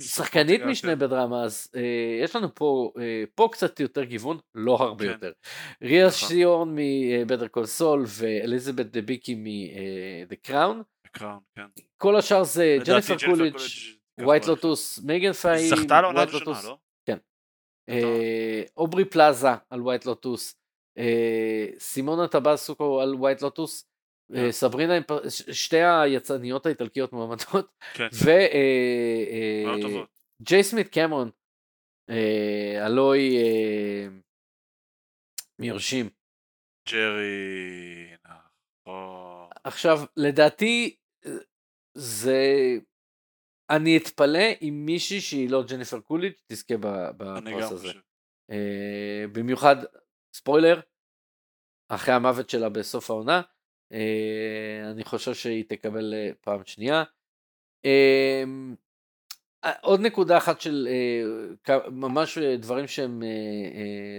שחקנית 0.00 0.60
משנה 0.62 0.96
בדרמה, 0.96 1.44
אז 1.44 1.70
אה, 1.76 1.80
יש 2.22 2.36
לנו 2.36 2.54
פה, 2.54 2.92
אה, 2.98 3.24
פה 3.34 3.48
קצת 3.52 3.80
יותר 3.80 4.04
גיוון, 4.04 4.38
לא 4.54 4.76
הרבה 4.80 5.04
כן. 5.04 5.10
יותר. 5.10 5.32
ריאה. 5.82 6.10
סיהורן 6.10 6.68
מבטר 6.74 7.48
קול 7.48 7.66
סול 7.66 8.04
ואליזבת 8.06 8.86
דביקי 8.86 9.34
מ"דה 9.34 10.36
קראון". 10.36 10.82
כן. 11.54 11.62
כל 11.96 12.16
השאר 12.16 12.44
זה 12.44 12.76
ג'ניפר 12.86 13.16
קולידג', 13.26 13.56
ווייט 14.20 14.46
לוטוס, 14.46 14.98
מייגן 15.04 15.32
פאהי, 15.32 15.68
זכתה 15.68 16.00
לעונה 16.00 16.20
הראשונה, 16.20 16.60
לא? 16.64 16.78
כן. 17.06 17.18
אה, 17.88 18.62
אוברי 18.76 19.04
פלאזה 19.04 19.48
על 19.70 19.80
ווייט 19.80 20.06
לוטוס, 20.06 20.56
סימונה 21.78 22.28
טבסוקו 22.28 23.00
על 23.00 23.14
ווייט 23.14 23.42
לוטוס. 23.42 23.93
כן. 24.32 24.50
סברינה, 24.50 24.94
שתי 25.28 25.82
היצאניות 25.82 26.66
האיטלקיות 26.66 27.12
מועמדות, 27.12 27.78
כן. 27.94 28.08
וג'יי 30.40 30.62
סמית 30.62 30.88
קמרון, 30.88 31.30
הלא 32.80 33.14
היא 33.14 33.40
מיורשים. 35.58 36.10
ג'רי, 36.88 38.16
נכון. 38.24 39.48
עכשיו, 39.64 39.98
לדעתי, 40.16 40.96
זה... 41.94 42.42
אני 43.70 43.96
אתפלא 43.96 44.48
אם 44.62 44.82
מישהי 44.86 45.20
שהיא 45.20 45.50
לא 45.50 45.62
ג'ניפר 45.70 46.00
קוליג' 46.00 46.32
תזכה 46.46 46.74
בפרס 46.80 47.72
הזה. 47.72 47.92
במיוחד, 49.32 49.76
ספוילר, 50.34 50.80
אחרי 51.88 52.14
המוות 52.14 52.50
שלה 52.50 52.68
בסוף 52.68 53.10
העונה, 53.10 53.36
אה, 53.36 53.53
אני 54.90 55.04
חושב 55.04 55.34
שהיא 55.34 55.64
תקבל 55.68 56.14
אה, 56.14 56.30
פעם 56.40 56.64
שנייה. 56.64 57.04
אמ, 57.84 58.74
עוד 59.82 60.00
נקודה 60.00 60.38
אחת 60.38 60.60
של 60.60 60.88
אה, 61.68 61.90
ממש 61.90 62.38
דברים 62.38 62.86
שהם 62.86 63.22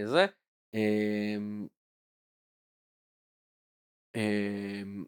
זה. 0.05 0.25
אמ, 0.73 1.67
אמ, 4.15 5.05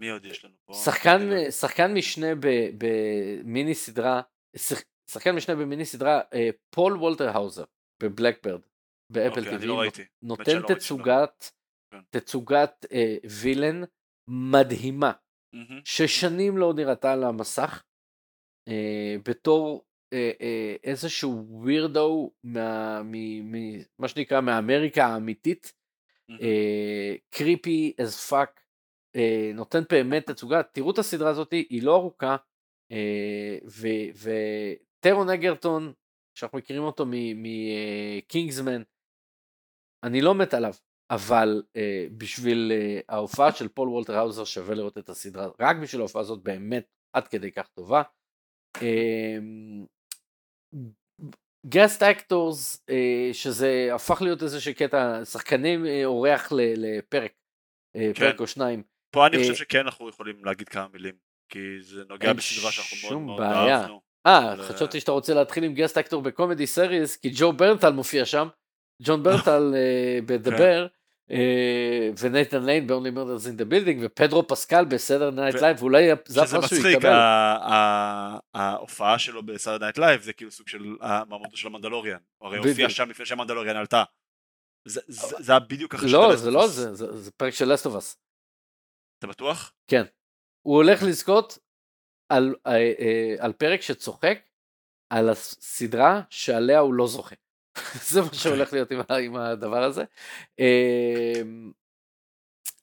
מי 0.00 0.10
עוד 0.10 0.24
יש 0.24 0.44
לנו 0.44 0.54
פה? 0.64 0.74
שחקן, 0.74 1.50
שחקן 1.50 1.94
משנה 1.94 2.26
במיני 2.78 3.74
סדרה, 3.74 4.22
שחקן 5.06 5.36
משנה 5.36 5.54
במיני 5.56 5.84
סדרה, 5.84 6.20
פול 6.70 6.96
וולטר 6.96 7.28
האוזר 7.28 7.64
ב-Black 8.02 8.36
Bird, 8.36 8.60
באפל 9.10 9.40
אוקיי, 9.40 9.58
TV, 9.58 9.64
לא 9.64 9.84
נותן 10.22 10.74
תצוגת. 10.74 11.52
תצוגת 12.10 12.86
אה, 12.92 13.16
villain 13.42 13.82
מדהימה, 14.28 15.12
mm-hmm. 15.56 15.80
ששנים 15.84 16.56
לא 16.56 16.74
נראתה 16.74 17.12
על 17.12 17.24
המסך, 17.24 17.82
אה, 18.68 19.16
בתור 19.24 19.84
אה, 20.12 20.76
איזשהו 20.84 21.44
weirdo, 21.48 22.32
מה, 22.44 23.02
מה 23.98 24.08
שנקרא 24.08 24.40
מאמריקה 24.40 25.06
האמיתית, 25.06 25.72
creepy 27.30 27.94
as 27.98 28.20
fuck, 28.20 28.60
נותן 29.54 29.82
באמת 29.90 30.30
תצוגה, 30.30 30.62
תראו 30.62 30.90
את 30.90 30.98
הסדרה 30.98 31.30
הזאת, 31.30 31.50
היא 31.50 31.82
לא 31.82 31.96
ארוכה, 31.96 32.36
וטרון 34.22 35.30
אגרטון, 35.30 35.92
שאנחנו 36.34 36.58
מכירים 36.58 36.82
אותו 36.82 37.04
מקינגסמן, 37.36 38.82
אני 40.02 40.20
לא 40.20 40.34
מת 40.34 40.54
עליו, 40.54 40.74
אבל 41.12 41.62
אה, 41.76 42.06
בשביל 42.16 42.72
אה, 42.74 43.00
ההופעה 43.08 43.52
של 43.52 43.68
פול 43.68 43.88
וולטר 43.88 44.18
האוזר 44.18 44.44
שווה 44.44 44.74
לראות 44.74 44.98
את 44.98 45.08
הסדרה, 45.08 45.48
רק 45.60 45.76
בשביל 45.76 46.00
ההופעה 46.00 46.22
הזאת 46.22 46.42
באמת 46.42 46.86
עד 47.16 47.28
כדי 47.28 47.52
כך 47.52 47.68
טובה. 47.68 48.02
guest 51.66 52.02
אמ, 52.02 52.10
actors, 52.10 52.84
אה, 52.90 53.30
שזה 53.32 53.88
הפך 53.94 54.22
להיות 54.22 54.42
איזה 54.42 54.60
שקטע, 54.60 55.24
שחקנים 55.24 55.86
אה, 55.86 56.04
אורח 56.04 56.52
לפרק, 56.52 57.32
אה, 57.96 58.10
כן. 58.14 58.20
פרק 58.20 58.40
או 58.40 58.46
שניים. 58.46 58.82
פה 59.14 59.26
אני 59.26 59.38
חושב 59.38 59.54
שכן 59.54 59.78
אנחנו 59.78 60.08
יכולים 60.08 60.44
להגיד 60.44 60.68
כמה 60.68 60.88
מילים, 60.92 61.14
כי 61.48 61.58
זה 61.80 62.04
נוגע 62.08 62.32
בסדרה 62.32 62.72
שאנחנו 62.72 63.08
מאוד 63.08 63.26
מאוד 63.26 63.40
אהבנו. 63.40 64.00
אה, 64.26 64.54
חשבתי 64.56 65.00
שאתה 65.00 65.12
רוצה 65.12 65.34
להתחיל 65.34 65.64
עם 65.64 65.74
guest 65.74 65.98
actor 65.98 66.22
ב-comedy 66.22 66.66
series, 66.66 67.16
כי 67.16 67.30
ג'ון 67.34 67.52
ברנטל 67.52 67.92
מופיע 67.92 68.24
שם, 68.24 68.48
ג'ון 69.02 69.22
ברנטל 69.22 69.74
בדה 70.26 70.56
בר. 70.56 70.86
אה, 71.32 72.10
ונייתן 72.20 72.62
ליין 72.62 72.86
ב-only 72.86 73.16
murders 73.16 73.46
in 73.46 73.60
the 73.60 73.72
building 73.72 73.98
ופדרו 74.00 74.48
פסקל 74.48 74.84
בסאטרדיי 74.84 75.30
נייט 75.30 75.54
לייב 75.54 75.82
ואולי 75.82 76.08
זה 76.26 76.42
הפרס 76.42 76.50
שהוא 76.50 76.60
יקבל. 76.60 76.66
שזה 76.66 76.88
מצחיק 76.88 77.04
ההופעה 78.54 79.18
שלו 79.18 79.42
בסאטרדיי 79.42 79.78
נייט 79.78 79.98
לייב 79.98 80.22
זה 80.22 80.32
כאילו 80.32 80.50
סוג 80.50 80.68
של 80.68 80.96
המעמדו 81.00 81.56
של 81.56 81.66
המנדלוריאן 81.66 82.18
הוא 82.38 82.48
הרי 82.48 82.58
הופיע 82.58 82.90
שם 82.90 83.10
לפני 83.10 83.26
שהמנדלוריאן 83.26 83.76
עלתה. 83.76 84.04
זה 84.88 85.52
היה 85.52 85.58
בדיוק 85.58 85.94
אחרי 85.94 86.12
לא 86.12 86.36
זה 86.36 86.50
לא 86.50 86.68
זה 86.68 86.94
זה 86.94 87.32
פרק 87.32 87.54
של 87.54 87.72
לאסט 87.72 87.90
אוף 87.90 88.03
אס. 88.03 88.16
אתה 89.18 89.26
בטוח? 89.26 89.72
כן. 89.88 90.02
הוא 90.66 90.76
הולך 90.76 91.02
לזכות 91.02 91.58
על 92.28 92.54
אה, 92.66 92.92
אה, 93.44 93.52
פרק 93.52 93.82
שצוחק 93.82 94.38
על 95.10 95.28
הסדרה 95.28 96.22
שעליה 96.30 96.78
הוא 96.78 96.94
לא 96.94 97.06
זוכה. 97.06 97.34
זה 98.10 98.20
מה 98.20 98.34
שהולך 98.34 98.72
להיות 98.72 98.88
עם, 99.20 99.36
הדבר 99.36 99.82
הזה. 99.82 100.04
אמ, 100.58 101.72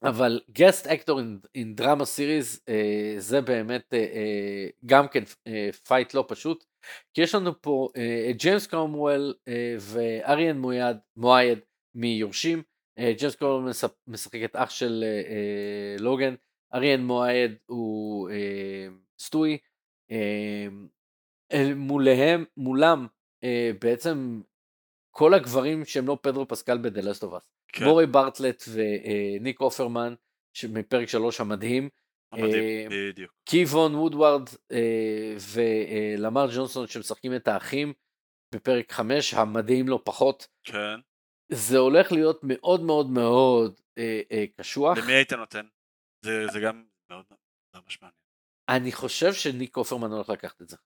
אבל 0.03 0.41
guest 0.52 0.86
actor 0.86 1.14
in, 1.14 1.48
in 1.57 1.82
drama 1.82 2.03
series 2.03 2.60
אה, 2.70 3.16
זה 3.18 3.41
באמת 3.41 3.94
אה, 3.94 3.99
אה, 3.99 4.68
גם 4.86 5.07
כן 5.07 5.24
אה, 5.48 5.70
פייט 5.88 6.14
לא 6.14 6.26
פשוט, 6.28 6.66
כי 7.14 7.22
יש 7.22 7.36
לנו 7.36 7.61
פה 7.61 7.90
את 8.30 8.38
ג'יימס 8.38 8.68
קרומוול 8.68 9.34
ואריאן 9.80 10.61
מועייד 11.16 11.60
מיורשים, 11.95 12.64
ג'יימס 12.99 13.36
קרומוול 13.36 13.72
משחק 14.07 14.40
את 14.45 14.56
אח 14.56 14.70
של 14.70 15.03
אה, 15.03 15.95
לוגן, 15.99 16.36
אריאן 16.74 17.03
מועייד 17.03 17.56
הוא 17.66 18.30
אה, 18.30 18.88
סטואי, 19.20 19.57
אה, 20.11 20.68
מולהם, 21.76 22.45
מולם 22.57 23.07
אה, 23.44 23.72
בעצם 23.82 24.41
כל 25.20 25.34
הגברים 25.34 25.86
שהם 25.86 26.08
לא 26.08 26.18
פדרו 26.22 26.48
פסקל 26.48 26.78
ב"דה 26.78 27.02
לסט 27.02 27.24
אוף 27.24 27.34
אס". 27.34 27.50
כן. 27.68 27.86
מוריי 27.86 28.07
ברטלט 28.08 28.64
וניק 28.74 29.62
אופרמן 29.62 30.14
מפרק 30.70 31.08
3 31.08 31.41
המדהים. 31.41 31.90
המדהים, 32.32 32.91
אה, 32.91 33.10
בדיוק. 33.12 33.32
קיבון 33.49 33.95
וודארד 33.95 34.49
אה, 34.72 35.36
ולמאר 35.53 36.48
ג'ונסון 36.56 36.88
שמשחקים 36.88 37.36
את 37.36 37.48
האחים 37.48 37.94
בפרק 38.56 38.91
5 38.91 39.34
המדהים 39.34 39.88
לא 39.88 40.02
פחות. 40.06 40.48
כן. 40.64 41.00
זה 41.52 41.78
הולך 41.78 42.12
להיות 42.12 42.40
מאוד 42.44 42.82
מאוד 42.82 43.10
מאוד 43.10 43.80
אה, 43.98 44.46
קשוח. 44.58 44.98
למי 44.98 45.14
היית 45.14 45.34
נותן? 45.34 45.66
זה, 46.26 46.48
זה 46.48 46.60
גם 46.60 46.84
מאוד 47.12 47.26
ממש 47.76 48.02
מעניין. 48.02 48.20
אני 48.70 48.91
חושב 48.91 49.34
שניק 49.34 49.78
אופרמן 49.78 50.12
הולך 50.12 50.30
לקחת 50.30 50.62
את 50.62 50.70
זה. 50.70 50.78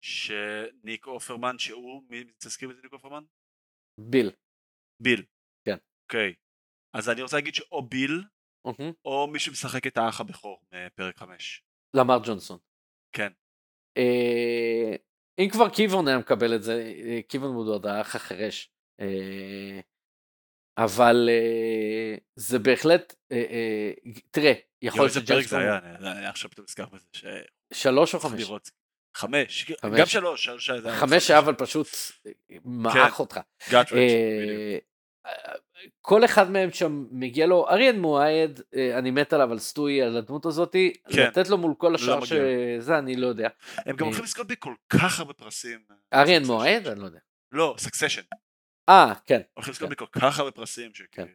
שניק 0.00 1.06
אופרמן 1.06 1.58
שהוא, 1.58 2.02
מי 2.08 2.24
תזכיר 2.38 2.70
את 2.70 2.76
ניק 2.82 2.92
אופרמן? 2.92 3.24
ביל. 4.00 4.30
ביל. 5.02 5.24
כן. 5.64 5.76
אוקיי. 6.04 6.34
אז 6.96 7.08
אני 7.08 7.22
רוצה 7.22 7.36
להגיד 7.36 7.54
שאו 7.54 7.82
ביל, 7.82 8.24
mm-hmm. 8.68 8.92
או 9.04 9.26
מי 9.32 9.38
שמשחק 9.38 9.86
את 9.86 9.96
האח 9.96 10.20
הבכור 10.20 10.62
מפרק 10.72 11.16
5. 11.16 11.62
למר 11.96 12.18
ג'ונסון. 12.26 12.58
כן. 13.12 13.32
אה, 13.96 14.96
אם 15.38 15.48
כבר 15.52 15.68
קיוון 15.70 16.08
היה 16.08 16.18
מקבל 16.18 16.54
את 16.54 16.62
זה, 16.62 16.92
אה, 17.04 17.20
קיוון 17.28 17.54
הוא 17.54 17.74
עוד 17.74 17.86
האח 17.86 18.16
החירש. 18.16 18.70
אה, 19.00 19.80
אבל 20.78 21.28
אה, 21.28 22.16
זה 22.36 22.58
בהחלט, 22.58 23.14
אה, 23.32 23.36
אה, 23.36 23.92
תראה, 24.30 24.52
יכול 24.82 25.00
להיות 25.00 25.12
שג'יימס... 25.12 25.30
איזה 25.30 25.50
פרק 25.50 25.50
זה 25.50 25.58
היה, 25.58 25.78
אני 26.18 26.26
עכשיו 26.26 26.50
פתאום 26.50 26.64
נזכר 26.64 26.86
בזה. 26.86 27.06
ש... 27.12 27.24
שלוש 27.72 28.14
או 28.14 28.20
חמש? 28.20 28.40
לראות. 28.40 28.70
חמש, 29.16 29.72
חמש. 29.80 30.00
גם 30.00 30.06
שלוש, 30.06 30.44
שלוש 30.44 30.70
חמש 31.00 31.30
היה 31.30 31.38
אבל 31.38 31.54
פשוט 31.54 31.88
מעך 32.64 32.94
כן. 32.94 33.22
אותך. 33.22 33.40
אה, 33.72 34.78
כל 36.00 36.24
אחד 36.24 36.50
מהם 36.50 36.70
שם 36.72 37.06
מגיע 37.10 37.46
לו, 37.46 37.68
אריאן 37.68 37.98
מועד, 37.98 38.60
אה, 38.76 38.98
אני 38.98 39.10
מת 39.10 39.32
עליו 39.32 39.52
על 39.52 39.58
סטוי, 39.58 40.02
על 40.02 40.16
הדמות 40.16 40.46
הזאתי, 40.46 40.92
כן. 41.12 41.26
לתת 41.26 41.48
לו 41.48 41.58
מול 41.58 41.74
כל 41.78 41.94
השאר 41.94 42.18
לא 42.18 42.26
שזה, 42.26 42.98
אני 42.98 43.16
לא 43.16 43.26
יודע. 43.26 43.48
הם 43.76 43.96
גם 43.96 44.00
אה, 44.00 44.04
הולכים 44.04 44.24
לזכות 44.24 44.46
בכל 44.46 44.74
כך 44.88 45.18
הרבה 45.20 45.32
פרסים. 45.32 45.78
אריאן 46.14 46.44
מועד? 46.44 46.86
אני 46.86 47.00
לא 47.00 47.04
יודע. 47.04 47.18
לא, 47.52 47.74
Succession. 47.78 48.22
אה, 48.88 49.12
כן. 49.26 49.40
הולכים 49.54 49.72
לזכות 49.72 49.88
כן. 49.88 49.94
בכל 49.94 50.06
כך 50.20 50.38
הרבה 50.38 50.50
פרסים. 50.50 50.90
כן. 51.12 51.26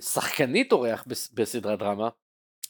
ושחקנית 0.00 0.72
אורח 0.72 1.04
בסדרת 1.32 1.78
דרמה, 1.78 2.08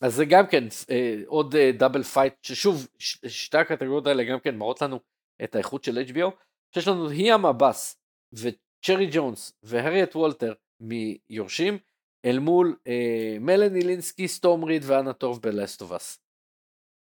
אז 0.00 0.14
זה 0.14 0.24
גם 0.24 0.46
כן 0.46 0.64
אה, 0.90 1.16
עוד 1.26 1.54
אה, 1.54 1.72
double 1.72 2.02
fight, 2.02 2.34
ששוב, 2.42 2.88
שתי 3.28 3.58
הקטגוריות 3.58 4.06
האלה 4.06 4.24
גם 4.24 4.40
כן 4.40 4.56
מראות 4.56 4.82
לנו 4.82 5.00
את 5.44 5.54
האיכות 5.54 5.84
של 5.84 5.98
HBO, 5.98 6.30
שיש 6.74 6.88
לנו 6.88 7.08
היאם 7.08 7.46
עבאס 7.46 7.96
וצ'רי 8.32 9.08
ג'ונס 9.12 9.52
והריאט 9.62 10.16
וולטר 10.16 10.52
מיורשים, 10.80 11.78
אל 12.24 12.38
מול 12.38 12.76
אה, 12.86 13.36
מלני 13.40 13.80
לינסקי, 13.80 14.28
סטורם 14.28 14.64
ריד 14.64 14.82
ואנה 14.86 15.12
טורב 15.12 15.42
ב 15.42 15.50
Last 15.50 15.80
of 15.80 15.96
Us. 15.96 16.18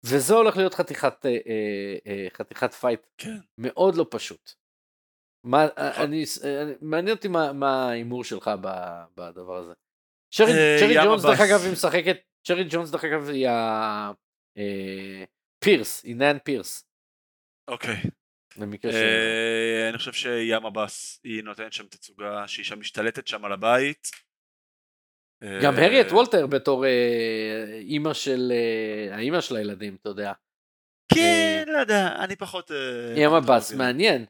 וזה 0.06 0.34
הולך 0.34 0.56
להיות 0.56 0.74
חתיכת, 0.74 1.26
אה, 1.26 1.30
אה, 1.30 1.96
אה, 2.06 2.26
חתיכת 2.30 2.74
fight 2.74 3.06
כן. 3.18 3.36
מאוד 3.58 3.94
לא 3.94 4.06
פשוט. 4.10 4.52
מה, 5.44 5.66
נכון. 5.66 6.02
אני, 6.04 6.24
אני, 6.44 6.72
מעניין 6.80 7.16
אותי 7.16 7.28
מה 7.28 7.88
ההימור 7.88 8.24
שלך 8.24 8.50
בדבר 9.16 9.56
הזה. 9.56 9.72
שרי, 10.34 10.52
אה, 10.52 10.76
שרי 10.80 10.94
ג'ונס 11.04 11.22
דרך 11.22 11.40
אגב 11.40 11.60
היא 11.64 11.72
משחקת 11.72 12.16
שרי 12.46 12.64
ג'ונס 12.70 12.90
דרך 12.90 13.04
אגב 13.04 13.28
היא 13.28 13.48
הפירס, 14.58 16.04
אה, 16.04 16.08
היא 16.08 16.16
נאן 16.16 16.38
פירס. 16.44 16.88
אוקיי. 17.68 17.96
אה, 18.84 19.88
אני 19.88 19.98
חושב 19.98 20.12
שהיאם 20.12 20.66
עבאס 20.66 21.20
היא 21.24 21.42
נותנת 21.42 21.72
שם 21.72 21.86
תצוגה 21.86 22.48
שהיא 22.48 22.64
שם 22.64 22.80
משתלטת 22.80 23.26
שם 23.26 23.44
על 23.44 23.52
הבית. 23.52 24.10
גם 25.62 25.74
הריאט 25.74 26.06
וולטר 26.06 26.46
בתור 26.46 26.84
אימא 27.80 28.14
של 28.14 28.52
האימא 29.10 29.40
של 29.40 29.56
הילדים 29.56 29.96
אתה 30.00 30.08
יודע. 30.08 30.32
כן 31.14 31.64
לא 31.66 31.78
יודע 31.78 32.24
אני 32.24 32.36
פחות. 32.36 32.70
ים 33.16 33.32
עבאס 33.32 33.72
מעניין. 33.72 34.24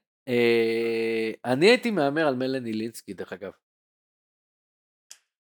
אני 1.44 1.66
הייתי 1.66 1.90
מהמר 1.90 2.28
על 2.28 2.34
מלאני 2.34 2.72
לינסקי 2.72 3.12
דרך 3.12 3.32
אגב. 3.32 3.52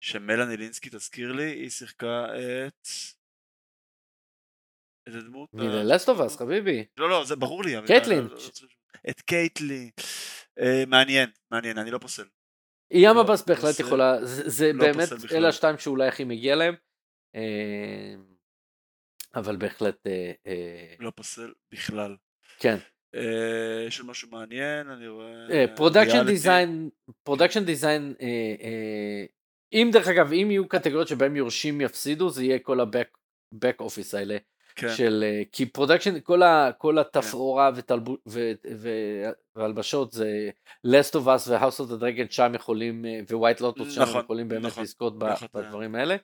שמלאני 0.05 0.57
לינסקי 0.57 0.91
תזכיר 0.91 1.33
לי, 1.33 1.51
היא 1.51 1.71
שיחקה 1.71 2.27
את... 2.67 2.89
איזה 5.07 5.21
דמות? 5.21 5.49
מלסטובס 5.55 6.37
חביבי. 6.37 6.85
לא 6.97 7.11
לא 7.11 7.25
זה 7.25 7.37
ברור 7.37 7.65
לי. 7.65 7.73
קייטלין. 7.87 8.19
לא, 8.19 8.25
לא, 8.25 8.35
לא, 8.35 8.69
את 9.11 9.21
קייטלין. 9.21 9.91
אה, 10.61 10.85
מעניין, 10.87 11.31
מעניין, 11.51 11.79
אני 11.79 11.91
לא 11.91 11.99
פוסל. 11.99 12.25
היאם 12.91 13.19
עבאס 13.19 13.43
בהחלט 13.43 13.81
יכולה, 13.81 14.25
זה 14.25 14.73
באמת 14.79 15.09
אלה 15.33 15.49
השתיים 15.49 15.79
שאולי 15.79 16.09
הכי 16.09 16.25
מגיע 16.25 16.57
להם. 16.57 16.75
אה, 17.35 18.15
אבל 19.35 19.57
בהחלט... 19.57 20.07
אה, 20.47 20.95
לא 20.99 21.13
פוסל 21.15 21.53
בכלל. 21.73 22.17
כן. 22.59 22.77
יש 23.87 24.01
עוד 24.01 24.09
משהו 24.09 24.31
מעניין, 24.31 24.89
אני 24.89 25.09
רואה... 25.09 25.67
production 25.77 26.27
design, 26.27 26.91
production 27.23 27.65
design 27.65 28.15
אם 29.73 29.91
דרך 29.93 30.09
אגב, 30.09 30.32
אם 30.32 30.51
יהיו 30.51 30.69
קטגוריות 30.69 31.09
שבהם 31.09 31.36
יורשים 31.36 31.81
יפסידו, 31.81 32.31
זה 32.31 32.45
יהיה 32.45 32.59
כל 32.59 32.81
ה-back 32.81 33.82
office 33.82 34.16
האלה. 34.16 34.36
כן. 34.77 34.89
של, 34.97 35.24
אה, 35.27 35.43
כי 35.53 35.66
production, 35.66 36.21
כל, 36.20 36.43
ה, 36.43 36.70
כל 36.78 36.99
התפאורה 36.99 37.70
כן. 37.89 37.95
והלבשות 39.55 40.12
זה 40.12 40.51
last 40.86 41.15
of 41.15 41.27
us 41.27 41.81
of 41.81 41.91
the 41.91 42.01
dragon 42.01 42.31
שם 42.31 42.53
יכולים, 42.55 43.05
אה, 43.07 43.20
ו-white 43.31 43.61
lotus 43.61 43.91
שם 43.91 44.03
נכון, 44.03 44.20
יכולים 44.24 44.49
באמת 44.49 44.65
נכון, 44.65 44.82
לזכות 44.82 45.15
נכון, 45.19 45.49
בדברים 45.55 45.95
האלה. 45.95 46.15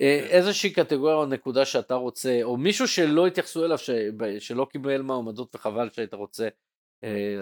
אה, 0.00 0.18
כן. 0.20 0.26
איזושהי 0.30 0.72
קטגוריה 0.72 1.14
או 1.14 1.26
נקודה 1.26 1.64
שאתה 1.64 1.94
רוצה, 1.94 2.38
או 2.42 2.56
מישהו 2.56 2.88
שלא 2.88 3.26
התייחסו 3.26 3.64
אליו, 3.64 3.78
ש, 3.78 3.90
שלא 4.38 4.66
קיבל 4.70 5.02
מעומדות 5.02 5.54
וחבל 5.54 5.90
שהיית 5.90 6.14
רוצה 6.14 6.48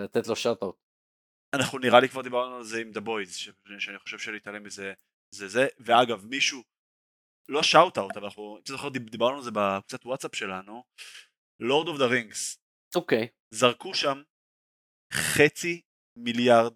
לתת 0.04 0.26
לו 0.26 0.36
שאט-אוט. 0.36 0.76
אנחנו 1.54 1.78
נראה 1.78 2.00
לי 2.00 2.08
כבר 2.08 2.22
דיברנו 2.22 2.56
על 2.56 2.62
זה 2.64 2.80
עם 2.80 2.90
The 2.94 3.00
Boys, 3.00 3.52
שאני 3.78 3.98
חושב 3.98 4.18
שלהתעלם 4.18 4.62
מזה 4.62 4.92
זה 5.34 5.48
זה, 5.48 5.66
ואגב 5.78 6.24
מישהו, 6.24 6.62
לא 7.48 7.62
שאוט 7.62 7.98
אאוט, 7.98 8.16
אבל 8.16 8.24
אנחנו, 8.24 8.56
אם 8.56 8.62
אתה 8.62 8.72
זוכר 8.72 8.88
דיברנו 8.88 9.36
על 9.36 9.42
זה 9.42 9.50
בקצת 9.50 10.06
וואטסאפ 10.06 10.34
שלנו, 10.34 10.84
Lord 11.60 11.88
of 11.88 11.98
the 11.98 12.06
Rings. 12.06 12.58
אוקיי. 12.94 13.28
זרקו 13.54 13.94
שם 13.94 14.22
חצי 15.12 15.82
מיליארד 16.16 16.74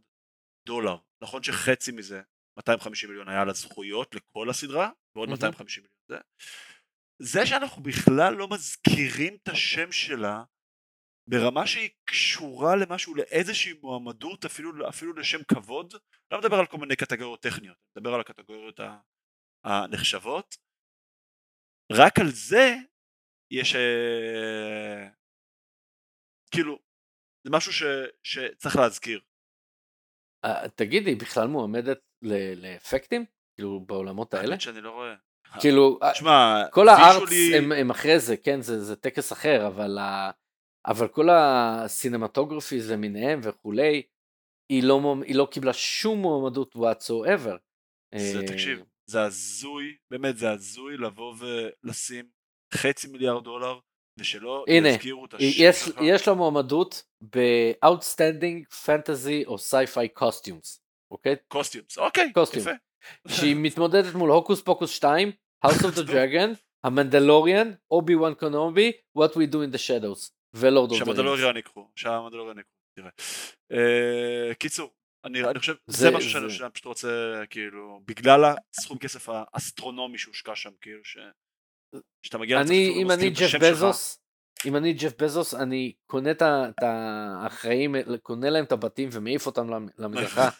דולר. 0.66 0.96
נכון 1.22 1.42
שחצי 1.42 1.92
מזה, 1.92 2.22
250 2.58 3.08
מיליון 3.08 3.28
היה 3.28 3.44
לזכויות 3.44 4.14
לכל 4.14 4.50
הסדרה, 4.50 4.90
ועוד 5.16 5.28
mm-hmm. 5.28 5.32
250 5.32 5.82
מיליון 5.82 5.98
זה. 6.08 6.18
זה 7.22 7.46
שאנחנו 7.46 7.82
בכלל 7.82 8.34
לא 8.34 8.48
מזכירים 8.48 9.36
את 9.42 9.48
השם 9.48 9.92
שלה 9.92 10.44
ברמה 11.26 11.66
שהיא 11.66 11.90
קשורה 12.04 12.76
למשהו, 12.76 13.14
לאיזושהי 13.14 13.72
מועמדות, 13.82 14.44
אפילו, 14.44 14.88
אפילו 14.88 15.12
לשם 15.12 15.44
כבוד, 15.44 15.94
לא 16.30 16.38
מדבר 16.38 16.56
על 16.56 16.66
כל 16.66 16.76
מיני 16.78 16.96
קטגוריות 16.96 17.42
טכניות, 17.42 17.76
מדבר 17.96 18.14
על 18.14 18.20
הקטגוריות 18.20 18.80
הנחשבות, 19.64 20.56
רק 21.92 22.18
על 22.18 22.28
זה 22.28 22.74
יש 23.50 23.74
אה, 23.74 25.08
כאילו, 26.50 26.78
זה 27.44 27.50
משהו 27.50 27.72
ש, 27.72 27.82
שצריך 28.22 28.76
להזכיר. 28.76 29.20
אה, 30.44 30.68
תגיד, 30.68 31.06
היא 31.06 31.20
בכלל 31.20 31.48
מועמדת 31.48 32.00
לאפקטים? 32.56 33.24
כאילו 33.54 33.80
בעולמות 33.80 34.34
האלה? 34.34 34.60
שאני 34.60 34.80
לא 34.80 34.90
רואה. 34.90 35.14
כאילו, 35.60 35.98
תשמע, 36.12 36.64
כל 36.70 36.88
הארץ 36.88 37.28
הם, 37.58 37.72
הם 37.72 37.90
אחרי 37.90 38.20
זה, 38.20 38.36
כן, 38.36 38.60
זה, 38.60 38.84
זה 38.84 38.96
טקס 38.96 39.32
אחר, 39.32 39.66
אבל 39.66 39.98
ה... 39.98 40.30
אבל 40.86 41.08
כל 41.08 41.28
הסינמטוגרפיז 41.30 42.90
למיניהם 42.90 43.40
וכולי, 43.42 44.02
היא 44.68 44.82
לא, 44.82 45.14
היא 45.26 45.34
לא 45.34 45.48
קיבלה 45.50 45.72
שום 45.72 46.18
מועמדות 46.18 46.76
whatsoever. 46.76 47.56
זה, 48.14 48.40
אה, 48.40 48.46
תקשיב, 48.46 48.82
זה 49.06 49.22
הזוי, 49.22 49.96
באמת 50.10 50.36
זה 50.36 50.50
הזוי 50.50 50.96
לבוא 50.96 51.34
ולשים 51.38 52.24
חצי 52.74 53.08
מיליארד 53.08 53.44
דולר 53.44 53.78
ושלא 54.18 54.64
הנה, 54.68 54.88
יזכירו 54.88 55.24
את 55.24 55.34
השם 55.34 55.44
יש, 55.44 55.84
שלך. 55.84 55.98
יש 56.02 56.28
לה 56.28 56.34
מועמדות 56.34 57.04
ב-outstanding 57.36 58.86
fantasy 58.86 59.46
או 59.46 59.56
sci-fi 59.56 60.20
costumes, 60.22 60.78
אוקיי? 61.10 61.36
costumes, 61.48 61.98
אוקיי, 61.98 62.32
costume. 62.32 62.62
יפה. 62.62 62.70
שהיא 63.28 63.56
מתמודדת 63.66 64.14
מול 64.14 64.30
Hocus 64.30 64.62
Pocus 64.62 64.90
2, 64.90 65.32
House 65.66 65.82
of 65.82 65.96
the 65.96 66.08
Dragon, 66.10 66.54
המנדלוריאן, 66.84 67.72
אובי 67.90 68.14
וואן 68.14 68.34
קונובי, 68.34 68.92
What 69.18 69.30
We 69.30 69.52
Do 69.52 69.56
in 69.56 69.74
the 69.74 69.78
Shadows, 69.78 70.30
ו 70.54 70.62
Lord 70.62 70.90
of 70.90 70.98
שהמנדלוריאן 70.98 71.56
יקחו, 71.56 71.88
שהמנדלוריאן 71.96 72.58
יקחו, 72.58 72.72
תראה. 72.96 73.10
אה, 73.72 74.54
קיצור, 74.54 74.94
אני, 75.24 75.44
אני 75.44 75.58
חושב, 75.58 75.74
זה, 75.86 75.98
זה 75.98 76.10
משהו 76.10 76.30
שאני, 76.30 76.50
שאני 76.50 76.70
פשוט 76.70 76.84
רוצה, 76.84 77.42
כאילו, 77.50 78.00
בגלל 78.06 78.54
הסכום 78.78 78.98
כסף 78.98 79.28
האסטרונומי 79.28 80.18
שהושקע 80.18 80.54
שם, 80.54 80.70
כאילו, 80.80 81.04
ש... 81.04 81.18
שאתה 82.22 82.38
מגיע 82.38 82.60
לצפות, 82.60 82.76
אם 82.96 83.10
אני 83.10 83.30
ג'ף 83.30 83.54
בזוס, 83.54 84.20
אם 84.66 84.76
אני 84.76 84.92
ג'ף 84.92 85.22
בזוס, 85.22 85.54
אני 85.54 85.92
קונה 86.06 86.30
את 86.30 86.82
האחראים, 86.82 87.94
קונה 88.22 88.50
להם 88.50 88.64
את 88.64 88.72
הבתים 88.72 89.08
ומעיף 89.12 89.46
אותם 89.46 89.68
למדרכה. 89.98 90.48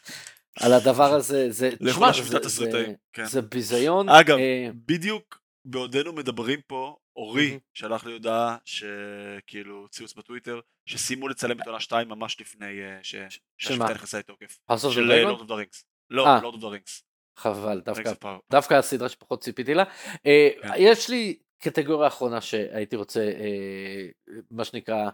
על 0.60 0.72
הדבר 0.72 1.14
הזה, 1.14 1.50
זה, 1.50 1.70
תשמע, 1.86 2.12
זה, 2.12 2.48
זה, 2.48 2.94
כן. 3.12 3.24
זה 3.24 3.42
ביזיון. 3.42 4.08
אגב, 4.08 4.38
אה... 4.38 4.68
בדיוק 4.74 5.43
בעודנו 5.64 6.12
מדברים 6.12 6.60
פה, 6.66 6.96
אורי 7.16 7.56
mm-hmm. 7.56 7.60
שלח 7.74 8.06
לי 8.06 8.12
הודעה 8.12 8.56
שכאילו 8.64 9.88
ציוץ 9.88 10.14
בטוויטר, 10.14 10.60
שסיימו 10.88 11.28
לצלם 11.28 11.60
את 11.60 11.66
עונה 11.66 11.80
2 11.80 12.08
ממש 12.08 12.40
לפני 12.40 12.66
uh, 12.66 13.02
שהשביתה 13.02 13.94
נכנסה 13.94 14.18
לתוקף. 14.18 14.58
של 14.78 15.00
Lord 15.00 15.40
of 15.40 15.48
the 15.48 15.54
Rings. 15.54 15.84
לא, 16.10 16.24
Lord 16.42 16.54
of 16.54 16.62
the 16.62 16.68
Rings. 16.68 17.02
חבל, 17.38 17.80
דווקא, 17.80 18.12
דווקא 18.50 18.74
הסדרה 18.74 19.08
שפחות 19.08 19.42
ציפיתי 19.42 19.74
לה. 19.74 19.82
Uh, 19.82 20.18
כן. 20.62 20.68
יש 20.78 21.10
לי 21.10 21.38
קטגוריה 21.62 22.08
אחרונה 22.08 22.40
שהייתי 22.40 22.96
רוצה, 22.96 23.32
uh, 23.32 24.32
מה 24.50 24.64
שנקרא, 24.64 25.10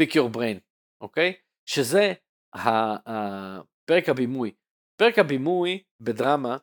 pick 0.00 0.10
your 0.10 0.36
brain, 0.36 0.58
אוקיי? 1.00 1.32
Okay? 1.32 1.40
שזה 1.68 2.12
הפרק 2.54 4.08
הבימוי. 4.08 4.52
פרק 5.00 5.18
הבימוי 5.18 5.82
בדרמה 6.02 6.56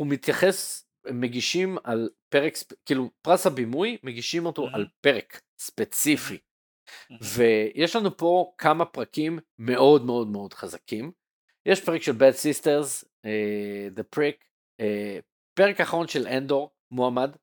הוא 0.00 0.06
מתייחס, 0.06 0.83
מגישים 1.12 1.78
על 1.84 2.10
פרק, 2.28 2.52
כאילו 2.86 3.10
פרס 3.22 3.46
הבימוי 3.46 3.98
מגישים 4.02 4.46
אותו 4.46 4.68
על 4.72 4.86
פרק 5.00 5.40
ספציפי. 5.58 6.38
ויש 7.20 7.96
לנו 7.96 8.16
פה 8.16 8.54
כמה 8.58 8.84
פרקים 8.84 9.38
מאוד 9.58 10.04
מאוד 10.04 10.28
מאוד 10.28 10.52
חזקים. 10.52 11.12
יש 11.66 11.84
פרק 11.84 12.02
של 12.02 12.12
Bad 12.12 12.34
Sisters, 12.34 13.04
uh, 13.04 13.98
The 13.98 14.16
Prick, 14.16 14.44
uh, 14.80 14.84
פרק 15.54 15.80
אחרון 15.80 16.08
של 16.08 16.26
אנדור 16.26 16.74
מועמד. 16.90 17.36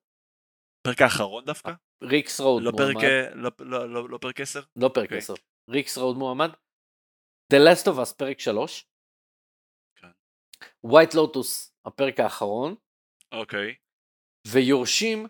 פרק 0.86 1.02
האחרון 1.02 1.44
דווקא? 1.44 1.72
Rix 2.02 2.40
Road 2.40 2.62
לא 2.62 2.70
מועמד. 2.72 2.94
פרק, 2.94 3.04
לא, 3.34 3.50
לא, 3.58 3.92
לא, 3.92 4.08
לא 4.08 4.18
פרק 4.18 4.40
10? 4.40 4.60
לא 4.76 4.90
פרק 4.94 5.12
10. 5.12 5.34
Okay. 5.34 5.36
Rix 5.70 5.98
Road 5.98 6.16
מועמד. 6.16 6.50
The 7.52 7.56
Last 7.56 7.84
of 7.86 7.96
Us 7.96 8.14
פרק 8.16 8.40
3. 8.40 8.86
כן. 9.96 10.08
White 10.86 11.14
Lotus 11.14 11.70
הפרק 11.84 12.20
האחרון. 12.20 12.74
אוקיי. 13.32 13.74
ויורשים 14.48 15.26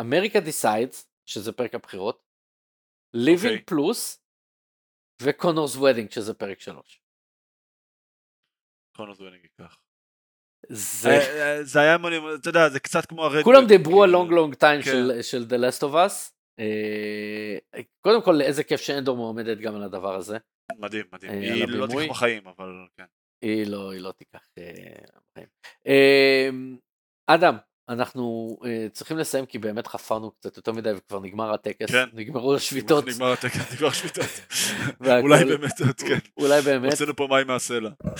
America 0.00 0.40
Decides, 0.40 1.08
שזה 1.26 1.52
פרק 1.52 1.74
הבחירות, 1.74 2.22
Living 3.14 3.58
okay. 3.60 3.64
Plus 3.64 4.24
ו 5.22 5.28
Connor's 5.28 5.76
Wedding 5.76 6.10
שזה 6.10 6.34
פרק 6.34 6.60
3. 6.60 7.02
Connor's 8.96 9.20
Wedding 9.20 9.44
ייקח. 9.44 9.76
זה... 10.68 11.08
אה, 11.08 11.56
אה, 11.56 11.64
זה 11.64 11.80
היה, 11.80 11.96
אתה 12.40 12.48
יודע, 12.48 12.68
זה 12.68 12.80
קצת 12.80 13.06
כמו 13.06 13.24
הרדבק. 13.24 13.44
כולם 13.44 13.66
דיברו 13.68 14.02
על 14.02 14.10
Long 14.10 14.30
Long 14.30 14.54
Time 14.54 14.82
של 15.22 15.46
The 15.48 15.54
Last 15.54 15.82
of 15.82 15.92
Us. 15.92 16.32
אה, 16.58 17.80
קודם 18.00 18.22
כל, 18.24 18.40
איזה 18.40 18.64
כיף 18.64 18.80
שאנדור 18.80 19.16
מועמדת 19.16 19.58
גם 19.58 19.74
על 19.74 19.82
הדבר 19.82 20.14
הזה. 20.14 20.38
מדהים, 20.78 21.04
מדהים. 21.12 21.32
היא 21.32 21.66
לא 21.66 21.86
תיקח 21.86 22.10
בחיים, 22.10 22.46
אבל 22.46 22.86
כן. 22.96 23.04
היא 23.42 23.66
לא, 23.66 23.92
היא 23.92 24.00
לא 24.00 24.12
תיקח 24.12 24.48
בחיים. 24.56 25.48
אדם, 27.26 27.56
אנחנו 27.88 28.56
uh, 28.60 28.66
צריכים 28.92 29.18
לסיים 29.18 29.46
כי 29.46 29.58
באמת 29.58 29.86
חפרנו 29.86 30.30
קצת 30.30 30.56
יותר 30.56 30.72
מדי 30.72 30.92
וכבר 30.96 31.20
נגמר 31.20 31.54
הטקס, 31.54 31.90
כן. 31.90 32.04
נגמרו 32.12 32.54
השביתות. 32.54 33.06
נגמר 33.06 33.32
הטקס, 33.32 33.72
נגמר 33.72 33.88
השביתות. 33.88 34.24
אולי 35.22 35.44
באמת, 35.44 35.72
כן. 35.98 36.18
אולי 36.36 36.60
באמת. 36.60 36.90
הוצאנו 36.92 37.16
פה 37.16 37.26
מים 37.30 37.46
מהסלע. 37.46 37.90
Uh, 38.04 38.10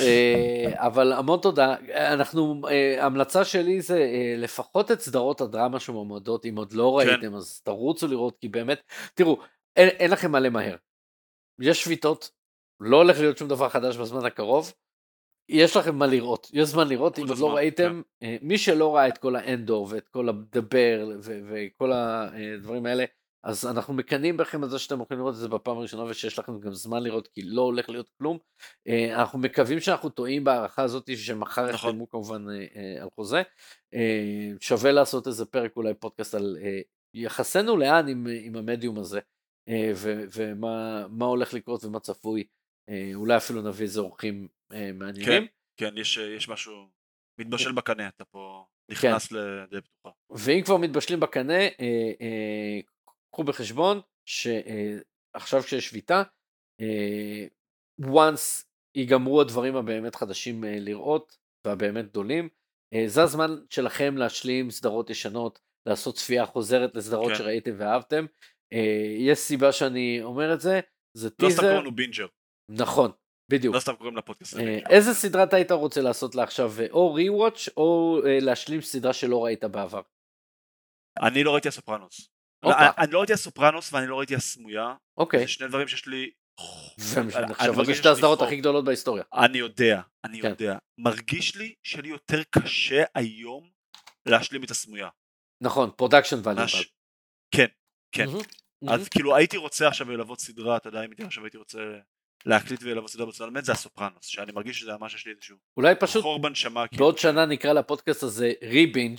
אבל 0.74 1.12
המון 1.12 1.40
תודה. 1.42 1.74
אנחנו, 1.94 2.62
uh, 2.64 3.02
המלצה 3.02 3.44
שלי 3.44 3.80
זה 3.80 3.96
uh, 3.96 4.40
לפחות 4.40 4.90
את 4.90 5.00
סדרות 5.00 5.40
הדרמה 5.40 5.80
שמועמדות, 5.80 6.46
אם 6.46 6.56
עוד 6.56 6.72
לא 6.72 6.98
כן. 7.02 7.08
ראיתם, 7.08 7.28
כן. 7.30 7.34
אז 7.34 7.60
תרוצו 7.60 8.08
לראות, 8.08 8.36
כי 8.40 8.48
באמת, 8.48 8.82
תראו, 9.14 9.38
אין, 9.76 9.88
אין 9.88 10.10
לכם 10.10 10.32
מה 10.32 10.40
למהר. 10.40 10.76
יש 11.60 11.84
שביתות, 11.84 12.30
לא 12.80 12.96
הולך 12.96 13.18
להיות 13.18 13.38
שום 13.38 13.48
דבר 13.48 13.68
חדש 13.68 13.96
בזמן 13.96 14.24
הקרוב. 14.24 14.72
יש 15.48 15.76
לכם 15.76 15.96
מה 15.96 16.06
לראות, 16.06 16.50
יש 16.52 16.68
זמן 16.68 16.88
לראות, 16.88 17.18
אם 17.18 17.28
עוד 17.28 17.38
לא 17.38 17.54
ראיתם, 17.54 18.02
כן. 18.20 18.26
אה, 18.26 18.36
מי 18.42 18.58
שלא 18.58 18.94
ראה 18.94 19.08
את 19.08 19.18
כל 19.18 19.36
האנדור 19.36 19.88
ואת 19.90 20.08
כל 20.08 20.28
הדבר 20.28 21.08
וכל 21.22 21.92
הדברים 21.92 22.86
האלה, 22.86 23.04
אז 23.44 23.66
אנחנו 23.66 23.94
מקנאים 23.94 24.36
בכם 24.36 24.62
על 24.62 24.70
זה 24.70 24.78
שאתם 24.78 24.98
הולכים 24.98 25.18
לראות 25.18 25.34
את 25.34 25.38
זה 25.38 25.48
בפעם 25.48 25.78
הראשונה 25.78 26.02
ושיש 26.02 26.38
לכם 26.38 26.60
גם 26.60 26.72
זמן 26.72 27.02
לראות 27.02 27.28
כי 27.28 27.42
לא 27.42 27.62
הולך 27.62 27.88
להיות 27.88 28.10
כלום. 28.18 28.38
אה, 28.88 29.14
אנחנו 29.20 29.38
מקווים 29.38 29.80
שאנחנו 29.80 30.08
טועים 30.08 30.44
בהערכה 30.44 30.82
הזאת 30.82 31.10
שמחר 31.16 31.72
נכון. 31.72 31.90
יחתמו 31.90 32.08
כמובן 32.08 32.46
אה, 32.50 33.02
על 33.02 33.08
חוזה. 33.14 33.42
שווה 34.60 34.92
לעשות 34.92 35.26
איזה 35.26 35.44
פרק 35.44 35.76
אולי 35.76 35.94
פודקאסט 35.94 36.34
על 36.34 36.58
יחסנו 37.14 37.76
לאן 37.76 38.08
עם, 38.08 38.26
עם 38.42 38.56
המדיום 38.56 38.98
הזה 38.98 39.20
ומה 40.34 41.26
הולך 41.26 41.54
לקרות 41.54 41.84
ומה 41.84 42.00
צפוי. 42.00 42.44
אולי 43.14 43.36
אפילו 43.36 43.62
נביא 43.62 43.84
איזה 43.84 44.00
אורחים 44.00 44.48
אה, 44.72 44.92
מעניינים. 44.92 45.26
כן, 45.26 45.44
כן, 45.76 45.98
יש, 45.98 46.16
יש 46.16 46.48
משהו, 46.48 46.88
מתבשל 47.40 47.72
בקנה, 47.72 48.08
אתה 48.08 48.24
פה 48.24 48.66
נכנס 48.90 49.26
כן. 49.26 49.36
לדעה 49.36 49.80
פתוחה. 49.80 50.16
ואם 50.30 50.62
כבר 50.64 50.76
מתבשלים 50.76 51.20
בקנה, 51.20 51.58
אה, 51.58 52.12
אה, 52.20 52.80
קחו 53.32 53.44
בחשבון 53.44 54.00
שעכשיו 54.28 55.60
אה, 55.60 55.64
כשיש 55.64 55.88
שביתה, 55.88 56.22
אה, 56.80 57.46
once 58.00 58.64
ייגמרו 58.96 59.40
הדברים 59.40 59.76
הבאמת 59.76 60.14
חדשים 60.14 60.64
אה, 60.64 60.76
לראות 60.80 61.38
והבאמת 61.66 62.04
גדולים, 62.04 62.48
אה, 62.94 63.04
זה 63.06 63.22
הזמן 63.22 63.50
שלכם 63.70 64.16
להשלים 64.16 64.70
סדרות 64.70 65.10
ישנות, 65.10 65.58
לעשות 65.88 66.14
צפייה 66.16 66.46
חוזרת 66.46 66.94
לסדרות 66.94 67.28
כן. 67.28 67.34
שראיתם 67.34 67.70
ואהבתם. 67.76 68.26
אה, 68.72 69.14
יש 69.18 69.38
סיבה 69.38 69.72
שאני 69.72 70.22
אומר 70.22 70.54
את 70.54 70.60
זה, 70.60 70.80
זה 71.16 71.28
לא 71.28 71.48
טיזר. 71.48 71.62
לא 71.62 71.68
סתם 71.68 71.76
קוראים 71.76 71.96
בינג'ר. 71.96 72.26
נכון, 72.78 73.10
בדיוק. 73.48 73.74
לא 73.74 73.80
סתם 73.80 73.96
קוראים 73.96 74.16
לפודקאסט. 74.16 74.56
אה, 74.56 74.78
איזה 74.90 75.14
סדרה 75.14 75.44
אתה 75.44 75.56
היית 75.56 75.70
רוצה 75.70 76.00
לעשות 76.00 76.34
לה 76.34 76.42
עכשיו, 76.42 76.72
או 76.90 77.14
rewatch 77.14 77.68
או 77.76 78.20
אה, 78.26 78.38
להשלים 78.40 78.80
סדרה 78.80 79.12
שלא 79.12 79.44
ראית 79.44 79.64
בעבר? 79.64 80.02
אני 81.22 81.44
לא 81.44 81.52
ראיתי 81.52 81.68
הסופרנוס. 81.68 82.28
לא, 82.64 82.70
אני 82.98 83.12
לא 83.12 83.18
ראיתי 83.18 83.32
הסופרנוס 83.32 83.92
ואני 83.92 84.06
לא 84.06 84.18
ראיתי 84.18 84.34
הסמויה. 84.34 84.94
אוקיי. 85.16 85.40
זה 85.40 85.48
שני 85.48 85.68
דברים 85.68 85.88
שיש 85.88 86.06
לי... 86.06 86.30
עכשיו 86.98 87.84
זה 87.84 87.94
שתי 87.94 88.08
הסדרות 88.08 88.42
הכי 88.42 88.56
גדולות 88.56 88.84
בהיסטוריה. 88.84 89.24
אני 89.34 89.58
יודע, 89.58 90.00
אני 90.24 90.40
כן. 90.40 90.48
יודע. 90.48 90.78
מרגיש 90.98 91.56
לי 91.56 91.74
שלי 91.82 92.08
יותר 92.08 92.42
קשה 92.50 93.04
היום 93.14 93.70
להשלים 94.26 94.64
את 94.64 94.70
הסמויה. 94.70 95.08
נכון, 95.62 95.90
production 95.96 96.36
value. 96.42 96.66
כן, 97.54 97.66
כן. 98.12 98.26
אז 98.88 99.08
כאילו 99.08 99.36
הייתי 99.36 99.56
רוצה 99.56 99.88
עכשיו 99.88 100.10
ללוות 100.10 100.40
סדרה, 100.40 100.76
אתה 100.76 100.88
יודע, 100.88 101.04
אם 101.04 101.26
עכשיו 101.26 101.44
הייתי 101.44 101.56
רוצה 101.56 101.78
להקליט 102.46 102.80
ולבוא 102.82 103.08
סדרה 103.08 103.26
בצורה 103.26 103.50
באמת 103.50 103.64
זה 103.64 103.72
הסופרנוס, 103.72 104.26
שאני 104.26 104.52
מרגיש 104.52 104.80
שזה 104.80 104.92
ממש 105.00 105.14
יש 105.14 105.26
לי 105.26 105.32
איזשהו 105.32 105.56
אולי 105.76 105.94
פשוט 105.94 106.22
חור 106.22 106.38
בנשמה. 106.38 106.88
כאילו. 106.88 107.04
בעוד 107.04 107.18
שנה 107.18 107.46
נקרא 107.46 107.72
לפודקאסט 107.72 108.22
הזה 108.22 108.52
ריבינג' 108.62 109.18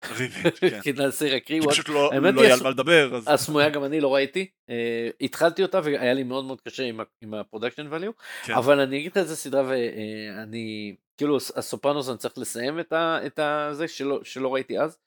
כן. 0.00 0.80
כי 0.82 0.92
נעשה 0.92 1.36
רק 1.36 1.50
ריוואט. 1.50 1.72
פשוט 1.72 1.88
לא, 1.88 2.10
לא 2.14 2.40
יהיה 2.40 2.54
על 2.54 2.62
מה 2.62 2.70
לדבר. 2.70 3.20
הסמויה 3.26 3.70
גם 3.74 3.84
אני 3.84 4.00
לא 4.00 4.14
ראיתי, 4.14 4.46
uh, 4.70 4.72
התחלתי 5.20 5.62
אותה 5.62 5.80
והיה 5.84 6.14
לי 6.14 6.22
מאוד 6.22 6.44
מאוד 6.44 6.60
קשה 6.60 6.82
עם, 7.22 7.34
ה 7.34 7.39
production 7.39 7.86
value, 7.90 8.12
כן. 8.44 8.54
אבל 8.54 8.80
אני 8.80 8.98
אגיד 8.98 9.10
לך 9.10 9.16
איזה 9.16 9.36
סדרה 9.36 9.62
ואני, 9.68 10.94
uh, 10.96 11.00
כאילו 11.16 11.36
הסופרנוס 11.56 12.08
אני 12.08 12.18
צריך 12.18 12.38
לסיים 12.38 12.80
את, 12.80 13.40
זה 13.72 13.88
שלא, 14.24 14.54
ראיתי 14.54 14.78
אז, 14.80 14.98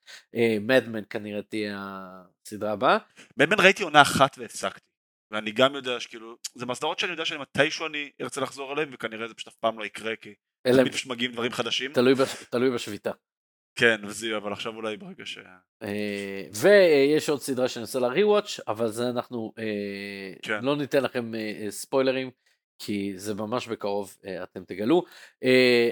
Mad 0.61 0.82
Men 0.82 1.03
uh, 1.03 1.05
כנראה 1.09 1.41
תהיה 1.41 1.77
הסדרה 2.45 2.71
הבאה. 2.71 2.97
Mad 3.37 3.48
Men 3.48 3.59
ראיתי 3.59 3.83
עונה 3.83 4.01
אחת 4.01 4.37
והפסקתי. 4.37 4.92
ואני 5.33 5.51
גם 5.51 5.75
יודע 5.75 5.99
שכאילו, 5.99 6.37
זה 6.55 6.65
מהסדרות 6.65 6.99
שאני 6.99 7.11
יודע 7.11 7.25
שמתישהו 7.25 7.85
אני 7.85 8.09
ארצה 8.21 8.41
לחזור 8.41 8.73
אליהם 8.73 8.89
וכנראה 8.93 9.27
זה 9.27 9.33
פשוט 9.33 9.47
אף 9.47 9.55
פעם 9.55 9.79
לא 9.79 9.85
יקרה 9.85 10.15
כי 10.15 10.33
אלה... 10.65 10.77
תמיד 10.77 10.93
פשוט 10.93 11.11
מגיעים 11.11 11.31
דברים 11.31 11.51
חדשים. 11.51 11.93
תלוי, 11.93 12.15
בש... 12.15 12.35
תלוי 12.49 12.71
בשביתה. 12.71 13.11
כן, 13.75 14.01
וזה, 14.03 14.37
אבל 14.37 14.51
עכשיו 14.51 14.75
אולי 14.75 14.97
ברגע 14.97 15.25
ש... 15.25 15.37
אה, 15.83 16.43
ויש 16.61 17.29
עוד 17.29 17.41
סדרה 17.41 17.67
שאני 17.67 17.81
עושה 17.81 17.99
לה 17.99 18.07
ריוואץ', 18.07 18.59
אבל 18.67 18.87
זה 18.87 19.09
אנחנו 19.09 19.53
אה, 19.59 20.33
כן. 20.41 20.65
לא 20.65 20.75
ניתן 20.75 21.03
לכם 21.03 21.35
אה, 21.35 21.65
ספוילרים, 21.69 22.31
כי 22.79 23.13
זה 23.15 23.33
ממש 23.33 23.67
בקרוב 23.67 24.15
אתם 24.43 24.63
תגלו. 24.63 25.03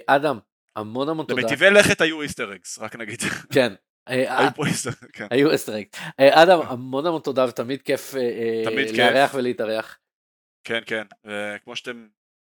אדם, 0.08 0.40
המון 0.76 1.10
המון 1.10 1.26
תודה. 1.26 1.42
במטיבי 1.42 1.70
לכת 1.70 2.02
היו 2.02 2.22
איסטר 2.22 2.56
אקס, 2.56 2.80
רק 2.80 2.96
נגיד. 2.96 3.20
כן, 3.54 3.74
היו 4.08 4.66
איסטר, 4.66 4.92
כן. 5.14 5.28
היו 5.32 5.52
איסטר 5.52 5.74
אה, 6.20 6.44
אדם, 6.44 6.60
המון 6.62 7.06
המון 7.06 7.22
תודה 7.22 7.46
ותמיד 7.50 7.82
כיף 7.82 8.16
אה, 8.16 8.64
לארח 8.98 9.34
ולהתארח. 9.34 10.00
כן, 10.64 10.82
כן, 10.86 11.04
וכמו 11.26 11.76
שאתם 11.76 12.08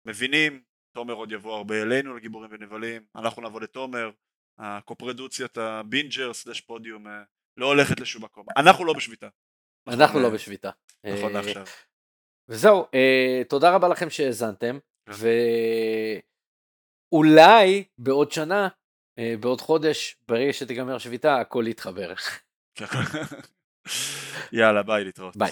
מבינים, 0.06 0.62
תומר 0.96 1.14
עוד 1.14 1.32
יבוא 1.32 1.56
הרבה 1.56 1.82
אלינו 1.82 2.16
לגיבורים 2.16 2.50
ונבלים, 2.52 3.02
אנחנו 3.16 3.42
נבוא 3.42 3.60
לתומר, 3.60 4.10
הקופרודוקציית 4.58 5.58
הבינג'ר 5.58 6.32
סלש 6.32 6.60
פודיום 6.60 7.06
אה, 7.06 7.22
לא 7.56 7.66
הולכת 7.66 8.00
לשום 8.00 8.24
מקום. 8.24 8.46
אנחנו 8.56 8.84
לא 8.84 8.92
בשביתה. 8.92 9.28
אנחנו 9.88 10.20
לא 10.20 10.30
בשביתה. 10.30 10.70
נכון 11.04 11.32
לעכשיו. 11.32 11.64
וזהו, 12.48 12.86
תודה 13.48 13.74
רבה 13.74 13.88
לכם 13.88 14.10
שהאזנתם, 14.10 14.78
כן. 15.06 15.12
ואולי 17.12 17.84
בעוד 17.98 18.32
שנה, 18.32 18.68
אה, 19.18 19.34
בעוד 19.40 19.60
חודש, 19.60 20.16
ברגע 20.28 20.52
שתיגמר 20.52 20.98
שביתה, 20.98 21.36
הכל 21.40 21.64
יתחבר. 21.68 22.12
יאללה, 24.52 24.82
ביי, 24.82 25.04
להתראות. 25.04 25.36
ביי. 25.36 25.50